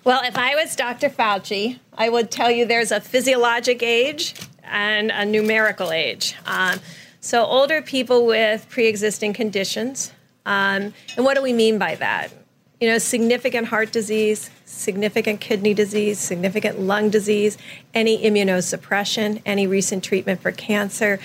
Well, 0.04 0.22
if 0.24 0.38
I 0.38 0.56
was 0.56 0.76
Dr. 0.76 1.10
Fauci, 1.10 1.80
I 1.96 2.10
would 2.10 2.32
tell 2.32 2.50
you 2.50 2.66
there's 2.66 2.92
a 2.92 3.00
physiologic 3.00 3.84
age 3.84 4.34
and 4.70 5.12
a 5.12 5.26
numerical 5.26 5.92
age. 5.92 6.36
Um, 6.46 6.80
so, 7.22 7.46
older 7.46 7.82
people 7.82 8.26
with 8.26 8.68
pre 8.70 8.88
existing 8.88 9.34
conditions. 9.34 10.12
Um, 10.46 10.94
and 11.16 11.26
what 11.26 11.36
do 11.36 11.44
we 11.44 11.54
mean 11.54 11.78
by 11.78 11.96
that? 11.96 12.32
You 12.80 12.90
know, 12.90 12.98
significant 12.98 13.68
heart 13.68 13.92
disease, 13.92 14.50
significant 14.66 15.42
kidney 15.42 15.74
disease, 15.74 16.18
significant 16.18 16.80
lung 16.80 17.10
disease, 17.10 17.58
any 17.94 18.24
immunosuppression, 18.24 19.42
any 19.46 19.68
recent 19.68 20.04
treatment 20.04 20.42
for 20.42 20.52
cancer, 20.52 21.20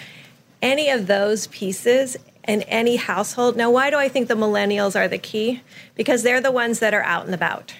any 0.60 0.90
of 0.90 1.06
those 1.06 1.46
pieces 1.46 2.16
in 2.46 2.62
any 2.62 2.96
household. 2.96 3.56
Now, 3.56 3.70
why 3.70 3.90
do 3.90 3.96
I 3.96 4.08
think 4.08 4.28
the 4.28 4.34
millennials 4.34 4.98
are 4.98 5.06
the 5.06 5.18
key? 5.18 5.62
Because 5.94 6.22
they're 6.22 6.40
the 6.40 6.50
ones 6.50 6.80
that 6.80 6.92
are 6.92 7.04
out 7.04 7.24
and 7.24 7.34
about 7.34 7.74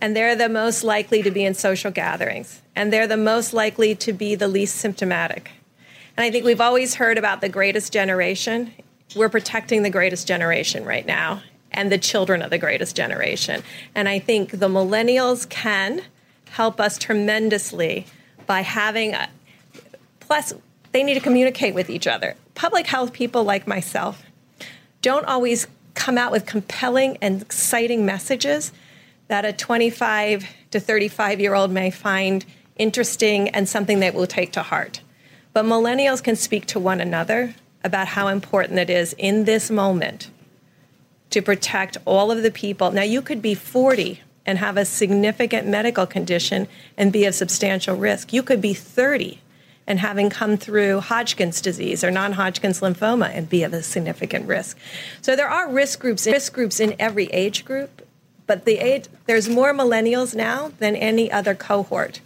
and 0.00 0.16
they're 0.16 0.36
the 0.36 0.48
most 0.48 0.82
likely 0.82 1.22
to 1.22 1.30
be 1.30 1.44
in 1.44 1.54
social 1.54 1.90
gatherings, 1.90 2.62
and 2.74 2.92
they're 2.92 3.06
the 3.06 3.16
most 3.16 3.52
likely 3.52 3.94
to 3.96 4.12
be 4.12 4.34
the 4.34 4.48
least 4.48 4.76
symptomatic. 4.76 5.50
And 6.16 6.24
I 6.24 6.30
think 6.30 6.44
we've 6.44 6.60
always 6.60 6.94
heard 6.94 7.18
about 7.18 7.40
the 7.40 7.48
greatest 7.48 7.92
generation. 7.92 8.72
We're 9.14 9.28
protecting 9.28 9.82
the 9.82 9.90
greatest 9.90 10.26
generation 10.26 10.84
right 10.84 11.06
now 11.06 11.42
and 11.72 11.90
the 11.90 11.98
children 11.98 12.42
of 12.42 12.50
the 12.50 12.58
greatest 12.58 12.96
generation. 12.96 13.62
And 13.94 14.08
I 14.08 14.18
think 14.18 14.50
the 14.50 14.68
millennials 14.68 15.48
can 15.48 16.02
help 16.50 16.80
us 16.80 16.98
tremendously 16.98 18.06
by 18.46 18.62
having 18.62 19.14
a, 19.14 19.28
plus 20.18 20.52
they 20.92 21.04
need 21.04 21.14
to 21.14 21.20
communicate 21.20 21.74
with 21.74 21.88
each 21.88 22.06
other. 22.06 22.34
Public 22.54 22.86
health 22.86 23.12
people 23.12 23.44
like 23.44 23.66
myself 23.66 24.24
don't 25.02 25.24
always 25.26 25.66
come 25.94 26.18
out 26.18 26.32
with 26.32 26.46
compelling 26.46 27.16
and 27.22 27.40
exciting 27.42 28.04
messages 28.04 28.72
that 29.30 29.44
a 29.44 29.52
25 29.52 30.44
to 30.72 30.80
35 30.80 31.38
year 31.40 31.54
old 31.54 31.70
may 31.70 31.88
find 31.88 32.44
interesting 32.74 33.48
and 33.50 33.68
something 33.68 34.00
they 34.00 34.10
will 34.10 34.26
take 34.26 34.50
to 34.52 34.62
heart. 34.62 35.02
But 35.52 35.64
millennials 35.64 36.20
can 36.20 36.34
speak 36.34 36.66
to 36.66 36.80
one 36.80 37.00
another 37.00 37.54
about 37.84 38.08
how 38.08 38.26
important 38.26 38.80
it 38.80 38.90
is 38.90 39.14
in 39.18 39.44
this 39.44 39.70
moment 39.70 40.30
to 41.30 41.40
protect 41.40 41.96
all 42.04 42.32
of 42.32 42.42
the 42.42 42.50
people. 42.50 42.90
Now, 42.90 43.04
you 43.04 43.22
could 43.22 43.40
be 43.40 43.54
40 43.54 44.20
and 44.44 44.58
have 44.58 44.76
a 44.76 44.84
significant 44.84 45.68
medical 45.68 46.06
condition 46.08 46.66
and 46.96 47.12
be 47.12 47.24
of 47.24 47.36
substantial 47.36 47.94
risk. 47.96 48.32
You 48.32 48.42
could 48.42 48.60
be 48.60 48.74
30 48.74 49.40
and 49.86 50.00
having 50.00 50.28
come 50.28 50.56
through 50.56 51.00
Hodgkin's 51.00 51.60
disease 51.60 52.02
or 52.02 52.10
non-Hodgkin's 52.10 52.80
lymphoma 52.80 53.30
and 53.32 53.48
be 53.48 53.62
of 53.62 53.72
a 53.74 53.82
significant 53.84 54.48
risk. 54.48 54.76
So 55.22 55.36
there 55.36 55.48
are 55.48 55.70
risk 55.70 56.00
groups, 56.00 56.26
risk 56.26 56.52
groups 56.52 56.80
in 56.80 56.96
every 56.98 57.26
age 57.26 57.64
group, 57.64 57.99
but 58.50 58.64
the 58.64 58.78
age, 58.78 59.04
there's 59.26 59.48
more 59.48 59.72
millennials 59.72 60.34
now 60.34 60.72
than 60.80 60.96
any 60.96 61.30
other 61.30 61.54
cohort, 61.54 62.20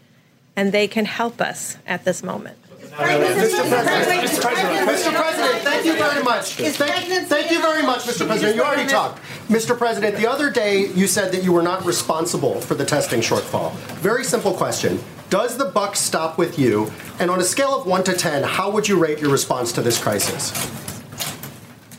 and 0.57 0.73
they 0.73 0.89
can 0.89 1.05
help 1.05 1.39
us 1.39 1.77
at 1.87 2.07
this 2.07 2.23
moment. 2.23 2.57
Mr. 2.71 3.69
President, 3.69 4.89
Mr. 4.89 5.15
President, 5.15 5.63
thank 5.63 5.85
you 5.85 5.93
very 5.93 6.23
much. 6.23 6.55
Thank, 6.55 7.27
thank 7.27 7.51
you 7.51 7.61
very 7.61 7.83
much, 7.83 8.05
Mr. 8.05 8.27
President. 8.27 8.57
You 8.57 8.63
already 8.63 8.89
talked. 8.89 9.21
Mr. 9.49 9.77
President, 9.77 10.17
the 10.17 10.27
other 10.27 10.49
day 10.49 10.87
you 10.95 11.07
said 11.07 11.31
that 11.33 11.45
you 11.45 11.53
were 11.53 11.61
not 11.63 11.85
responsible 11.85 12.59
for 12.63 12.75
the 12.75 12.87
testing 12.87 13.21
shortfall. 13.21 13.75
Very 14.01 14.25
simple 14.25 14.55
question. 14.55 14.99
Does 15.29 15.59
the 15.59 15.67
buck 15.67 15.95
stop 15.95 16.39
with 16.39 16.59
you? 16.59 16.91
And 17.21 17.31
on 17.31 17.39
a 17.39 17.45
scale 17.45 17.79
of 17.79 17.87
1 17.87 18.05
to 18.05 18.15
10, 18.15 18.45
how 18.45 18.71
would 18.71 18.89
you 18.89 18.97
rate 18.97 19.19
your 19.19 19.31
response 19.31 19.73
to 19.73 19.83
this 19.83 20.03
crisis? 20.03 20.55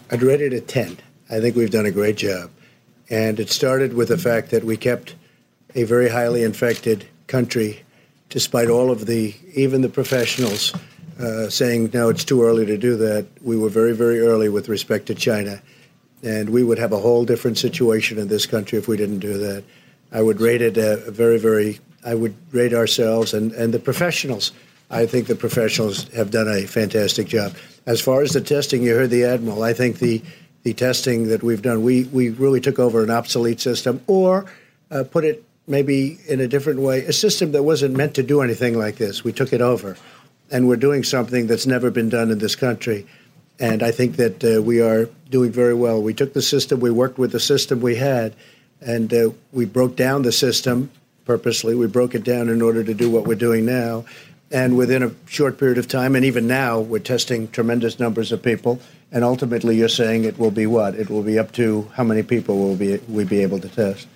I'd 0.09 0.23
rate 0.23 0.41
it 0.41 0.51
a 0.51 0.61
10. 0.61 0.97
I 1.29 1.39
think 1.39 1.55
we've 1.55 1.69
done 1.69 1.85
a 1.85 1.91
great 1.91 2.17
job. 2.17 2.49
And 3.09 3.39
it 3.39 3.49
started 3.49 3.93
with 3.93 4.07
the 4.07 4.17
fact 4.17 4.51
that 4.51 4.63
we 4.63 4.77
kept 4.77 5.15
a 5.75 5.83
very 5.83 6.09
highly 6.09 6.43
infected 6.43 7.05
country, 7.27 7.83
despite 8.29 8.69
all 8.69 8.89
of 8.91 9.05
the, 9.05 9.35
even 9.53 9.81
the 9.81 9.89
professionals 9.89 10.73
uh, 11.19 11.49
saying, 11.49 11.91
no, 11.93 12.09
it's 12.09 12.23
too 12.23 12.43
early 12.43 12.65
to 12.65 12.77
do 12.77 12.95
that. 12.97 13.25
We 13.41 13.57
were 13.57 13.69
very, 13.69 13.95
very 13.95 14.19
early 14.19 14.49
with 14.49 14.69
respect 14.69 15.05
to 15.07 15.15
China. 15.15 15.61
And 16.23 16.49
we 16.49 16.63
would 16.63 16.79
have 16.79 16.91
a 16.91 16.99
whole 16.99 17.25
different 17.25 17.57
situation 17.57 18.17
in 18.17 18.27
this 18.27 18.45
country 18.45 18.79
if 18.79 18.87
we 18.87 18.97
didn't 18.97 19.19
do 19.19 19.37
that. 19.37 19.63
I 20.11 20.21
would 20.21 20.41
rate 20.41 20.61
it 20.61 20.77
a, 20.77 21.05
a 21.05 21.11
very, 21.11 21.37
very, 21.37 21.79
I 22.03 22.15
would 22.15 22.35
rate 22.51 22.73
ourselves 22.73 23.33
and, 23.33 23.51
and 23.51 23.73
the 23.73 23.79
professionals. 23.79 24.51
I 24.89 25.05
think 25.05 25.27
the 25.27 25.35
professionals 25.35 26.11
have 26.13 26.31
done 26.31 26.47
a 26.47 26.65
fantastic 26.65 27.27
job. 27.27 27.55
As 27.85 28.01
far 28.01 28.21
as 28.21 28.31
the 28.31 28.41
testing, 28.41 28.81
you 28.81 28.95
heard 28.95 29.09
the 29.09 29.25
Admiral. 29.25 29.63
I 29.63 29.73
think 29.73 29.99
the, 29.99 30.21
the 30.65 30.73
testing 30.73 31.27
that 31.27 31.43
we've 31.43 31.61
done, 31.61 31.83
we, 31.83 32.05
we 32.05 32.29
really 32.29 32.59
took 32.59 32.79
over 32.79 33.03
an 33.03 33.11
obsolete 33.11 33.61
system 33.61 34.01
or 34.07 34.47
uh, 34.89 35.03
put 35.03 35.23
it 35.23 35.43
maybe 35.67 36.19
in 36.27 36.39
a 36.39 36.47
different 36.47 36.79
way, 36.79 37.05
a 37.05 37.13
system 37.13 37.51
that 37.51 37.61
wasn't 37.61 37.95
meant 37.95 38.15
to 38.15 38.23
do 38.23 38.41
anything 38.41 38.75
like 38.75 38.95
this. 38.95 39.23
We 39.23 39.31
took 39.31 39.53
it 39.53 39.61
over. 39.61 39.95
And 40.49 40.67
we're 40.67 40.75
doing 40.77 41.03
something 41.03 41.45
that's 41.45 41.67
never 41.67 41.91
been 41.91 42.09
done 42.09 42.31
in 42.31 42.39
this 42.39 42.55
country. 42.55 43.05
And 43.59 43.83
I 43.83 43.91
think 43.91 44.15
that 44.15 44.43
uh, 44.43 44.61
we 44.61 44.81
are 44.81 45.05
doing 45.29 45.51
very 45.51 45.75
well. 45.75 46.01
We 46.01 46.15
took 46.15 46.33
the 46.33 46.41
system, 46.41 46.79
we 46.79 46.89
worked 46.89 47.19
with 47.19 47.31
the 47.31 47.39
system 47.39 47.79
we 47.79 47.95
had, 47.95 48.35
and 48.81 49.13
uh, 49.13 49.29
we 49.53 49.65
broke 49.65 49.95
down 49.95 50.23
the 50.23 50.31
system 50.31 50.89
purposely. 51.25 51.75
We 51.75 51.85
broke 51.85 52.15
it 52.15 52.23
down 52.23 52.49
in 52.49 52.63
order 52.63 52.83
to 52.83 52.93
do 52.95 53.11
what 53.11 53.27
we're 53.27 53.35
doing 53.35 53.65
now. 53.67 54.05
And 54.51 54.77
within 54.77 55.03
a 55.03 55.11
short 55.27 55.59
period 55.59 55.77
of 55.77 55.87
time, 55.87 56.15
and 56.15 56.25
even 56.25 56.47
now, 56.47 56.79
we're 56.79 56.99
testing 56.99 57.49
tremendous 57.49 57.99
numbers 57.99 58.31
of 58.31 58.41
people. 58.41 58.79
And 59.11 59.23
ultimately, 59.23 59.77
you're 59.77 59.87
saying 59.87 60.25
it 60.25 60.37
will 60.37 60.51
be 60.51 60.65
what? 60.65 60.95
It 60.95 61.09
will 61.09 61.23
be 61.23 61.39
up 61.39 61.51
to 61.53 61.89
how 61.93 62.03
many 62.03 62.23
people 62.23 62.57
will 62.57 62.75
be 62.75 62.97
we 63.07 63.23
be 63.23 63.41
able 63.41 63.59
to 63.59 63.69
test? 63.69 64.07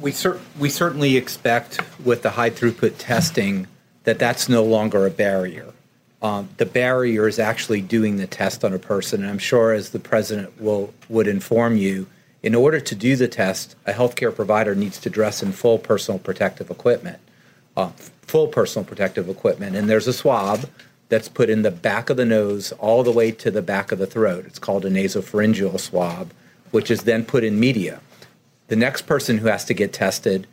We, 0.00 0.12
cer- 0.12 0.40
we 0.58 0.70
certainly 0.70 1.16
expect 1.16 1.80
with 2.04 2.22
the 2.22 2.30
high 2.30 2.50
throughput 2.50 2.94
testing 2.98 3.66
that 4.04 4.18
that's 4.18 4.48
no 4.48 4.64
longer 4.64 5.06
a 5.06 5.10
barrier. 5.10 5.72
Um, 6.22 6.48
the 6.58 6.66
barrier 6.66 7.28
is 7.28 7.38
actually 7.38 7.80
doing 7.80 8.16
the 8.16 8.26
test 8.26 8.64
on 8.64 8.74
a 8.74 8.78
person. 8.78 9.22
And 9.22 9.30
I'm 9.30 9.38
sure, 9.38 9.72
as 9.72 9.90
the 9.90 9.98
president 9.98 10.60
will 10.60 10.92
would 11.08 11.26
inform 11.26 11.76
you, 11.76 12.06
in 12.42 12.54
order 12.54 12.80
to 12.80 12.94
do 12.94 13.16
the 13.16 13.28
test, 13.28 13.76
a 13.86 13.92
healthcare 13.92 14.34
provider 14.34 14.74
needs 14.74 14.98
to 15.00 15.10
dress 15.10 15.42
in 15.42 15.52
full 15.52 15.78
personal 15.78 16.18
protective 16.18 16.70
equipment, 16.70 17.18
uh, 17.76 17.90
full 18.22 18.48
personal 18.48 18.84
protective 18.84 19.28
equipment. 19.28 19.76
And 19.76 19.88
there's 19.88 20.06
a 20.06 20.12
swab 20.12 20.66
that's 21.10 21.28
put 21.28 21.50
in 21.50 21.60
the 21.62 21.70
back 21.70 22.08
of 22.08 22.16
the 22.16 22.24
nose 22.24 22.72
all 22.78 23.02
the 23.02 23.12
way 23.12 23.30
to 23.32 23.50
the 23.50 23.60
back 23.60 23.92
of 23.92 23.98
the 23.98 24.06
throat. 24.06 24.46
It's 24.46 24.58
called 24.58 24.86
a 24.86 24.90
nasopharyngeal 24.90 25.78
swab, 25.78 26.32
which 26.70 26.90
is 26.90 27.02
then 27.02 27.26
put 27.26 27.44
in 27.44 27.60
media. 27.60 28.00
The 28.68 28.76
next 28.76 29.02
person 29.02 29.38
who 29.38 29.48
has 29.48 29.64
to 29.66 29.74
get 29.74 29.92
tested 29.92 30.46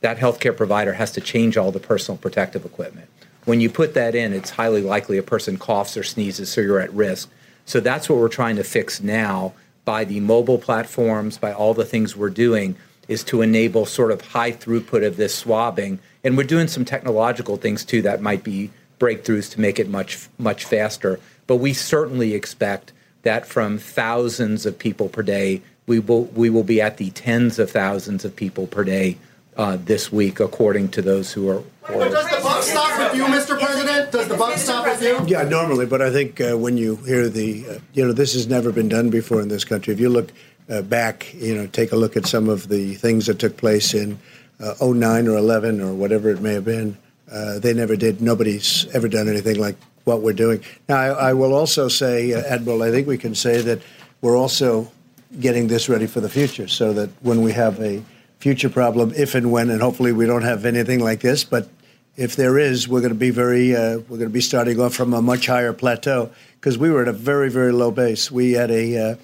that 0.00 0.18
healthcare 0.18 0.56
provider 0.56 0.94
has 0.94 1.10
to 1.12 1.20
change 1.20 1.56
all 1.56 1.72
the 1.72 1.80
personal 1.80 2.16
protective 2.18 2.64
equipment. 2.64 3.08
When 3.44 3.60
you 3.60 3.68
put 3.68 3.94
that 3.94 4.14
in, 4.14 4.32
it's 4.32 4.50
highly 4.50 4.82
likely 4.82 5.18
a 5.18 5.22
person 5.22 5.58
coughs 5.58 5.96
or 5.96 6.04
sneezes, 6.04 6.50
so 6.50 6.60
you're 6.60 6.80
at 6.80 6.92
risk. 6.92 7.30
So 7.64 7.80
that's 7.80 8.08
what 8.08 8.18
we're 8.18 8.28
trying 8.28 8.56
to 8.56 8.64
fix 8.64 9.02
now 9.02 9.54
by 9.84 10.04
the 10.04 10.20
mobile 10.20 10.58
platforms, 10.58 11.38
by 11.38 11.52
all 11.52 11.74
the 11.74 11.84
things 11.84 12.14
we're 12.14 12.30
doing, 12.30 12.76
is 13.08 13.24
to 13.24 13.42
enable 13.42 13.86
sort 13.86 14.12
of 14.12 14.20
high 14.20 14.52
throughput 14.52 15.04
of 15.04 15.16
this 15.16 15.34
swabbing. 15.34 15.98
And 16.22 16.36
we're 16.36 16.44
doing 16.44 16.68
some 16.68 16.84
technological 16.84 17.56
things 17.56 17.84
too 17.84 18.02
that 18.02 18.20
might 18.20 18.44
be 18.44 18.70
breakthroughs 18.98 19.50
to 19.52 19.60
make 19.60 19.78
it 19.78 19.88
much, 19.88 20.28
much 20.38 20.64
faster. 20.64 21.20
But 21.46 21.56
we 21.56 21.72
certainly 21.72 22.34
expect 22.34 22.92
that 23.22 23.46
from 23.46 23.78
thousands 23.78 24.66
of 24.66 24.78
people 24.78 25.08
per 25.08 25.22
day, 25.22 25.62
we 25.86 25.98
will, 25.98 26.24
we 26.24 26.50
will 26.50 26.64
be 26.64 26.80
at 26.80 26.98
the 26.98 27.10
tens 27.10 27.58
of 27.58 27.70
thousands 27.70 28.24
of 28.24 28.36
people 28.36 28.66
per 28.66 28.84
day 28.84 29.18
uh, 29.56 29.76
this 29.76 30.12
week, 30.12 30.38
according 30.40 30.88
to 30.90 31.02
those 31.02 31.32
who 31.32 31.48
are. 31.48 31.62
But 31.82 32.10
does 32.10 32.30
the 32.30 32.40
buck 32.42 32.62
stop 32.62 32.98
with 32.98 33.16
you, 33.16 33.24
Mr. 33.24 33.58
President? 33.58 34.12
Does 34.12 34.28
the 34.28 34.36
buck 34.36 34.56
stop 34.56 34.84
with 34.84 35.02
you? 35.02 35.20
Yeah, 35.26 35.42
normally, 35.42 35.86
but 35.86 36.00
I 36.00 36.12
think 36.12 36.40
uh, 36.40 36.56
when 36.56 36.76
you 36.76 36.96
hear 36.96 37.28
the, 37.28 37.66
uh, 37.68 37.78
you 37.92 38.06
know, 38.06 38.12
this 38.12 38.34
has 38.34 38.46
never 38.46 38.70
been 38.70 38.88
done 38.88 39.10
before 39.10 39.40
in 39.40 39.48
this 39.48 39.64
country. 39.64 39.94
If 39.94 40.00
you 40.00 40.10
look 40.10 40.32
uh, 40.68 40.82
back, 40.82 41.34
you 41.34 41.54
know, 41.54 41.66
take 41.66 41.92
a 41.92 41.96
look 41.96 42.16
at 42.16 42.26
some 42.26 42.48
of 42.48 42.68
the 42.68 42.94
things 42.94 43.26
that 43.26 43.38
took 43.38 43.56
place 43.56 43.94
in 43.94 44.18
uh, 44.60 44.74
09 44.80 45.28
or 45.28 45.36
11 45.36 45.80
or 45.80 45.94
whatever 45.94 46.30
it 46.30 46.40
may 46.40 46.54
have 46.54 46.64
been. 46.64 46.96
Uh, 47.30 47.58
they 47.58 47.74
never 47.74 47.96
did. 47.96 48.20
Nobody's 48.20 48.86
ever 48.94 49.08
done 49.08 49.28
anything 49.28 49.58
like 49.58 49.76
what 50.04 50.22
we're 50.22 50.32
doing. 50.32 50.62
Now, 50.88 50.96
I, 50.96 51.08
I 51.30 51.32
will 51.34 51.54
also 51.54 51.88
say, 51.88 52.32
uh, 52.32 52.40
Admiral, 52.40 52.82
I 52.82 52.90
think 52.90 53.06
we 53.06 53.18
can 53.18 53.34
say 53.34 53.60
that 53.62 53.80
we're 54.22 54.36
also 54.36 54.90
getting 55.38 55.68
this 55.68 55.88
ready 55.88 56.06
for 56.06 56.20
the 56.20 56.28
future 56.28 56.68
so 56.68 56.92
that 56.94 57.10
when 57.20 57.42
we 57.42 57.52
have 57.52 57.78
a 57.80 58.02
future 58.38 58.70
problem, 58.70 59.12
if 59.16 59.34
and 59.34 59.52
when, 59.52 59.68
and 59.68 59.82
hopefully 59.82 60.12
we 60.12 60.26
don't 60.26 60.42
have 60.42 60.64
anything 60.64 61.00
like 61.00 61.20
this, 61.20 61.44
but 61.44 61.68
if 62.16 62.34
there 62.34 62.58
is, 62.58 62.88
we're 62.88 63.00
going 63.00 63.12
to 63.12 63.18
be 63.18 63.30
very, 63.30 63.76
uh, 63.76 63.98
we're 64.08 64.18
going 64.18 64.20
to 64.20 64.30
be 64.30 64.40
starting 64.40 64.80
off 64.80 64.94
from 64.94 65.12
a 65.14 65.22
much 65.22 65.46
higher 65.46 65.72
plateau 65.72 66.30
because 66.54 66.76
we 66.78 66.90
were 66.90 67.02
at 67.02 67.08
a 67.08 67.12
very, 67.12 67.50
very 67.50 67.72
low 67.72 67.90
base. 67.90 68.30
We 68.30 68.52
had 68.52 68.70
a, 68.70 69.10
uh, 69.12 69.16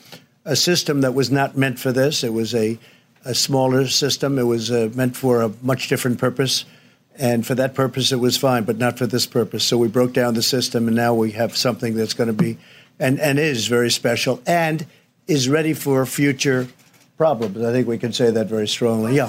a 0.45 0.55
system 0.55 1.01
that 1.01 1.15
was 1.15 1.31
not 1.31 1.57
meant 1.57 1.79
for 1.79 1.91
this. 1.91 2.23
It 2.23 2.33
was 2.33 2.55
a, 2.55 2.79
a 3.25 3.35
smaller 3.35 3.89
system. 3.89 4.39
It 4.39 4.45
was 4.45 4.71
uh, 4.71 4.91
meant 4.95 5.17
for 5.17 5.43
a 5.43 5.51
much 5.63 5.89
different 5.89 6.19
purpose. 6.19 6.65
And 7.17 7.47
for 7.47 7.55
that 7.55 7.75
purpose, 7.75 8.11
it 8.11 8.17
was 8.17 8.37
fine, 8.37 8.65
but 8.65 8.77
not 8.77 8.99
for 8.99 9.07
this 9.07 9.25
purpose. 9.27 9.65
So 9.65 9.79
we 9.79 9.89
broke 9.89 10.13
down 10.13 10.35
the 10.35 10.43
system, 10.43 10.89
and 10.89 10.97
now 10.97 11.15
we 11.15 11.33
have 11.33 11.57
something 11.57 11.95
that's 11.95 12.15
going 12.15 12.27
to 12.27 12.33
be 12.33 12.59
and, 12.99 13.21
and 13.21 13.39
is 13.39 13.67
very 13.67 13.91
special 13.91 14.41
and 14.47 14.87
is 15.27 15.49
ready 15.49 15.75
for 15.75 16.05
future 16.07 16.69
problems. 17.17 17.63
I 17.63 17.73
think 17.73 17.87
we 17.89 17.99
can 17.99 18.13
say 18.13 18.31
that 18.31 18.47
very 18.49 18.69
strongly. 18.69 19.17
Yeah. 19.17 19.29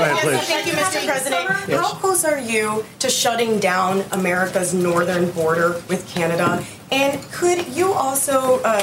Go 0.00 0.06
ahead, 0.06 0.18
please. 0.18 0.40
Thank 0.48 0.66
you, 0.66 0.72
Mr. 0.72 1.04
President. 1.06 1.68
Yes. 1.68 1.80
How 1.80 1.94
close 1.94 2.24
are 2.24 2.38
you 2.40 2.84
to 3.00 3.10
shutting 3.10 3.58
down 3.58 4.02
America's 4.12 4.72
northern 4.72 5.30
border 5.32 5.82
with 5.88 6.08
Canada? 6.08 6.64
And 6.92 7.22
could 7.30 7.68
you 7.68 7.92
also 7.92 8.60
uh, 8.62 8.80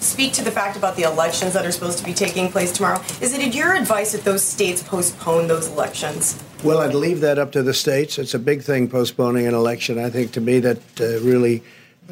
speak 0.00 0.32
to 0.34 0.42
the 0.42 0.50
fact 0.50 0.76
about 0.76 0.96
the 0.96 1.04
elections 1.04 1.52
that 1.52 1.64
are 1.64 1.70
supposed 1.70 1.98
to 1.98 2.04
be 2.04 2.12
taking 2.12 2.50
place 2.50 2.72
tomorrow? 2.72 3.00
Is 3.20 3.32
it 3.32 3.54
your 3.54 3.74
advice 3.74 4.12
that 4.12 4.24
those 4.24 4.42
states 4.42 4.82
postpone 4.82 5.46
those 5.46 5.68
elections? 5.68 6.42
Well, 6.64 6.78
I'd 6.78 6.94
leave 6.94 7.20
that 7.20 7.38
up 7.38 7.52
to 7.52 7.62
the 7.62 7.74
states. 7.74 8.18
It's 8.18 8.34
a 8.34 8.38
big 8.38 8.62
thing 8.62 8.88
postponing 8.88 9.46
an 9.46 9.54
election. 9.54 9.98
I 9.98 10.10
think 10.10 10.32
to 10.32 10.40
me 10.40 10.58
that 10.60 11.00
uh, 11.00 11.20
really 11.20 11.62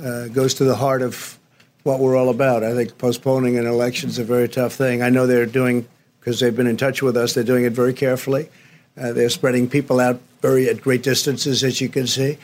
uh, 0.00 0.28
goes 0.28 0.54
to 0.54 0.64
the 0.64 0.76
heart 0.76 1.02
of 1.02 1.38
what 1.82 1.98
we're 1.98 2.16
all 2.16 2.28
about. 2.28 2.62
I 2.62 2.72
think 2.74 2.96
postponing 2.98 3.58
an 3.58 3.66
election 3.66 4.10
is 4.10 4.18
a 4.18 4.24
very 4.24 4.48
tough 4.48 4.74
thing. 4.74 5.02
I 5.02 5.10
know 5.10 5.26
they're 5.26 5.46
doing, 5.46 5.88
because 6.20 6.40
they've 6.40 6.54
been 6.54 6.66
in 6.66 6.76
touch 6.76 7.02
with 7.02 7.16
us, 7.16 7.34
they're 7.34 7.44
doing 7.44 7.64
it 7.64 7.72
very 7.72 7.92
carefully. 7.92 8.48
Uh, 8.96 9.12
they're 9.12 9.30
spreading 9.30 9.68
people 9.68 9.98
out 9.98 10.20
very 10.40 10.68
at 10.68 10.80
great 10.80 11.02
distances, 11.02 11.64
as 11.64 11.80
you 11.80 11.88
can 11.88 12.06
see. 12.06 12.38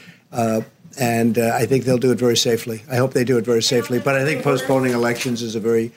And 0.98 1.38
uh, 1.38 1.52
I 1.54 1.66
think 1.66 1.84
they'll 1.84 1.98
do 1.98 2.12
it 2.12 2.18
very 2.18 2.36
safely. 2.36 2.82
I 2.90 2.96
hope 2.96 3.12
they 3.12 3.24
do 3.24 3.38
it 3.38 3.44
very 3.44 3.62
safely. 3.62 3.98
But 3.98 4.16
I 4.16 4.24
think 4.24 4.42
postponing 4.42 4.92
elections 4.92 5.42
is 5.42 5.54
a 5.54 5.60
very, 5.60 5.92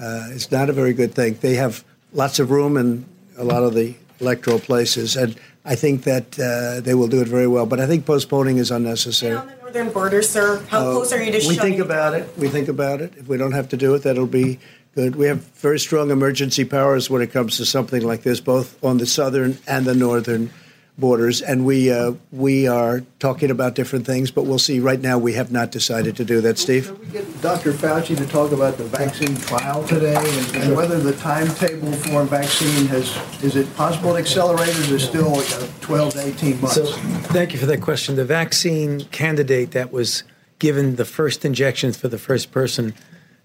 uh, 0.00 0.28
it's 0.30 0.50
not 0.50 0.68
a 0.68 0.72
very 0.72 0.92
good 0.92 1.14
thing. 1.14 1.38
They 1.40 1.54
have 1.54 1.84
lots 2.12 2.38
of 2.38 2.50
room 2.50 2.76
in 2.76 3.04
a 3.38 3.44
lot 3.44 3.62
of 3.62 3.74
the 3.74 3.94
electoral 4.20 4.58
places, 4.58 5.16
and 5.16 5.36
I 5.64 5.74
think 5.74 6.04
that 6.04 6.38
uh, 6.38 6.80
they 6.80 6.94
will 6.94 7.08
do 7.08 7.20
it 7.22 7.28
very 7.28 7.46
well. 7.46 7.66
But 7.66 7.80
I 7.80 7.86
think 7.86 8.04
postponing 8.04 8.58
is 8.58 8.70
unnecessary. 8.70 9.36
On 9.36 9.46
the 9.46 9.56
northern 9.62 9.90
border, 9.90 10.22
sir, 10.22 10.62
how 10.68 10.80
Uh, 10.80 10.92
close 10.92 11.12
are 11.12 11.22
you 11.22 11.32
to 11.32 11.48
We 11.48 11.56
think 11.56 11.78
about 11.78 12.14
it. 12.14 12.28
We 12.36 12.48
think 12.48 12.68
about 12.68 13.00
it. 13.00 13.12
If 13.16 13.28
we 13.28 13.36
don't 13.36 13.52
have 13.52 13.68
to 13.70 13.76
do 13.76 13.94
it, 13.94 14.02
that'll 14.02 14.26
be 14.26 14.58
good. 14.94 15.16
We 15.16 15.26
have 15.26 15.38
very 15.56 15.78
strong 15.78 16.10
emergency 16.10 16.64
powers 16.64 17.08
when 17.08 17.22
it 17.22 17.32
comes 17.32 17.56
to 17.56 17.64
something 17.64 18.02
like 18.02 18.22
this, 18.22 18.40
both 18.40 18.82
on 18.84 18.98
the 18.98 19.06
southern 19.06 19.58
and 19.66 19.86
the 19.86 19.94
northern 19.94 20.50
borders. 20.98 21.40
And 21.40 21.64
we 21.64 21.90
uh, 21.90 22.12
we 22.30 22.66
are 22.66 23.02
talking 23.18 23.50
about 23.50 23.74
different 23.74 24.06
things, 24.06 24.30
but 24.30 24.44
we'll 24.44 24.58
see. 24.58 24.80
Right 24.80 25.00
now, 25.00 25.18
we 25.18 25.32
have 25.34 25.50
not 25.50 25.70
decided 25.70 26.16
to 26.16 26.24
do 26.24 26.40
that. 26.42 26.58
Steve. 26.58 26.86
Can 26.86 27.00
we 27.00 27.06
get 27.06 27.42
Dr. 27.42 27.72
Fauci 27.72 28.16
to 28.16 28.26
talk 28.26 28.52
about 28.52 28.76
the 28.76 28.84
vaccine 28.84 29.36
trial 29.36 29.84
today 29.84 30.14
and, 30.16 30.56
and 30.56 30.76
whether 30.76 31.00
the 31.00 31.12
timetable 31.14 31.92
for 31.92 32.22
a 32.22 32.24
vaccine 32.24 32.86
has, 32.86 33.16
is 33.42 33.56
it 33.56 33.74
possible 33.74 34.12
to 34.12 34.18
accelerate 34.18 34.68
or 34.68 34.80
is 34.82 34.92
it 34.92 35.00
still 35.00 35.36
uh, 35.36 35.68
12 35.80 36.12
to 36.14 36.26
18 36.26 36.60
months? 36.60 36.74
So, 36.74 36.86
thank 37.32 37.52
you 37.52 37.58
for 37.58 37.66
that 37.66 37.80
question. 37.80 38.16
The 38.16 38.24
vaccine 38.24 39.04
candidate 39.06 39.72
that 39.72 39.92
was 39.92 40.24
given 40.58 40.96
the 40.96 41.04
first 41.04 41.44
injections 41.44 41.96
for 41.96 42.08
the 42.08 42.18
first 42.18 42.52
person 42.52 42.94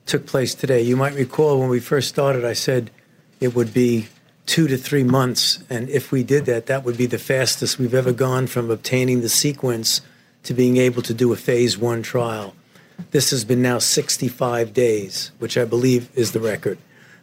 took 0.05 0.25
place 0.25 0.53
today. 0.53 0.81
You 0.81 0.95
might 0.95 1.13
recall 1.13 1.59
when 1.59 1.69
we 1.69 1.79
first 1.79 2.09
started, 2.09 2.45
I 2.45 2.53
said 2.53 2.91
it 3.39 3.55
would 3.55 3.73
be 3.73 4.07
two 4.47 4.67
to 4.67 4.77
three 4.77 5.03
months. 5.03 5.63
And 5.69 5.89
if 5.89 6.11
we 6.11 6.23
did 6.23 6.45
that, 6.45 6.65
that 6.65 6.83
would 6.83 6.97
be 6.97 7.05
the 7.05 7.19
fastest 7.19 7.77
we've 7.77 7.93
ever 7.93 8.11
gone 8.11 8.47
from 8.47 8.71
obtaining 8.71 9.21
the 9.21 9.29
sequence 9.29 10.01
to 10.43 10.53
being 10.53 10.77
able 10.77 11.03
to 11.03 11.13
do 11.13 11.31
a 11.31 11.35
phase 11.35 11.77
one 11.77 12.01
trial. 12.01 12.55
This 13.11 13.29
has 13.29 13.45
been 13.45 13.61
now 13.61 13.77
65 13.77 14.73
days, 14.73 15.31
which 15.37 15.57
I 15.57 15.65
believe 15.65 16.09
is 16.15 16.31
the 16.31 16.39
record. 16.39 16.79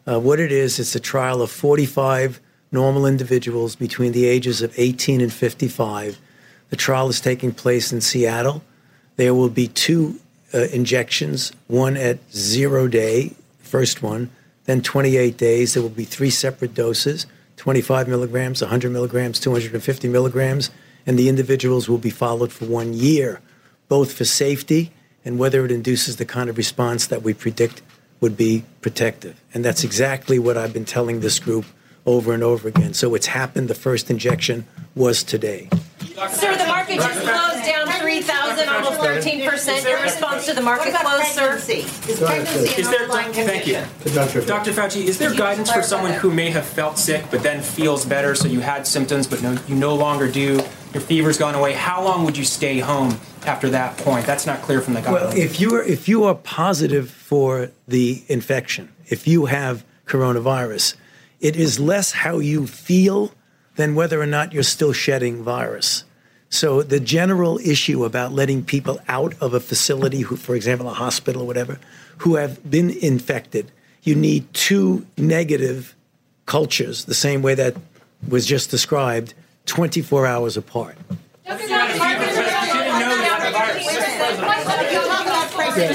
Uh, 0.07 0.21
what 0.21 0.39
it 0.39 0.53
is, 0.53 0.79
it's 0.79 0.95
a 0.95 1.01
trial 1.01 1.43
of 1.43 1.51
45 1.51 2.41
normal 2.71 3.07
individuals 3.07 3.75
between 3.75 4.13
the 4.13 4.27
ages 4.27 4.61
of 4.61 4.73
18 4.79 5.21
and 5.21 5.33
55. 5.33 6.19
The 6.71 6.77
trial 6.77 7.09
is 7.09 7.21
taking 7.21 7.53
place 7.53 7.93
in 7.93 8.01
Seattle. 8.01 8.63
There 9.17 9.35
will 9.35 9.49
be 9.49 9.69
two 9.69 10.21
uh, 10.53 10.67
injections, 10.73 11.53
one 11.69 11.97
at 11.97 12.19
zero 12.33 12.87
day, 12.89 13.35
first 13.61 14.03
one, 14.03 14.31
then 14.65 14.83
28 14.83 15.37
days. 15.37 15.75
There 15.75 15.83
will 15.83 15.91
be 15.91 16.05
three 16.05 16.31
separate 16.31 16.75
doses 16.75 17.27
25 17.57 18.09
milligrams, 18.09 18.61
100 18.61 18.91
milligrams, 18.91 19.39
250 19.39 20.09
milligrams, 20.09 20.71
and 21.07 21.19
the 21.19 21.29
individuals 21.29 21.89
will 21.89 21.99
be 21.99 22.11
followed 22.11 22.53
for 22.53 22.65
one 22.65 22.93
year, 22.93 23.41
both 23.89 24.13
for 24.13 24.25
safety 24.25 24.93
and 25.25 25.39
whether 25.39 25.65
it 25.65 25.71
induces 25.71 26.17
the 26.17 26.25
kind 26.25 26.51
of 26.51 26.59
response 26.59 27.07
that 27.07 27.23
we 27.23 27.33
predict 27.33 27.83
would 28.21 28.37
be 28.37 28.65
protective. 28.81 29.41
And 29.53 29.65
that's 29.65 29.85
exactly 29.85 30.39
what 30.39 30.57
I've 30.57 30.73
been 30.73 30.85
telling 30.85 31.21
this 31.21 31.39
group 31.39 31.65
over 32.07 32.35
and 32.35 32.43
over 32.43 32.69
again. 32.69 32.95
So 32.95 33.15
it's 33.15 33.27
happened. 33.27 33.69
The 33.69 33.75
first 33.75 34.11
injection 34.11 34.67
was 34.95 35.23
today. 35.23 35.69
Sir, 36.31 36.57
the 36.57 36.67
market 36.67 36.97
just 36.97 37.25
13 39.25 39.51
percent 39.51 39.87
Your 39.87 40.03
response 40.03 40.47
to 40.47 40.55
the 40.55 40.61
market 40.61 40.95
close, 40.95 41.35
sir. 41.35 41.57
Is 41.57 42.21
pregnancy 42.21 42.81
Is 42.81 42.89
an 42.89 43.33
thank 43.33 43.67
you. 43.67 43.83
Dr. 44.13 44.73
Fauci, 44.73 45.05
is 45.05 45.19
there 45.19 45.35
guidance 45.35 45.71
for 45.71 45.83
someone 45.83 46.13
who 46.13 46.31
may 46.31 46.51
have 46.51 46.67
felt 46.67 46.99
sick 46.99 47.25
but 47.31 47.43
then 47.43 47.63
feels 47.63 48.05
better, 48.05 48.35
so 48.35 48.49
you 48.49 48.61
had 48.61 48.87
symptoms 48.87 49.27
but 49.27 49.43
no, 49.43 49.57
you 49.67 49.75
no 49.75 49.95
longer 49.95 50.31
do, 50.31 50.61
your 50.93 51.01
fever's 51.01 51.39
gone 51.39 51.55
away? 51.55 51.73
How 51.73 52.03
long 52.03 52.25
would 52.25 52.37
you 52.37 52.45
stay 52.45 52.79
home 52.79 53.19
after 53.47 53.71
that 53.71 53.97
point? 53.99 54.27
That's 54.27 54.47
not 54.47 54.63
clear 54.63 54.81
from 54.81 54.95
the 54.95 55.01
guidelines. 55.01 55.13
Well, 55.13 55.37
if 55.37 55.61
you 55.61 55.75
are 55.75 55.83
if 55.83 56.09
you 56.09 56.25
are 56.25 56.35
positive 56.35 57.11
for 57.11 57.71
the 57.89 58.23
infection, 58.29 58.93
if 59.07 59.27
you 59.27 59.47
have 59.47 59.85
coronavirus, 60.07 60.97
it 61.41 61.57
is 61.57 61.81
less 61.81 62.13
how 62.13 62.39
you 62.39 62.67
feel 62.67 63.33
than 63.77 63.95
whether 63.95 64.21
or 64.21 64.27
not 64.27 64.53
you're 64.53 64.63
still 64.63 64.93
shedding 64.93 65.43
virus. 65.43 66.05
So 66.55 66.85
the 66.85 67.01
general 67.01 67.59
issue 67.59 68.05
about 68.05 68.33
letting 68.33 68.65
people 68.65 69.01
out 69.09 69.35
of 69.43 69.55
a 69.55 69.61
facility, 69.61 70.21
who, 70.21 70.37
for 70.37 70.55
example, 70.55 70.89
a 70.89 70.95
hospital 70.95 71.43
or 71.43 71.49
whatever, 71.49 71.81
who 72.19 72.37
have 72.37 72.71
been 72.71 72.91
infected, 72.91 73.73
you 74.05 74.15
need 74.15 74.55
two 74.55 75.05
negative 75.19 75.97
cultures, 76.47 77.07
the 77.07 77.15
same 77.15 77.43
way 77.43 77.57
that 77.57 77.75
was 78.29 78.47
just 78.47 78.71
described, 78.71 79.35
24 79.67 80.29
hours 80.29 80.57
apart. 80.57 80.97
Yeah, 81.45 81.57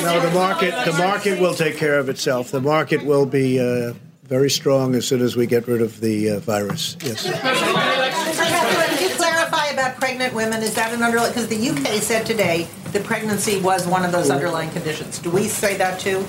no, 0.04 0.20
the 0.20 0.32
market 0.34 0.74
the 0.84 0.92
market 0.98 1.40
will 1.40 1.54
take 1.54 1.78
care 1.78 1.98
of 2.00 2.10
itself. 2.10 2.52
The 2.52 2.60
market 2.60 3.06
will 3.06 3.26
be 3.26 3.62
uh, 3.62 3.94
very 4.24 4.50
strong 4.50 4.94
as 4.94 5.08
soon 5.08 5.22
as 5.22 5.38
we 5.38 5.48
get 5.48 5.70
rid 5.70 5.82
of 5.82 6.02
the 6.02 6.32
uh, 6.32 6.40
virus. 6.40 6.98
Yes. 7.02 7.24
Could 7.24 9.02
you 9.02 9.16
clarify 9.16 9.68
about 9.68 9.89
pregnant 10.00 10.34
women? 10.34 10.64
Is 10.64 10.74
that 10.76 10.94
an 10.94 11.04
underlying, 11.04 11.32
because 11.32 11.48
the 11.48 11.70
UK 11.70 12.02
said 12.02 12.26
today 12.26 12.68
that 12.92 13.04
pregnancy 13.04 13.60
was 13.60 13.86
one 13.86 14.06
of 14.06 14.12
those 14.12 14.30
underlying 14.30 14.70
conditions. 14.72 15.20
Do 15.20 15.30
we 15.30 15.48
say 15.48 15.76
that 15.78 16.00
too? 16.00 16.26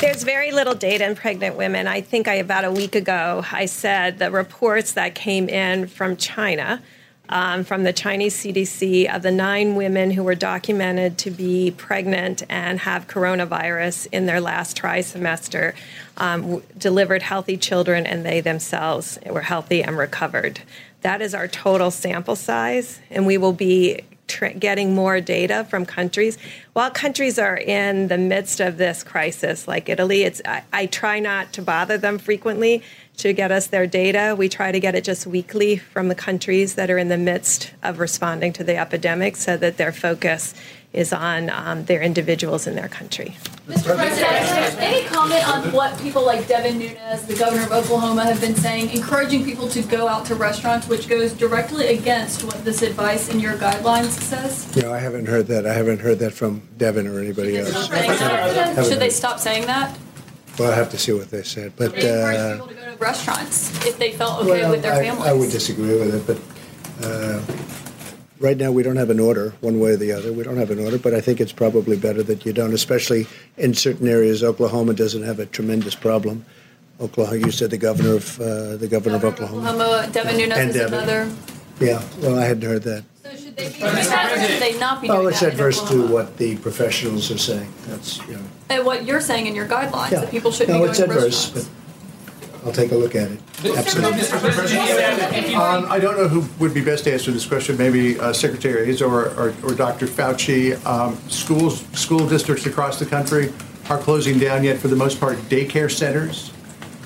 There's 0.00 0.22
very 0.22 0.52
little 0.52 0.76
data 0.76 1.04
in 1.04 1.16
pregnant 1.16 1.56
women. 1.56 1.88
I 1.88 2.00
think 2.02 2.28
I 2.28 2.34
about 2.34 2.64
a 2.64 2.70
week 2.70 2.94
ago 2.94 3.44
I 3.50 3.66
said 3.66 4.20
the 4.20 4.30
reports 4.30 4.92
that 4.92 5.16
came 5.16 5.48
in 5.48 5.88
from 5.88 6.16
China, 6.16 6.80
um, 7.28 7.64
from 7.64 7.82
the 7.82 7.92
Chinese 7.92 8.36
CDC, 8.36 9.12
of 9.12 9.22
the 9.22 9.32
nine 9.32 9.74
women 9.74 10.12
who 10.12 10.22
were 10.22 10.36
documented 10.36 11.18
to 11.18 11.32
be 11.32 11.72
pregnant 11.72 12.44
and 12.48 12.78
have 12.78 13.08
coronavirus 13.08 14.06
in 14.12 14.26
their 14.26 14.40
last 14.40 14.80
trimester, 14.80 15.74
um, 16.16 16.42
w- 16.42 16.62
delivered 16.78 17.22
healthy 17.22 17.56
children, 17.56 18.06
and 18.06 18.24
they 18.24 18.40
themselves 18.40 19.18
were 19.26 19.42
healthy 19.42 19.82
and 19.82 19.98
recovered. 19.98 20.60
That 21.02 21.22
is 21.22 21.34
our 21.34 21.48
total 21.48 21.90
sample 21.90 22.36
size, 22.36 23.00
and 23.10 23.26
we 23.26 23.38
will 23.38 23.52
be 23.52 24.00
getting 24.58 24.94
more 24.94 25.20
data 25.22 25.66
from 25.70 25.86
countries. 25.86 26.36
While 26.74 26.90
countries 26.90 27.38
are 27.38 27.56
in 27.56 28.08
the 28.08 28.18
midst 28.18 28.60
of 28.60 28.76
this 28.76 29.02
crisis, 29.02 29.66
like 29.66 29.88
Italy, 29.88 30.24
it's 30.24 30.42
I, 30.44 30.64
I 30.72 30.86
try 30.86 31.18
not 31.18 31.52
to 31.54 31.62
bother 31.62 31.96
them 31.96 32.18
frequently 32.18 32.82
to 33.16 33.32
get 33.32 33.50
us 33.50 33.68
their 33.68 33.86
data. 33.86 34.34
We 34.36 34.48
try 34.48 34.70
to 34.70 34.78
get 34.78 34.94
it 34.94 35.02
just 35.02 35.26
weekly 35.26 35.78
from 35.78 36.08
the 36.08 36.14
countries 36.14 36.74
that 36.74 36.90
are 36.90 36.98
in 36.98 37.08
the 37.08 37.16
midst 37.16 37.72
of 37.82 37.98
responding 37.98 38.52
to 38.54 38.64
the 38.64 38.76
epidemic, 38.76 39.36
so 39.36 39.56
that 39.56 39.76
their 39.78 39.92
focus 39.92 40.52
is 40.92 41.12
on 41.12 41.50
um, 41.50 41.84
their 41.84 42.00
individuals 42.02 42.66
in 42.66 42.74
their 42.74 42.88
country. 42.88 43.36
Mr. 43.68 43.94
President, 43.94 44.80
any 44.80 45.06
comment 45.06 45.46
on 45.46 45.70
what 45.72 45.98
people 46.00 46.24
like 46.24 46.48
Devin 46.48 46.78
Nunes, 46.78 47.22
the 47.26 47.34
governor 47.36 47.64
of 47.64 47.72
Oklahoma, 47.72 48.24
have 48.24 48.40
been 48.40 48.54
saying, 48.54 48.90
encouraging 48.90 49.44
people 49.44 49.68
to 49.68 49.82
go 49.82 50.08
out 50.08 50.24
to 50.26 50.34
restaurants, 50.34 50.88
which 50.88 51.06
goes 51.08 51.34
directly 51.34 51.88
against 51.88 52.42
what 52.44 52.64
this 52.64 52.80
advice 52.80 53.28
in 53.28 53.38
your 53.38 53.54
guidelines 53.58 54.10
says? 54.12 54.74
You 54.74 54.82
know, 54.82 54.92
I 54.92 54.98
haven't 54.98 55.26
heard 55.26 55.46
that. 55.48 55.66
I 55.66 55.74
haven't 55.74 56.00
heard 56.00 56.18
that 56.20 56.32
from 56.32 56.62
Devin 56.78 57.06
or 57.06 57.20
anybody 57.20 57.58
else. 57.58 57.68
Stop 57.70 57.90
saying 57.90 58.10
that? 58.18 58.86
Should 58.86 58.98
they 59.00 59.10
stop 59.10 59.38
saying 59.38 59.66
that? 59.66 59.96
Well, 60.58 60.72
I 60.72 60.74
have 60.74 60.90
to 60.90 60.98
see 60.98 61.12
what 61.12 61.30
they 61.30 61.42
said, 61.42 61.74
but. 61.76 61.92
They 61.94 62.08
encourage 62.08 62.36
uh, 62.38 62.52
people 62.54 62.66
to 62.68 62.74
go 62.74 62.90
to 62.92 62.96
restaurants 62.96 63.86
if 63.86 63.98
they 63.98 64.12
felt 64.12 64.40
okay 64.42 64.62
Well, 64.62 64.70
with 64.70 64.82
their 64.82 64.94
I- 64.94 65.04
families. 65.04 65.26
I 65.28 65.32
would 65.34 65.50
disagree 65.50 65.98
with 65.98 66.14
it, 66.14 66.26
but 66.26 67.06
uh, 67.06 67.40
right 68.40 68.56
now, 68.56 68.70
we 68.72 68.82
don't 68.82 68.96
have 68.96 69.10
an 69.10 69.20
order, 69.20 69.52
one 69.60 69.78
way 69.80 69.90
or 69.92 69.96
the 69.96 70.12
other. 70.12 70.32
We 70.32 70.42
don't 70.44 70.56
have 70.56 70.70
an 70.70 70.78
order, 70.78 70.98
but 70.98 71.14
I 71.14 71.20
think 71.20 71.40
it's 71.40 71.52
probably 71.52 71.96
better 71.96 72.22
that 72.24 72.44
you 72.46 72.52
don't, 72.52 72.72
especially 72.72 73.26
in 73.56 73.74
certain 73.74 74.08
areas. 74.08 74.42
Oklahoma 74.42 74.94
doesn't 74.94 75.22
have 75.22 75.38
a 75.38 75.46
tremendous 75.46 75.94
problem. 75.94 76.44
Oklahoma, 77.00 77.38
you 77.46 77.52
said 77.52 77.70
the 77.70 77.78
governor 77.78 78.14
of, 78.16 78.40
uh, 78.40 78.76
the 78.76 78.88
governor 78.88 79.16
of 79.16 79.24
Oklahoma. 79.24 79.70
Oklahoma, 79.70 80.10
Devin 80.12 80.36
Nunes 80.36 80.52
And 80.52 80.70
is 80.70 80.76
Devin. 80.76 80.94
another. 80.94 81.30
Yeah, 81.80 82.02
well, 82.20 82.38
I 82.38 82.44
hadn't 82.44 82.62
heard 82.62 82.82
that. 82.82 83.04
So 83.22 83.30
should 83.36 83.56
they 83.56 83.68
be 83.68 83.78
doing 83.78 83.92
that 83.94 84.32
or 84.36 84.40
should 84.46 84.60
they 84.60 84.78
not 84.80 85.00
be 85.00 85.08
Well, 85.08 85.28
it's 85.28 85.42
adverse 85.42 85.80
to 85.90 86.06
what 86.08 86.36
the 86.38 86.56
professionals 86.56 87.30
are 87.30 87.38
saying. 87.38 87.72
That's, 87.86 88.18
you 88.26 88.34
know, 88.34 88.42
And 88.68 88.84
what 88.84 89.04
you're 89.04 89.20
saying 89.20 89.46
in 89.46 89.54
your 89.54 89.68
guidelines, 89.68 90.10
that 90.10 90.30
people 90.30 90.50
shouldn't 90.50 90.70
no, 90.70 90.74
be 90.76 90.78
going 90.80 90.90
it's 90.90 90.98
to 90.98 91.04
adverse, 91.04 91.24
restaurants. 91.52 91.68
but 91.68 91.77
I'll 92.64 92.72
take 92.72 92.92
a 92.92 92.96
look 92.96 93.14
at 93.14 93.30
it. 93.30 93.40
Absolutely. 93.76 94.22
Um, 95.54 95.86
I 95.90 95.98
don't 95.98 96.16
know 96.16 96.28
who 96.28 96.44
would 96.62 96.74
be 96.74 96.82
best 96.84 97.04
to 97.04 97.12
answer 97.12 97.30
this 97.30 97.46
question, 97.46 97.76
maybe 97.76 98.18
uh, 98.18 98.32
Secretary 98.32 98.86
Hayes 98.86 99.00
or, 99.02 99.26
or, 99.38 99.54
or 99.62 99.74
Dr. 99.74 100.06
Fauci. 100.06 100.74
Um, 100.86 101.16
schools, 101.28 101.84
school 101.98 102.26
districts 102.28 102.66
across 102.66 102.98
the 102.98 103.06
country 103.06 103.52
are 103.88 103.98
closing 103.98 104.38
down, 104.38 104.64
yet 104.64 104.78
for 104.78 104.88
the 104.88 104.96
most 104.96 105.18
part, 105.20 105.36
daycare 105.48 105.90
centers 105.90 106.52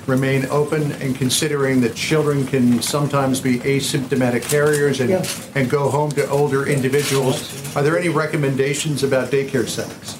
remain 0.07 0.45
open 0.47 0.91
and 0.93 1.15
considering 1.15 1.79
that 1.81 1.95
children 1.95 2.45
can 2.45 2.81
sometimes 2.81 3.39
be 3.39 3.59
asymptomatic 3.59 4.41
carriers 4.43 4.99
and, 4.99 5.09
Yeah. 5.11 5.25
and 5.55 5.69
go 5.69 5.89
home 5.89 6.11
to 6.11 6.29
older 6.29 6.67
individuals. 6.67 7.73
Are 7.75 7.83
there 7.83 7.97
any 7.97 8.09
recommendations 8.09 9.03
about 9.03 9.31
daycare 9.31 9.67
centers? 9.67 10.17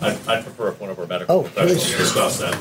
I, 0.00 0.10
I 0.28 0.42
prefer 0.42 0.68
if 0.68 0.80
one 0.80 0.90
of 0.90 0.98
our 0.98 1.06
medical 1.06 1.34
Oh, 1.36 1.42
professionals 1.42 1.84
please. 1.84 1.98
discuss 1.98 2.38
that, 2.38 2.52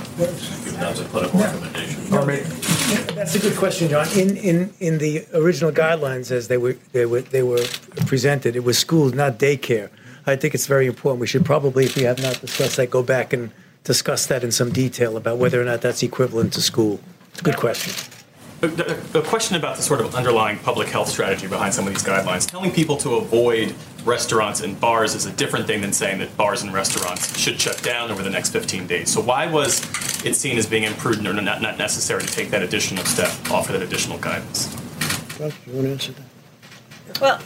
given 0.65 0.79
that's 0.79 0.99
a 0.99 1.05
clinical 1.05 1.39
recommendation. 1.39 3.15
That's 3.15 3.35
a 3.35 3.39
good 3.39 3.55
question, 3.57 3.89
John. 3.89 4.07
In, 4.17 4.37
in, 4.37 4.73
in 4.79 4.97
the 4.97 5.25
original 5.33 5.71
guidelines 5.71 6.31
as 6.31 6.47
they 6.47 6.57
were, 6.57 6.73
they 6.93 7.05
were, 7.05 7.21
they 7.21 7.43
were 7.43 7.63
presented, 8.05 8.55
it 8.55 8.63
was 8.63 8.77
schools, 8.77 9.13
not 9.13 9.37
daycare. 9.37 9.89
I 10.25 10.35
think 10.35 10.53
it's 10.55 10.67
very 10.67 10.87
important. 10.87 11.21
We 11.21 11.27
should 11.27 11.45
probably, 11.45 11.85
if 11.85 11.95
we 11.95 12.03
have 12.03 12.21
not 12.21 12.39
discussed 12.41 12.77
that, 12.77 12.89
go 12.89 13.03
back 13.03 13.33
and 13.33 13.51
discuss 13.83 14.25
that 14.27 14.43
in 14.43 14.51
some 14.51 14.71
detail 14.71 15.15
about 15.15 15.37
whether 15.37 15.61
or 15.61 15.65
not 15.65 15.81
that's 15.81 16.01
equivalent 16.03 16.53
to 16.53 16.61
school. 16.61 16.99
It's 17.31 17.39
a 17.41 17.43
good 17.43 17.57
question. 17.57 17.93
A, 18.63 18.67
a- 18.67 19.19
a 19.19 19.21
question 19.21 19.55
about 19.55 19.75
the 19.77 19.83
sort 19.83 20.01
of 20.01 20.15
underlying 20.15 20.57
public 20.59 20.87
health 20.87 21.07
strategy 21.09 21.47
behind 21.47 21.73
some 21.73 21.87
of 21.87 21.93
these 21.93 22.03
guidelines. 22.03 22.49
Telling 22.49 22.71
people 22.71 22.97
to 22.97 23.15
avoid 23.15 23.75
restaurants 24.07 24.61
and 24.61 24.79
bars 24.79 25.13
is 25.13 25.25
a 25.25 25.31
different 25.33 25.67
thing 25.67 25.81
than 25.81 25.93
saying 25.93 26.19
that 26.19 26.35
bars 26.37 26.63
and 26.63 26.73
restaurants 26.73 27.37
should 27.37 27.59
shut 27.59 27.81
down 27.83 28.09
over 28.09 28.23
the 28.23 28.29
next 28.29 28.51
15 28.51 28.87
days. 28.87 29.11
So 29.11 29.21
why 29.21 29.45
was 29.45 29.83
it 30.25 30.35
seen 30.35 30.57
as 30.57 30.65
being 30.65 30.83
imprudent 30.83 31.27
or 31.27 31.33
not, 31.33 31.61
not 31.61 31.77
necessary 31.77 32.21
to 32.21 32.27
take 32.27 32.49
that 32.51 32.63
additional 32.63 33.03
step, 33.05 33.29
offer 33.51 33.73
that 33.73 33.81
additional 33.81 34.17
guidance? 34.17 34.75
Well, 35.39 35.51
you 35.67 35.73
want 35.73 35.85
to 35.85 35.91
answer 35.91 36.13
that? 36.13 37.21
Well, 37.21 37.39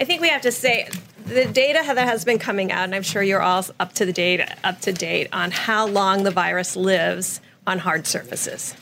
I 0.00 0.04
think 0.04 0.22
we 0.22 0.28
have 0.28 0.42
to 0.42 0.52
say 0.52 0.88
the 1.26 1.44
data 1.44 1.82
that 1.84 2.08
has 2.08 2.24
been 2.24 2.38
coming 2.38 2.72
out, 2.72 2.84
and 2.84 2.94
I'm 2.94 3.02
sure 3.02 3.22
you're 3.22 3.42
all 3.42 3.64
up 3.78 3.92
to 3.94 4.06
the 4.06 4.12
date, 4.12 4.40
up 4.64 4.80
to 4.80 4.92
date 4.92 5.28
on 5.32 5.50
how 5.50 5.86
long 5.86 6.24
the 6.24 6.30
virus 6.30 6.74
lives 6.74 7.40
on 7.66 7.78
hard 7.78 8.06
surfaces, 8.06 8.74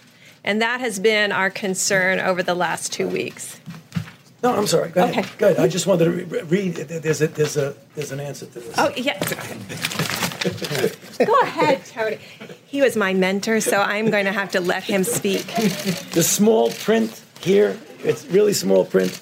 and 0.44 0.62
that 0.62 0.80
has 0.80 0.98
been 1.00 1.32
our 1.32 1.50
concern 1.50 2.20
over 2.20 2.42
the 2.42 2.54
last 2.54 2.92
two 2.92 3.08
weeks. 3.08 3.60
No, 4.42 4.54
I'm 4.54 4.66
sorry. 4.66 4.90
Go 4.90 5.02
ahead. 5.04 5.24
Okay. 5.24 5.34
Good. 5.38 5.58
I 5.58 5.66
just 5.66 5.86
wanted 5.86 6.04
to 6.04 6.10
re- 6.10 6.42
read. 6.42 6.74
There's 6.76 7.20
a, 7.22 7.26
there's 7.26 7.56
a, 7.56 7.74
there's 7.94 8.12
an 8.12 8.20
answer 8.20 8.46
to 8.46 8.60
this. 8.60 8.74
Oh 8.78 8.92
yeah. 8.96 9.18
Go 11.26 11.40
ahead, 11.42 11.84
Tony. 11.86 12.18
He 12.66 12.80
was 12.80 12.96
my 12.96 13.12
mentor, 13.14 13.60
so 13.60 13.80
I'm 13.80 14.10
going 14.10 14.26
to 14.26 14.32
have 14.32 14.52
to 14.52 14.60
let 14.60 14.84
him 14.84 15.02
speak. 15.02 15.46
The 16.12 16.22
small 16.22 16.70
print 16.70 17.20
here, 17.40 17.76
it's 18.04 18.24
really 18.26 18.52
small 18.52 18.84
print. 18.84 19.20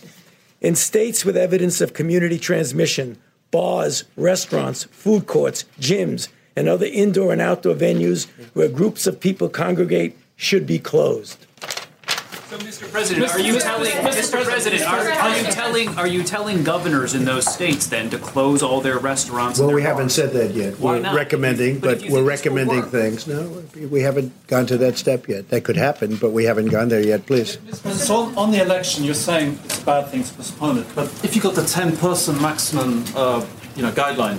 In 0.61 0.75
states 0.75 1.25
with 1.25 1.37
evidence 1.37 1.81
of 1.81 1.95
community 1.95 2.39
transmission, 2.39 3.19
bars, 3.51 4.05
restaurants, 4.17 4.85
food 4.85 5.27
courts, 5.27 5.65
gyms, 5.81 6.29
and 6.55 6.69
other 6.69 6.87
indoor 6.87 7.33
and 7.33 7.41
outdoor 7.41 7.75
venues 7.75 8.27
where 8.55 8.69
groups 8.69 9.07
of 9.07 9.19
people 9.21 9.49
congregate 9.49 10.19
should 10.37 10.67
be 10.67 10.79
closed. 10.79 11.46
So, 12.49 12.57
Mr. 12.59 12.89
President, 12.93 13.29
are 13.31 13.41
you 13.41 13.59
telling, 13.59 13.91
Mr. 13.91 14.45
President, 14.45 14.83
are, 14.87 15.11
are 15.11 15.37
you 15.37 15.45
telling, 15.51 15.89
are 15.99 16.07
you 16.07 16.23
telling 16.23 16.63
governors 16.63 17.13
in 17.15 17.25
those 17.25 17.45
states 17.53 17.89
then 17.89 18.09
to 18.11 18.19
close 18.19 18.63
all 18.63 18.81
their 18.81 18.99
restaurants 18.99 19.59
and 19.59 19.67
Well, 19.67 19.75
their 19.75 19.77
we 19.77 19.83
haven't 19.83 20.05
bars? 20.05 20.15
said 20.15 20.33
that 20.35 20.53
yet. 20.55 20.79
Why 20.79 20.93
We're 20.93 21.01
not? 21.01 21.17
recommending, 21.17 21.81
But 21.81 21.95
if 21.95 21.99
but 22.03 22.07
you 22.09 22.13
we're 22.13 22.37
think 22.37 22.45
this 22.45 22.45
will 22.47 22.55
recommending 22.63 22.83
things. 22.91 23.27
No, 23.27 23.63
we 23.89 24.01
haven't 24.03 24.47
gone 24.47 24.67
to 24.67 24.79
that 24.79 24.97
step 24.97 25.27
yet. 25.27 25.49
That 25.49 25.65
could 25.65 25.77
happen, 25.77 26.15
but 26.17 26.31
we 26.31 26.45
haven't 26.45 26.69
gone 26.69 26.89
there 26.89 27.03
yet. 27.03 27.27
Please. 27.27 27.59
So 27.83 28.15
on, 28.15 28.39
on 28.39 28.51
the 28.53 28.63
election, 28.63 29.03
you're 29.03 29.15
saying 29.15 29.59
it's 29.65 29.83
a 29.83 29.85
bad 29.85 30.09
thing 30.11 30.23
to 30.23 30.33
postpone 30.35 30.79
it, 30.79 30.87
but 30.95 31.07
if 31.25 31.35
you've 31.35 31.43
got 31.43 31.57
the 31.57 31.63
10-person 31.63 32.41
maximum, 32.41 33.05
uh, 33.17 33.45
you 33.75 33.83
know, 33.83 33.91
guideline, 33.91 34.39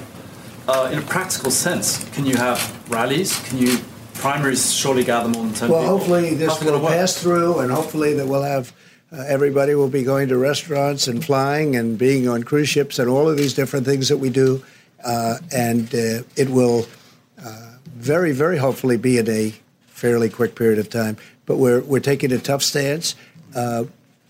uh, 0.70 0.90
in 0.94 1.00
a 1.00 1.02
practical 1.02 1.52
sense, 1.52 2.08
can 2.12 2.26
you 2.26 2.38
have 2.38 2.60
rallies? 2.90 3.38
Can 3.50 3.58
you 3.58 3.80
primaries 4.18 4.72
surely 4.74 5.04
gather 5.04 5.30
more 5.30 5.44
than 5.44 5.54
10 5.54 5.70
Well, 5.70 5.82
people? 5.82 5.98
hopefully 5.98 6.34
this 6.36 6.58
How's 6.58 6.64
will 6.72 6.80
pass 6.80 7.22
through, 7.22 7.60
and 7.60 7.72
hopefully 7.72 8.14
that 8.16 8.28
we'll 8.28 8.44
have 8.44 8.74
uh, 9.12 9.24
everybody 9.28 9.74
will 9.74 9.90
be 9.90 10.04
going 10.04 10.28
to 10.28 10.38
restaurants 10.38 11.08
and 11.08 11.24
flying 11.24 11.76
and 11.78 11.98
being 11.98 12.28
on 12.28 12.44
cruise 12.44 12.68
ships 12.68 13.00
and 13.00 13.10
all 13.10 13.30
of 13.30 13.38
these 13.38 13.54
different 13.54 13.86
things 13.86 14.10
that 14.10 14.18
we 14.18 14.30
do, 14.30 14.62
uh, 15.06 15.38
and 15.56 15.94
uh, 15.96 16.24
it 16.36 16.50
will 16.50 16.86
uh, 17.44 17.72
very, 17.86 18.34
very 18.34 18.58
hopefully 18.58 18.98
be 18.98 19.18
in 19.18 19.30
a 19.30 19.54
fairly 19.88 20.30
quick 20.30 20.56
period 20.56 20.78
of 20.78 20.90
time. 20.90 21.16
But 21.46 21.56
we're 21.56 21.82
we're 21.82 22.02
taking 22.02 22.34
a 22.34 22.38
tough 22.38 22.62
stance. 22.62 23.16
Uh, 23.56 23.86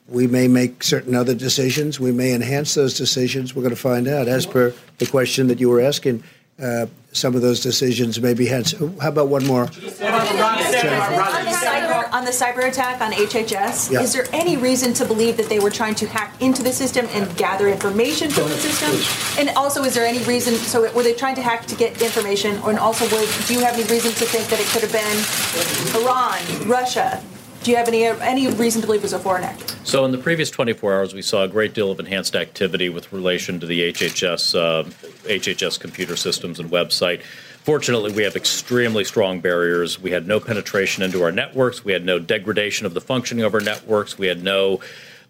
we 0.07 0.27
may 0.27 0.47
make 0.47 0.83
certain 0.83 1.15
other 1.15 1.33
decisions. 1.33 1.99
We 1.99 2.11
may 2.11 2.33
enhance 2.33 2.75
those 2.75 2.95
decisions. 2.95 3.55
We're 3.55 3.63
going 3.63 3.75
to 3.75 3.81
find 3.81 4.07
out. 4.07 4.27
As 4.27 4.45
per 4.45 4.73
the 4.99 5.05
question 5.07 5.47
that 5.47 5.59
you 5.59 5.69
were 5.69 5.81
asking, 5.81 6.23
uh, 6.61 6.87
some 7.11 7.35
of 7.35 7.41
those 7.41 7.59
decisions 7.61 8.19
may 8.19 8.33
be 8.33 8.45
enhanced. 8.47 8.75
How 9.01 9.09
about 9.09 9.27
one 9.27 9.45
more? 9.45 9.63
On 9.63 9.69
the 9.69 11.51
cyber, 11.51 12.13
on 12.13 12.25
the 12.25 12.31
cyber 12.31 12.67
attack 12.67 13.01
on 13.01 13.11
HHS, 13.11 13.91
Yeah. 13.91 14.01
is 14.01 14.13
there 14.13 14.27
any 14.33 14.57
reason 14.57 14.93
to 14.93 15.05
believe 15.05 15.37
that 15.37 15.49
they 15.49 15.59
were 15.59 15.69
trying 15.71 15.95
to 15.95 16.07
hack 16.07 16.33
into 16.41 16.63
the 16.63 16.71
system 16.73 17.07
and 17.13 17.35
gather 17.37 17.67
information 17.67 18.29
from 18.29 18.49
the 18.49 18.57
system? 18.57 18.91
And 19.39 19.55
also, 19.57 19.83
is 19.83 19.93
there 19.93 20.05
any 20.05 20.23
reason? 20.25 20.55
So, 20.55 20.91
were 20.93 21.03
they 21.03 21.13
trying 21.13 21.35
to 21.35 21.41
hack 21.41 21.65
to 21.67 21.75
get 21.75 22.01
information? 22.01 22.57
And 22.65 22.79
also, 22.79 23.05
were, 23.05 23.25
do 23.47 23.53
you 23.53 23.59
have 23.61 23.73
any 23.75 23.83
reason 23.85 24.11
to 24.13 24.25
think 24.25 24.47
that 24.49 24.59
it 24.59 24.67
could 24.67 24.81
have 24.81 24.91
been 24.91 26.01
Iran, 26.03 26.39
Russia? 26.67 27.21
Do 27.67 27.71
you 27.71 27.77
have 27.79 27.89
any 27.89 28.05
any 28.05 28.47
reason 28.47 28.79
to 28.79 28.87
believe 28.87 29.01
it 29.01 29.03
was 29.03 29.11
a 29.11 29.19
foreign 29.19 29.43
actor? 29.43 29.75
So 29.83 30.05
in 30.05 30.13
the 30.13 30.17
previous 30.17 30.49
24 30.49 30.93
hours, 30.93 31.13
we 31.13 31.21
saw 31.21 31.43
a 31.43 31.49
great 31.49 31.73
deal 31.73 31.91
of 31.91 31.99
enhanced 31.99 32.33
activity 32.33 32.87
with 32.87 33.11
relation 33.11 33.59
to 33.59 33.65
the 33.65 33.91
HHS, 33.91 34.55
uh, 34.57 34.83
HHS 35.27 35.77
computer 35.77 36.15
systems 36.15 36.61
and 36.61 36.71
website. 36.71 37.23
Fortunately, 37.65 38.13
we 38.13 38.23
have 38.23 38.37
extremely 38.37 39.03
strong 39.03 39.41
barriers. 39.41 39.99
We 39.99 40.11
had 40.11 40.25
no 40.25 40.39
penetration 40.39 41.03
into 41.03 41.21
our 41.23 41.31
networks. 41.33 41.83
We 41.83 41.91
had 41.91 42.05
no 42.05 42.19
degradation 42.19 42.85
of 42.85 42.93
the 42.93 43.01
functioning 43.01 43.43
of 43.43 43.53
our 43.53 43.59
networks. 43.59 44.17
We 44.17 44.27
had 44.27 44.41
no 44.41 44.79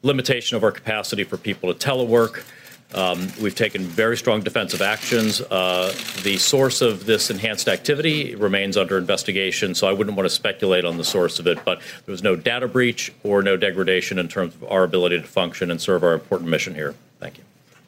limitation 0.03 0.57
of 0.57 0.63
our 0.63 0.71
capacity 0.71 1.23
for 1.23 1.37
people 1.37 1.73
to 1.73 1.87
telework. 1.89 2.43
Um, 2.93 3.27
we've 3.41 3.55
taken 3.55 3.83
very 3.83 4.15
strong 4.15 4.41
defensive 4.41 4.81
actions. 4.81 5.41
Uh, 5.41 5.93
the 6.23 6.37
source 6.37 6.81
of 6.81 7.05
this 7.05 7.29
enhanced 7.29 7.67
activity 7.67 8.33
remains 8.35 8.77
under 8.77 8.97
investigation, 8.97 9.75
so 9.75 9.87
I 9.87 9.93
wouldn't 9.93 10.15
want 10.15 10.25
to 10.25 10.33
speculate 10.33 10.85
on 10.85 10.97
the 10.97 11.03
source 11.03 11.39
of 11.39 11.47
it. 11.47 11.63
But 11.65 11.79
there 12.05 12.13
was 12.13 12.23
no 12.23 12.35
data 12.35 12.67
breach 12.67 13.11
or 13.23 13.43
no 13.43 13.57
degradation 13.57 14.17
in 14.19 14.29
terms 14.29 14.55
of 14.55 14.63
our 14.65 14.83
ability 14.83 15.19
to 15.19 15.27
function 15.27 15.69
and 15.69 15.81
serve 15.81 16.03
our 16.03 16.13
important 16.13 16.49
mission 16.49 16.75
here. 16.75 16.95
Thank 17.19 17.37
you. 17.37 17.43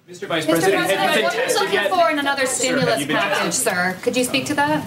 Mr. 0.10 0.28
Vice 0.28 0.46
Mr. 0.46 0.50
President, 0.50 0.86
have 0.86 0.92
you 0.92 0.98
been 0.98 1.24
what 1.24 1.34
are 1.34 1.38
you 1.38 1.44
tested 1.44 1.62
looking 1.62 1.74
yet? 1.76 1.90
for 1.92 2.12
in 2.12 2.20
another 2.20 2.46
stimulus 2.46 3.00
you 3.00 3.08
been 3.08 3.16
package, 3.16 3.38
tested? 3.38 3.74
sir? 3.74 3.98
Could 4.02 4.18
you 4.18 4.24
speak 4.26 4.46
to 4.48 4.56
that? 4.56 4.84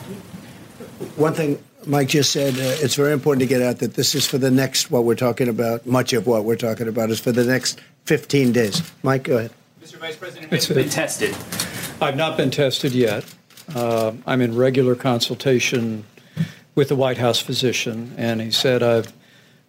One 1.17 1.33
thing 1.33 1.63
Mike 1.87 2.09
just 2.09 2.33
said, 2.33 2.55
uh, 2.55 2.85
it's 2.85 2.97
very 2.97 3.13
important 3.13 3.41
to 3.41 3.47
get 3.47 3.63
out 3.63 3.79
that 3.79 3.95
this 3.95 4.15
is 4.15 4.27
for 4.27 4.39
the 4.39 4.51
next, 4.51 4.91
what 4.91 5.05
we're 5.05 5.15
talking 5.15 5.49
about, 5.49 5.87
much 5.87 6.13
of 6.13 6.27
what 6.27 6.45
we're 6.45 6.57
talking 6.57 6.87
about 6.87 7.11
is 7.11 7.19
for 7.19 7.33
the 7.33 7.45
next 7.45 7.81
15 8.05 8.53
days. 8.53 8.83
Mike, 9.03 9.25
go 9.25 9.39
ahead. 9.39 9.53
Mr. 9.83 9.99
Vice 9.99 10.15
President, 10.17 10.53
It's 10.53 10.69
have 10.69 10.77
you 10.77 10.81
a- 10.81 10.85
been 10.85 10.93
tested? 10.93 11.37
I've 12.01 12.15
not 12.17 12.37
been 12.37 12.53
tested 12.53 12.93
yet. 12.93 13.25
Uh, 13.75 14.13
I'm 14.27 14.41
in 14.41 14.55
regular 14.57 14.95
consultation 14.95 16.05
with 16.77 16.89
the 16.89 16.95
White 16.95 17.19
House 17.19 17.41
physician, 17.41 18.15
and 18.17 18.41
he 18.41 18.53
said 18.53 18.81
I've 18.83 19.13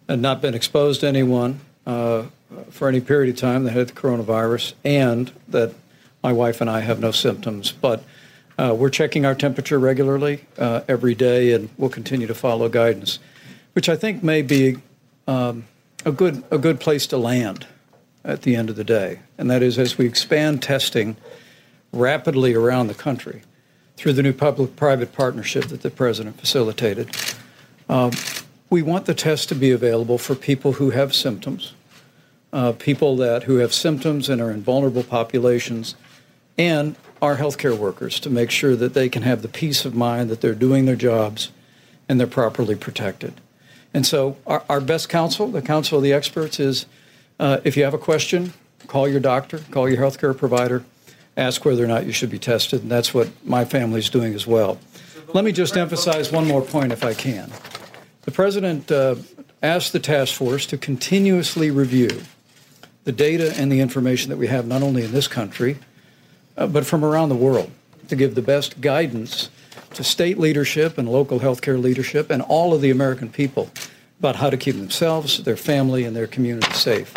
not 0.07 0.39
been 0.39 0.53
exposed 0.53 1.01
to 1.01 1.07
anyone 1.07 1.61
uh, 1.87 2.23
for 2.69 2.87
any 2.87 3.01
period 3.01 3.33
of 3.33 3.41
time 3.41 3.63
that 3.63 3.71
had 3.71 3.87
the 3.89 3.93
coronavirus, 3.93 4.73
and 4.83 5.31
that 5.47 5.73
my 6.21 6.31
wife 6.31 6.61
and 6.61 6.69
I 6.69 6.81
have 6.81 6.99
no 6.99 7.09
symptoms. 7.09 7.71
But 7.71 8.03
uh, 8.59 8.75
we're 8.77 8.91
checking 8.91 9.25
our 9.25 9.33
temperature 9.33 9.79
regularly 9.79 10.45
uh, 10.59 10.81
every 10.87 11.15
day, 11.15 11.53
and 11.53 11.69
we'll 11.77 11.89
continue 11.89 12.27
to 12.27 12.35
follow 12.35 12.69
guidance, 12.69 13.17
which 13.73 13.89
I 13.89 13.95
think 13.95 14.21
may 14.21 14.43
be 14.43 14.77
um, 15.27 15.65
a 16.05 16.11
good 16.11 16.43
a 16.51 16.59
good 16.59 16.79
place 16.79 17.07
to 17.07 17.17
land 17.17 17.65
at 18.23 18.43
the 18.43 18.55
end 18.55 18.69
of 18.69 18.75
the 18.75 18.83
day. 18.83 19.19
And 19.37 19.49
that 19.49 19.61
is 19.61 19.77
as 19.77 19.97
we 19.97 20.05
expand 20.05 20.61
testing 20.61 21.17
rapidly 21.91 22.53
around 22.53 22.87
the 22.87 22.93
country 22.93 23.41
through 23.95 24.13
the 24.13 24.23
new 24.23 24.33
public 24.33 24.75
private 24.75 25.13
partnership 25.13 25.65
that 25.65 25.81
the 25.81 25.89
president 25.89 26.39
facilitated. 26.39 27.15
Um, 27.89 28.11
we 28.69 28.81
want 28.81 29.05
the 29.05 29.13
test 29.13 29.49
to 29.49 29.55
be 29.55 29.71
available 29.71 30.17
for 30.17 30.35
people 30.35 30.73
who 30.73 30.89
have 30.89 31.13
symptoms, 31.13 31.73
uh, 32.51 32.71
people 32.71 33.15
that 33.17 33.43
who 33.43 33.57
have 33.57 33.73
symptoms 33.73 34.29
and 34.29 34.41
are 34.41 34.49
in 34.49 34.63
vulnerable 34.63 35.03
populations, 35.03 35.95
and 36.57 36.95
our 37.21 37.37
healthcare 37.37 37.77
workers 37.77 38.19
to 38.21 38.29
make 38.29 38.51
sure 38.51 38.75
that 38.75 38.93
they 38.93 39.09
can 39.09 39.21
have 39.21 39.41
the 39.41 39.47
peace 39.47 39.85
of 39.85 39.93
mind 39.93 40.29
that 40.29 40.41
they're 40.41 40.55
doing 40.55 40.85
their 40.85 40.95
jobs 40.95 41.51
and 42.09 42.19
they're 42.19 42.27
properly 42.27 42.75
protected. 42.75 43.39
And 43.93 44.05
so, 44.05 44.37
our, 44.47 44.63
our 44.67 44.81
best 44.81 45.07
counsel, 45.07 45.47
the 45.47 45.61
counsel 45.61 45.99
of 45.99 46.03
the 46.03 46.13
experts, 46.13 46.59
is 46.59 46.85
uh, 47.39 47.59
if 47.63 47.75
you 47.77 47.83
have 47.83 47.93
a 47.93 47.97
question, 47.99 48.53
call 48.87 49.07
your 49.07 49.19
doctor, 49.19 49.59
call 49.71 49.89
your 49.89 49.97
healthcare 49.97 50.37
provider, 50.37 50.83
ask 51.35 51.65
whether 51.65 51.83
or 51.83 51.87
not 51.87 52.05
you 52.05 52.11
should 52.11 52.29
be 52.29 52.39
tested. 52.39 52.81
And 52.81 52.91
that's 52.91 53.13
what 53.13 53.29
my 53.45 53.65
family's 53.65 54.09
doing 54.09 54.33
as 54.33 54.45
well. 54.45 54.77
Let 55.33 55.43
me 55.43 55.51
just 55.51 55.77
emphasize 55.77 56.31
one 56.31 56.47
more 56.47 56.61
point, 56.61 56.91
if 56.91 57.03
I 57.03 57.13
can. 57.13 57.51
The 58.21 58.31
president 58.31 58.91
uh, 58.91 59.15
asked 59.61 59.93
the 59.93 59.99
task 59.99 60.35
force 60.35 60.65
to 60.67 60.77
continuously 60.77 61.71
review 61.71 62.21
the 63.03 63.11
data 63.11 63.53
and 63.57 63.71
the 63.71 63.79
information 63.79 64.29
that 64.29 64.37
we 64.37 64.47
have, 64.47 64.67
not 64.67 64.83
only 64.83 65.03
in 65.03 65.11
this 65.11 65.27
country, 65.27 65.77
uh, 66.55 66.67
but 66.67 66.85
from 66.85 67.03
around 67.03 67.29
the 67.29 67.35
world, 67.35 67.71
to 68.09 68.15
give 68.15 68.35
the 68.35 68.41
best 68.41 68.79
guidance 68.79 69.49
to 69.93 70.03
state 70.03 70.37
leadership 70.37 70.97
and 70.97 71.09
local 71.09 71.39
healthcare 71.39 71.81
leadership 71.81 72.29
and 72.29 72.41
all 72.41 72.73
of 72.73 72.81
the 72.81 72.91
American 72.91 73.29
people 73.29 73.69
about 74.19 74.35
how 74.35 74.49
to 74.49 74.57
keep 74.57 74.75
themselves, 74.75 75.43
their 75.43 75.57
family, 75.57 76.03
and 76.03 76.15
their 76.15 76.27
community 76.27 76.71
safe. 76.73 77.13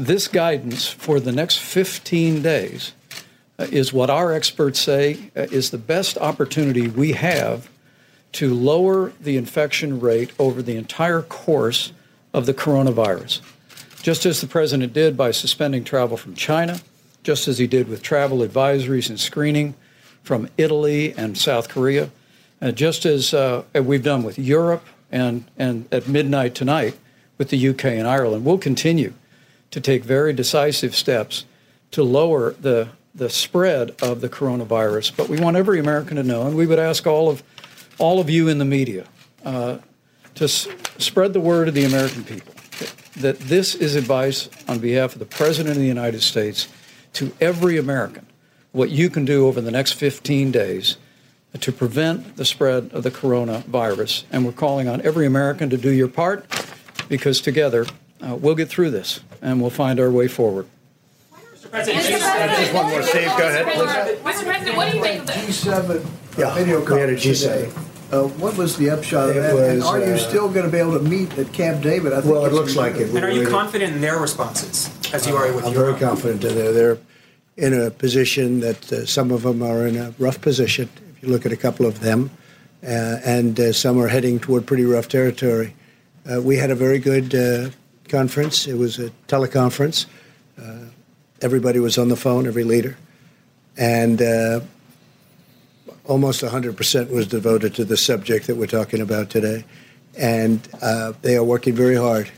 This 0.00 0.28
guidance 0.28 0.86
for 0.86 1.18
the 1.18 1.32
next 1.32 1.58
15 1.58 2.40
days 2.40 2.92
uh, 3.58 3.66
is 3.72 3.92
what 3.92 4.10
our 4.10 4.32
experts 4.32 4.78
say 4.78 5.18
uh, 5.36 5.48
is 5.50 5.70
the 5.70 5.78
best 5.78 6.16
opportunity 6.18 6.86
we 6.86 7.12
have 7.12 7.68
to 8.34 8.54
lower 8.54 9.12
the 9.20 9.36
infection 9.36 9.98
rate 9.98 10.30
over 10.38 10.62
the 10.62 10.76
entire 10.76 11.20
course 11.22 11.92
of 12.32 12.46
the 12.46 12.54
coronavirus. 12.54 13.40
Just 14.00 14.24
as 14.24 14.40
the 14.40 14.46
president 14.46 14.92
did 14.92 15.16
by 15.16 15.32
suspending 15.32 15.82
travel 15.82 16.16
from 16.16 16.36
China, 16.36 16.78
just 17.24 17.48
as 17.48 17.58
he 17.58 17.66
did 17.66 17.88
with 17.88 18.00
travel 18.00 18.38
advisories 18.38 19.10
and 19.10 19.18
screening 19.18 19.74
from 20.22 20.48
Italy 20.56 21.12
and 21.14 21.36
South 21.36 21.68
Korea, 21.68 22.08
uh, 22.62 22.70
just 22.70 23.04
as 23.04 23.34
uh, 23.34 23.64
we've 23.74 24.04
done 24.04 24.22
with 24.22 24.38
Europe 24.38 24.86
and, 25.10 25.44
and 25.58 25.88
at 25.90 26.06
midnight 26.06 26.54
tonight 26.54 26.96
with 27.36 27.48
the 27.48 27.68
UK 27.68 27.86
and 27.86 28.06
Ireland. 28.06 28.44
We'll 28.44 28.58
continue 28.58 29.12
to 29.70 29.80
take 29.80 30.04
very 30.04 30.32
decisive 30.32 30.94
steps 30.94 31.44
to 31.90 32.02
lower 32.02 32.52
the, 32.52 32.88
the 33.14 33.30
spread 33.30 33.94
of 34.02 34.20
the 34.20 34.28
coronavirus. 34.28 35.16
But 35.16 35.28
we 35.28 35.40
want 35.40 35.56
every 35.56 35.78
American 35.78 36.16
to 36.16 36.22
know, 36.22 36.46
and 36.46 36.56
we 36.56 36.66
would 36.66 36.78
ask 36.78 37.06
all 37.06 37.28
of, 37.28 37.42
all 37.98 38.20
of 38.20 38.30
you 38.30 38.48
in 38.48 38.58
the 38.58 38.64
media 38.64 39.06
uh, 39.44 39.78
to 40.34 40.44
s- 40.44 40.68
spread 40.98 41.32
the 41.32 41.40
word 41.40 41.68
of 41.68 41.74
the 41.74 41.84
American 41.84 42.24
people 42.24 42.54
that 43.16 43.38
this 43.40 43.74
is 43.74 43.96
advice 43.96 44.48
on 44.68 44.78
behalf 44.78 45.12
of 45.14 45.18
the 45.18 45.26
President 45.26 45.74
of 45.74 45.80
the 45.80 45.88
United 45.88 46.22
States 46.22 46.68
to 47.14 47.32
every 47.40 47.76
American, 47.76 48.26
what 48.72 48.90
you 48.90 49.10
can 49.10 49.24
do 49.24 49.46
over 49.46 49.60
the 49.60 49.70
next 49.70 49.92
15 49.92 50.52
days 50.52 50.98
to 51.58 51.72
prevent 51.72 52.36
the 52.36 52.44
spread 52.44 52.90
of 52.92 53.02
the 53.02 53.10
coronavirus. 53.10 54.24
And 54.30 54.44
we're 54.44 54.52
calling 54.52 54.86
on 54.86 55.00
every 55.02 55.26
American 55.26 55.70
to 55.70 55.76
do 55.76 55.90
your 55.90 56.08
part 56.08 56.46
because 57.08 57.40
together 57.40 57.86
uh, 58.22 58.36
we'll 58.36 58.54
get 58.54 58.68
through 58.68 58.90
this 58.90 59.20
and 59.42 59.60
we'll 59.60 59.70
find 59.70 60.00
our 60.00 60.10
way 60.10 60.28
forward. 60.28 60.66
Just 61.60 61.72
one 62.74 62.90
more, 62.90 63.02
Steve, 63.02 63.26
go 63.36 63.48
ahead, 63.48 63.66
please. 63.66 63.90
Mr. 64.22 64.44
President, 64.44 64.76
what 64.76 64.90
do 64.90 64.96
you 64.96 65.02
think 65.02 65.20
of 65.20 65.26
this? 65.26 65.64
G7 65.64 66.06
Yeah, 66.38 66.54
video 66.54 66.80
we 66.80 67.00
had 67.00 67.10
a 67.10 67.14
conference 67.14 67.24
G7. 67.24 67.42
today. 67.42 67.70
Uh, 68.10 68.22
What 68.40 68.56
was 68.56 68.76
the 68.78 68.88
upshot 68.90 69.30
of 69.30 69.36
It 69.36 69.40
that? 69.40 69.54
And 69.68 69.78
was, 69.80 69.86
are 69.86 69.98
you 69.98 70.14
uh, 70.14 70.16
still 70.16 70.48
going 70.48 70.64
to 70.64 70.72
be 70.72 70.78
able 70.78 70.94
to 70.98 71.04
meet 71.04 71.36
at 71.38 71.52
Camp 71.52 71.82
David? 71.82 72.12
I 72.12 72.20
think 72.22 72.32
Well, 72.32 72.44
it 72.44 72.48
it's 72.48 72.54
looks 72.56 72.74
gonna 72.74 72.86
like 72.86 72.96
be 72.96 73.04
it. 73.04 73.06
good. 73.12 73.16
And 73.16 73.24
are 73.24 73.30
you 73.30 73.46
confident 73.48 73.94
in 73.94 74.00
their 74.00 74.18
responses 74.18 74.88
as 75.12 75.26
you 75.26 75.36
are 75.36 75.52
with 75.52 75.66
I'm 75.66 75.72
your 75.72 75.82
very 75.82 75.94
own? 75.94 75.98
confident 76.00 76.44
in 76.44 76.54
there. 76.54 76.72
They're 76.72 76.98
in 77.58 77.74
a 77.74 77.90
position 77.90 78.60
that 78.60 78.90
uh, 78.92 79.04
some 79.04 79.30
of 79.30 79.42
them 79.42 79.62
are 79.62 79.86
in 79.86 79.96
a 79.96 80.14
rough 80.18 80.40
position. 80.40 80.88
If 81.16 81.22
you 81.22 81.28
look 81.28 81.44
at 81.44 81.52
a 81.52 81.56
couple 81.56 81.84
of 81.84 82.00
them, 82.00 82.30
uh, 82.82 82.86
and 83.24 83.58
uh, 83.60 83.72
some 83.72 83.98
are 84.00 84.08
heading 84.08 84.38
toward 84.38 84.64
pretty 84.66 84.84
rough 84.84 85.08
territory. 85.08 85.74
Uh, 86.30 86.40
we 86.40 86.56
had 86.56 86.70
a 86.70 86.74
very 86.76 86.98
good 87.00 87.34
uh, 87.34 87.70
conference. 88.08 88.66
It 88.66 88.76
was 88.76 88.98
a 88.98 89.10
teleconference. 89.28 90.06
Uh, 90.60 90.86
everybody 91.40 91.78
was 91.78 91.98
on 91.98 92.08
the 92.08 92.16
phone, 92.16 92.46
every 92.46 92.64
leader, 92.64 92.96
and 93.76 94.20
uh, 94.20 94.60
almost 96.04 96.42
100% 96.42 97.10
was 97.10 97.26
devoted 97.26 97.74
to 97.74 97.84
the 97.84 97.96
subject 97.96 98.46
that 98.46 98.56
we're 98.56 98.66
talking 98.66 99.00
about 99.00 99.30
today. 99.30 99.64
And 100.16 100.66
uh, 100.82 101.12
they 101.22 101.36
are 101.36 101.44
working 101.44 101.74
very 101.74 101.94
hard. 101.94 102.30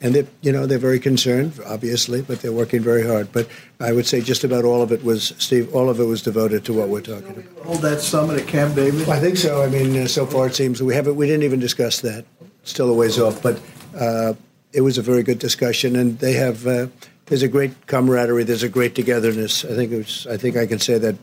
And 0.00 0.14
they, 0.14 0.26
you 0.40 0.50
know, 0.50 0.66
they're 0.66 0.78
very 0.78 0.98
concerned, 0.98 1.60
obviously, 1.64 2.22
but 2.22 2.40
they're 2.40 2.52
working 2.52 2.82
very 2.82 3.06
hard. 3.06 3.30
But 3.32 3.48
I 3.78 3.92
would 3.92 4.06
say 4.06 4.20
just 4.20 4.42
about 4.42 4.64
all 4.64 4.82
of 4.82 4.90
it 4.90 5.04
was, 5.04 5.32
Steve, 5.38 5.72
all 5.74 5.88
of 5.88 6.00
it 6.00 6.04
was 6.04 6.22
devoted 6.22 6.64
to 6.64 6.72
what 6.72 6.88
we're 6.88 7.02
talking 7.02 7.30
about. 7.30 7.64
Hold 7.64 7.82
that 7.82 8.00
summit 8.00 8.40
at 8.40 8.48
Camp 8.48 8.74
David? 8.74 9.08
I 9.08 9.20
think 9.20 9.36
so. 9.36 9.62
I 9.62 9.68
mean, 9.68 9.96
uh, 9.96 10.08
so 10.08 10.26
far 10.26 10.48
it 10.48 10.56
seems 10.56 10.82
we 10.82 10.94
haven't. 10.94 11.14
We 11.14 11.26
didn't 11.26 11.44
even 11.44 11.60
discuss 11.60 12.00
that. 12.00 12.24
Still 12.64 12.90
a 12.90 12.94
ways 12.94 13.18
off, 13.18 13.42
but 13.42 13.60
uh, 13.96 14.34
it 14.72 14.80
was 14.80 14.98
a 14.98 15.02
very 15.02 15.22
good 15.22 15.38
discussion, 15.38 15.96
and 15.96 16.18
they 16.18 16.32
have. 16.34 16.66
Uh, 16.66 16.86
there's 17.26 17.42
a 17.42 17.48
great 17.48 17.86
camaraderie. 17.86 18.44
There's 18.44 18.62
a 18.62 18.68
great 18.68 18.94
togetherness. 18.94 19.64
I 19.64 19.74
think 19.74 19.92
it 19.92 19.98
was. 19.98 20.26
I 20.26 20.36
think 20.36 20.56
I 20.56 20.66
can 20.66 20.78
say 20.78 20.98
that 20.98 21.16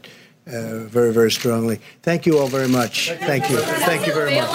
uh, 0.47 0.85
very, 0.85 1.13
very 1.13 1.31
strongly. 1.31 1.79
Thank 2.01 2.25
you 2.25 2.39
all 2.39 2.47
very 2.47 2.67
much. 2.67 3.11
Thank 3.11 3.49
you. 3.49 3.57
Thank 3.57 4.07
you 4.07 4.13
very 4.13 4.35
much. 4.35 4.49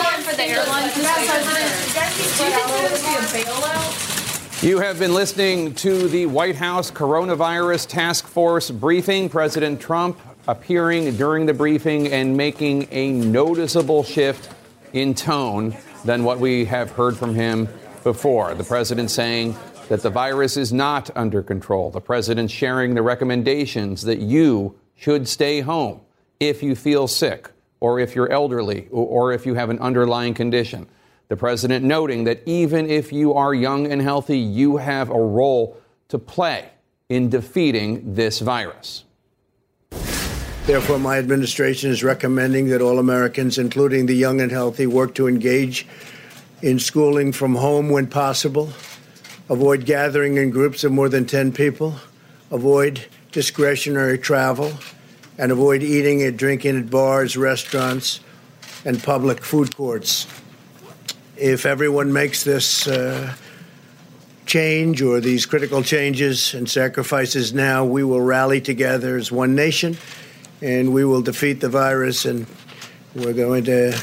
You 4.62 4.78
have 4.78 4.98
been 4.98 5.12
listening 5.12 5.74
to 5.74 6.08
the 6.08 6.26
White 6.26 6.56
House 6.56 6.90
Coronavirus 6.90 7.88
Task 7.88 8.26
Force 8.26 8.70
briefing. 8.70 9.28
President 9.28 9.80
Trump 9.80 10.18
appearing 10.48 11.16
during 11.16 11.46
the 11.46 11.54
briefing 11.54 12.08
and 12.12 12.36
making 12.36 12.88
a 12.90 13.12
noticeable 13.12 14.02
shift 14.02 14.50
in 14.92 15.14
tone 15.14 15.76
than 16.04 16.24
what 16.24 16.38
we 16.38 16.64
have 16.64 16.90
heard 16.90 17.16
from 17.16 17.34
him 17.34 17.68
before. 18.04 18.54
The 18.54 18.62
president 18.62 19.10
saying 19.10 19.56
that 19.88 20.02
the 20.02 20.10
virus 20.10 20.56
is 20.56 20.72
not 20.72 21.10
under 21.16 21.42
control. 21.42 21.90
The 21.90 22.00
president 22.00 22.50
sharing 22.50 22.94
the 22.94 23.02
recommendations 23.02 24.02
that 24.02 24.20
you 24.20 24.78
should 24.94 25.26
stay 25.26 25.60
home 25.60 26.00
if 26.38 26.62
you 26.62 26.76
feel 26.76 27.08
sick 27.08 27.50
or 27.80 27.98
if 27.98 28.14
you're 28.14 28.30
elderly 28.30 28.88
or, 28.90 29.32
if 29.32 29.44
you 29.44 29.54
have 29.54 29.68
an 29.68 29.78
underlying 29.80 30.32
condition. 30.32 30.86
The 31.28 31.36
president 31.36 31.84
noting 31.84 32.24
that 32.24 32.42
even 32.46 32.88
if 32.88 33.12
you 33.12 33.34
are 33.34 33.52
young 33.52 33.90
and 33.90 34.00
healthy, 34.00 34.38
you 34.38 34.76
have 34.76 35.10
a 35.10 35.18
role 35.18 35.76
to 36.08 36.18
play 36.18 36.70
in 37.08 37.28
defeating 37.28 38.14
this 38.14 38.40
virus. 38.40 39.04
Therefore, 40.66 40.98
my 40.98 41.18
administration 41.18 41.90
is 41.90 42.02
recommending 42.02 42.68
that 42.68 42.80
all 42.80 42.98
Americans, 42.98 43.58
including 43.58 44.06
the 44.06 44.14
young 44.14 44.40
and 44.40 44.50
healthy, 44.50 44.86
work 44.86 45.14
to 45.16 45.28
engage 45.28 45.86
in 46.64 46.78
schooling 46.78 47.30
from 47.30 47.54
home 47.54 47.90
when 47.90 48.06
possible, 48.06 48.70
avoid 49.50 49.84
gathering 49.84 50.38
in 50.38 50.48
groups 50.48 50.82
of 50.82 50.90
more 50.90 51.10
than 51.10 51.26
10 51.26 51.52
people, 51.52 51.94
avoid 52.50 53.04
discretionary 53.32 54.16
travel. 54.16 54.72
And 55.36 55.50
avoid 55.50 55.82
eating 55.82 56.22
and 56.22 56.38
drinking 56.38 56.78
at 56.78 56.90
bars, 56.90 57.36
restaurants, 57.36 58.20
and 58.84 59.02
public 59.02 59.42
food 59.42 59.74
courts. 59.74 60.28
If 61.36 61.66
everyone 61.66 62.12
makes 62.12 62.44
this 62.44 62.86
uh, 62.86 63.34
change 64.46 65.02
or 65.02 65.18
these 65.20 65.44
critical 65.44 65.82
changes 65.82 66.54
and 66.54 66.70
sacrifices 66.70 67.52
now, 67.52 67.84
we 67.84 68.04
will 68.04 68.20
rally 68.20 68.60
together 68.60 69.16
as 69.16 69.32
one 69.32 69.56
nation 69.56 69.96
and 70.62 70.94
we 70.94 71.04
will 71.04 71.22
defeat 71.22 71.60
the 71.60 71.68
virus 71.68 72.24
and 72.24 72.46
we're 73.16 73.32
going 73.32 73.64
to 73.64 74.00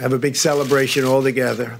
have 0.00 0.12
a 0.12 0.18
big 0.18 0.36
celebration 0.36 1.04
all 1.04 1.22
together. 1.22 1.78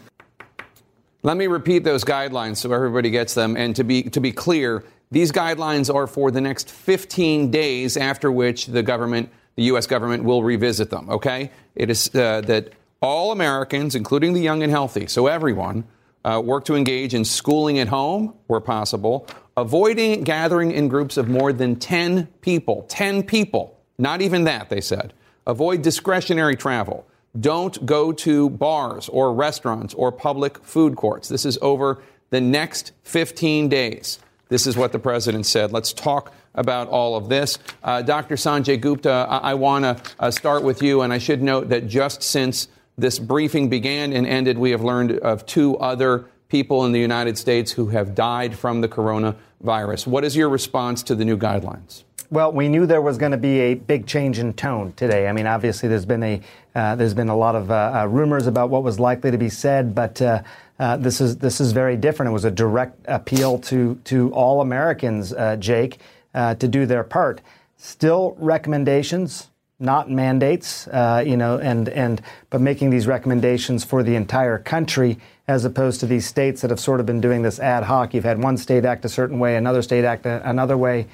Let 1.22 1.36
me 1.36 1.46
repeat 1.46 1.84
those 1.84 2.04
guidelines 2.04 2.58
so 2.58 2.72
everybody 2.72 3.10
gets 3.10 3.34
them. 3.34 3.56
And 3.56 3.74
to 3.76 3.84
be 3.84 4.02
to 4.04 4.20
be 4.20 4.30
clear, 4.30 4.84
these 5.10 5.32
guidelines 5.32 5.92
are 5.92 6.06
for 6.06 6.30
the 6.30 6.40
next 6.40 6.70
15 6.70 7.50
days, 7.50 7.96
after 7.96 8.30
which 8.30 8.66
the 8.66 8.82
government, 8.82 9.30
the 9.56 9.64
U.S. 9.64 9.86
government, 9.86 10.24
will 10.24 10.42
revisit 10.42 10.90
them. 10.90 11.08
Okay, 11.08 11.50
it 11.74 11.88
is 11.88 12.14
uh, 12.14 12.42
that 12.42 12.72
all 13.00 13.32
Americans, 13.32 13.94
including 13.94 14.32
the 14.32 14.40
young 14.40 14.62
and 14.62 14.70
healthy, 14.70 15.06
so 15.06 15.26
everyone, 15.26 15.84
uh, 16.24 16.40
work 16.44 16.64
to 16.64 16.74
engage 16.74 17.14
in 17.14 17.24
schooling 17.24 17.78
at 17.78 17.88
home 17.88 18.34
where 18.46 18.60
possible, 18.60 19.26
avoiding 19.56 20.24
gathering 20.24 20.72
in 20.72 20.88
groups 20.88 21.16
of 21.16 21.28
more 21.28 21.52
than 21.52 21.76
10 21.76 22.26
people. 22.40 22.84
10 22.88 23.22
people, 23.22 23.78
not 23.98 24.20
even 24.22 24.44
that, 24.44 24.68
they 24.68 24.80
said. 24.80 25.12
Avoid 25.46 25.82
discretionary 25.82 26.56
travel. 26.56 27.06
Don't 27.38 27.84
go 27.84 28.12
to 28.12 28.48
bars 28.48 29.08
or 29.08 29.34
restaurants 29.34 29.92
or 29.94 30.12
public 30.12 30.62
food 30.64 30.96
courts. 30.96 31.28
This 31.28 31.44
is 31.44 31.58
over 31.60 32.02
the 32.30 32.40
next 32.40 32.92
15 33.02 33.68
days. 33.68 34.18
This 34.48 34.66
is 34.66 34.76
what 34.76 34.92
the 34.92 34.98
president 34.98 35.46
said. 35.46 35.72
Let's 35.72 35.92
talk 35.92 36.32
about 36.54 36.88
all 36.88 37.16
of 37.16 37.28
this. 37.28 37.58
Uh, 37.82 38.02
Dr. 38.02 38.36
Sanjay 38.36 38.80
Gupta, 38.80 39.26
I, 39.28 39.38
I 39.38 39.54
want 39.54 39.84
to 39.84 40.12
uh, 40.20 40.30
start 40.30 40.62
with 40.62 40.82
you, 40.82 41.02
and 41.02 41.12
I 41.12 41.18
should 41.18 41.42
note 41.42 41.70
that 41.70 41.88
just 41.88 42.22
since 42.22 42.68
this 42.96 43.18
briefing 43.18 43.68
began 43.68 44.12
and 44.12 44.26
ended, 44.26 44.56
we 44.56 44.70
have 44.70 44.82
learned 44.82 45.18
of 45.18 45.44
two 45.46 45.76
other 45.78 46.26
people 46.48 46.84
in 46.84 46.92
the 46.92 47.00
United 47.00 47.36
States 47.36 47.72
who 47.72 47.88
have 47.88 48.14
died 48.14 48.56
from 48.56 48.80
the 48.80 48.88
coronavirus. 48.88 50.06
What 50.06 50.24
is 50.24 50.36
your 50.36 50.48
response 50.48 51.02
to 51.04 51.16
the 51.16 51.24
new 51.24 51.36
guidelines? 51.36 52.04
Well, 52.30 52.52
we 52.52 52.68
knew 52.68 52.86
there 52.86 53.02
was 53.02 53.18
going 53.18 53.32
to 53.32 53.38
be 53.38 53.60
a 53.60 53.74
big 53.74 54.06
change 54.06 54.38
in 54.38 54.54
tone 54.54 54.92
today. 54.94 55.28
I 55.28 55.32
mean, 55.32 55.46
obviously, 55.46 55.88
there's 55.88 56.06
been 56.06 56.22
a 56.22 56.40
uh, 56.74 56.96
there's 56.96 57.14
been 57.14 57.28
a 57.28 57.36
lot 57.36 57.54
of 57.54 57.70
uh, 57.70 58.02
uh, 58.02 58.06
rumors 58.06 58.46
about 58.46 58.70
what 58.70 58.82
was 58.82 58.98
likely 58.98 59.30
to 59.30 59.38
be 59.38 59.48
said, 59.48 59.94
but 59.94 60.20
uh, 60.20 60.42
uh, 60.78 60.96
this 60.96 61.20
is 61.20 61.36
this 61.36 61.60
is 61.60 61.72
very 61.72 61.96
different. 61.96 62.30
It 62.30 62.32
was 62.32 62.44
a 62.44 62.50
direct 62.50 62.98
appeal 63.06 63.58
to 63.60 63.96
to 64.04 64.32
all 64.32 64.60
Americans, 64.60 65.32
uh, 65.32 65.56
Jake, 65.56 65.98
to 66.34 66.68
do 66.68 66.86
their 66.86 67.04
part. 67.04 67.40
Still 67.76 68.36
recommendations, 68.38 69.50
not 69.78 70.10
mandates. 70.10 70.88
you 71.24 71.36
know, 71.36 71.58
and 71.58 71.88
and 71.90 72.22
but 72.50 72.60
making 72.60 72.90
these 72.90 73.06
recommendations 73.06 73.84
for 73.84 74.02
the 74.02 74.16
entire 74.16 74.58
country 74.58 75.18
as 75.46 75.66
opposed 75.66 76.00
to 76.00 76.06
these 76.06 76.26
states 76.26 76.62
that 76.62 76.70
have 76.70 76.80
sort 76.80 77.00
of 77.00 77.06
been 77.06 77.20
doing 77.20 77.42
this 77.42 77.60
ad 77.60 77.84
hoc. 77.84 78.14
You've 78.14 78.24
had 78.24 78.42
one 78.42 78.56
state 78.56 78.84
act 78.86 79.04
a 79.04 79.10
certain 79.10 79.38
way, 79.38 79.56
another 79.56 79.82
state 79.82 80.04
act 80.04 80.24
another 80.24 80.78
way 80.78 81.06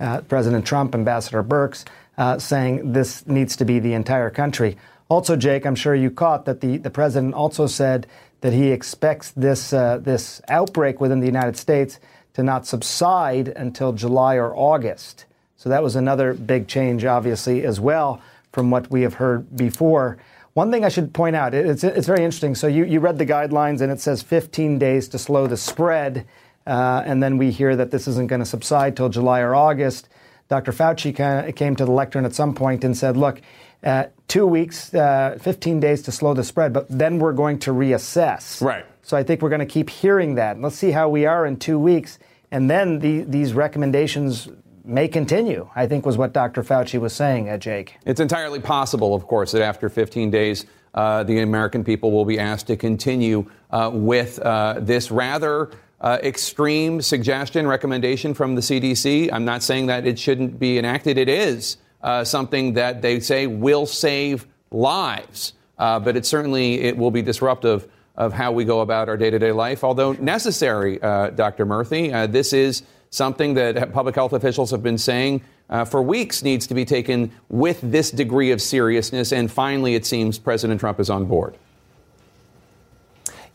uh, 0.00 0.20
President 0.22 0.64
Trump, 0.64 0.94
Ambassador 0.94 1.42
Birx, 1.42 1.84
uh, 2.16 2.38
saying 2.38 2.92
this 2.92 3.26
needs 3.26 3.56
to 3.56 3.64
be 3.64 3.78
the 3.78 3.94
entire 3.94 4.30
country. 4.30 4.76
Also, 5.08 5.36
Jake, 5.36 5.64
I'm 5.64 5.74
sure 5.74 5.94
you 5.94 6.10
caught 6.10 6.44
that 6.44 6.60
the, 6.60 6.76
the 6.76 6.90
president 6.90 7.34
also 7.34 7.66
said 7.66 8.06
that 8.40 8.52
he 8.52 8.70
expects 8.70 9.30
this, 9.30 9.72
uh, 9.72 9.98
this 9.98 10.40
outbreak 10.48 11.00
within 11.00 11.20
the 11.20 11.26
United 11.26 11.56
States 11.56 11.98
to 12.34 12.42
not 12.42 12.66
subside 12.66 13.48
until 13.48 13.92
July 13.92 14.36
or 14.36 14.54
August. 14.54 15.24
So 15.56 15.68
that 15.70 15.82
was 15.82 15.96
another 15.96 16.34
big 16.34 16.68
change, 16.68 17.04
obviously, 17.04 17.64
as 17.64 17.80
well 17.80 18.20
from 18.52 18.70
what 18.70 18.90
we 18.90 19.02
have 19.02 19.14
heard 19.14 19.56
before. 19.56 20.18
One 20.54 20.70
thing 20.70 20.84
I 20.84 20.88
should 20.88 21.12
point 21.12 21.36
out, 21.36 21.54
it's, 21.54 21.84
it's 21.84 22.06
very 22.06 22.24
interesting. 22.24 22.54
So 22.54 22.66
you, 22.66 22.84
you 22.84 23.00
read 23.00 23.18
the 23.18 23.26
guidelines 23.26 23.80
and 23.80 23.90
it 23.90 24.00
says 24.00 24.22
15 24.22 24.78
days 24.78 25.08
to 25.08 25.18
slow 25.18 25.46
the 25.46 25.56
spread. 25.56 26.26
Uh, 26.68 27.02
and 27.06 27.22
then 27.22 27.38
we 27.38 27.50
hear 27.50 27.74
that 27.74 27.90
this 27.90 28.06
isn't 28.06 28.26
going 28.26 28.40
to 28.40 28.46
subside 28.46 28.94
till 28.94 29.08
July 29.08 29.40
or 29.40 29.54
August. 29.54 30.08
Dr. 30.48 30.70
Fauci 30.70 31.56
came 31.56 31.74
to 31.76 31.84
the 31.84 31.90
lectern 31.90 32.26
at 32.26 32.34
some 32.34 32.54
point 32.54 32.84
and 32.84 32.96
said, 32.96 33.16
look, 33.16 33.40
uh, 33.82 34.04
two 34.26 34.46
weeks, 34.46 34.92
uh, 34.92 35.38
15 35.40 35.80
days 35.80 36.02
to 36.02 36.12
slow 36.12 36.34
the 36.34 36.44
spread, 36.44 36.72
but 36.72 36.86
then 36.90 37.18
we're 37.18 37.32
going 37.32 37.58
to 37.60 37.70
reassess. 37.70 38.60
Right. 38.60 38.84
So 39.02 39.16
I 39.16 39.22
think 39.22 39.40
we're 39.40 39.48
going 39.48 39.60
to 39.60 39.66
keep 39.66 39.88
hearing 39.88 40.34
that. 40.34 40.60
Let's 40.60 40.76
see 40.76 40.90
how 40.90 41.08
we 41.08 41.24
are 41.24 41.46
in 41.46 41.58
two 41.58 41.78
weeks. 41.78 42.18
And 42.50 42.68
then 42.68 42.98
the, 42.98 43.22
these 43.22 43.54
recommendations 43.54 44.48
may 44.84 45.08
continue, 45.08 45.68
I 45.74 45.86
think 45.86 46.04
was 46.04 46.16
what 46.16 46.32
Dr. 46.32 46.62
Fauci 46.62 47.00
was 47.00 47.14
saying, 47.14 47.48
uh, 47.48 47.56
Jake. 47.56 47.96
It's 48.04 48.20
entirely 48.20 48.60
possible, 48.60 49.14
of 49.14 49.26
course, 49.26 49.52
that 49.52 49.62
after 49.62 49.88
15 49.88 50.30
days, 50.30 50.66
uh, 50.94 51.22
the 51.24 51.40
American 51.40 51.84
people 51.84 52.10
will 52.10 52.24
be 52.24 52.38
asked 52.38 52.66
to 52.66 52.76
continue 52.76 53.50
uh, 53.70 53.90
with 53.92 54.38
uh, 54.38 54.76
this 54.80 55.10
rather 55.10 55.70
uh, 56.00 56.18
extreme 56.22 57.02
suggestion, 57.02 57.66
recommendation 57.66 58.34
from 58.34 58.54
the 58.54 58.60
CDC. 58.60 59.32
I'm 59.32 59.44
not 59.44 59.62
saying 59.62 59.86
that 59.86 60.06
it 60.06 60.18
shouldn't 60.18 60.58
be 60.58 60.78
enacted. 60.78 61.18
It 61.18 61.28
is 61.28 61.76
uh, 62.02 62.24
something 62.24 62.74
that 62.74 63.02
they 63.02 63.20
say 63.20 63.46
will 63.46 63.86
save 63.86 64.46
lives, 64.70 65.54
uh, 65.78 65.98
but 65.98 66.16
it 66.16 66.24
certainly 66.24 66.80
it 66.80 66.96
will 66.96 67.10
be 67.10 67.22
disruptive 67.22 67.88
of 68.16 68.32
how 68.32 68.52
we 68.52 68.64
go 68.64 68.80
about 68.80 69.08
our 69.08 69.16
day-to-day 69.16 69.52
life. 69.52 69.84
Although 69.84 70.12
necessary, 70.12 71.00
uh, 71.00 71.30
Dr. 71.30 71.64
Murphy, 71.64 72.12
uh, 72.12 72.26
this 72.26 72.52
is 72.52 72.82
something 73.10 73.54
that 73.54 73.92
public 73.92 74.14
health 74.14 74.32
officials 74.32 74.70
have 74.70 74.82
been 74.82 74.98
saying 74.98 75.42
uh, 75.70 75.84
for 75.84 76.02
weeks 76.02 76.42
needs 76.42 76.66
to 76.66 76.74
be 76.74 76.84
taken 76.84 77.30
with 77.48 77.80
this 77.82 78.10
degree 78.10 78.50
of 78.50 78.60
seriousness. 78.60 79.32
And 79.32 79.50
finally, 79.50 79.94
it 79.94 80.04
seems 80.04 80.38
President 80.38 80.80
Trump 80.80 81.00
is 81.00 81.10
on 81.10 81.26
board. 81.26 81.56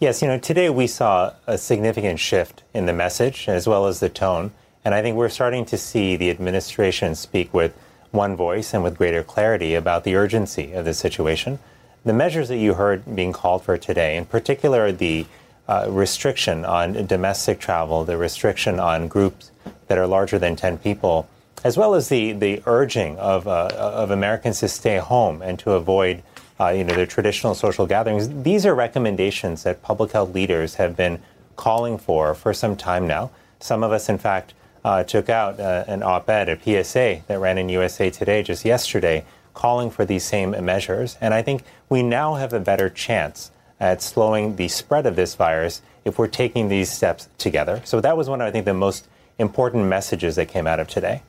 Yes, 0.04 0.22
you 0.22 0.28
know, 0.28 0.38
today 0.38 0.70
we 0.70 0.88
saw 0.88 1.32
a 1.47 1.58
significant 1.58 2.20
shift 2.20 2.64
in 2.74 2.88
the 2.88 2.91
message 2.91 3.47
as 3.47 3.70
well 3.70 3.88
as 3.88 4.01
the 4.01 4.10
tone. 4.10 4.51
And 4.84 4.93
I 4.93 5.01
think 5.01 5.16
we're 5.16 5.30
starting 5.30 5.64
to 5.68 5.78
see 5.78 6.18
the 6.18 6.30
administration 6.30 7.16
speak 7.16 7.54
with 7.54 7.74
one 8.12 8.36
voice 8.36 8.74
and 8.74 8.84
with 8.84 8.97
greater 8.97 9.24
clarity 9.24 9.76
about 9.76 10.04
the 10.04 10.18
urgency 10.18 10.74
of 10.74 10.84
the 10.84 10.93
situation. 10.93 11.58
The 12.04 12.12
measures 12.12 12.49
that 12.49 12.58
you 12.58 12.74
heard 12.74 13.16
being 13.16 13.32
called 13.32 13.64
for 13.64 13.78
today, 13.78 14.18
in 14.18 14.26
particular 14.26 14.91
the 14.91 15.26
uh, 15.70 15.88
restriction 15.88 16.66
on 16.66 17.06
domestic 17.06 17.62
travel, 17.62 18.04
the 18.04 18.18
restriction 18.18 18.82
on 18.82 19.08
groups 19.08 19.51
that 19.88 19.97
are 19.97 20.06
larger 20.06 20.38
than 20.38 20.58
10 20.58 20.80
people, 20.80 21.30
as 21.64 21.78
well 21.78 21.95
as 21.95 22.10
the, 22.10 22.34
the 22.34 22.62
urging 22.66 23.18
of, 23.20 23.47
uh, 23.47 23.70
of 23.74 24.12
Americans 24.12 24.60
to 24.60 24.68
stay 24.68 24.97
home 24.97 25.41
and 25.41 25.60
to 25.60 25.72
avoid 25.72 26.22
uh, 26.64 26.70
you 26.70 26.84
know, 26.84 26.95
the 26.95 27.05
traditional 27.05 27.55
social 27.55 27.86
gatherings. 27.86 28.30
These 28.43 28.66
are 28.66 28.76
recommendations 28.76 29.64
that 29.64 29.82
public 29.82 30.11
health 30.11 30.34
leaders 30.34 30.76
have 30.76 30.95
been 30.95 31.22
calling 31.55 31.97
for 31.97 32.34
for 32.34 32.53
some 32.53 32.76
time 32.76 33.07
now. 33.07 33.32
Some 33.59 33.84
of 33.84 33.91
us, 33.91 34.09
in 34.09 34.18
fact, 34.18 34.53
uh, 34.84 35.03
took 35.03 35.30
out 35.30 35.59
uh, 35.59 35.86
an 35.88 36.03
op-ed, 36.03 36.49
a 36.49 36.84
PSA 36.84 37.22
that 37.28 37.39
ran 37.39 37.57
in 37.57 37.70
USA 37.70 38.09
Today 38.09 38.43
just 38.43 38.66
yesterday, 38.66 39.26
calling 39.53 39.89
for 39.89 40.05
these 40.05 40.24
same 40.24 40.51
measures. 40.66 41.18
And 41.22 41.34
I 41.34 41.41
think 41.41 41.64
we 41.89 42.03
now 42.03 42.36
have 42.36 42.53
a 42.53 42.59
better 42.59 42.89
chance 42.89 43.51
at 43.80 44.01
slowing 44.01 44.55
the 44.55 44.68
spread 44.68 45.05
of 45.05 45.16
this 45.16 45.36
virus 45.36 45.82
if 46.05 46.18
we're 46.18 46.28
taking 46.28 46.68
these 46.68 46.91
steps 46.91 47.30
together. 47.38 47.82
So 47.86 48.01
that 48.01 48.18
was 48.18 48.30
one 48.30 48.41
of, 48.41 48.47
I 48.47 48.51
think, 48.51 48.66
the 48.66 48.74
most 48.74 49.07
important 49.38 49.86
messages 49.86 50.36
that 50.36 50.47
came 50.47 50.68
out 50.68 50.80
of 50.80 50.88
today. 50.88 51.24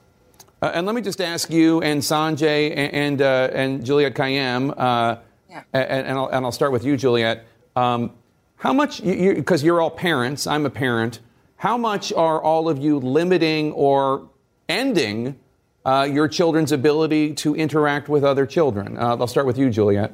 Uh, 0.65 0.71
and 0.73 0.87
let 0.87 0.95
me 0.95 1.03
just 1.03 1.21
ask 1.21 1.51
you 1.51 1.83
and 1.83 2.01
Sanjay 2.01 2.71
and 2.75 2.95
and, 2.95 3.21
uh, 3.21 3.51
and 3.53 3.85
Juliette 3.85 4.15
Kayyem, 4.15 4.73
uh, 4.75 5.17
yeah. 5.51 5.63
and, 5.75 6.07
and, 6.07 6.19
I'll, 6.19 6.29
and, 6.29 6.43
I'll, 6.47 6.53
start 6.53 6.73
with 6.73 6.87
you, 6.87 6.97
Juliette. 6.97 7.45
Um, 7.77 8.13
how 8.57 8.73
much, 8.73 9.05
because 9.05 9.63
you, 9.63 9.75
are 9.75 9.83
all 9.83 9.91
parents, 9.91 10.47
I'm 10.47 10.65
a 10.65 10.71
parent, 10.71 11.21
how 11.57 11.77
much 11.77 12.15
are 12.15 12.43
all 12.43 12.71
of 12.71 12.79
you 12.79 12.99
limiting 12.99 13.73
or 13.73 14.31
ending 14.67 15.39
uh, 15.85 16.09
your 16.11 16.29
children's 16.29 16.73
ability 16.73 17.35
to 17.35 17.55
interact 17.55 18.09
with 18.09 18.25
other 18.25 18.47
children? 18.47 18.97
Uh, 18.97 19.19
I'll 19.21 19.27
start 19.27 19.45
with 19.45 19.59
you, 19.59 19.69
Juliette. 19.69 20.13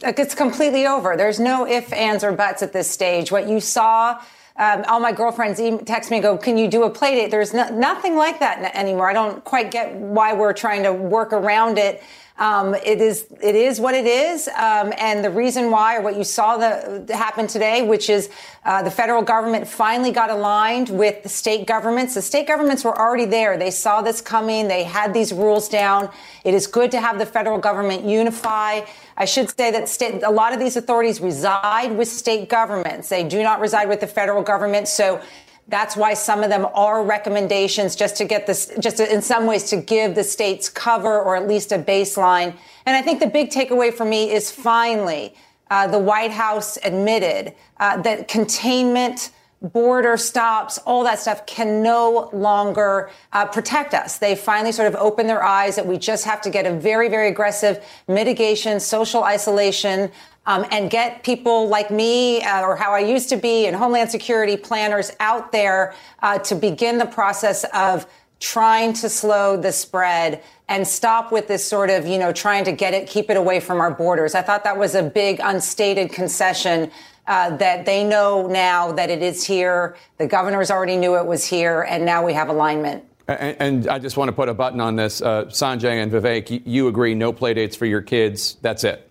It's 0.00 0.34
completely 0.34 0.86
over. 0.86 1.18
There's 1.18 1.38
no 1.38 1.66
ifs, 1.66 1.92
ands, 1.92 2.24
or 2.24 2.32
buts 2.32 2.62
at 2.62 2.72
this 2.72 2.90
stage. 2.90 3.30
What 3.30 3.46
you 3.46 3.60
saw 3.60 4.22
um, 4.58 4.84
all 4.88 5.00
my 5.00 5.12
girlfriends 5.12 5.60
text 5.84 6.10
me 6.10 6.16
and 6.18 6.22
go, 6.22 6.36
"Can 6.36 6.58
you 6.58 6.68
do 6.68 6.82
a 6.84 6.90
play 6.90 7.14
date?" 7.14 7.30
There's 7.30 7.54
no, 7.54 7.68
nothing 7.68 8.16
like 8.16 8.40
that 8.40 8.74
anymore. 8.74 9.08
I 9.08 9.12
don't 9.12 9.42
quite 9.44 9.70
get 9.70 9.94
why 9.94 10.32
we're 10.32 10.52
trying 10.52 10.82
to 10.82 10.92
work 10.92 11.32
around 11.32 11.78
it. 11.78 12.02
Um, 12.38 12.74
it 12.74 13.00
is 13.00 13.26
it 13.42 13.56
is 13.56 13.80
what 13.80 13.96
it 13.96 14.06
is, 14.06 14.46
um, 14.48 14.92
and 14.96 15.24
the 15.24 15.30
reason 15.30 15.72
why, 15.72 15.96
or 15.96 16.02
what 16.02 16.16
you 16.16 16.22
saw 16.22 16.56
the, 16.56 17.04
happen 17.12 17.48
today, 17.48 17.82
which 17.82 18.08
is 18.08 18.30
uh, 18.64 18.80
the 18.80 18.92
federal 18.92 19.22
government 19.22 19.66
finally 19.66 20.12
got 20.12 20.30
aligned 20.30 20.88
with 20.88 21.24
the 21.24 21.28
state 21.28 21.66
governments. 21.66 22.14
The 22.14 22.22
state 22.22 22.46
governments 22.46 22.84
were 22.84 22.96
already 22.96 23.24
there; 23.24 23.56
they 23.56 23.72
saw 23.72 24.02
this 24.02 24.20
coming. 24.20 24.68
They 24.68 24.84
had 24.84 25.12
these 25.12 25.32
rules 25.32 25.68
down. 25.68 26.10
It 26.44 26.54
is 26.54 26.68
good 26.68 26.92
to 26.92 27.00
have 27.00 27.18
the 27.18 27.26
federal 27.26 27.58
government 27.58 28.04
unify. 28.04 28.82
I 29.16 29.24
should 29.24 29.50
say 29.50 29.72
that 29.72 29.88
state, 29.88 30.22
a 30.22 30.30
lot 30.30 30.52
of 30.52 30.60
these 30.60 30.76
authorities 30.76 31.20
reside 31.20 31.90
with 31.96 32.06
state 32.06 32.48
governments. 32.48 33.08
They 33.08 33.24
do 33.24 33.42
not 33.42 33.58
reside 33.58 33.88
with 33.88 33.98
the 33.98 34.06
federal 34.06 34.44
government. 34.44 34.86
So 34.86 35.20
That's 35.68 35.96
why 35.96 36.14
some 36.14 36.42
of 36.42 36.48
them 36.48 36.66
are 36.74 37.04
recommendations 37.04 37.94
just 37.94 38.16
to 38.16 38.24
get 38.24 38.46
this, 38.46 38.72
just 38.80 38.96
to, 38.96 39.12
in 39.12 39.20
some 39.20 39.46
ways 39.46 39.64
to 39.70 39.76
give 39.76 40.14
the 40.14 40.24
states 40.24 40.70
cover 40.70 41.20
or 41.20 41.36
at 41.36 41.46
least 41.46 41.72
a 41.72 41.78
baseline. 41.78 42.56
And 42.86 42.96
I 42.96 43.02
think 43.02 43.20
the 43.20 43.26
big 43.26 43.50
takeaway 43.50 43.92
for 43.92 44.06
me 44.06 44.30
is 44.30 44.50
finally 44.50 45.34
uh, 45.70 45.86
the 45.86 45.98
White 45.98 46.30
House 46.30 46.78
admitted 46.82 47.54
uh, 47.78 48.00
that 48.00 48.28
containment 48.28 49.30
border 49.60 50.16
stops, 50.16 50.78
all 50.78 51.02
that 51.04 51.18
stuff 51.18 51.44
can 51.44 51.82
no 51.82 52.30
longer 52.32 53.10
uh, 53.32 53.44
protect 53.44 53.92
us. 53.92 54.18
They 54.18 54.36
finally 54.36 54.72
sort 54.72 54.88
of 54.88 54.94
opened 54.94 55.28
their 55.28 55.42
eyes 55.42 55.76
that 55.76 55.86
we 55.86 55.98
just 55.98 56.24
have 56.24 56.40
to 56.42 56.50
get 56.50 56.64
a 56.64 56.72
very, 56.72 57.08
very 57.08 57.28
aggressive 57.28 57.84
mitigation, 58.06 58.78
social 58.78 59.24
isolation, 59.24 60.12
um, 60.48 60.64
and 60.70 60.90
get 60.90 61.22
people 61.22 61.68
like 61.68 61.90
me 61.90 62.42
uh, 62.42 62.62
or 62.62 62.74
how 62.74 62.92
I 62.92 63.00
used 63.00 63.28
to 63.28 63.36
be 63.36 63.66
and 63.66 63.76
Homeland 63.76 64.10
Security 64.10 64.56
planners 64.56 65.12
out 65.20 65.52
there 65.52 65.94
uh, 66.20 66.38
to 66.38 66.54
begin 66.54 66.96
the 66.96 67.06
process 67.06 67.64
of 67.74 68.06
trying 68.40 68.94
to 68.94 69.10
slow 69.10 69.58
the 69.58 69.70
spread 69.70 70.42
and 70.68 70.86
stop 70.86 71.32
with 71.32 71.48
this 71.48 71.64
sort 71.64 71.90
of, 71.90 72.06
you 72.06 72.18
know, 72.18 72.32
trying 72.32 72.64
to 72.64 72.72
get 72.72 72.94
it, 72.94 73.06
keep 73.06 73.28
it 73.28 73.36
away 73.36 73.60
from 73.60 73.78
our 73.80 73.90
borders. 73.90 74.34
I 74.34 74.40
thought 74.40 74.64
that 74.64 74.78
was 74.78 74.94
a 74.94 75.02
big 75.02 75.38
unstated 75.42 76.12
concession 76.12 76.90
uh, 77.26 77.54
that 77.58 77.84
they 77.84 78.02
know 78.02 78.46
now 78.46 78.92
that 78.92 79.10
it 79.10 79.22
is 79.22 79.44
here. 79.44 79.96
The 80.16 80.26
governors 80.26 80.70
already 80.70 80.96
knew 80.96 81.16
it 81.16 81.26
was 81.26 81.44
here, 81.44 81.82
and 81.82 82.06
now 82.06 82.24
we 82.24 82.32
have 82.32 82.48
alignment. 82.48 83.04
And, 83.26 83.56
and 83.60 83.88
I 83.88 83.98
just 83.98 84.16
want 84.16 84.30
to 84.30 84.32
put 84.32 84.48
a 84.48 84.54
button 84.54 84.80
on 84.80 84.96
this. 84.96 85.20
Uh, 85.20 85.44
Sanjay 85.46 86.02
and 86.02 86.10
Vivek, 86.10 86.48
you, 86.48 86.62
you 86.64 86.88
agree 86.88 87.14
no 87.14 87.34
play 87.34 87.52
dates 87.52 87.76
for 87.76 87.84
your 87.84 88.00
kids. 88.00 88.56
That's 88.62 88.84
it. 88.84 89.07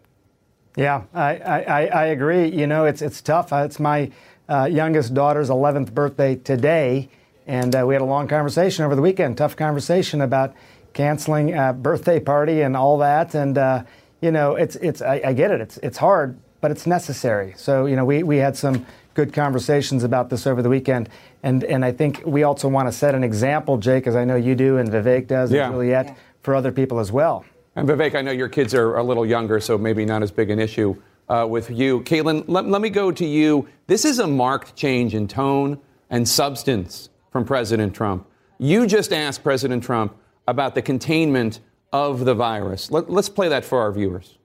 Yeah, 0.77 1.03
I, 1.11 1.37
I, 1.37 1.85
I 1.87 2.05
agree. 2.05 2.49
You 2.49 2.67
know, 2.67 2.85
it's, 2.85 3.01
it's 3.01 3.19
tough. 3.21 3.51
Uh, 3.51 3.63
it's 3.65 3.79
my 3.79 4.11
uh, 4.47 4.69
youngest 4.71 5.15
daughter's 5.15 5.49
11th 5.49 5.91
birthday 5.91 6.35
today, 6.35 7.09
and 7.47 7.75
uh, 7.75 7.83
we 7.85 7.95
had 7.95 8.01
a 8.01 8.05
long 8.05 8.27
conversation 8.27 8.85
over 8.85 8.95
the 8.95 9.01
weekend, 9.01 9.37
tough 9.37 9.55
conversation 9.55 10.21
about 10.21 10.53
canceling 10.93 11.57
a 11.57 11.73
birthday 11.73 12.19
party 12.19 12.61
and 12.61 12.77
all 12.77 12.99
that. 12.99 13.33
And, 13.33 13.57
uh, 13.57 13.83
you 14.21 14.31
know, 14.31 14.55
it's, 14.55 14.75
it's, 14.77 15.01
I, 15.01 15.21
I, 15.25 15.33
get 15.33 15.49
it. 15.49 15.61
It's, 15.61 15.77
it's 15.77 15.97
hard, 15.97 16.37
but 16.61 16.69
it's 16.69 16.85
necessary. 16.85 17.55
So, 17.57 17.87
you 17.87 17.95
know, 17.95 18.05
we, 18.05 18.21
we 18.21 18.37
had 18.37 18.55
some 18.55 18.85
good 19.15 19.33
conversations 19.33 20.03
about 20.03 20.29
this 20.29 20.45
over 20.45 20.61
the 20.61 20.69
weekend. 20.69 21.09
And, 21.41 21.63
and 21.63 21.83
I 21.83 21.91
think 21.91 22.21
we 22.23 22.43
also 22.43 22.67
want 22.67 22.87
to 22.87 22.91
set 22.91 23.15
an 23.15 23.23
example, 23.23 23.77
Jake, 23.77 24.05
as 24.05 24.15
I 24.15 24.25
know 24.25 24.35
you 24.35 24.53
do 24.53 24.77
and 24.77 24.89
Vivek 24.89 25.27
does 25.27 25.51
yeah. 25.51 25.65
and 25.65 25.73
Juliette, 25.73 26.07
yeah. 26.07 26.15
for 26.43 26.53
other 26.53 26.71
people 26.71 26.99
as 26.99 27.11
well. 27.11 27.45
And 27.77 27.87
Vivek, 27.87 28.15
I 28.15 28.23
know 28.23 28.31
your 28.31 28.49
kids 28.49 28.73
are 28.73 28.95
a 28.95 29.03
little 29.03 29.23
younger, 29.23 29.59
so 29.59 29.77
maybe 29.77 30.03
not 30.03 30.23
as 30.23 30.31
big 30.31 30.49
an 30.49 30.57
issue 30.57 30.99
uh, 31.29 31.45
with 31.47 31.69
you. 31.69 32.01
Kaitlan, 32.01 32.43
let, 32.47 32.65
let 32.65 32.81
me 32.81 32.89
go 32.89 33.11
to 33.11 33.23
you. 33.23 33.67
This 33.85 34.03
is 34.03 34.17
a 34.17 34.25
marked 34.25 34.75
change 34.75 35.13
in 35.13 35.27
tone 35.27 35.79
and 36.09 36.27
substance 36.27 37.09
from 37.31 37.45
President 37.45 37.93
Trump. 37.93 38.27
You 38.57 38.87
just 38.87 39.13
asked 39.13 39.43
President 39.43 39.83
Trump 39.83 40.17
about 40.47 40.73
the 40.73 40.81
containment 40.81 41.59
of 41.93 42.25
the 42.25 42.33
virus. 42.33 42.89
Let, 42.89 43.11
us 43.11 43.29
play 43.29 43.47
that 43.49 43.63
for 43.63 43.79
our 43.79 43.91
viewers. 43.91 44.39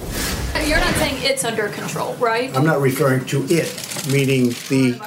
You're 0.00 0.80
not 0.80 0.94
saying 0.96 1.22
it's 1.22 1.44
under 1.44 1.68
control, 1.68 2.14
right? 2.16 2.54
I'm 2.56 2.66
not 2.66 2.80
referring 2.80 3.26
to 3.26 3.44
it, 3.48 4.08
meaning 4.10 4.48
the. 4.68 5.00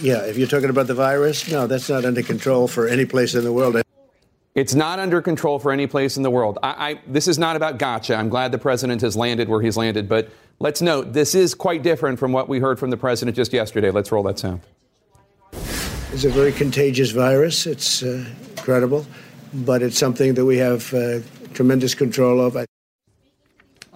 Yeah, 0.00 0.26
if 0.26 0.38
you're 0.38 0.46
talking 0.46 0.70
about 0.70 0.86
the 0.86 0.94
virus, 0.94 1.50
no, 1.50 1.66
that's 1.66 1.88
not 1.88 2.04
under 2.04 2.22
control 2.22 2.68
for 2.68 2.86
any 2.86 3.04
place 3.04 3.34
in 3.34 3.42
the 3.42 3.52
world. 3.52 3.82
It's 4.54 4.74
not 4.74 4.98
under 4.98 5.22
control 5.22 5.58
for 5.58 5.72
any 5.72 5.86
place 5.86 6.18
in 6.18 6.22
the 6.22 6.30
world. 6.30 6.58
I, 6.62 6.90
I, 6.90 7.00
this 7.06 7.26
is 7.26 7.38
not 7.38 7.56
about 7.56 7.78
gotcha. 7.78 8.14
I'm 8.14 8.28
glad 8.28 8.52
the 8.52 8.58
president 8.58 9.00
has 9.00 9.16
landed 9.16 9.48
where 9.48 9.62
he's 9.62 9.78
landed, 9.78 10.10
but 10.10 10.28
let's 10.58 10.82
note 10.82 11.14
this 11.14 11.34
is 11.34 11.54
quite 11.54 11.82
different 11.82 12.18
from 12.18 12.32
what 12.32 12.50
we 12.50 12.58
heard 12.58 12.78
from 12.78 12.90
the 12.90 12.98
president 12.98 13.34
just 13.34 13.54
yesterday. 13.54 13.90
Let's 13.90 14.12
roll 14.12 14.22
that 14.24 14.38
sound. 14.38 14.60
It's 16.12 16.24
a 16.24 16.28
very 16.28 16.52
contagious 16.52 17.12
virus. 17.12 17.66
It's 17.66 18.02
uh, 18.02 18.26
incredible, 18.50 19.06
but 19.54 19.82
it's 19.82 19.98
something 19.98 20.34
that 20.34 20.44
we 20.44 20.58
have 20.58 20.92
uh, 20.92 21.20
tremendous 21.54 21.94
control 21.94 22.38
of. 22.42 22.66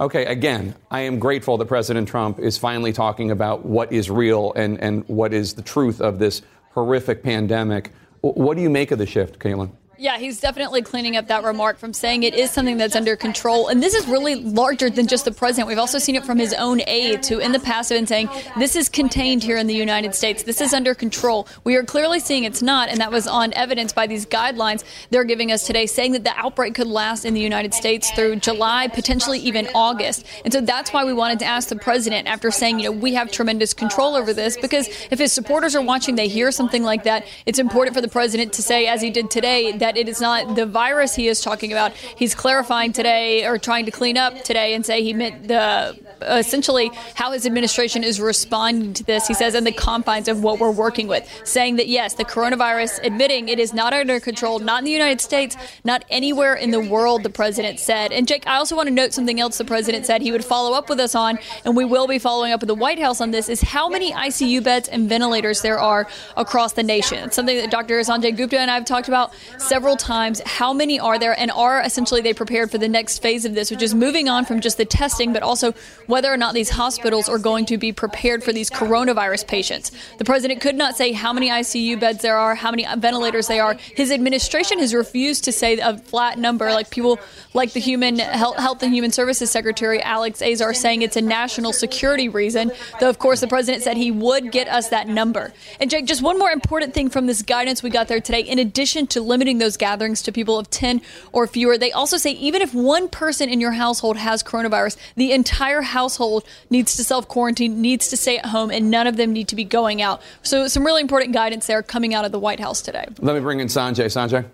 Okay, 0.01 0.25
again, 0.25 0.75
I 0.91 1.01
am 1.01 1.19
grateful 1.19 1.59
that 1.59 1.67
President 1.67 2.09
Trump 2.09 2.39
is 2.39 2.57
finally 2.57 2.95
talking 2.95 3.31
about 3.31 3.67
what 3.67 3.93
is 3.93 4.11
real 4.11 4.55
and, 4.55 4.81
and 4.81 5.07
what 5.07 5.35
is 5.35 5.53
the 5.53 5.63
truth 5.63 6.01
of 6.01 6.19
this 6.19 6.41
horrific 6.73 7.23
pandemic. 7.23 7.93
What 8.23 8.57
do 8.57 8.63
you 8.63 8.71
make 8.71 8.91
of 8.91 8.99
the 8.99 9.07
shift, 9.07 9.39
Kaitlan? 9.39 9.71
Yeah, 9.99 10.19
he's 10.19 10.41
definitely 10.41 10.83
cleaning 10.83 11.17
up 11.17 11.29
that 11.29 11.43
remark 11.43 11.79
from 11.79 11.95
saying 11.95 12.23
it 12.23 12.35
is 12.35 12.51
something 12.51 12.77
that's 12.77 12.95
under 12.95 13.17
control. 13.17 13.69
And 13.69 13.83
this 13.83 13.95
is 13.95 14.07
really 14.07 14.35
larger 14.35 14.91
than 14.91 15.07
just 15.07 15.25
the 15.25 15.33
president. 15.33 15.69
We've 15.69 15.79
also 15.79 15.99
seen 15.99 16.17
it 16.17 16.25
from 16.25 16.39
his 16.39 16.53
own 16.53 16.83
aides, 16.87 17.29
who 17.29 17.39
in 17.39 17.53
the 17.53 17.59
past 17.59 17.89
have 17.89 17.97
been 17.97 18.07
saying 18.07 18.29
this 18.59 18.77
is 18.77 18.91
contained 18.91 19.43
here 19.43 19.57
in 19.57 19.67
the 19.67 19.75
United 19.75 20.15
States. 20.15 20.43
This 20.43 20.61
is 20.61 20.75
under 20.75 20.95
control. 20.95 21.49
We 21.65 21.77
are 21.77 21.83
clearly 21.83 22.21
seeing 22.21 22.45
it's 22.45 22.61
not, 22.61 22.91
and 22.91 23.01
that 23.01 23.11
was 23.11 23.27
on 23.27 23.55
evidence 23.55 23.95
by 23.95 24.07
these 24.07 24.27
guidelines 24.27 24.85
they're 25.09 25.25
giving 25.25 25.51
us 25.51 25.67
today, 25.67 25.87
saying 25.87 26.13
that 26.13 26.25
the 26.25 26.37
outbreak 26.37 26.75
could 26.75 26.89
last 26.89 27.25
in 27.25 27.33
the 27.33 27.41
United 27.41 27.73
States 27.73 28.11
through 28.11 28.37
July, 28.37 28.89
potentially 28.89 29.39
even 29.39 29.67
August. 29.75 30.27
And 30.45 30.53
so 30.53 30.61
that's 30.61 30.93
why 30.93 31.07
we 31.07 31.15
wanted 31.15 31.39
to 31.39 31.47
ask 31.47 31.71
the 31.71 31.77
president 31.77 32.29
after 32.29 32.51
saying, 32.51 32.81
you 32.81 32.87
know, 32.87 32.93
we 32.93 33.15
have 33.15 33.31
tremendous 33.33 33.73
control 33.73 34.15
over 34.15 34.35
this, 34.35 34.59
because 34.59 34.89
if 35.11 35.19
his 35.19 35.33
supporters 35.33 35.75
are 35.75 35.83
watching, 35.83 36.17
they 36.17 36.29
hear 36.29 36.53
something 36.53 36.83
like 36.83 37.05
that, 37.05 37.27
it's 37.47 37.59
important 37.59 37.95
for 37.95 38.03
the 38.03 38.09
president 38.09 38.53
to 38.53 38.63
say, 38.63 38.87
as 38.89 39.01
he 39.01 39.09
did 39.09 39.31
today, 39.31 39.73
that 39.79 39.86
that 39.87 39.97
it 39.97 40.09
is 40.09 40.21
not 40.21 40.57
the 40.57 40.67
virus 40.67 41.15
he 41.15 41.29
is 41.29 41.41
talking 41.41 41.71
about. 41.71 41.93
He's 41.93 42.35
clarifying 42.35 42.93
today 42.93 43.47
or 43.47 43.57
trying 43.57 43.85
to 43.85 43.93
clean 43.93 44.17
up 44.17 44.43
today 44.43 44.75
and 44.75 44.85
say 44.85 45.03
he 45.03 45.13
meant 45.13 45.47
the 45.47 45.97
essentially 46.23 46.91
how 47.15 47.33
his 47.33 47.47
administration 47.47 48.05
is 48.05 48.21
responding 48.21 48.95
to 48.95 49.05
this. 49.05 49.27
He 49.27 49.35
says 49.35 49.55
in 49.55 49.65
the 49.65 49.73
confines 49.73 50.29
of 50.29 50.43
what 50.43 50.59
we're 50.59 50.71
working 50.71 51.09
with, 51.09 51.29
saying 51.45 51.77
that 51.77 51.89
yes, 51.89 52.15
the 52.15 52.25
coronavirus, 52.25 53.05
admitting 53.05 53.49
it 53.49 53.59
is 53.59 53.73
not 53.73 53.93
under 53.93 54.21
control, 54.21 54.59
not 54.59 54.81
in 54.81 54.85
the 54.85 54.91
United 54.91 55.21
States, 55.21 55.57
not 55.85 56.05
anywhere 56.11 56.55
in 56.55 56.71
the 56.71 56.81
world, 56.81 57.23
the 57.23 57.31
president 57.31 57.79
said. 57.81 58.13
And 58.13 58.27
Jake, 58.27 58.47
I 58.47 58.57
also 58.57 58.77
want 58.77 58.89
to 58.89 58.95
note 58.95 59.13
something 59.13 59.41
else 59.41 59.59
the 59.59 59.65
president 59.65 60.07
said 60.07 60.23
he 60.23 60.33
would 60.33 60.45
follow 60.45 60.77
up 60.77 60.89
with 60.89 61.01
us 61.01 61.15
on, 61.15 61.39
and 61.65 61.77
we 61.77 61.85
will 61.85 62.07
be 62.07 62.19
following 62.19 62.53
up 62.53 62.61
with 62.61 62.69
the 62.69 62.75
White 62.75 62.99
House 62.99 63.21
on 63.21 63.31
this, 63.31 63.49
is 63.49 63.61
how 63.61 63.89
many 63.89 64.13
ICU 64.13 64.63
beds 64.63 64.89
and 64.89 65.09
ventilators 65.09 65.63
there 65.63 65.79
are 65.79 66.09
across 66.37 66.73
the 66.73 66.83
nation. 66.83 67.19
It's 67.19 67.37
something 67.37 67.57
that 67.57 67.71
Dr. 67.71 67.99
Sanjay 68.01 68.37
Gupta 68.37 68.59
and 68.59 68.71
I 68.71 68.75
have 68.75 68.85
talked 68.85 69.09
about 69.09 69.33
several 69.59 69.97
times. 69.97 70.41
How 70.45 70.73
many 70.73 70.99
are 70.99 71.19
there, 71.19 71.39
and 71.39 71.51
are 71.51 71.81
essentially 71.81 72.21
they 72.21 72.35
prepared 72.35 72.71
for 72.71 72.79
the 72.79 72.89
next 72.89 73.19
phase 73.19 73.45
of 73.45 73.55
this, 73.55 73.71
which 73.71 73.83
is 73.83 73.95
moving 73.95 74.29
on 74.29 74.45
from 74.45 74.61
just 74.61 74.77
the 74.79 74.85
testing, 74.85 75.33
but 75.33 75.43
also 75.43 75.73
whether 76.07 76.33
or 76.33 76.37
not 76.37 76.55
these 76.55 76.71
hospitals 76.71 77.29
are 77.29 77.39
going 77.39 77.67
to 77.67 77.79
be 77.79 77.93
prepared 77.93 78.43
for 78.43 78.53
these 78.53 78.71
coronavirus 78.71 79.47
patients. 79.47 79.93
The 80.19 80.25
president 80.25 80.61
could 80.61 80.75
not 80.75 80.97
say 80.97 81.13
how 81.13 81.33
many 81.33 81.49
ICU 81.49 81.99
beds 81.99 82.23
there 82.23 82.37
are, 82.37 82.55
how 82.55 82.71
many 82.71 82.87
ventilators 82.97 83.49
there 83.49 83.65
are. 83.65 83.75
His 83.75 84.11
administration 84.11 84.79
has 84.79 84.95
refused 84.95 85.45
to 85.45 85.53
say 85.53 85.79
a 85.79 85.97
flat 85.99 86.39
number, 86.39 86.71
like 86.73 86.91
people 86.91 87.19
like 87.55 87.73
the 87.73 87.81
Human 87.81 88.19
Health 88.19 88.83
and 88.83 88.93
Human 88.93 89.13
Services 89.13 89.51
Secretary 89.51 90.03
Alex 90.03 90.43
Azar 90.43 90.75
saying 90.75 91.03
it's 91.03 91.17
a 91.17 91.23
national 91.23 91.73
security 91.73 92.29
reason. 92.29 92.73
Though, 93.01 93.09
of 93.09 93.19
course, 93.19 93.41
the 93.41 93.49
president 93.49 93.83
said 93.83 93.97
he 93.97 94.11
would 94.11 94.53
get 94.53 94.69
us 94.69 94.89
that 94.91 95.09
number. 95.09 95.53
And 95.81 95.91
Jake, 95.91 96.07
just 96.07 96.23
one 96.23 96.39
more 96.39 96.51
important 96.51 96.95
thing 96.95 97.09
from 97.09 97.27
this 97.27 97.43
guidance 97.43 97.83
we 97.83 97.91
got 97.91 98.09
there 98.09 98.21
today. 98.21 98.41
In 98.41 98.59
addition 98.59 99.07
to 99.09 99.21
limiting 99.21 99.59
those 99.59 99.77
gatherings 99.77 100.23
to 100.23 100.33
people 100.33 100.59
of 100.59 100.71
10 100.71 101.01
or 101.33 101.47
fewer, 101.47 101.79
they 101.79 101.93
also 101.93 102.17
say 102.17 102.33
even 102.33 102.63
if 102.63 102.75
one 102.75 103.09
person 103.09 103.49
in 103.49 103.61
your 103.61 103.73
household 103.73 104.17
has 104.17 104.43
coronavirus, 104.43 104.97
the 105.17 105.33
entire 105.33 105.83
household 105.97 106.45
needs 106.69 106.97
to 106.97 107.05
self 107.05 107.27
quarantine, 107.27 107.81
needs 107.81 108.09
to 108.09 108.17
stay 108.17 108.37
at 108.39 108.47
home, 108.47 108.71
and 108.71 108.91
none 108.91 109.07
of 109.07 109.17
them 109.17 109.33
need 109.33 109.49
to 109.49 109.57
be 109.57 109.65
going 109.65 110.03
out. 110.03 110.21
So, 110.43 110.69
some 110.69 110.85
really 110.85 111.01
important 111.01 111.33
guidance 111.33 111.67
there 111.67 111.83
coming 111.83 112.13
out 112.15 112.25
of 112.25 112.33
the 112.33 112.39
White 112.47 112.61
House 112.61 112.83
today. 112.83 113.07
Let 113.19 113.35
me 113.35 113.41
bring 113.41 113.61
in 113.61 113.69
Sanjay. 113.69 114.07
Sanjay? 114.07 114.45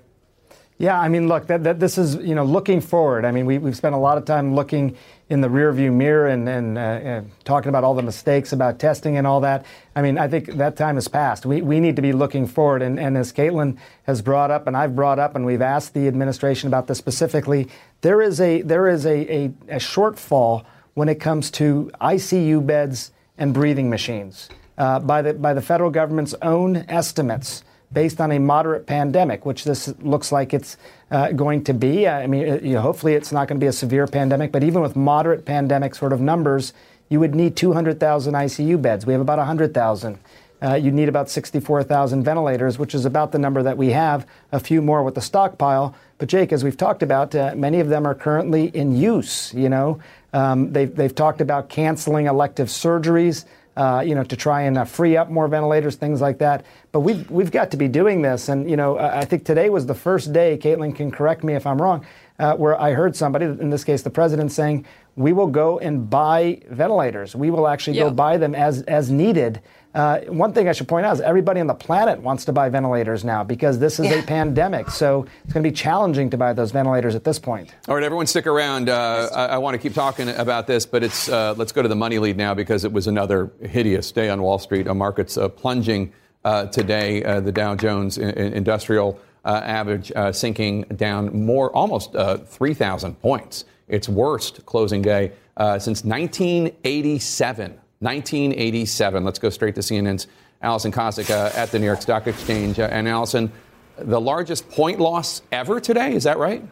Yeah, 0.78 0.99
I 0.99 1.09
mean, 1.09 1.28
look, 1.28 1.47
that, 1.47 1.62
that 1.64 1.78
this 1.78 1.97
is, 1.97 2.16
you 2.16 2.34
know, 2.34 2.45
looking 2.45 2.80
forward. 2.80 3.24
I 3.24 3.30
mean, 3.30 3.47
we, 3.47 3.59
we've 3.59 3.76
spent 3.76 3.95
a 3.95 3.99
lot 3.99 4.18
of 4.18 4.24
time 4.24 4.57
looking 4.57 4.97
in 5.28 5.40
the 5.40 5.49
rearview 5.49 5.93
mirror 5.93 6.26
and, 6.26 6.49
and 6.49 6.76
uh, 6.76 7.20
talking 7.45 7.68
about 7.68 7.84
all 7.84 7.95
the 7.95 8.03
mistakes 8.03 8.53
about 8.53 8.80
testing 8.80 9.16
and 9.16 9.24
all 9.24 9.40
that. 9.43 9.64
I 9.95 10.03
mean, 10.03 10.18
I 10.18 10.26
think 10.26 10.47
that 10.55 10.76
time 10.76 10.97
has 10.97 11.07
passed. 11.07 11.47
We, 11.47 11.62
we 11.62 11.78
need 11.78 11.95
to 11.97 12.03
be 12.03 12.12
looking 12.12 12.47
forward. 12.47 12.82
And, 12.82 12.99
and 12.99 13.16
as 13.16 13.32
Kaitlan 13.32 13.78
has 14.05 14.22
brought 14.22 14.51
up, 14.51 14.66
and 14.66 14.76
I've 14.76 14.97
brought 14.97 15.20
up, 15.20 15.36
and 15.36 15.47
we've 15.47 15.62
asked 15.62 15.95
the 15.95 16.09
administration 16.09 16.66
about 16.66 16.88
this 16.88 16.99
specifically, 16.99 17.68
there 18.01 18.20
is 18.20 18.40
a, 18.40 18.62
there 18.62 18.88
is 18.88 19.07
a, 19.07 19.32
a, 19.32 19.45
a 19.68 19.76
shortfall 19.76 20.64
when 20.95 21.09
it 21.09 21.16
comes 21.16 21.51
to 21.53 21.90
ICU 22.01 22.66
beds 22.66 23.12
and 23.38 23.55
breathing 23.55 23.90
machines. 23.90 24.49
Uh, 24.78 24.99
by, 24.99 25.22
the, 25.22 25.34
by 25.34 25.53
the 25.53 25.62
federal 25.62 25.90
government's 25.90 26.34
own 26.43 26.76
estimates, 26.88 27.62
based 27.93 28.20
on 28.20 28.32
a 28.32 28.38
moderate 28.38 28.86
pandemic, 28.86 29.45
which 29.45 29.64
this 29.64 29.88
looks 30.01 30.32
like 30.32 30.55
it's 30.55 30.76
uh, 31.11 31.30
going 31.32 31.62
to 31.64 31.74
be. 31.74 32.09
I 32.09 32.26
mean, 32.26 32.47
it, 32.47 32.62
you 32.62 32.74
know, 32.74 32.80
hopefully 32.80 33.14
it's 33.14 33.32
not 33.32 33.49
going 33.49 33.61
to 33.61 33.64
be 33.64 33.68
a 33.68 33.72
severe 33.72 34.07
pandemic, 34.07 34.51
but 34.51 34.62
even 34.62 34.80
with 34.80 34.97
moderate 34.97 35.45
pandemic 35.45 35.95
sort 35.95 36.12
of 36.12 36.20
numbers, 36.20 36.72
you 37.09 37.20
would 37.20 37.34
need 37.34 37.57
200,000 37.57 38.34
ICU 38.34 38.80
beds. 38.80 39.05
We 39.05 39.12
have 39.12 39.20
about 39.20 39.38
100,000. 39.38 40.18
Uh, 40.62 40.74
you 40.74 40.93
need 40.93 41.09
about 41.09 41.28
64,000 41.28 42.22
ventilators, 42.22 42.78
which 42.78 42.95
is 42.95 43.05
about 43.05 43.32
the 43.32 43.38
number 43.38 43.62
that 43.64 43.76
we 43.76 43.90
have, 43.90 44.26
a 44.53 44.61
few 44.61 44.80
more 44.80 45.03
with 45.03 45.16
the 45.16 45.20
stockpile. 45.20 45.95
But, 46.18 46.28
Jake, 46.28 46.53
as 46.53 46.62
we've 46.62 46.76
talked 46.76 47.03
about, 47.03 47.34
uh, 47.34 47.53
many 47.57 47.80
of 47.80 47.88
them 47.88 48.07
are 48.07 48.14
currently 48.14 48.66
in 48.68 48.97
use. 48.97 49.53
You 49.53 49.68
know, 49.68 50.01
um, 50.33 50.72
they've, 50.72 50.95
they've 50.95 51.14
talked 51.14 51.41
about 51.41 51.68
canceling 51.68 52.26
elective 52.26 52.68
surgeries. 52.68 53.45
Uh, 53.74 54.03
you 54.05 54.14
know, 54.14 54.22
to 54.22 54.37
try 54.37 54.61
and 54.62 54.76
uh, 54.76 54.85
free 54.85 55.16
up 55.16 55.30
more 55.30 55.49
ventilators, 55.49 55.97
things 55.97 56.20
like 56.20 56.37
that. 56.37 56.62
but 56.93 57.01
we've 57.01 57.30
we've 57.30 57.51
got 57.51 57.70
to 57.70 57.78
be 57.78 57.89
doing 57.89 58.20
this. 58.20 58.51
And 58.51 58.68
you 58.68 58.76
know, 58.76 58.99
I 58.99 59.24
think 59.24 59.47
today 59.47 59.70
was 59.70 59.87
the 59.87 59.95
first 59.95 60.30
day. 60.30 60.59
Kaitlan 60.59 60.95
can 60.95 61.11
correct 61.11 61.43
me 61.43 61.55
if 61.55 61.66
I'm 61.66 61.80
wrong, 61.80 62.05
uh, 62.43 62.57
where 62.57 62.78
I 62.80 62.93
heard 62.93 63.14
somebody, 63.14 63.45
in 63.47 63.70
this 63.70 63.84
case, 63.84 64.03
the 64.03 64.11
president, 64.11 64.51
saying 64.53 64.84
we 65.16 65.32
will 65.32 65.47
go 65.47 65.78
and 65.78 66.11
buy 66.11 66.61
ventilators. 66.68 67.36
We 67.36 67.51
will 67.51 67.68
actually 67.68 67.99
Yeah. 67.99 68.05
go 68.05 68.11
buy 68.11 68.36
them 68.36 68.55
as 68.55 68.82
as 68.82 69.11
needed. 69.11 69.61
Uh, 69.95 70.20
one 70.28 70.55
thing 70.55 70.68
I 70.70 70.72
should 70.72 70.88
point 70.88 71.05
out 71.05 71.12
is 71.12 71.20
everybody 71.20 71.61
on 71.61 71.66
the 71.66 71.74
planet 71.74 72.20
wants 72.22 72.47
to 72.47 72.53
buy 72.53 72.70
ventilators 72.70 73.24
now 73.26 73.45
because 73.45 73.78
this 73.78 74.01
is 74.01 74.11
a 74.11 74.22
pandemic. 74.22 74.88
So 74.90 75.26
it's 75.45 75.53
going 75.53 75.62
to 75.62 75.68
be 75.70 75.74
challenging 75.74 76.30
to 76.30 76.38
buy 76.38 76.55
those 76.55 76.72
ventilators 76.72 77.14
at 77.14 77.24
this 77.24 77.38
point. 77.38 77.74
All 77.88 77.95
right, 77.95 78.03
everyone, 78.03 78.26
stick 78.26 78.47
around. 78.47 78.88
Uh, 78.88 79.28
I, 79.34 79.45
I 79.49 79.59
want 79.59 79.74
to 79.74 79.78
keep 79.78 79.93
talking 79.95 80.30
about 80.30 80.66
this, 80.66 80.86
but 80.86 81.03
it's 81.05 81.28
uh, 81.28 81.55
let's 81.59 81.72
go 81.72 81.82
to 81.82 81.88
the 81.88 81.95
money 82.07 82.18
lead 82.18 82.38
now 82.38 82.55
because 82.55 82.84
it 82.84 82.93
was 82.93 83.07
another 83.07 83.51
hideous 83.61 84.11
day 84.12 84.30
on 84.30 84.40
Wall 84.43 84.59
Street. 84.59 84.88
Uh, 84.88 84.95
markets 84.95 85.36
uh, 85.36 85.49
plunging 85.49 86.11
uh, 86.45 86.66
today. 86.66 87.22
Uh, 87.22 87.40
the 87.40 87.53
Dow 87.53 87.74
Jones 87.76 88.18
I- 88.18 88.22
I- 88.22 88.53
Industrial 88.62 89.18
Average 89.51 90.12
uh, 90.14 90.32
sinking 90.32 90.82
down 90.97 91.45
more, 91.45 91.74
almost 91.74 92.14
uh, 92.14 92.38
3,000 92.38 93.20
points. 93.20 93.64
Its 93.88 94.09
worst 94.09 94.64
closing 94.64 95.03
day 95.03 95.32
uh, 95.57 95.78
since 95.78 96.05
1987. 96.05 97.78
1987. 97.99 99.24
Let's 99.24 99.38
go 99.38 99.51
straight 99.51 99.74
to 99.74 99.80
CNN's 99.80 100.26
Alison 100.62 100.93
Kosik 100.93 101.30
uh, 101.30 101.51
at 101.57 101.70
the 101.70 101.78
New 101.78 101.86
York 101.86 102.03
Stock 102.03 102.26
Exchange. 102.26 102.78
Uh, 102.78 102.88
and 102.90 103.09
Allison, 103.09 103.53
the 103.99 104.20
largest 104.20 104.68
point 104.70 105.01
loss 105.01 105.43
ever 105.53 105.80
today. 105.80 106.14
Is 106.14 106.24
that 106.24 106.38
right? 106.38 106.62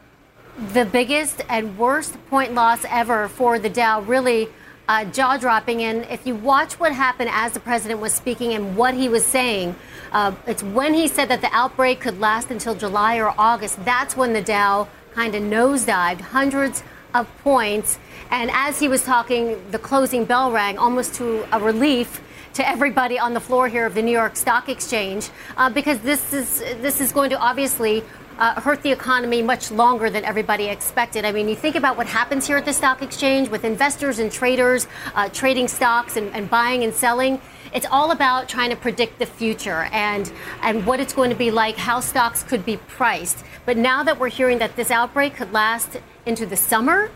the 0.73 0.85
biggest 0.85 1.43
and 1.49 1.77
worst 1.79 2.17
point 2.29 2.53
loss 2.55 2.85
ever 2.89 3.29
for 3.29 3.59
the 3.59 3.71
Dow, 3.71 4.03
really 4.03 4.49
uh, 4.91 5.05
jaw 5.05 5.37
dropping. 5.37 5.83
And 5.83 6.05
if 6.11 6.27
you 6.27 6.35
watch 6.35 6.81
what 6.81 6.93
happened 6.93 7.31
as 7.33 7.53
the 7.53 7.61
president 7.61 8.01
was 8.01 8.13
speaking 8.13 8.55
and 8.55 8.77
what 8.77 8.93
he 8.93 9.09
was 9.09 9.25
saying, 9.25 9.77
uh, 10.11 10.35
it's 10.49 10.65
when 10.65 10.95
he 10.95 11.07
said 11.07 11.29
that 11.29 11.43
the 11.43 11.51
outbreak 11.53 12.01
could 12.01 12.19
last 12.19 12.51
until 12.51 12.75
July 12.75 13.21
or 13.21 13.33
August, 13.39 13.85
that's 13.85 14.17
when 14.17 14.33
the 14.33 14.43
Dow 14.43 14.89
kind 15.15 15.37
of 15.37 15.45
nosedived 15.45 16.21
hundreds 16.21 16.83
of 17.15 17.29
points. 17.39 18.01
And 18.33 18.51
as 18.53 18.81
he 18.81 18.89
was 18.89 19.05
talking, 19.05 19.63
the 19.71 19.79
closing 19.79 20.25
bell 20.25 20.51
rang 20.51 20.77
almost 20.77 21.15
to 21.15 21.47
a 21.57 21.61
relief 21.61 22.21
to 22.55 22.69
everybody 22.69 23.17
on 23.17 23.33
the 23.33 23.41
floor 23.41 23.69
here 23.69 23.87
of 23.87 23.95
the 23.95 24.03
New 24.03 24.11
York 24.11 24.35
Stock 24.35 24.69
Exchange, 24.69 25.31
uh, 25.57 25.71
because 25.71 26.01
this 26.01 26.33
is 26.33 26.59
this 26.83 27.01
is 27.01 27.13
going 27.13 27.31
to 27.31 27.39
obviously 27.39 28.03
uh, 28.41 28.61
hurt 28.61 28.83
the 28.83 28.91
economy 28.91 29.43
much 29.43 29.71
longer 29.71 30.09
than 30.09 30.25
everybody 30.25 30.67
expected. 30.67 31.25
I 31.25 31.33
mean, 31.33 31.49
you 31.49 31.55
think 31.55 31.77
about 31.77 31.97
what 31.97 32.07
happens 32.07 32.47
here 32.47 32.57
at 32.57 32.65
the 32.65 32.73
stock 32.73 33.03
exchange 33.03 33.51
with 33.51 33.65
investors 33.65 34.19
and 34.19 34.33
traders 34.33 34.89
uh, 35.15 35.29
trading 35.29 35.69
stocks 35.69 36.17
and, 36.17 36.35
and 36.35 36.49
buying 36.49 36.83
and 36.83 36.95
selling. 36.95 37.41
It's 37.73 37.87
all 37.87 38.11
about 38.11 38.49
trying 38.49 38.71
to 38.71 38.77
predict 38.77 39.19
the 39.19 39.27
future 39.27 39.89
and 39.93 40.33
and 40.63 40.85
what 40.87 40.99
it's 40.99 41.13
going 41.13 41.31
to 41.31 41.37
be 41.37 41.51
like, 41.51 41.77
how 41.77 42.01
stocks 42.01 42.43
could 42.43 42.65
be 42.65 42.79
priced. 42.79 43.45
But 43.67 43.77
now 43.77 44.03
that 44.03 44.19
we're 44.19 44.31
hearing 44.31 44.59
that 44.59 44.75
this 44.75 44.91
outbreak 44.91 45.37
could 45.37 45.53
last 45.53 46.01
into 46.27 46.47
the 46.47 46.57
summer, 46.57 47.11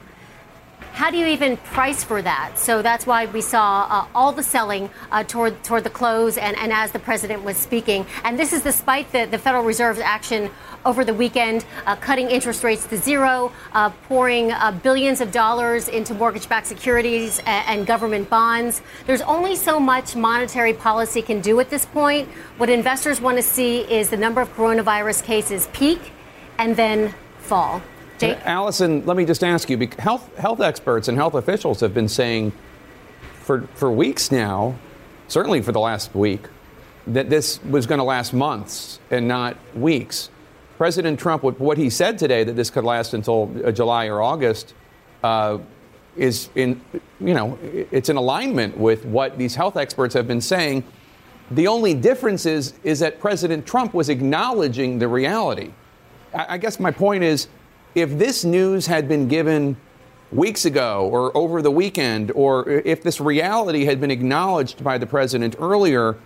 how 0.95 1.11
do 1.11 1.17
you 1.19 1.27
even 1.27 1.57
price 1.57 2.05
for 2.05 2.23
that? 2.23 2.57
So 2.57 2.81
that's 2.81 3.05
why 3.05 3.27
we 3.27 3.41
saw 3.41 3.87
uh, 3.91 4.07
all 4.15 4.31
the 4.31 4.45
selling 4.45 4.89
uh, 5.11 5.25
toward 5.25 5.63
toward 5.65 5.83
the 5.83 5.91
close 5.91 6.39
and, 6.39 6.57
and 6.57 6.73
as 6.73 6.93
the 6.93 7.01
president 7.01 7.43
was 7.43 7.57
speaking. 7.57 8.07
And 8.23 8.39
this 8.39 8.53
is 8.53 8.63
despite 8.63 9.11
the, 9.11 9.27
the 9.27 9.37
Federal 9.37 9.65
Reserve's 9.65 9.99
action 9.99 10.51
over 10.87 11.05
the 11.05 11.13
weekend, 11.13 11.65
uh, 11.87 11.97
cutting 11.97 12.31
interest 12.31 12.63
rates 12.63 12.87
to 12.87 12.97
zero, 12.97 13.51
uh, 13.73 13.91
pouring 14.09 14.53
uh, 14.53 14.71
billions 14.85 15.21
of 15.21 15.33
dollars 15.33 15.89
into 15.89 16.15
mortgage-backed 16.15 16.67
securities 16.67 17.41
and, 17.41 17.81
and 17.81 17.87
government 17.87 18.31
bonds. 18.31 18.81
There's 19.07 19.23
only 19.23 19.57
so 19.57 19.81
much 19.81 20.15
monetary 20.15 20.75
policy 20.75 21.23
can 21.23 21.41
do 21.41 21.59
at 21.59 21.71
this 21.71 21.87
point. 21.87 22.29
What 22.57 22.71
investors 22.71 23.21
want 23.21 23.37
to 23.39 23.43
see 23.43 23.81
is 23.81 24.11
the 24.11 24.17
number 24.17 24.41
of 24.41 24.49
coronavirus 24.55 25.25
cases 25.25 25.69
peak 25.73 26.13
and 26.57 26.77
then 26.77 27.15
fall. 27.39 27.83
Jake? 28.19 28.39
Allison, 28.45 29.05
let 29.07 29.17
me 29.17 29.25
just 29.25 29.43
ask 29.43 29.69
you: 29.69 29.89
health 29.99 30.37
health 30.37 30.61
experts 30.61 31.09
and 31.09 31.17
health 31.17 31.35
officials 31.35 31.81
have 31.81 31.95
been 31.95 32.09
saying 32.09 32.53
for 33.41 33.62
for 33.75 33.91
weeks 33.91 34.31
now, 34.31 34.77
certainly 35.29 35.62
for 35.62 35.73
the 35.73 35.81
last 35.81 36.15
week, 36.15 36.49
that 37.07 37.29
this 37.29 37.62
was 37.65 37.87
going 37.87 37.99
to 37.99 38.05
last 38.05 38.33
months 38.33 39.01
and 39.11 39.29
not 39.29 39.57
weeks. 39.75 40.31
President 40.79 41.21
Trump, 41.21 41.43
what 41.43 41.79
he 41.79 41.89
said 41.89 42.19
today, 42.19 42.43
that 42.45 42.55
this 42.55 42.71
could 42.71 42.85
last 42.85 43.15
until 43.15 43.53
uh, 43.65 43.71
July 43.71 44.07
or 44.07 44.23
August, 44.23 44.75
uh, 45.23 45.59
is 46.17 46.49
in 46.55 46.81
you 47.21 47.35
know 47.35 47.59
it's 47.62 48.09
in 48.09 48.17
alignment 48.17 48.77
with 48.77 49.05
what 49.05 49.37
these 49.39 49.55
health 49.55 49.77
experts 49.77 50.15
have 50.15 50.27
been 50.29 50.41
saying. 50.41 50.85
The 51.51 51.67
only 51.67 51.95
difference 51.95 52.47
is 52.47 52.75
is 52.85 53.01
that 53.01 53.21
President 53.21 53.67
Trump 53.67 53.93
was 53.95 54.09
acknowledging 54.09 54.99
the 54.99 55.09
reality. 55.09 55.73
I 56.33 56.55
I 56.55 56.59
guess 56.59 56.79
my 56.79 56.91
point 56.91 57.25
is 57.25 57.49
if 57.95 58.19
this 58.19 58.45
news 58.45 58.87
had 58.87 59.09
been 59.09 59.29
given 59.29 59.77
weeks 60.33 60.65
ago 60.65 61.09
or 61.11 61.37
over 61.37 61.63
the 61.63 61.71
weekend, 61.71 62.33
or 62.33 62.69
if 62.69 63.03
this 63.03 63.21
reality 63.21 63.85
had 63.85 64.01
been 64.01 64.11
acknowledged 64.11 64.83
by 64.83 64.99
the 64.99 65.07
president 65.07 65.55
earlier, 65.61 66.17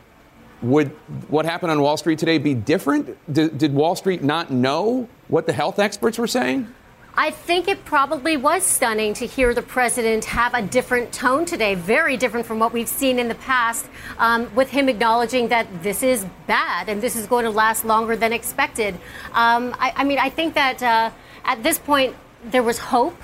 would 0.63 0.89
what 1.29 1.45
happened 1.45 1.71
on 1.71 1.81
Wall 1.81 1.97
Street 1.97 2.19
today 2.19 2.39
be 2.39 2.55
different? 2.55 3.17
Did, 3.33 3.59
did 3.59 3.75
Wall 3.75 3.95
Street 3.95 4.23
not 4.23 4.51
know 4.51 5.09
what 5.29 5.47
the 5.47 5.53
health 5.53 5.79
experts 5.79 6.19
were 6.19 6.27
saying? 6.27 6.73
I 7.21 7.33
think 7.33 7.67
it 7.67 7.85
probably 7.85 8.37
was 8.37 8.63
stunning 8.63 9.13
to 9.15 9.27
hear 9.27 9.53
the 9.53 9.63
president 9.63 10.25
have 10.27 10.55
a 10.55 10.63
different 10.63 11.13
tone 11.13 11.45
today, 11.45 11.75
very 11.75 12.17
different 12.17 12.47
from 12.47 12.61
what 12.61 12.73
we've 12.73 12.89
seen 12.89 13.19
in 13.19 13.27
the 13.27 13.35
past, 13.35 13.89
um, 14.19 14.49
with 14.55 14.71
him 14.71 14.89
acknowledging 14.89 15.49
that 15.49 15.83
this 15.83 16.05
is 16.05 16.25
bad 16.47 16.89
and 16.89 17.03
this 17.03 17.17
is 17.17 17.27
going 17.27 17.45
to 17.45 17.51
last 17.51 17.85
longer 17.85 18.15
than 18.15 18.33
expected. 18.33 18.95
Um, 19.33 19.75
I, 19.81 19.93
I 19.97 20.05
mean, 20.05 20.19
I 20.21 20.31
think 20.31 20.55
that 20.55 20.81
uh, 20.81 21.11
at 21.49 21.63
this 21.65 21.79
point 21.79 22.15
there 22.45 22.63
was 22.63 22.79
hope 22.79 23.21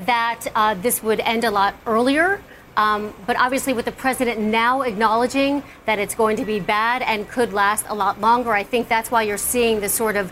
that 0.00 0.46
uh, 0.54 0.74
this 0.74 1.02
would 1.02 1.20
end 1.20 1.44
a 1.44 1.50
lot 1.50 1.74
earlier. 1.86 2.42
Um, 2.76 3.12
but 3.26 3.36
obviously, 3.36 3.72
with 3.72 3.86
the 3.86 3.92
president 3.92 4.38
now 4.38 4.82
acknowledging 4.82 5.64
that 5.86 5.98
it's 5.98 6.14
going 6.14 6.36
to 6.36 6.44
be 6.44 6.60
bad 6.60 7.02
and 7.02 7.28
could 7.28 7.52
last 7.52 7.86
a 7.88 7.94
lot 7.94 8.20
longer, 8.20 8.52
I 8.52 8.62
think 8.62 8.88
that's 8.88 9.10
why 9.10 9.22
you're 9.22 9.36
seeing 9.36 9.80
this 9.80 9.92
sort 9.92 10.14
of 10.14 10.30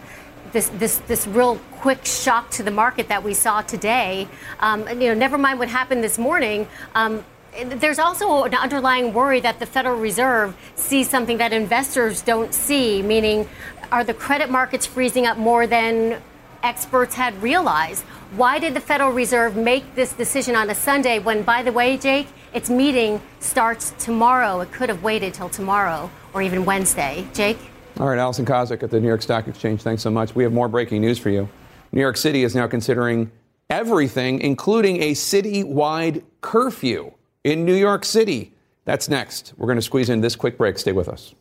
this 0.53 0.69
this 0.69 0.99
this 1.09 1.27
real 1.27 1.57
quick 1.81 2.05
shock 2.05 2.51
to 2.51 2.63
the 2.63 2.71
market 2.71 3.09
that 3.09 3.25
we 3.25 3.35
saw 3.35 3.63
today. 3.63 4.29
Um, 4.61 4.87
and, 4.87 5.03
you 5.03 5.09
know, 5.09 5.15
never 5.15 5.39
mind 5.39 5.59
what 5.59 5.69
happened 5.69 6.05
this 6.05 6.19
morning. 6.19 6.69
Um, 6.95 7.25
there's 7.65 7.99
also 7.99 8.45
an 8.45 8.55
underlying 8.55 9.13
worry 9.13 9.41
that 9.41 9.59
the 9.59 9.67
Federal 9.67 9.97
Reserve 9.97 10.55
sees 10.77 11.11
something 11.11 11.39
that 11.39 11.53
investors 11.53 12.23
don't 12.23 12.55
see, 12.55 13.03
meaning, 13.03 13.49
are 13.91 14.05
the 14.05 14.15
credit 14.15 14.51
markets 14.51 14.87
freezing 14.87 15.27
up 15.27 15.37
more 15.37 15.67
than 15.67 16.23
experts 16.63 17.15
had 17.15 17.41
realized? 17.43 18.03
Why 18.37 18.59
did 18.59 18.75
the 18.75 18.81
Federal 18.81 19.11
Reserve 19.11 19.57
make 19.57 19.95
this 19.95 20.13
decision 20.13 20.57
on 20.57 20.71
a 20.71 20.75
Sunday 20.75 21.19
when, 21.19 21.43
by 21.43 21.63
the 21.63 21.73
way, 21.73 21.97
Jake, 21.97 22.29
its 22.53 22.69
meeting 22.69 23.21
starts 23.41 23.95
tomorrow? 23.99 24.61
It 24.61 24.73
could 24.73 24.89
have 24.89 25.03
waited 25.03 25.35
till 25.35 25.49
tomorrow 25.49 26.11
or 26.35 26.43
even 26.43 26.65
Wednesday. 26.65 27.27
Jake? 27.35 27.59
All 27.99 28.09
right, 28.09 28.19
Alison 28.19 28.45
Kosik 28.45 28.83
at 28.83 28.91
the 28.91 29.01
New 29.01 29.09
York 29.09 29.23
Stock 29.23 29.49
Exchange. 29.49 29.83
Thanks 29.83 30.03
so 30.03 30.11
much. 30.11 30.35
We 30.35 30.43
have 30.43 30.53
more 30.53 30.69
breaking 30.69 31.01
news 31.01 31.19
for 31.19 31.31
you. 31.31 31.49
New 31.93 32.01
York 32.01 32.17
City 32.17 32.45
is 32.45 32.55
now 32.55 32.67
considering 32.67 33.31
everything, 33.71 34.41
including 34.41 35.03
a 35.03 35.13
citywide 35.13 36.23
curfew 36.41 37.13
in 37.45 37.65
New 37.65 37.75
York 37.75 38.05
City. 38.05 38.53
That's 38.85 39.09
next. 39.09 39.55
We're 39.57 39.67
going 39.67 39.79
to 39.79 39.83
squeeze 39.83 40.11
in 40.11 40.21
this 40.21 40.37
quick 40.37 40.59
break. 40.59 40.79
Stay 40.79 40.93
with 40.93 41.09
us. 41.09 41.35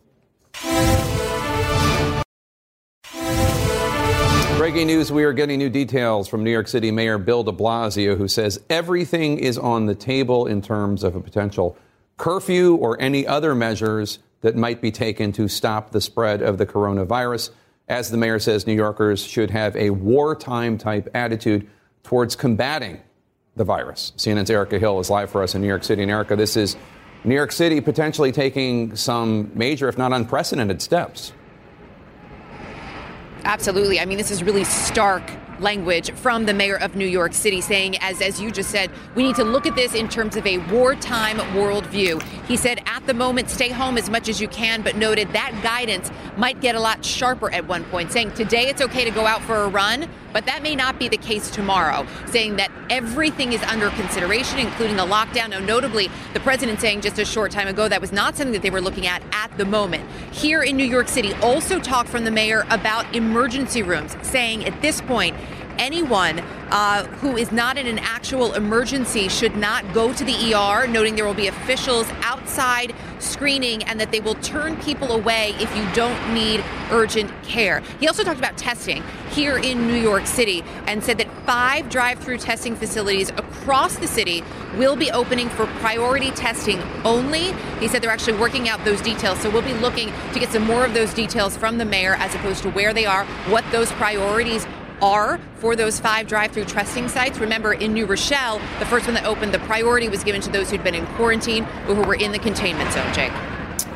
Breaking 4.76 4.88
news 4.88 5.10
we 5.10 5.24
are 5.24 5.32
getting 5.32 5.58
new 5.58 5.70
details 5.70 6.28
from 6.28 6.44
New 6.44 6.52
York 6.52 6.68
City 6.68 6.92
Mayor 6.92 7.18
Bill 7.18 7.44
de 7.44 7.54
Blasio, 7.54 8.18
who 8.18 8.28
says 8.28 8.60
everything 8.70 9.40
is 9.40 9.58
on 9.58 9.86
the 9.86 9.96
table 9.96 10.48
in 10.48 10.62
terms 10.62 11.02
of 11.02 11.16
a 11.16 11.22
potential 11.22 11.78
curfew 12.18 12.76
or 12.76 13.00
any 13.00 13.26
other 13.26 13.56
measures 13.56 14.20
that 14.42 14.58
might 14.58 14.82
be 14.82 14.92
taken 14.92 15.32
to 15.32 15.48
stop 15.48 15.92
the 15.92 16.02
spread 16.02 16.42
of 16.42 16.58
the 16.58 16.66
coronavirus. 16.66 17.52
As 17.88 18.12
the 18.12 18.18
mayor 18.18 18.38
says, 18.38 18.68
New 18.68 18.74
Yorkers 18.74 19.24
should 19.24 19.50
have 19.50 19.78
a 19.78 19.92
wartime 19.92 20.78
type 20.78 21.08
attitude 21.14 21.70
towards 22.04 22.36
combating 22.36 23.00
the 23.56 23.64
virus. 23.64 24.12
CNN's 24.18 24.50
Erica 24.50 24.78
Hill 24.78 25.00
is 25.00 25.10
live 25.10 25.30
for 25.30 25.42
us 25.42 25.56
in 25.56 25.62
New 25.62 25.70
York 25.70 25.86
City. 25.86 26.02
And 26.02 26.12
Erica, 26.12 26.36
this 26.36 26.58
is 26.58 26.76
New 27.24 27.36
York 27.36 27.54
City 27.54 27.80
potentially 27.80 28.34
taking 28.34 28.94
some 28.98 29.52
major, 29.56 29.88
if 29.88 29.98
not 29.98 30.12
unprecedented, 30.12 30.82
steps. 30.82 31.32
Absolutely. 33.46 34.00
I 34.00 34.06
mean, 34.06 34.18
this 34.18 34.32
is 34.32 34.44
really 34.44 34.64
stark 34.64 35.24
language 35.60 36.12
from 36.12 36.46
the 36.46 36.54
mayor 36.54 36.78
of 36.78 36.96
New 36.96 37.06
York 37.06 37.34
City 37.34 37.62
saying, 37.62 37.98
as, 38.00 38.22
as 38.22 38.42
you 38.42 38.52
just 38.52 38.72
said, 38.72 38.92
we 39.14 39.24
need 39.24 39.36
to 39.36 39.44
look 39.44 39.66
at 39.66 39.76
this 39.76 39.94
in 39.94 40.10
terms 40.10 40.36
of 40.36 40.46
a 40.46 40.58
wartime 40.70 41.38
worldview. 41.56 42.22
He 42.48 42.58
said, 42.58 42.82
at 42.88 43.06
the 43.06 43.14
moment, 43.14 43.50
stay 43.50 43.70
home 43.70 43.98
as 43.98 44.10
much 44.10 44.28
as 44.28 44.42
you 44.42 44.48
can, 44.48 44.82
but 44.82 44.98
noted 44.98 45.32
that 45.34 45.58
guidance 45.64 46.12
might 46.38 46.60
get 46.60 46.76
a 46.76 46.80
lot 46.80 47.06
sharper 47.06 47.52
at 47.52 47.68
one 47.68 47.84
point, 47.86 48.12
saying 48.12 48.32
today 48.34 48.68
it's 48.68 48.82
okay 48.82 49.06
to 49.06 49.12
go 49.12 49.26
out 49.26 49.42
for 49.44 49.58
a 49.58 49.68
run, 49.70 50.10
but 50.36 50.46
that 50.48 50.62
may 50.62 50.76
not 50.76 51.00
be 51.00 51.08
the 51.08 51.16
case 51.16 51.50
tomorrow, 51.50 52.06
saying 52.26 52.58
that 52.58 52.70
everything 52.90 53.54
is 53.54 53.64
under 53.64 53.90
consideration, 53.92 54.60
including 54.60 55.00
a 55.00 55.06
lockdown. 55.06 55.52
Now, 55.52 55.60
notably, 55.60 56.10
the 56.34 56.42
president 56.42 56.82
saying 56.82 57.00
just 57.00 57.18
a 57.18 57.24
short 57.24 57.52
time 57.52 57.70
ago 57.70 57.88
that 57.88 58.02
was 58.02 58.12
not 58.12 58.36
something 58.36 58.52
that 58.52 58.62
they 58.62 58.70
were 58.70 58.82
looking 58.82 59.08
at 59.08 59.24
at 59.32 59.58
the 59.58 59.64
moment. 59.64 60.04
Here 60.34 60.62
in 60.62 60.76
New 60.76 60.84
York 60.84 61.08
City, 61.08 61.32
also 61.36 61.80
talk 61.80 62.06
from 62.08 62.26
the 62.26 62.32
mayor 62.32 62.66
about 62.70 63.16
emergency 63.16 63.82
rooms, 63.82 64.18
saying 64.24 64.66
at 64.66 64.82
this 64.82 65.00
point, 65.00 65.38
anyone 65.80 66.40
uh, 66.72 67.06
who 67.06 67.38
is 67.38 67.52
not 67.52 67.78
in 67.78 67.88
an 67.88 68.00
actual 68.00 68.54
emergency 68.54 69.28
should 69.28 69.56
not 69.56 69.94
go 69.94 70.14
to 70.14 70.24
the 70.24 70.54
ER, 70.54 70.88
noting 70.88 71.16
there 71.16 71.26
will 71.26 71.34
be 71.34 71.48
officials 71.48 72.08
outside 72.22 72.94
screening 73.20 73.84
and 73.84 74.00
that 74.00 74.12
they 74.12 74.20
will 74.20 74.36
turn 74.36 74.76
people 74.78 75.12
away 75.12 75.54
if 75.60 75.76
you 75.76 75.88
don't 75.94 76.34
need 76.34 76.64
urgent 76.92 77.32
care. 77.44 77.82
He 78.00 78.08
also 78.08 78.24
talked 78.24 78.40
about 78.40 78.58
testing 78.58 79.04
here 79.32 79.58
in 79.58 79.88
New 79.88 79.96
York 79.96 80.26
City 80.26 80.64
and 80.88 81.04
said 81.04 81.18
that 81.18 81.28
five 81.46 81.90
drive 81.90 82.20
through 82.20 82.38
testing 82.38 82.76
facilities 82.76 83.30
across 83.32 83.96
the 83.98 84.08
city 84.08 84.44
will 84.76 84.96
be 84.96 85.12
opening 85.12 85.50
for 85.50 85.66
priority 85.66 86.32
testing 86.32 86.82
only. 87.04 87.54
He 87.80 87.88
said 87.88 88.02
they're 88.02 88.12
actually 88.12 88.38
working 88.38 88.70
out 88.70 88.84
those 88.86 89.02
details, 89.02 89.40
so 89.40 89.50
we'll 89.50 89.62
be 89.62 89.74
looking 89.74 90.12
to 90.34 90.40
get 90.40 90.50
some 90.50 90.64
more 90.64 90.86
of 90.86 90.94
those 90.94 91.14
details 91.14 91.58
from 91.58 91.78
the 91.78 91.86
mayor 91.86 92.16
as 92.16 92.34
opposed 92.36 92.64
to 92.64 92.72
where 92.72 92.94
they 92.94 93.06
are, 93.06 93.26
what 93.50 93.64
those 93.72 93.92
priorities 93.94 94.66
are 95.02 95.40
for 95.56 95.76
those 95.76 96.00
five 96.00 96.28
drive 96.28 96.52
through 96.52 96.66
testing 96.66 97.08
sites. 97.08 97.40
Remember, 97.40 97.74
in 97.74 97.94
New 97.94 98.06
Rochelle, 98.06 98.60
the 98.80 98.86
first 98.86 99.06
one 99.06 99.16
that 99.16 99.26
opened, 99.26 99.54
the 99.54 99.60
priority 99.60 100.10
was 100.10 100.24
given 100.24 100.42
to 100.42 100.52
those 100.52 100.70
who'd 100.70 100.84
been 100.84 100.96
in 100.96 101.06
quarantine 101.08 101.64
or 101.88 101.96
who 101.96 102.04
were 102.04 102.16
in 102.16 102.32
the 102.32 102.40
containment 102.40 102.92
zone, 102.92 103.14
Jake. 103.14 103.32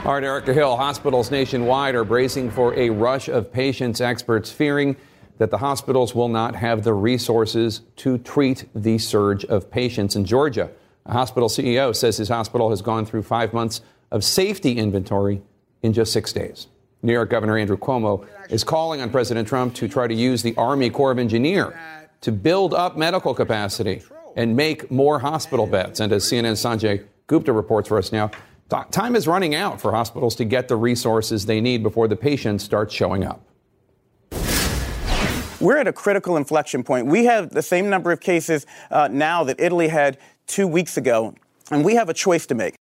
All 0.06 0.14
right, 0.14 0.24
Erica 0.24 0.54
Hill, 0.54 0.78
hospitals 0.78 1.30
nationwide 1.30 1.94
are 1.94 2.06
bracing 2.06 2.52
for 2.52 2.74
a 2.76 2.90
rush 2.90 3.28
of 3.28 3.52
patients, 3.52 4.00
experts 4.00 4.50
fearing 4.52 4.96
that 5.40 5.52
the 5.52 5.58
hospitals 5.58 6.14
will 6.14 6.30
not 6.30 6.56
have 6.56 6.84
the 6.84 6.94
resources 6.94 7.82
to 7.98 8.18
treat 8.18 8.66
the 8.76 8.98
surge 8.98 9.44
of 9.46 9.70
patients. 9.70 10.16
In 10.16 10.26
Georgia, 10.26 10.70
a 11.06 11.14
hospital 11.14 11.50
CEO 11.50 11.96
says 11.96 12.18
his 12.18 12.30
hospital 12.30 12.70
has 12.70 12.82
gone 12.82 13.06
through 13.06 13.24
five 13.24 13.54
months 13.54 13.82
of 14.12 14.24
safety 14.24 14.78
inventory 14.78 15.42
in 15.82 15.94
just 15.94 16.14
six 16.14 16.32
days. 16.34 16.68
New 17.02 17.14
York 17.14 17.30
Governor 17.30 17.58
Andrew 17.58 17.78
Cuomo 17.78 18.28
is 18.50 18.64
calling 18.64 19.02
on 19.02 19.10
President 19.10 19.48
Trump 19.48 19.74
to 19.76 19.88
try 19.88 20.08
to 20.08 20.14
use 20.14 20.44
the 20.44 20.56
Army 20.58 20.90
Corps 20.90 21.12
of 21.12 21.20
Engineer 21.20 21.80
to 22.22 22.32
build 22.32 22.74
up 22.74 22.98
medical 22.98 23.34
capacity 23.34 24.02
and 24.36 24.56
make 24.56 24.92
more 24.92 25.20
hospital 25.20 25.66
beds. 25.66 26.00
And 26.00 26.12
as 26.12 26.26
CNN's 26.26 26.62
Sanjay 26.62 27.06
Gupta 27.28 27.54
reports 27.54 27.88
for 27.88 27.98
us 27.98 28.12
now, 28.12 28.32
time 28.92 29.16
is 29.16 29.28
running 29.28 29.56
out 29.56 29.80
for 29.80 29.92
hospitals 29.92 30.36
to 30.36 30.46
get 30.46 30.68
the 30.68 30.76
resources 30.76 31.46
they 31.46 31.62
need 31.62 31.84
before 31.84 32.08
the 32.08 32.16
patients 32.16 32.64
start 32.64 32.92
showing 32.92 33.24
up. 33.24 33.42
We're 35.62 35.78
at 35.78 35.88
a 35.88 35.94
critical 35.94 36.38
inflection 36.38 36.84
point. 36.84 37.08
We 37.08 37.26
have 37.26 37.50
the 37.50 37.62
same 37.62 37.90
number 37.90 38.12
of 38.12 38.22
cases 38.22 38.66
uh, 38.92 39.10
now 39.12 39.44
that 39.46 39.60
Italy 39.60 39.90
had 39.90 40.18
two 40.48 40.68
weeks 40.68 40.96
ago, 40.96 41.36
and 41.70 41.84
we 41.84 41.96
have 41.96 42.10
a 42.10 42.14
choice 42.14 42.46
to 42.48 42.56
make. 42.56 42.76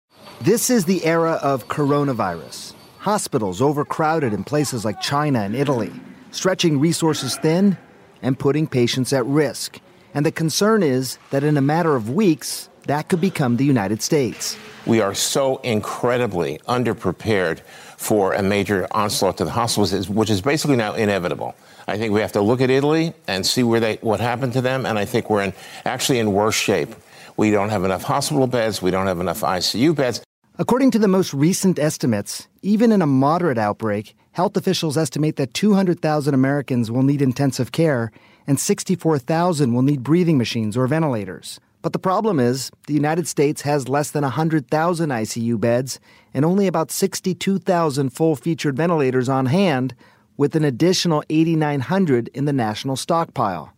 This 0.40 0.70
is 0.70 0.84
the 0.84 1.04
era 1.04 1.38
of 1.40 1.68
coronavirus 1.68 2.74
hospitals 3.04 3.60
overcrowded 3.60 4.32
in 4.32 4.42
places 4.42 4.82
like 4.82 4.98
China 4.98 5.40
and 5.40 5.54
Italy, 5.54 5.92
stretching 6.30 6.80
resources 6.80 7.36
thin 7.36 7.76
and 8.22 8.38
putting 8.38 8.66
patients 8.66 9.12
at 9.12 9.26
risk. 9.26 9.78
And 10.14 10.24
the 10.24 10.32
concern 10.32 10.82
is 10.82 11.18
that 11.30 11.44
in 11.44 11.58
a 11.58 11.60
matter 11.60 11.96
of 11.96 12.08
weeks, 12.08 12.70
that 12.86 13.10
could 13.10 13.20
become 13.20 13.58
the 13.58 13.64
United 13.64 14.00
States. 14.00 14.56
We 14.86 15.02
are 15.02 15.14
so 15.14 15.58
incredibly 15.58 16.60
underprepared 16.66 17.60
for 17.98 18.32
a 18.32 18.42
major 18.42 18.88
onslaught 18.92 19.36
to 19.36 19.44
the 19.44 19.50
hospitals, 19.50 20.08
which 20.08 20.30
is 20.30 20.40
basically 20.40 20.76
now 20.76 20.94
inevitable. 20.94 21.54
I 21.86 21.98
think 21.98 22.14
we 22.14 22.22
have 22.22 22.32
to 22.32 22.40
look 22.40 22.62
at 22.62 22.70
Italy 22.70 23.12
and 23.28 23.44
see 23.44 23.62
where 23.62 23.80
they, 23.80 23.96
what 23.96 24.20
happened 24.20 24.54
to 24.54 24.62
them, 24.62 24.86
and 24.86 24.98
I 24.98 25.04
think 25.04 25.28
we're 25.28 25.42
in, 25.42 25.52
actually 25.84 26.20
in 26.20 26.32
worse 26.32 26.54
shape. 26.54 26.94
We 27.36 27.50
don't 27.50 27.68
have 27.68 27.84
enough 27.84 28.04
hospital 28.04 28.46
beds, 28.46 28.80
we 28.80 28.90
don't 28.90 29.08
have 29.08 29.20
enough 29.20 29.42
ICU 29.42 29.94
beds. 29.94 30.22
According 30.56 30.92
to 30.92 31.00
the 31.00 31.08
most 31.08 31.34
recent 31.34 31.80
estimates, 31.80 32.46
even 32.62 32.92
in 32.92 33.02
a 33.02 33.08
moderate 33.08 33.58
outbreak, 33.58 34.14
health 34.30 34.56
officials 34.56 34.96
estimate 34.96 35.34
that 35.34 35.52
200,000 35.52 36.32
Americans 36.32 36.92
will 36.92 37.02
need 37.02 37.20
intensive 37.20 37.72
care 37.72 38.12
and 38.46 38.60
64,000 38.60 39.74
will 39.74 39.82
need 39.82 40.04
breathing 40.04 40.38
machines 40.38 40.76
or 40.76 40.86
ventilators. 40.86 41.58
But 41.82 41.92
the 41.92 41.98
problem 41.98 42.38
is, 42.38 42.70
the 42.86 42.94
United 42.94 43.26
States 43.26 43.62
has 43.62 43.88
less 43.88 44.12
than 44.12 44.22
100,000 44.22 45.10
ICU 45.10 45.58
beds 45.58 45.98
and 46.32 46.44
only 46.44 46.68
about 46.68 46.92
62,000 46.92 48.10
full 48.10 48.36
featured 48.36 48.76
ventilators 48.76 49.28
on 49.28 49.46
hand, 49.46 49.96
with 50.36 50.54
an 50.54 50.64
additional 50.64 51.24
8,900 51.30 52.28
in 52.32 52.44
the 52.44 52.52
national 52.52 52.94
stockpile. 52.94 53.72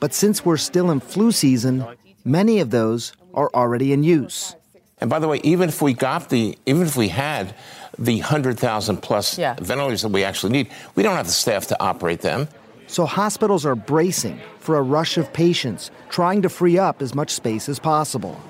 But 0.00 0.14
since 0.14 0.46
we're 0.46 0.56
still 0.56 0.90
in 0.90 1.00
flu 1.00 1.30
season, 1.30 1.84
many 2.24 2.58
of 2.58 2.70
those 2.70 3.12
are 3.34 3.50
already 3.52 3.92
in 3.92 4.02
use. 4.02 4.56
And 5.02 5.10
by 5.10 5.18
the 5.18 5.26
way, 5.26 5.40
even 5.42 5.68
if 5.68 5.82
we 5.82 5.94
got 5.94 6.28
the, 6.28 6.56
even 6.64 6.82
if 6.82 6.96
we 6.96 7.08
had 7.08 7.56
the 7.98 8.20
100,000 8.20 8.98
plus 8.98 9.36
yeah. 9.36 9.56
ventilators 9.60 10.02
that 10.02 10.12
we 10.12 10.22
actually 10.22 10.52
need, 10.52 10.68
we 10.94 11.02
don't 11.02 11.16
have 11.16 11.26
the 11.26 11.32
staff 11.32 11.66
to 11.66 11.82
operate 11.82 12.20
them. 12.20 12.46
So 12.86 13.04
hospitals 13.04 13.66
are 13.66 13.74
bracing 13.74 14.38
for 14.60 14.78
a 14.78 14.82
rush 14.82 15.18
of 15.18 15.32
patients, 15.32 15.90
trying 16.08 16.40
to 16.42 16.48
free 16.48 16.78
up 16.78 17.02
as 17.02 17.16
much 17.16 17.30
space 17.30 17.68
as 17.68 17.80
possible. 17.80 18.40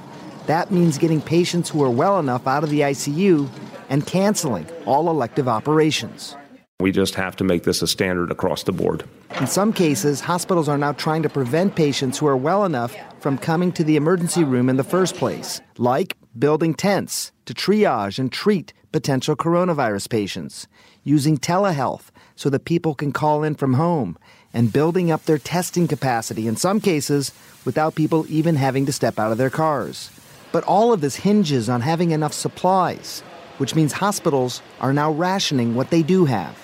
That 0.44 0.70
means 0.70 0.98
getting 0.98 1.22
patients 1.22 1.70
who 1.70 1.82
are 1.82 1.90
well 1.90 2.18
enough 2.18 2.46
out 2.46 2.64
of 2.64 2.68
the 2.68 2.80
ICU 2.80 3.48
and 3.88 4.06
canceling 4.06 4.66
all 4.84 5.08
elective 5.08 5.48
operations. 5.48 6.36
We 6.80 6.92
just 6.92 7.14
have 7.14 7.34
to 7.36 7.44
make 7.44 7.62
this 7.62 7.80
a 7.80 7.86
standard 7.86 8.30
across 8.30 8.64
the 8.64 8.72
board. 8.72 9.04
In 9.40 9.46
some 9.46 9.72
cases, 9.72 10.20
hospitals 10.20 10.68
are 10.68 10.76
now 10.76 10.92
trying 10.92 11.22
to 11.22 11.30
prevent 11.30 11.76
patients 11.76 12.18
who 12.18 12.26
are 12.26 12.36
well 12.36 12.66
enough 12.66 12.94
from 13.20 13.38
coming 13.38 13.72
to 13.72 13.84
the 13.84 13.96
emergency 13.96 14.44
room 14.44 14.68
in 14.68 14.76
the 14.76 14.84
first 14.84 15.14
place, 15.14 15.62
like 15.78 16.14
building 16.38 16.74
tents 16.74 17.32
to 17.44 17.54
triage 17.54 18.18
and 18.18 18.32
treat 18.32 18.72
potential 18.92 19.36
coronavirus 19.36 20.08
patients, 20.08 20.66
using 21.04 21.36
telehealth 21.38 22.10
so 22.36 22.50
that 22.50 22.64
people 22.64 22.94
can 22.94 23.12
call 23.12 23.42
in 23.42 23.54
from 23.54 23.74
home, 23.74 24.18
and 24.54 24.72
building 24.72 25.10
up 25.10 25.24
their 25.24 25.38
testing 25.38 25.88
capacity 25.88 26.46
in 26.46 26.56
some 26.56 26.80
cases 26.80 27.32
without 27.64 27.94
people 27.94 28.26
even 28.28 28.56
having 28.56 28.86
to 28.86 28.92
step 28.92 29.18
out 29.18 29.32
of 29.32 29.38
their 29.38 29.50
cars. 29.50 30.10
But 30.52 30.64
all 30.64 30.92
of 30.92 31.00
this 31.00 31.16
hinges 31.16 31.68
on 31.68 31.80
having 31.80 32.10
enough 32.10 32.32
supplies, 32.32 33.20
which 33.58 33.74
means 33.74 33.92
hospitals 33.92 34.60
are 34.80 34.92
now 34.92 35.10
rationing 35.10 35.74
what 35.74 35.90
they 35.90 36.02
do 36.02 36.26
have. 36.26 36.58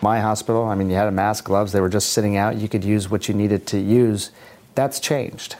My 0.00 0.20
hospital, 0.20 0.64
I 0.64 0.74
mean, 0.74 0.90
you 0.90 0.96
had 0.96 1.08
a 1.08 1.12
mask, 1.12 1.44
gloves, 1.44 1.72
they 1.72 1.80
were 1.80 1.88
just 1.88 2.10
sitting 2.10 2.36
out. 2.36 2.56
You 2.56 2.68
could 2.68 2.84
use 2.84 3.10
what 3.10 3.28
you 3.28 3.34
needed 3.34 3.66
to 3.68 3.78
use. 3.78 4.30
That's 4.74 5.00
changed. 5.00 5.56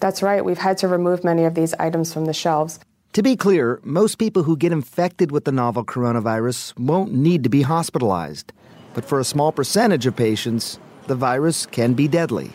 That's 0.00 0.22
right. 0.22 0.44
We've 0.44 0.58
had 0.58 0.78
to 0.78 0.88
remove 0.88 1.24
many 1.24 1.44
of 1.44 1.54
these 1.54 1.74
items 1.74 2.12
from 2.12 2.24
the 2.24 2.32
shelves. 2.32 2.80
To 3.14 3.22
be 3.22 3.36
clear, 3.36 3.78
most 3.84 4.18
people 4.18 4.42
who 4.42 4.56
get 4.56 4.72
infected 4.72 5.30
with 5.30 5.44
the 5.44 5.52
novel 5.52 5.84
coronavirus 5.84 6.76
won't 6.76 7.12
need 7.12 7.44
to 7.44 7.48
be 7.48 7.62
hospitalized. 7.62 8.52
But 8.92 9.04
for 9.04 9.20
a 9.20 9.24
small 9.24 9.52
percentage 9.52 10.04
of 10.04 10.16
patients, 10.16 10.80
the 11.06 11.14
virus 11.14 11.64
can 11.64 11.94
be 11.94 12.08
deadly. 12.08 12.50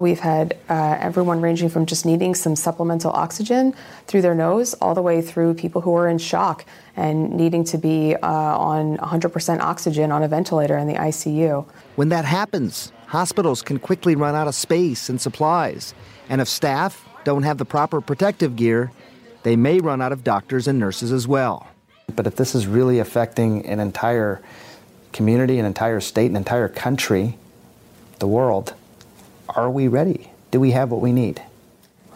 We've 0.00 0.18
had 0.18 0.58
uh, 0.68 0.96
everyone 0.98 1.40
ranging 1.40 1.68
from 1.68 1.86
just 1.86 2.04
needing 2.04 2.34
some 2.34 2.56
supplemental 2.56 3.12
oxygen 3.12 3.72
through 4.08 4.22
their 4.22 4.34
nose, 4.34 4.74
all 4.74 4.96
the 4.96 5.02
way 5.02 5.22
through 5.22 5.54
people 5.54 5.80
who 5.80 5.94
are 5.94 6.08
in 6.08 6.18
shock 6.18 6.64
and 6.96 7.30
needing 7.30 7.62
to 7.66 7.78
be 7.78 8.16
uh, 8.16 8.26
on 8.26 8.96
100% 8.96 9.60
oxygen 9.60 10.10
on 10.10 10.24
a 10.24 10.28
ventilator 10.28 10.76
in 10.76 10.88
the 10.88 10.94
ICU. 10.94 11.64
When 11.94 12.08
that 12.08 12.24
happens, 12.24 12.90
hospitals 13.06 13.62
can 13.62 13.78
quickly 13.78 14.16
run 14.16 14.34
out 14.34 14.48
of 14.48 14.56
space 14.56 15.08
and 15.08 15.20
supplies. 15.20 15.94
And 16.28 16.40
if 16.40 16.48
staff 16.48 17.06
don't 17.22 17.44
have 17.44 17.58
the 17.58 17.64
proper 17.64 18.00
protective 18.00 18.56
gear, 18.56 18.90
they 19.42 19.56
may 19.56 19.80
run 19.80 20.02
out 20.02 20.12
of 20.12 20.24
doctors 20.24 20.68
and 20.68 20.78
nurses 20.78 21.12
as 21.12 21.26
well. 21.26 21.68
But 22.14 22.26
if 22.26 22.36
this 22.36 22.54
is 22.54 22.66
really 22.66 22.98
affecting 22.98 23.66
an 23.66 23.80
entire 23.80 24.40
community, 25.12 25.58
an 25.58 25.66
entire 25.66 26.00
state, 26.00 26.30
an 26.30 26.36
entire 26.36 26.68
country, 26.68 27.36
the 28.18 28.26
world, 28.26 28.74
are 29.48 29.70
we 29.70 29.88
ready? 29.88 30.30
Do 30.50 30.60
we 30.60 30.72
have 30.72 30.90
what 30.90 31.00
we 31.00 31.12
need? 31.12 31.42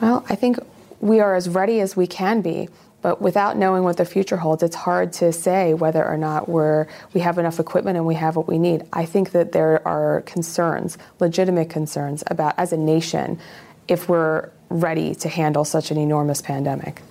Well, 0.00 0.24
I 0.28 0.34
think 0.34 0.58
we 1.00 1.20
are 1.20 1.34
as 1.34 1.48
ready 1.48 1.80
as 1.80 1.96
we 1.96 2.06
can 2.06 2.40
be. 2.40 2.68
But 3.02 3.20
without 3.20 3.58
knowing 3.58 3.84
what 3.84 3.98
the 3.98 4.06
future 4.06 4.38
holds, 4.38 4.62
it's 4.62 4.74
hard 4.74 5.12
to 5.14 5.30
say 5.30 5.74
whether 5.74 6.02
or 6.02 6.16
not 6.16 6.48
we're, 6.48 6.86
we 7.12 7.20
have 7.20 7.36
enough 7.36 7.60
equipment 7.60 7.98
and 7.98 8.06
we 8.06 8.14
have 8.14 8.34
what 8.34 8.48
we 8.48 8.58
need. 8.58 8.86
I 8.94 9.04
think 9.04 9.32
that 9.32 9.52
there 9.52 9.86
are 9.86 10.22
concerns, 10.22 10.96
legitimate 11.20 11.68
concerns, 11.68 12.24
about 12.28 12.54
as 12.56 12.72
a 12.72 12.78
nation, 12.78 13.38
if 13.88 14.08
we're 14.08 14.48
ready 14.70 15.14
to 15.16 15.28
handle 15.28 15.66
such 15.66 15.90
an 15.90 15.98
enormous 15.98 16.40
pandemic. 16.40 17.02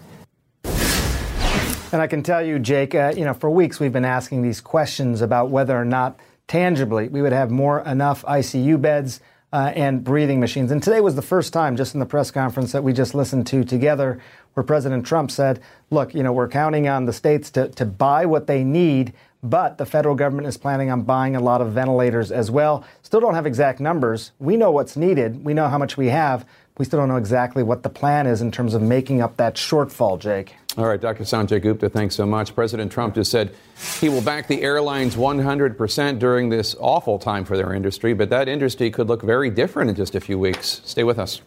And 1.94 2.02
I 2.02 2.07
can 2.07 2.24
tell 2.24 2.41
you, 2.41 2.57
Jake, 2.57 2.95
uh, 2.95 3.14
you 3.15 3.24
know, 3.24 3.36
for 3.36 3.52
weeks 3.52 3.80
we've 3.80 3.94
been 3.94 4.03
asking 4.03 4.41
these 4.41 4.61
questions 4.61 5.22
about 5.22 5.52
whether 5.52 5.80
or 5.80 5.86
not 5.86 6.20
tangibly 6.48 7.07
we 7.07 7.22
would 7.22 7.34
have 7.34 7.52
more 7.52 7.82
enough 7.82 8.24
ICU 8.24 8.82
beds 8.82 9.20
uh, 9.53 9.72
and 9.76 10.03
breathing 10.03 10.40
machines. 10.40 10.72
And 10.72 10.82
today 10.82 11.02
was 11.02 11.14
the 11.14 11.22
first 11.22 11.53
time, 11.53 11.78
just 11.78 11.94
in 11.94 11.99
the 11.99 12.07
press 12.07 12.32
conference 12.32 12.72
that 12.72 12.84
we 12.84 12.94
just 12.94 13.14
listened 13.14 13.45
to 13.45 13.64
together, 13.64 14.20
where 14.56 14.64
President 14.64 15.06
Trump 15.06 15.30
said, 15.30 15.61
look, 15.91 16.15
you 16.15 16.24
know, 16.24 16.34
we're 16.34 16.48
counting 16.48 16.88
on 16.88 17.06
the 17.06 17.14
states 17.14 17.52
to, 17.52 17.68
to 17.70 17.86
buy 17.86 18.26
what 18.26 18.48
they 18.48 18.64
need, 18.64 19.14
but 19.44 19.78
the 19.78 19.86
federal 19.86 20.15
government 20.15 20.48
is 20.48 20.57
planning 20.57 20.90
on 20.90 21.03
buying 21.03 21.36
a 21.36 21.40
lot 21.40 21.61
of 21.61 21.74
ventilators 21.74 22.32
as 22.32 22.49
well. 22.49 22.84
Still 23.03 23.20
don't 23.20 23.36
have 23.36 23.45
exact 23.45 23.80
numbers. 23.80 24.32
We 24.40 24.57
know 24.57 24.72
what's 24.72 24.98
needed, 24.98 25.45
we 25.45 25.53
know 25.53 25.68
how 25.68 25.78
much 25.78 25.95
we 25.95 26.07
have. 26.07 26.44
We 26.76 26.86
still 26.86 26.98
don't 26.98 27.10
know 27.10 27.18
exactly 27.18 27.61
what 27.61 27.84
the 27.84 27.90
plan 27.90 28.26
is 28.26 28.41
in 28.41 28.52
terms 28.52 28.74
of 28.74 28.82
making 28.82 29.22
up 29.22 29.38
that 29.38 29.53
shortfall, 29.53 30.18
Jake. 30.18 30.56
All 30.75 30.85
right, 30.85 30.99
Dr. 30.99 31.23
Sanjay 31.23 31.61
Gupta, 31.61 31.87
thanks 31.87 32.15
so 32.15 32.25
much. 32.25 32.55
President 32.55 32.91
Trump 32.91 33.13
just 33.13 33.29
said 33.29 33.53
he 34.01 34.09
will 34.09 34.23
back 34.23 34.47
the 34.47 34.63
airlines 34.63 35.15
100% 35.15 36.17
during 36.17 36.49
this 36.49 36.75
awful 36.79 37.19
time 37.19 37.45
for 37.45 37.55
their 37.55 37.73
industry, 37.73 38.15
but 38.15 38.31
that 38.31 38.47
industry 38.47 38.89
could 38.89 39.07
look 39.07 39.21
very 39.21 39.51
different 39.51 39.91
in 39.91 39.95
just 39.95 40.15
a 40.15 40.19
few 40.19 40.39
weeks. 40.39 40.81
Stay 40.83 41.03
with 41.03 41.19
us. 41.19 41.41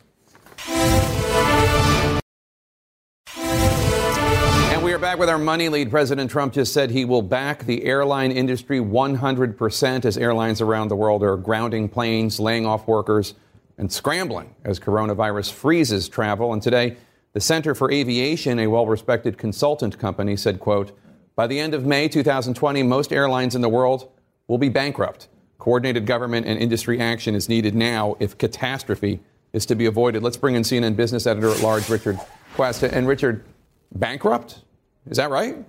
And 3.37 4.85
we 4.85 4.93
are 4.93 4.99
back 5.01 5.19
with 5.19 5.29
our 5.29 5.39
money 5.39 5.69
lead. 5.71 5.91
President 5.91 6.31
Trump 6.31 6.53
just 6.53 6.73
said 6.73 6.93
he 6.93 7.05
will 7.05 7.23
back 7.23 7.65
the 7.65 7.85
airline 7.85 8.31
industry 8.31 8.79
100% 8.79 10.05
as 10.05 10.17
airlines 10.17 10.61
around 10.61 10.87
the 10.87 10.95
world 10.95 11.25
are 11.25 11.37
grounding 11.37 11.89
planes, 11.89 12.39
laying 12.39 12.65
off 12.65 12.87
workers, 12.87 13.35
and 13.77 13.91
scrambling 13.93 14.55
as 14.65 14.79
coronavirus 14.79 15.51
freezes 15.51 16.09
travel. 16.09 16.53
And 16.53 16.63
today, 16.63 16.97
the 17.37 17.41
Center 17.43 17.75
for 17.75 17.93
Aviation, 17.93 18.59
a 18.59 18.67
well-respected 18.67 19.37
consultant 19.37 19.99
company, 19.99 20.37
said, 20.37 20.59
quote, 20.59 20.99
by 21.35 21.47
the 21.47 21.61
end 21.61 21.75
of 21.75 21.85
May 21.85 22.09
2020, 22.09 22.83
most 22.83 23.13
airlines 23.13 23.55
in 23.55 23.61
the 23.61 23.69
world 23.69 24.11
will 24.49 24.57
be 24.57 24.71
bankrupt. 24.71 25.29
Coordinated 25.59 26.07
government 26.07 26.47
and 26.47 26.59
industry 26.59 26.99
action 26.99 27.35
is 27.35 27.47
needed 27.47 27.75
now 27.75 28.17
if 28.21 28.39
catastrophe 28.39 29.21
is 29.53 29.67
to 29.67 29.75
be 29.75 29.85
avoided. 29.85 30.23
Let's 30.23 30.39
bring 30.39 30.55
in 30.55 30.63
CNN 30.63 30.97
business 30.97 31.27
editor 31.27 31.51
at 31.51 31.61
large, 31.61 31.91
Richard 31.91 32.19
Quest. 32.55 32.83
And 32.83 33.07
Richard, 33.07 33.45
bankrupt? 33.95 34.63
Is 35.11 35.19
that 35.19 35.29
right? 35.29 35.63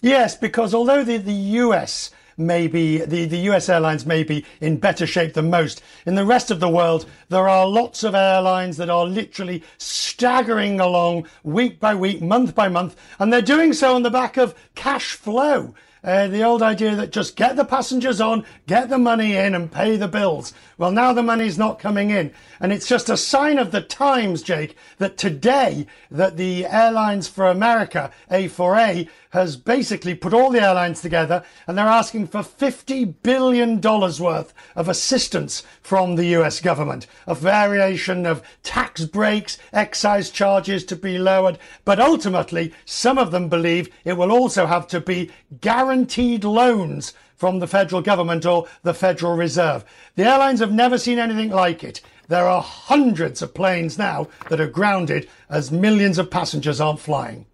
Yes, 0.00 0.36
because 0.36 0.72
although 0.72 1.02
the, 1.02 1.16
the 1.16 1.32
US 1.32 2.12
may 2.46 2.66
be, 2.66 2.98
the, 2.98 3.24
the 3.24 3.38
US 3.50 3.68
airlines 3.68 4.06
may 4.06 4.22
be 4.22 4.44
in 4.60 4.76
better 4.76 5.06
shape 5.06 5.34
than 5.34 5.50
most, 5.50 5.82
in 6.06 6.14
the 6.14 6.24
rest 6.24 6.50
of 6.50 6.60
the 6.60 6.68
world, 6.68 7.06
there 7.28 7.48
are 7.48 7.66
lots 7.66 8.04
of 8.04 8.14
airlines 8.14 8.76
that 8.76 8.90
are 8.90 9.06
literally 9.06 9.62
staggering 9.78 10.80
along 10.80 11.26
week 11.42 11.80
by 11.80 11.94
week, 11.94 12.20
month 12.20 12.54
by 12.54 12.68
month, 12.68 12.96
and 13.18 13.32
they're 13.32 13.42
doing 13.42 13.72
so 13.72 13.94
on 13.94 14.02
the 14.02 14.10
back 14.10 14.36
of 14.36 14.54
cash 14.74 15.12
flow. 15.12 15.74
Uh, 16.04 16.26
the 16.26 16.42
old 16.42 16.62
idea 16.62 16.96
that 16.96 17.12
just 17.12 17.36
get 17.36 17.54
the 17.54 17.64
passengers 17.64 18.20
on, 18.20 18.44
get 18.66 18.88
the 18.88 18.98
money 18.98 19.36
in, 19.36 19.54
and 19.54 19.70
pay 19.70 19.96
the 19.96 20.08
bills. 20.08 20.52
Well, 20.76 20.90
now 20.90 21.12
the 21.12 21.22
money's 21.22 21.56
not 21.56 21.78
coming 21.78 22.10
in, 22.10 22.32
and 22.58 22.72
it's 22.72 22.88
just 22.88 23.08
a 23.08 23.16
sign 23.16 23.56
of 23.56 23.70
the 23.70 23.80
times, 23.80 24.42
Jake, 24.42 24.76
that 24.98 25.16
today 25.16 25.86
that 26.10 26.36
the 26.36 26.66
Airlines 26.66 27.28
for 27.28 27.46
America 27.46 28.10
(A4A) 28.32 29.08
has 29.32 29.56
basically 29.56 30.14
put 30.14 30.32
all 30.34 30.50
the 30.50 30.62
airlines 30.62 31.00
together, 31.00 31.42
and 31.66 31.76
they're 31.76 31.86
asking 31.86 32.26
for 32.26 32.42
fifty 32.42 33.04
billion 33.04 33.80
dollars 33.80 34.20
worth 34.20 34.54
of 34.76 34.88
assistance 34.88 35.62
from 35.82 36.16
the 36.16 36.26
U.S. 36.26 36.60
government, 36.60 37.06
a 37.26 37.34
variation 37.34 38.26
of 38.26 38.42
tax 38.62 39.04
breaks, 39.04 39.58
excise 39.72 40.30
charges 40.30 40.84
to 40.84 40.96
be 40.96 41.18
lowered, 41.18 41.58
but 41.84 41.98
ultimately, 41.98 42.72
some 42.84 43.18
of 43.18 43.30
them 43.30 43.48
believe 43.48 43.88
it 44.04 44.18
will 44.18 44.30
also 44.30 44.66
have 44.66 44.86
to 44.88 45.00
be 45.00 45.30
guaranteed 45.60 46.44
loans 46.44 47.14
from 47.34 47.58
the 47.58 47.66
federal 47.66 48.02
government 48.02 48.46
or 48.46 48.68
the 48.82 48.94
Federal 48.94 49.34
Reserve. 49.34 49.84
The 50.14 50.24
airlines 50.24 50.60
have 50.60 50.72
never 50.72 50.96
seen 50.96 51.18
anything 51.18 51.50
like 51.50 51.82
it. 51.82 52.00
There 52.28 52.46
are 52.46 52.62
hundreds 52.62 53.42
of 53.42 53.52
planes 53.52 53.98
now 53.98 54.28
that 54.48 54.60
are 54.60 54.68
grounded 54.68 55.28
as 55.50 55.72
millions 55.72 56.18
of 56.18 56.30
passengers 56.30 56.80
aren't 56.80 57.00
flying. 57.00 57.46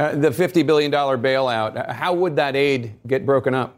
Uh, 0.00 0.14
the 0.14 0.30
$50 0.30 0.66
billion 0.66 0.90
bailout, 0.90 1.90
how 1.90 2.14
would 2.14 2.36
that 2.36 2.56
aid 2.56 2.94
get 3.06 3.26
broken 3.26 3.52
up? 3.52 3.76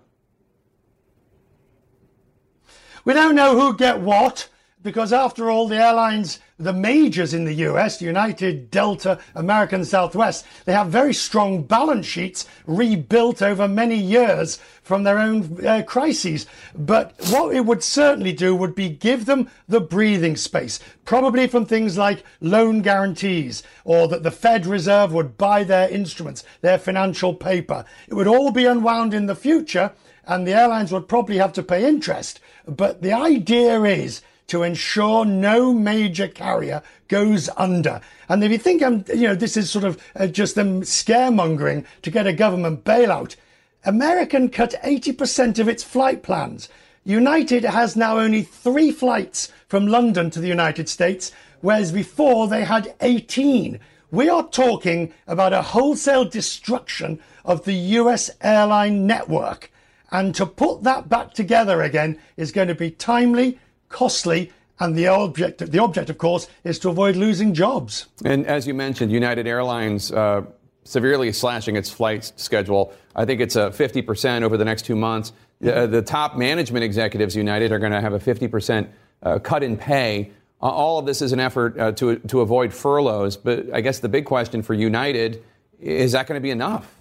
We 3.05 3.13
don't 3.13 3.35
know 3.35 3.59
who 3.59 3.77
get 3.77 3.99
what 3.99 4.49
because 4.83 5.13
after 5.13 5.51
all, 5.51 5.69
the 5.69 5.77
airlines, 5.77 6.41
the 6.59 6.73
majors 6.73 7.35
in 7.35 7.45
the 7.45 7.55
US, 7.55 8.03
United, 8.03 8.71
Delta, 8.71 9.19
American 9.35 9.85
Southwest, 9.85 10.45
they 10.65 10.73
have 10.73 10.89
very 10.89 11.15
strong 11.15 11.63
balance 11.63 12.07
sheets 12.07 12.47
rebuilt 12.67 13.43
over 13.43 13.69
many 13.69 13.97
years 13.97 14.59
from 14.83 15.05
their 15.05 15.19
own 15.19 15.65
uh, 15.67 15.83
crises. 15.87 16.47
But 16.75 17.15
what 17.31 17.55
it 17.55 17.65
would 17.65 17.83
certainly 17.83 18.33
do 18.33 18.55
would 18.57 18.75
be 18.75 18.89
give 18.89 19.27
them 19.27 19.49
the 19.69 19.81
breathing 19.81 20.37
space, 20.37 20.81
probably 21.05 21.47
from 21.47 21.67
things 21.67 21.97
like 21.97 22.25
loan 22.41 22.83
guarantees 22.83 23.63
or 23.85 24.09
that 24.09 24.23
the 24.23 24.31
Fed 24.31 24.67
Reserve 24.67 25.13
would 25.13 25.39
buy 25.39 25.65
their 25.65 25.89
instruments, 25.89 26.45
their 26.61 26.79
financial 26.79 27.35
paper. 27.35 27.85
It 28.09 28.15
would 28.15 28.27
all 28.27 28.51
be 28.51 28.67
unwound 28.67 29.15
in 29.15 29.27
the 29.27 29.37
future 29.37 29.93
and 30.25 30.47
the 30.47 30.55
airlines 30.55 30.93
would 30.93 31.09
probably 31.09 31.39
have 31.39 31.53
to 31.55 31.63
pay 31.63 31.87
interest. 31.87 32.41
But 32.67 33.03
the 33.03 33.13
idea 33.13 33.83
is 33.83 34.23
to 34.49 34.63
ensure 34.63 35.25
no 35.25 35.73
major 35.73 36.29
carrier 36.29 36.83
goes 37.09 37.49
under. 37.57 38.01
And 38.29 38.43
if 38.43 38.51
you 38.51 38.59
think 38.59 38.83
I'm, 38.83 39.05
you 39.09 39.29
know, 39.29 39.35
this 39.35 39.57
is 39.57 39.71
sort 39.71 39.85
of 39.85 40.03
uh, 40.17 40.27
just 40.27 40.55
them 40.55 40.83
scaremongering 40.83 41.85
to 42.03 42.11
get 42.11 42.27
a 42.27 42.33
government 42.33 42.85
bailout, 42.85 43.37
American 43.85 44.49
cut 44.49 44.75
80% 44.85 45.59
of 45.59 45.69
its 45.69 45.83
flight 45.83 46.23
plans. 46.23 46.69
United 47.05 47.65
has 47.65 47.97
now 47.97 48.19
only 48.19 48.43
three 48.43 48.93
flights 48.93 49.53
from 49.67 49.87
London 49.87 50.31
to 50.31 50.41
the 50.41 50.49
United 50.49 50.89
States, 50.89 51.33
whereas 51.61 51.91
before 51.91 52.47
they 52.47 52.65
had 52.65 52.95
18. 53.01 53.81
We 54.13 54.29
are 54.29 54.47
talking 54.47 55.13
about 55.27 55.53
a 55.53 55.63
wholesale 55.63 56.27
destruction 56.27 57.19
of 57.45 57.65
the 57.65 57.73
US 57.73 58.31
airline 58.41 59.07
network. 59.07 59.73
And 60.11 60.35
to 60.35 60.45
put 60.45 60.83
that 60.83 61.09
back 61.09 61.33
together 61.33 61.83
again 61.83 62.19
is 62.37 62.53
going 62.53 62.69
to 62.69 62.75
be 62.75 62.91
timely, 62.91 63.59
costly, 63.93 64.51
and 64.81 64.97
the 64.97 65.07
object, 65.07 65.59
the 65.71 65.79
object, 65.79 66.11
of 66.11 66.19
course, 66.19 66.49
is 66.65 66.79
to 66.81 66.89
avoid 66.89 67.15
losing 67.15 67.55
jobs. 67.55 68.07
And 68.25 68.47
as 68.47 68.67
you 68.67 68.75
mentioned, 68.75 69.13
United 69.13 69.47
Airlines 69.47 70.11
uh, 70.11 70.43
severely 70.85 71.33
slashing 71.33 71.77
its 71.77 71.91
flight 71.91 72.33
schedule. 72.37 72.93
I 73.15 73.25
think 73.25 73.41
it's 73.41 73.55
a 73.55 73.71
50% 73.71 74.43
over 74.43 74.57
the 74.57 74.65
next 74.65 74.83
two 74.83 74.97
months. 74.97 75.33
Uh, 75.65 75.87
the 75.87 76.03
top 76.03 76.37
management 76.37 76.85
executives, 76.85 77.37
United, 77.37 77.71
are 77.71 77.79
going 77.79 77.93
to 77.93 78.01
have 78.01 78.15
a 78.15 78.19
50% 78.19 78.89
uh, 79.23 79.39
cut 79.39 79.63
in 79.63 79.77
pay. 79.77 80.33
Uh, 80.61 80.67
all 80.67 80.99
of 80.99 81.07
this 81.07 81.23
is 81.23 81.33
an 81.33 81.39
effort 81.39 81.79
uh, 81.79 81.93
to, 81.93 82.19
to 82.19 82.41
avoid 82.41 82.73
furloughs. 82.73 83.37
But 83.37 83.73
I 83.73 83.81
guess 83.81 84.01
the 84.01 84.09
big 84.09 84.25
question 84.25 84.63
for 84.63 84.75
United 84.75 85.45
is 85.79 86.13
that 86.13 86.27
going 86.27 86.39
to 86.39 86.43
be 86.43 86.51
enough? 86.51 86.93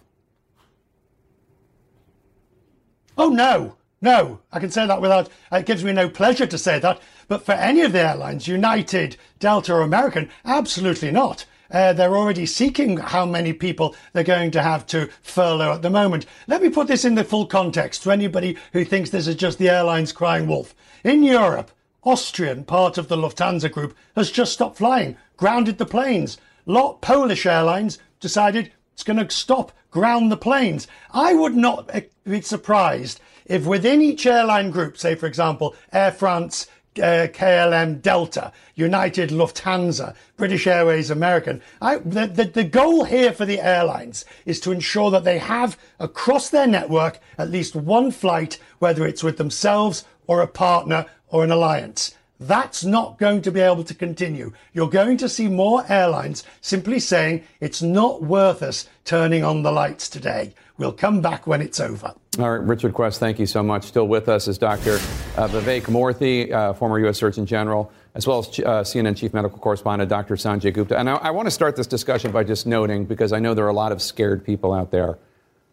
Oh, 3.18 3.30
no. 3.30 3.76
No, 4.02 4.40
I 4.52 4.60
can 4.60 4.72
say 4.72 4.88
that 4.88 5.00
without, 5.00 5.30
it 5.52 5.68
gives 5.68 5.84
me 5.84 5.94
no 5.94 6.10
pleasure 6.10 6.48
to 6.48 6.58
say 6.58 6.80
that. 6.80 7.00
But 7.28 7.46
for 7.46 7.52
any 7.52 7.82
of 7.82 7.92
the 7.92 8.00
airlines, 8.00 8.48
United, 8.48 9.16
Delta, 9.40 9.74
or 9.74 9.82
American, 9.82 10.30
absolutely 10.44 11.12
not. 11.12 11.46
Uh, 11.70 11.94
they're 11.94 12.18
already 12.18 12.46
seeking 12.46 12.98
how 12.98 13.26
many 13.26 13.54
people 13.54 13.96
they're 14.12 14.24
going 14.24 14.52
to 14.52 14.62
have 14.62 14.86
to 14.88 15.08
furlough 15.22 15.74
at 15.74 15.84
the 15.84 15.90
moment. 15.90 16.26
Let 16.48 16.62
me 16.62 16.70
put 16.70 16.88
this 16.88 17.06
in 17.06 17.16
the 17.16 17.24
full 17.24 17.46
context 17.46 18.04
to 18.04 18.12
anybody 18.12 18.58
who 18.74 18.84
thinks 18.84 19.12
this 19.12 19.28
is 19.28 19.36
just 19.36 19.60
the 19.60 19.70
airlines 19.70 20.12
crying 20.12 20.48
wolf. 20.48 20.76
In 21.04 21.24
Europe, 21.24 21.72
Austrian, 22.04 22.64
part 22.64 22.98
of 22.98 23.08
the 23.08 23.16
Lufthansa 23.16 23.72
group, 23.72 23.96
has 24.16 24.32
just 24.32 24.52
stopped 24.52 24.80
flying, 24.80 25.16
grounded 25.38 25.78
the 25.78 25.86
planes. 25.86 26.40
Lot 26.66 27.02
Polish 27.02 27.46
Airlines 27.46 28.00
decided 28.20 28.72
it's 28.94 29.04
going 29.04 29.18
to 29.18 29.30
stop, 29.34 29.72
ground 29.90 30.32
the 30.32 30.38
planes. 30.38 30.88
I 31.12 31.34
would 31.34 31.56
not 31.56 31.90
be 32.24 32.42
surprised 32.42 33.20
if 33.46 33.66
within 33.66 34.02
each 34.02 34.26
airline 34.26 34.72
group, 34.72 34.98
say 34.98 35.16
for 35.16 35.26
example, 35.26 35.76
Air 35.92 36.12
France, 36.12 36.68
uh, 36.98 37.28
KLM, 37.32 38.02
Delta, 38.02 38.52
United, 38.76 39.30
Lufthansa, 39.30 40.16
British 40.36 40.68
Airways, 40.68 41.10
American. 41.10 41.62
I, 41.82 41.98
the, 41.98 42.28
the, 42.28 42.46
the 42.46 42.64
goal 42.64 43.06
here 43.06 43.32
for 43.32 43.46
the 43.46 43.62
airlines 43.62 44.26
is 44.46 44.60
to 44.62 44.72
ensure 44.72 45.10
that 45.12 45.24
they 45.24 45.38
have 45.38 45.78
across 46.00 46.50
their 46.50 46.68
network 46.68 47.20
at 47.38 47.50
least 47.50 47.76
one 47.76 48.12
flight, 48.12 48.60
whether 48.80 49.06
it's 49.06 49.24
with 49.24 49.38
themselves 49.38 50.04
or 50.28 50.42
a 50.42 50.48
partner 50.48 51.06
or 51.30 51.44
an 51.44 51.52
alliance. 51.52 52.14
That's 52.42 52.84
not 52.84 53.20
going 53.20 53.44
to 53.44 53.52
be 53.52 53.60
able 53.60 53.84
to 53.84 53.94
continue. 53.94 54.52
You're 54.74 54.90
going 54.90 55.18
to 55.18 55.30
see 55.30 55.48
more 55.48 55.86
airlines 55.88 56.44
simply 56.60 57.00
saying 57.00 57.44
it's 57.60 57.84
not 57.84 58.24
worth 58.24 58.64
us 58.64 58.90
turning 59.06 59.44
on 59.44 59.62
the 59.62 59.72
lights 59.72 60.10
today. 60.10 60.56
We'll 60.80 60.92
come 60.92 61.22
back 61.22 61.46
when 61.46 61.62
it's 61.62 61.80
over. 61.80 62.16
All 62.40 62.50
right, 62.50 62.68
Richard 62.68 62.96
Quest, 62.96 63.20
thank 63.20 63.38
you 63.38 63.46
so 63.46 63.62
much. 63.62 63.84
Still 63.84 64.08
with 64.08 64.28
us 64.28 64.48
is 64.48 64.58
Dr. 64.58 64.96
Uh, 64.96 65.48
Vivek 65.50 65.84
Murthy, 65.84 66.52
uh, 66.52 66.74
former 66.74 66.98
U.S. 67.02 67.20
Surgeon 67.20 67.46
General, 67.46 67.92
as 68.16 68.26
well 68.26 68.40
as 68.40 68.48
uh, 68.48 68.82
CNN 68.82 69.16
Chief 69.16 69.36
Medical 69.36 69.60
Correspondent 69.60 70.10
Dr. 70.10 70.36
Sanjay 70.36 70.74
Gupta. 70.74 70.98
And 70.98 71.12
I, 71.12 71.18
I 71.18 71.30
want 71.30 71.46
to 71.46 71.52
start 71.52 71.76
this 71.76 71.86
discussion 71.86 72.32
by 72.32 72.44
just 72.44 72.66
noting, 72.66 73.06
because 73.06 73.34
I 73.34 73.40
know 73.40 73.54
there 73.54 73.66
are 73.66 73.70
a 73.70 73.74
lot 73.74 73.92
of 73.92 74.02
scared 74.02 74.44
people 74.44 74.74
out 74.74 74.90
there, 74.90 75.20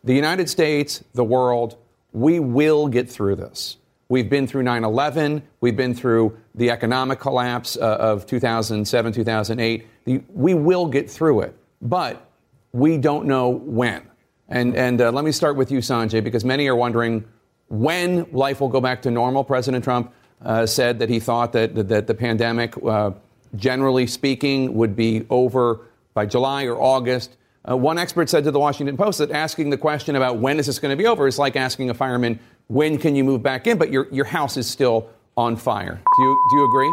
the 0.04 0.14
United 0.14 0.50
States, 0.50 1.02
the 1.14 1.24
world, 1.24 1.78
we 2.12 2.40
will 2.40 2.88
get 2.88 3.08
through 3.08 3.36
this. 3.36 3.78
We've 4.10 4.30
been 4.30 4.46
through 4.46 4.62
9 4.62 4.84
11. 4.84 5.42
We've 5.60 5.76
been 5.76 5.94
through 5.94 6.38
the 6.54 6.70
economic 6.70 7.20
collapse 7.20 7.76
uh, 7.76 7.96
of 8.00 8.24
2007, 8.24 9.12
2008. 9.12 9.86
The, 10.04 10.22
we 10.32 10.54
will 10.54 10.86
get 10.86 11.10
through 11.10 11.42
it, 11.42 11.54
but 11.82 12.30
we 12.72 12.96
don't 12.96 13.26
know 13.26 13.50
when. 13.50 14.02
And, 14.48 14.74
and 14.76 15.00
uh, 15.00 15.12
let 15.12 15.26
me 15.26 15.32
start 15.32 15.56
with 15.56 15.70
you, 15.70 15.80
Sanjay, 15.80 16.24
because 16.24 16.42
many 16.42 16.68
are 16.68 16.76
wondering 16.76 17.22
when 17.68 18.26
life 18.32 18.60
will 18.62 18.70
go 18.70 18.80
back 18.80 19.02
to 19.02 19.10
normal. 19.10 19.44
President 19.44 19.84
Trump 19.84 20.12
uh, 20.42 20.64
said 20.64 20.98
that 21.00 21.10
he 21.10 21.20
thought 21.20 21.52
that, 21.52 21.74
that, 21.74 21.88
that 21.88 22.06
the 22.06 22.14
pandemic, 22.14 22.74
uh, 22.86 23.10
generally 23.56 24.06
speaking, 24.06 24.72
would 24.72 24.96
be 24.96 25.26
over 25.28 25.80
by 26.14 26.24
July 26.24 26.64
or 26.64 26.80
August. 26.80 27.36
Uh, 27.68 27.76
one 27.76 27.98
expert 27.98 28.28
said 28.28 28.44
to 28.44 28.50
the 28.50 28.58
Washington 28.58 28.96
Post 28.96 29.18
that 29.18 29.30
asking 29.30 29.70
the 29.70 29.76
question 29.76 30.16
about 30.16 30.38
when 30.38 30.58
is 30.58 30.66
this 30.66 30.78
going 30.78 30.90
to 30.90 30.96
be 30.96 31.06
over 31.06 31.26
is 31.26 31.38
like 31.38 31.56
asking 31.56 31.90
a 31.90 31.94
fireman, 31.94 32.38
when 32.68 32.98
can 32.98 33.14
you 33.16 33.24
move 33.24 33.42
back 33.42 33.66
in? 33.66 33.78
But 33.78 33.90
your, 33.90 34.08
your 34.12 34.24
house 34.24 34.56
is 34.56 34.68
still 34.68 35.10
on 35.36 35.56
fire. 35.56 36.00
Do 36.16 36.22
you, 36.22 36.48
do 36.50 36.56
you 36.56 36.64
agree? 36.64 36.92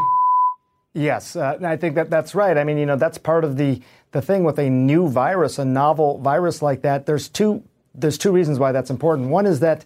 Yes, 0.94 1.36
uh, 1.36 1.58
I 1.62 1.76
think 1.76 1.96
that 1.96 2.10
that's 2.10 2.34
right. 2.34 2.58
I 2.58 2.64
mean, 2.64 2.78
you 2.78 2.86
know, 2.86 2.96
that's 2.96 3.18
part 3.18 3.44
of 3.44 3.58
the 3.58 3.82
the 4.12 4.22
thing 4.22 4.46
with 4.46 4.58
a 4.58 4.70
new 4.70 5.10
virus, 5.10 5.60
a 5.60 5.66
novel 5.66 6.20
virus 6.20 6.62
like 6.62 6.84
that. 6.84 7.06
There's 7.06 7.28
two 7.28 7.64
there's 7.94 8.18
two 8.18 8.32
reasons 8.32 8.60
why 8.60 8.72
that's 8.72 8.90
important. 8.90 9.30
One 9.30 9.46
is 9.46 9.60
that 9.60 9.84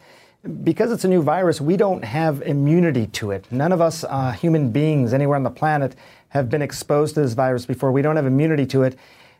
because 0.64 0.92
it's 0.92 1.04
a 1.04 1.08
new 1.08 1.22
virus, 1.22 1.60
we 1.60 1.78
don't 1.78 2.04
have 2.04 2.42
immunity 2.44 3.08
to 3.08 3.32
it. 3.32 3.52
None 3.52 3.72
of 3.72 3.82
us, 3.82 4.04
uh, 4.04 4.32
human 4.32 4.72
beings 4.72 5.14
anywhere 5.14 5.36
on 5.36 5.44
the 5.44 5.50
planet, 5.50 5.96
have 6.30 6.50
been 6.50 6.62
exposed 6.62 7.16
to 7.16 7.22
this 7.22 7.34
virus 7.34 7.66
before. 7.66 7.92
We 7.92 8.02
don't 8.02 8.16
have 8.16 8.26
immunity 8.26 8.66
to 8.68 8.84
it. 8.84 8.96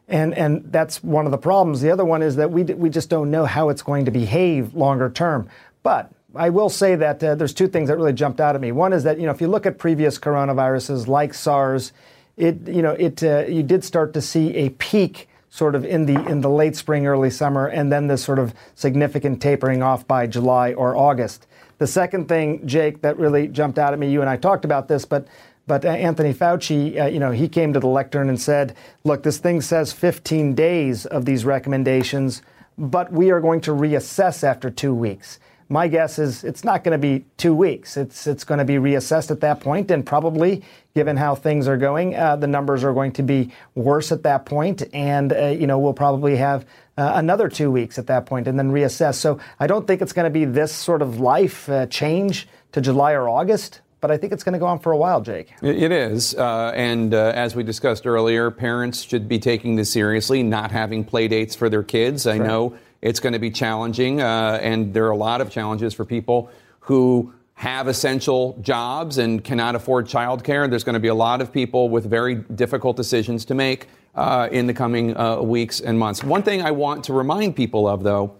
And, 0.10 0.34
and 0.34 0.72
that's 0.72 1.04
one 1.04 1.26
of 1.26 1.32
the 1.32 1.38
problems. 1.38 1.82
The 1.82 1.92
other 1.92 2.04
one 2.04 2.22
is 2.24 2.36
that 2.38 2.52
we, 2.52 2.64
we 2.64 2.90
just 2.90 3.10
don't 3.10 3.30
know 3.30 3.46
how 3.46 3.70
it's 3.70 3.84
going 3.84 4.06
to 4.06 4.12
behave 4.12 4.74
longer 4.74 5.10
term. 5.10 5.48
But 5.84 6.12
I 6.36 6.50
will 6.50 6.70
say 6.70 6.96
that 6.96 7.24
uh, 7.24 7.36
there's 7.36 7.54
two 7.54 7.68
things 7.68 7.90
that 7.90 7.98
really 7.98 8.14
jumped 8.14 8.40
out 8.40 8.56
at 8.56 8.62
me. 8.62 8.72
One 8.72 8.94
is 8.94 9.04
that 9.04 9.20
you 9.20 9.26
know 9.26 9.32
if 9.32 9.42
you 9.42 9.48
look 9.48 9.66
at 9.66 9.78
previous 9.78 10.20
coronaviruses 10.20 11.08
like 11.08 11.34
SARS, 11.34 11.92
it 12.38 12.68
you 12.68 12.82
know 12.82 12.92
it 12.92 13.24
uh, 13.24 13.46
you 13.48 13.64
did 13.64 13.84
start 13.84 14.14
to 14.14 14.22
see 14.22 14.54
a 14.56 14.70
peak 14.70 15.28
sort 15.50 15.74
of 15.74 15.84
in 15.84 16.06
the 16.06 16.24
in 16.28 16.42
the 16.42 16.50
late 16.50 16.76
spring, 16.76 17.08
early 17.08 17.32
summer, 17.32 17.68
and 17.68 17.92
then 17.92 18.08
this 18.08 18.24
sort 18.24 18.38
of 18.38 18.54
significant 18.76 19.42
tapering 19.42 19.82
off 19.82 20.08
by 20.08 20.28
July 20.28 20.74
or 20.74 20.96
August. 20.96 21.48
The 21.80 21.88
second 21.88 22.28
thing, 22.28 22.68
Jake, 22.68 23.02
that 23.02 23.18
really 23.18 23.48
jumped 23.48 23.80
out 23.80 23.94
at 23.94 24.00
me, 24.00 24.12
you 24.12 24.20
and 24.22 24.30
I 24.30 24.36
talked 24.36 24.66
about 24.66 24.88
this, 24.90 25.06
but 25.06 25.28
but 25.70 25.86
uh, 25.86 25.90
Anthony 25.90 26.34
Fauci, 26.34 27.00
uh, 27.00 27.06
you 27.06 27.20
know, 27.20 27.32
he 27.32 27.48
came 27.48 27.72
to 27.74 27.80
the 27.80 27.88
lectern 27.88 28.28
and 28.28 28.42
said, 28.42 28.76
"Look, 29.06 29.24
this 29.24 29.38
thing 29.38 29.62
says 29.62 29.94
15 29.94 30.56
days 30.56 31.06
of 31.06 31.24
these 31.24 31.46
recommendations, 31.46 32.42
but 32.78 33.14
we 33.14 33.32
are 33.32 33.40
going 33.40 33.62
to 33.62 33.72
reassess 33.72 34.44
after 34.44 34.70
two 34.70 34.94
weeks." 34.94 35.40
my 35.70 35.88
guess 35.88 36.18
is 36.18 36.44
it's 36.44 36.64
not 36.64 36.84
going 36.84 36.94
to 36.94 36.98
be 36.98 37.26
two 37.38 37.54
weeks. 37.54 37.96
It's 37.96 38.26
it's 38.26 38.44
going 38.44 38.58
to 38.58 38.66
be 38.66 38.76
reassessed 38.76 39.30
at 39.30 39.40
that 39.42 39.60
point, 39.60 39.92
and 39.92 40.04
probably, 40.04 40.64
given 40.96 41.16
how 41.16 41.36
things 41.36 41.68
are 41.68 41.78
going, 41.78 42.16
uh, 42.16 42.36
the 42.36 42.48
numbers 42.48 42.84
are 42.84 42.94
going 42.94 43.12
to 43.14 43.24
be 43.24 43.52
worse 43.76 44.12
at 44.12 44.24
that 44.24 44.46
point, 44.46 44.84
and 44.94 45.32
uh, 45.32 45.46
you 45.48 45.68
know 45.68 45.78
we'll 45.78 45.94
probably 45.94 46.38
have 46.38 46.66
uh, 46.98 47.12
another 47.16 47.48
two 47.48 47.70
weeks 47.70 48.00
at 48.00 48.08
that 48.08 48.26
point, 48.26 48.48
and 48.48 48.58
then 48.58 48.72
reassess. 48.72 49.16
So 49.16 49.40
I 49.60 49.68
don't 49.68 49.86
think 49.86 50.02
it's 50.02 50.14
going 50.14 50.26
to 50.26 50.32
be 50.32 50.46
this 50.46 50.74
sort 50.74 51.04
of 51.04 51.20
life 51.20 51.70
uh, 51.70 51.86
change 51.86 52.48
to 52.72 52.82
July 52.82 53.14
or 53.14 53.30
August. 53.30 53.82
But 54.02 54.12
I 54.12 54.18
think 54.18 54.32
it's 54.32 54.44
going 54.44 54.54
to 54.54 54.60
go 54.60 54.66
on 54.66 54.80
for 54.80 54.92
a 54.92 54.98
while, 54.98 55.22
Jake. 55.22 55.54
It 55.62 55.92
is. 55.92 56.34
Uh, 56.34 56.72
and 56.74 57.14
uh, 57.14 57.34
as 57.36 57.56
we 57.56 57.64
discussed 57.64 58.08
earlier, 58.08 58.50
parents 58.50 59.02
should 59.02 59.28
be 59.28 59.40
taking 59.40 59.76
this 59.76 59.92
seriously, 59.92 60.42
not 60.42 60.72
having 60.72 61.04
play 61.04 61.28
dates 61.28 61.56
for 61.56 61.70
their 61.70 61.84
kids. 61.84 62.26
I 62.26 62.38
know 62.38 62.78
it's 63.02 63.20
going 63.20 63.34
to 63.34 63.40
be 63.40 63.52
challenging, 63.52 64.22
uh, 64.22 64.60
and 64.62 64.94
there 64.94 65.06
are 65.06 65.12
a 65.12 65.18
lot 65.18 65.42
of 65.42 65.50
challenges 65.50 65.94
for 65.94 66.06
people 66.06 66.50
who 66.82 67.34
have 67.56 67.90
essential 67.90 68.58
jobs 68.62 69.18
and 69.18 69.44
cannot 69.44 69.76
afford 69.76 70.08
childcare. 70.08 70.70
There's 70.70 70.86
going 70.86 70.94
to 70.94 71.00
be 71.02 71.10
a 71.10 71.16
lot 71.16 71.42
of 71.42 71.52
people 71.52 71.90
with 71.90 72.06
very 72.06 72.36
difficult 72.36 72.96
decisions 72.96 73.44
to 73.46 73.54
make 73.54 73.88
uh, 74.16 74.48
in 74.50 74.66
the 74.66 74.74
coming 74.74 75.16
uh, 75.18 75.42
weeks 75.42 75.82
and 75.82 76.00
months. 76.00 76.24
One 76.24 76.42
thing 76.42 76.62
I 76.62 76.72
want 76.72 77.04
to 77.06 77.14
remind 77.14 77.58
people 77.58 77.86
of, 77.86 78.04
though, 78.04 78.36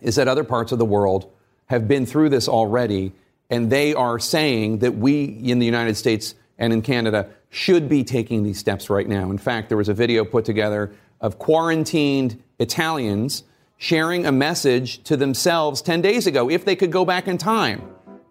is 0.00 0.16
that 0.16 0.26
other 0.26 0.42
parts 0.42 0.72
of 0.72 0.80
the 0.80 0.84
world 0.84 1.30
have 1.66 1.86
been 1.86 2.06
through 2.06 2.28
this 2.28 2.48
already, 2.48 3.12
and 3.50 3.70
they 3.70 3.94
are 3.94 4.18
saying 4.18 4.78
that 4.78 4.96
we 4.96 5.24
in 5.24 5.58
the 5.58 5.66
United 5.66 5.96
States 5.96 6.34
and 6.58 6.72
in 6.72 6.82
Canada 6.82 7.28
should 7.50 7.88
be 7.88 8.02
taking 8.04 8.42
these 8.42 8.58
steps 8.58 8.90
right 8.90 9.08
now. 9.08 9.30
In 9.30 9.38
fact, 9.38 9.68
there 9.68 9.78
was 9.78 9.88
a 9.88 9.94
video 9.94 10.24
put 10.24 10.44
together 10.44 10.92
of 11.20 11.38
quarantined 11.38 12.42
Italians 12.58 13.44
sharing 13.76 14.26
a 14.26 14.32
message 14.32 15.02
to 15.04 15.16
themselves 15.16 15.82
10 15.82 16.00
days 16.00 16.26
ago 16.26 16.50
if 16.50 16.64
they 16.64 16.76
could 16.76 16.90
go 16.90 17.04
back 17.04 17.28
in 17.28 17.38
time 17.38 17.82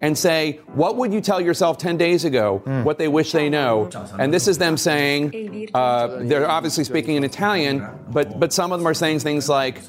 and 0.02 0.18
say, 0.18 0.60
What 0.74 0.98
would 0.98 1.14
you 1.14 1.22
tell 1.22 1.40
yourself 1.40 1.78
10 1.78 1.98
days 1.98 2.26
ago, 2.26 2.62
mm. 2.66 2.84
what 2.84 2.98
they 2.98 3.08
wish 3.08 3.32
they 3.32 3.50
know? 3.50 3.90
And 4.20 4.34
this 4.34 4.50
is 4.50 4.58
them 4.58 4.76
saying, 4.76 5.70
uh, 5.74 6.08
they're 6.24 6.50
obviously 6.50 6.84
speaking 6.84 7.16
in 7.16 7.24
Italian, 7.24 7.88
but, 8.10 8.40
but 8.40 8.52
some 8.52 8.74
of 8.74 8.80
them 8.80 8.88
are 8.88 8.94
saying 8.94 9.20
things 9.20 9.48
like, 9.48 9.82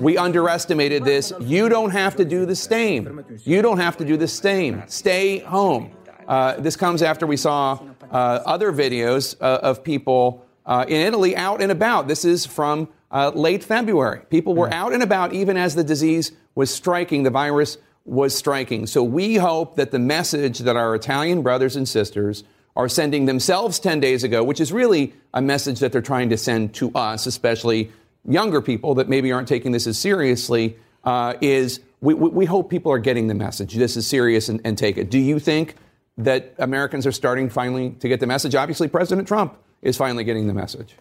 We 0.00 0.18
underestimated 0.18 1.04
this. 1.04 1.32
You 1.40 1.68
don't 1.68 1.90
have 1.90 2.16
to 2.16 2.24
do 2.24 2.46
the 2.46 2.56
same. 2.56 3.24
You 3.44 3.62
don't 3.62 3.78
have 3.78 3.96
to 3.98 4.04
do 4.04 4.16
the 4.16 4.28
same. 4.28 4.82
Stay 4.86 5.38
home. 5.38 5.92
Uh, 6.28 6.60
this 6.60 6.76
comes 6.76 7.02
after 7.02 7.26
we 7.26 7.36
saw 7.36 7.78
uh, 8.10 8.42
other 8.44 8.72
videos 8.72 9.36
uh, 9.40 9.60
of 9.62 9.82
people 9.82 10.44
uh, 10.66 10.84
in 10.88 11.00
Italy 11.00 11.36
out 11.36 11.62
and 11.62 11.72
about. 11.72 12.08
This 12.08 12.24
is 12.24 12.44
from 12.44 12.88
uh, 13.10 13.30
late 13.34 13.62
February. 13.62 14.22
People 14.28 14.54
were 14.54 14.72
out 14.72 14.92
and 14.92 15.02
about 15.02 15.32
even 15.32 15.56
as 15.56 15.74
the 15.74 15.84
disease 15.84 16.32
was 16.54 16.70
striking, 16.70 17.22
the 17.22 17.30
virus 17.30 17.78
was 18.04 18.36
striking. 18.36 18.86
So 18.86 19.02
we 19.02 19.36
hope 19.36 19.76
that 19.76 19.90
the 19.90 19.98
message 19.98 20.60
that 20.60 20.76
our 20.76 20.94
Italian 20.94 21.42
brothers 21.42 21.76
and 21.76 21.88
sisters 21.88 22.44
are 22.74 22.88
sending 22.88 23.24
themselves 23.24 23.78
10 23.80 24.00
days 24.00 24.22
ago, 24.22 24.44
which 24.44 24.60
is 24.60 24.72
really 24.72 25.14
a 25.32 25.40
message 25.40 25.80
that 25.80 25.92
they're 25.92 26.02
trying 26.02 26.28
to 26.28 26.36
send 26.36 26.74
to 26.74 26.92
us, 26.94 27.26
especially 27.26 27.90
younger 28.28 28.60
people 28.60 28.94
that 28.96 29.08
maybe 29.08 29.32
aren't 29.32 29.48
taking 29.48 29.72
this 29.72 29.86
as 29.86 29.98
seriously, 29.98 30.76
uh, 31.04 31.34
is 31.40 31.80
we, 32.00 32.14
we, 32.14 32.44
hope 32.44 32.68
people 32.68 32.92
are 32.92 32.98
getting 32.98 33.26
the 33.26 33.34
message. 33.34 33.74
This 33.74 33.96
is 33.96 34.06
serious 34.06 34.48
and, 34.48 34.60
and 34.64 34.76
take 34.76 34.98
it. 34.98 35.10
Do 35.10 35.18
you 35.18 35.38
think 35.38 35.76
that 36.18 36.54
Americans 36.58 37.06
are 37.06 37.12
starting 37.12 37.48
finally 37.48 37.90
to 38.00 38.08
get 38.08 38.20
the 38.20 38.26
message? 38.26 38.54
Obviously, 38.54 38.88
President 38.88 39.26
Trump 39.26 39.56
is 39.82 39.96
finally 39.96 40.24
getting 40.24 40.46
the 40.46 40.54
message. 40.54 40.94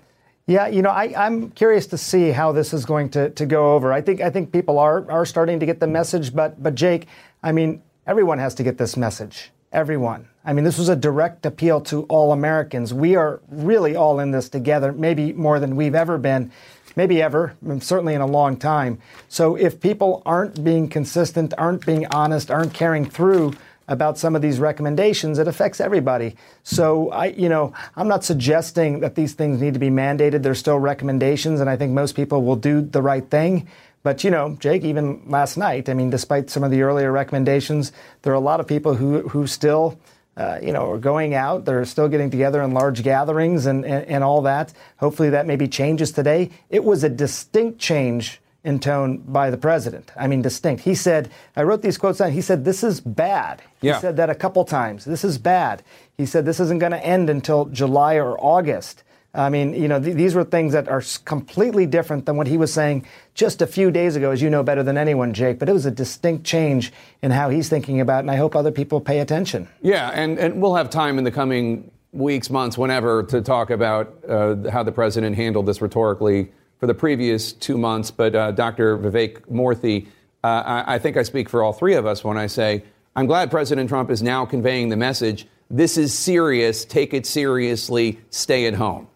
Yeah, 0.47 0.67
you 0.67 0.83
know, 0.83 0.91
I, 0.91 1.25
am 1.25 1.49
curious 1.51 1.87
to 1.87 1.97
see 1.97 2.29
how 2.29 2.51
this 2.51 2.71
is 2.71 2.85
going 2.85 3.09
to, 3.09 3.31
to 3.31 3.45
go 3.47 3.73
over. 3.73 3.91
I 3.91 4.01
think 4.01 4.21
I 4.21 4.29
think 4.29 4.51
people 4.51 4.77
are 4.77 5.09
are 5.09 5.25
starting 5.25 5.59
to 5.59 5.65
get 5.65 5.79
the 5.79 5.87
message, 5.87 6.35
but 6.35 6.61
but 6.61 6.75
Jake, 6.75 7.07
I 7.41 7.51
mean, 7.51 7.81
everyone 8.05 8.37
has 8.37 8.53
to 8.55 8.63
get 8.63 8.77
this 8.77 8.95
message. 8.95 9.51
Everyone. 9.71 10.27
I 10.45 10.53
mean, 10.53 10.63
this 10.63 10.77
was 10.77 10.87
a 10.87 10.95
direct 10.95 11.45
appeal 11.47 11.81
to 11.81 12.03
all 12.03 12.31
Americans. 12.31 12.93
We 12.93 13.15
are 13.15 13.41
really 13.49 13.95
all 13.95 14.19
in 14.19 14.29
this 14.29 14.47
together, 14.47 14.93
maybe 14.93 15.33
more 15.33 15.59
than 15.59 15.75
we've 15.75 15.95
ever 15.95 16.19
been, 16.19 16.51
maybe 16.95 17.21
ever, 17.21 17.55
certainly 17.79 18.13
in 18.13 18.21
a 18.21 18.25
long 18.25 18.57
time. 18.57 18.99
So 19.29 19.55
if 19.55 19.79
people 19.79 20.21
aren't 20.25 20.63
being 20.63 20.87
consistent, 20.87 21.53
aren't 21.57 21.85
being 21.85 22.05
honest, 22.07 22.49
aren't 22.49 22.73
carrying 22.73 23.09
through 23.09 23.53
about 23.87 24.17
some 24.17 24.35
of 24.35 24.41
these 24.41 24.59
recommendations, 24.59 25.37
it 25.37 25.47
affects 25.47 25.79
everybody. 25.79 26.35
So 26.63 27.11
I, 27.11 27.27
you 27.27 27.49
know, 27.49 27.73
I'm 27.95 28.07
not 28.07 28.23
suggesting 28.23 29.01
that 29.01 29.15
these 29.15 29.33
things 29.33 29.61
need 29.61 29.73
to 29.75 29.79
be 29.79 29.89
mandated. 29.89 30.41
They're 30.41 30.55
still 30.55 30.79
recommendations, 30.79 31.59
and 31.59 31.69
I 31.69 31.77
think 31.77 31.91
most 31.91 32.15
people 32.15 32.43
will 32.43 32.55
do 32.55 32.81
the 32.81 33.01
right 33.01 33.29
thing. 33.29 33.67
But 34.01 34.23
you 34.23 34.31
know, 34.31 34.55
Jake, 34.59 34.83
even 34.83 35.23
last 35.27 35.57
night, 35.57 35.89
I 35.89 35.93
mean, 35.93 36.09
despite 36.09 36.49
some 36.49 36.63
of 36.63 36.71
the 36.71 36.81
earlier 36.81 37.11
recommendations, 37.11 37.91
there 38.21 38.33
are 38.33 38.35
a 38.35 38.39
lot 38.39 38.59
of 38.59 38.67
people 38.67 38.95
who 38.95 39.27
who 39.29 39.47
still. 39.47 39.99
Uh, 40.37 40.59
you 40.61 40.73
know, 40.73 40.91
are 40.91 40.97
going 40.97 41.33
out. 41.33 41.63
They're 41.63 41.85
still 41.85 42.09
getting 42.09 42.29
together 42.29 42.61
in 42.61 42.73
large 42.73 43.03
gatherings 43.03 43.65
and, 43.65 43.85
and, 43.85 44.05
and 44.05 44.23
all 44.23 44.41
that. 44.41 44.73
Hopefully, 44.97 45.29
that 45.29 45.47
maybe 45.47 45.65
changes 45.67 46.11
today. 46.11 46.49
It 46.69 46.83
was 46.83 47.05
a 47.05 47.09
distinct 47.09 47.79
change 47.79 48.41
in 48.65 48.79
tone 48.79 49.19
by 49.19 49.49
the 49.49 49.57
president. 49.57 50.11
I 50.17 50.27
mean, 50.27 50.41
distinct. 50.41 50.83
He 50.83 50.95
said, 50.95 51.31
I 51.55 51.61
wrote 51.63 51.83
these 51.83 51.99
quotes 51.99 52.17
down. 52.17 52.31
He 52.31 52.41
said, 52.41 52.65
This 52.65 52.83
is 52.83 52.99
bad. 52.99 53.61
He 53.79 53.87
yeah. 53.87 53.99
said 53.99 54.17
that 54.17 54.29
a 54.29 54.35
couple 54.35 54.65
times. 54.65 55.05
This 55.05 55.23
is 55.23 55.37
bad. 55.37 55.83
He 56.17 56.25
said, 56.25 56.45
This 56.45 56.59
isn't 56.59 56.79
going 56.79 56.91
to 56.91 57.05
end 57.05 57.29
until 57.29 57.65
July 57.65 58.15
or 58.15 58.37
August. 58.43 59.03
I 59.35 59.49
mean, 59.49 59.73
you 59.73 59.87
know, 59.87 59.99
th- 59.99 60.15
these 60.15 60.33
were 60.33 60.43
things 60.43 60.73
that 60.73 60.87
are 60.87 61.03
completely 61.25 61.85
different 61.85 62.25
than 62.25 62.37
what 62.37 62.47
he 62.47 62.57
was 62.57 62.73
saying 62.73 63.05
just 63.33 63.61
a 63.61 63.67
few 63.67 63.91
days 63.91 64.15
ago, 64.15 64.31
as 64.31 64.41
you 64.41 64.49
know 64.49 64.63
better 64.63 64.83
than 64.83 64.97
anyone, 64.97 65.33
Jake. 65.33 65.59
But 65.59 65.69
it 65.69 65.73
was 65.73 65.85
a 65.85 65.91
distinct 65.91 66.45
change 66.45 66.91
in 67.21 67.31
how 67.31 67.49
he's 67.49 67.69
thinking 67.69 68.01
about 68.01 68.17
it, 68.17 68.19
and 68.21 68.31
I 68.31 68.35
hope 68.35 68.55
other 68.55 68.71
people 68.71 69.01
pay 69.01 69.19
attention. 69.19 69.67
Yeah, 69.81 70.09
and, 70.13 70.39
and 70.39 70.61
we'll 70.61 70.75
have 70.75 70.89
time 70.89 71.17
in 71.17 71.23
the 71.23 71.31
coming 71.31 71.91
weeks, 72.11 72.49
months, 72.49 72.77
whenever, 72.77 73.23
to 73.23 73.41
talk 73.41 73.69
about 73.69 74.15
uh, 74.27 74.69
how 74.71 74.83
the 74.83 74.91
president 74.91 75.35
handled 75.35 75.65
this 75.65 75.81
rhetorically 75.81 76.51
for 76.79 76.87
the 76.87 76.93
previous 76.93 77.51
two 77.51 77.77
months. 77.77 78.11
But 78.11 78.35
uh, 78.35 78.51
Dr. 78.51 78.97
Vivek 78.97 79.41
Murthy, 79.51 80.07
uh, 80.43 80.47
I, 80.47 80.95
I 80.95 80.99
think 80.99 81.17
I 81.17 81.23
speak 81.23 81.49
for 81.49 81.61
all 81.61 81.73
three 81.73 81.95
of 81.95 82.05
us 82.05 82.23
when 82.23 82.37
I 82.37 82.47
say 82.47 82.83
I'm 83.15 83.27
glad 83.27 83.51
President 83.51 83.89
Trump 83.89 84.09
is 84.11 84.21
now 84.21 84.45
conveying 84.45 84.89
the 84.89 84.97
message 84.97 85.47
this 85.69 85.97
is 85.97 86.13
serious, 86.13 86.85
take 86.85 87.13
it 87.13 87.25
seriously, 87.25 88.19
stay 88.29 88.67
at 88.67 88.75
home. 88.75 89.07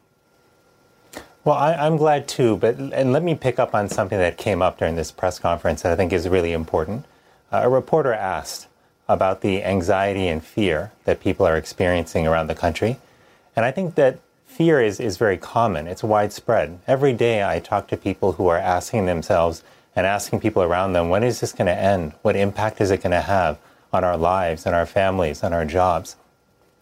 Well, 1.44 1.56
I, 1.56 1.88
am 1.88 1.98
glad 1.98 2.28
too, 2.28 2.58
but 2.58 2.78
and 2.78 3.14
let 3.14 3.24
me 3.24 3.34
pick 3.34 3.60
up 3.60 3.74
on 3.74 3.90
something 3.90 4.18
that 4.18 4.38
came 4.38 4.62
up 4.62 4.78
during 4.78 4.96
this 4.96 5.12
press 5.12 5.40
conference 5.40 5.82
that 5.82 5.92
I 5.92 5.96
think 5.96 6.12
is 6.12 6.28
really 6.28 6.52
important. 6.52 7.06
Uh, 7.52 7.62
a 7.64 7.70
reporter 7.70 8.14
asked 8.14 8.68
about 9.08 9.42
the 9.42 9.64
anxiety 9.64 10.28
and 10.28 10.44
fear 10.44 10.92
that 11.06 11.22
people 11.22 11.46
are 11.46 11.58
experiencing 11.58 12.28
around 12.28 12.48
the 12.48 12.56
country, 12.56 12.98
and 13.56 13.66
I 13.66 13.72
think 13.72 13.96
that 13.96 14.20
fear 14.46 14.82
is, 14.82 15.00
is 15.00 15.18
very 15.18 15.38
common, 15.38 15.88
it's 15.88 16.04
widespread. 16.04 16.80
Every 16.88 17.14
day 17.14 17.44
I 17.44 17.60
talk 17.60 17.88
to 17.88 17.98
people 17.98 18.34
who 18.34 18.48
are 18.48 18.58
asking 18.58 19.06
themselves, 19.06 19.64
and 19.96 20.06
asking 20.06 20.40
people 20.40 20.64
around 20.64 20.94
them, 20.94 21.10
when 21.10 21.24
is 21.24 21.40
this 21.40 21.52
going 21.52 21.68
to 21.68 21.78
end? 21.78 22.14
What 22.22 22.36
impact 22.36 22.80
is 22.80 22.92
it 22.92 23.04
going 23.04 23.12
to 23.12 23.22
have 23.22 23.58
on 23.92 24.04
our 24.04 24.16
lives, 24.16 24.66
on 24.66 24.74
our 24.74 24.86
families, 24.86 25.44
on 25.44 25.52
our 25.52 25.66
jobs? 25.66 26.16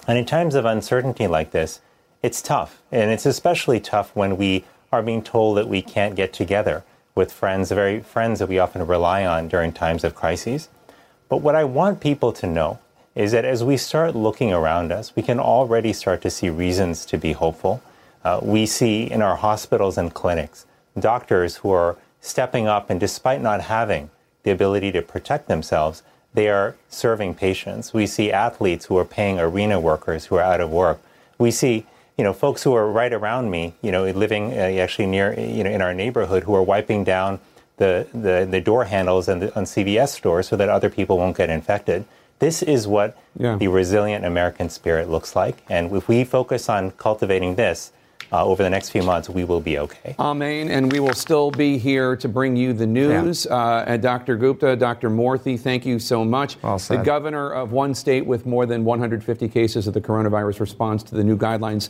And 0.07 0.17
in 0.17 0.25
times 0.25 0.55
of 0.55 0.65
uncertainty 0.65 1.25
like 1.25 1.49
this, 1.49 1.81
it's 2.27 2.41
tough. 2.41 2.81
And 2.91 3.09
it's 3.09 3.25
especially 3.25 3.79
tough 3.79 4.13
when 4.13 4.35
we 4.35 4.65
are 4.91 5.01
being 5.01 5.23
told 5.23 5.55
that 5.55 5.69
we 5.69 5.81
can't 5.81 6.13
get 6.13 6.33
together 6.33 6.83
with 7.15 7.31
friends, 7.31 7.69
the 7.69 7.75
very 7.75 8.01
friends 8.01 8.39
that 8.39 8.49
we 8.49 8.59
often 8.59 8.85
rely 8.85 9.25
on 9.25 9.47
during 9.47 9.71
times 9.71 10.03
of 10.03 10.13
crises. 10.13 10.67
But 11.29 11.37
what 11.37 11.55
I 11.55 11.63
want 11.63 12.01
people 12.01 12.33
to 12.33 12.45
know 12.45 12.79
is 13.15 13.31
that 13.31 13.45
as 13.45 13.63
we 13.63 13.77
start 13.77 14.13
looking 14.13 14.51
around 14.51 14.91
us, 14.91 15.15
we 15.15 15.23
can 15.23 15.39
already 15.39 15.93
start 15.93 16.21
to 16.23 16.29
see 16.29 16.49
reasons 16.49 17.05
to 17.05 17.17
be 17.17 17.31
hopeful. 17.31 17.81
Uh, 18.25 18.41
we 18.43 18.65
see 18.65 19.09
in 19.09 19.21
our 19.21 19.37
hospitals 19.37 19.97
and 19.97 20.13
clinics 20.13 20.65
doctors 20.99 21.57
who 21.57 21.71
are 21.71 21.95
stepping 22.19 22.67
up 22.67 22.89
and 22.89 22.99
despite 22.99 23.41
not 23.41 23.61
having 23.61 24.09
the 24.43 24.51
ability 24.51 24.91
to 24.91 25.01
protect 25.01 25.47
themselves, 25.47 26.03
they 26.33 26.49
are 26.49 26.75
serving 26.89 27.35
patients. 27.35 27.93
We 27.93 28.05
see 28.05 28.33
athletes 28.33 28.87
who 28.87 28.97
are 28.97 29.05
paying 29.05 29.39
arena 29.39 29.79
workers 29.79 30.25
who 30.25 30.35
are 30.35 30.41
out 30.41 30.59
of 30.59 30.69
work. 30.69 30.99
We 31.37 31.51
see 31.51 31.85
you 32.17 32.23
know, 32.23 32.33
folks 32.33 32.63
who 32.63 32.73
are 32.73 32.91
right 32.91 33.13
around 33.13 33.51
me, 33.51 33.73
you 33.81 33.91
know, 33.91 34.05
living 34.05 34.51
uh, 34.53 34.81
actually 34.81 35.05
near, 35.05 35.39
you 35.39 35.63
know, 35.63 35.69
in 35.69 35.81
our 35.81 35.93
neighborhood, 35.93 36.43
who 36.43 36.55
are 36.55 36.63
wiping 36.63 37.03
down 37.03 37.39
the, 37.77 38.07
the, 38.11 38.47
the 38.49 38.59
door 38.59 38.85
handles 38.85 39.27
and 39.27 39.41
the, 39.43 39.55
on 39.55 39.65
CVS 39.65 40.09
stores 40.09 40.47
so 40.47 40.55
that 40.55 40.67
other 40.67 40.89
people 40.89 41.17
won't 41.17 41.37
get 41.37 41.49
infected. 41.49 42.05
This 42.39 42.63
is 42.63 42.87
what 42.87 43.17
yeah. 43.37 43.55
the 43.55 43.67
resilient 43.67 44.25
American 44.25 44.69
spirit 44.69 45.09
looks 45.09 45.35
like. 45.35 45.63
And 45.69 45.91
if 45.95 46.07
we 46.07 46.23
focus 46.23 46.69
on 46.69 46.91
cultivating 46.91 47.55
this, 47.55 47.91
uh, 48.31 48.45
over 48.45 48.63
the 48.63 48.69
next 48.69 48.89
few 48.89 49.03
months, 49.03 49.29
we 49.29 49.43
will 49.43 49.61
be 49.61 49.79
okay. 49.79 50.15
Amen. 50.19 50.69
And 50.69 50.91
we 50.91 50.99
will 50.99 51.13
still 51.13 51.51
be 51.51 51.77
here 51.77 52.15
to 52.17 52.27
bring 52.27 52.55
you 52.55 52.73
the 52.73 52.85
news. 52.85 53.45
Yeah. 53.45 53.55
Uh, 53.55 53.85
and 53.87 54.01
Dr. 54.01 54.35
Gupta, 54.35 54.75
Dr. 54.75 55.09
Murthy, 55.09 55.59
thank 55.59 55.85
you 55.85 55.99
so 55.99 56.25
much. 56.25 56.61
Well 56.61 56.77
the 56.77 56.97
governor 56.97 57.51
of 57.51 57.71
one 57.71 57.95
state 57.95 58.25
with 58.25 58.45
more 58.45 58.65
than 58.65 58.83
150 58.83 59.47
cases 59.47 59.87
of 59.87 59.93
the 59.93 60.01
coronavirus 60.01 60.59
responds 60.59 61.03
to 61.03 61.15
the 61.15 61.23
new 61.23 61.37
guidelines 61.37 61.89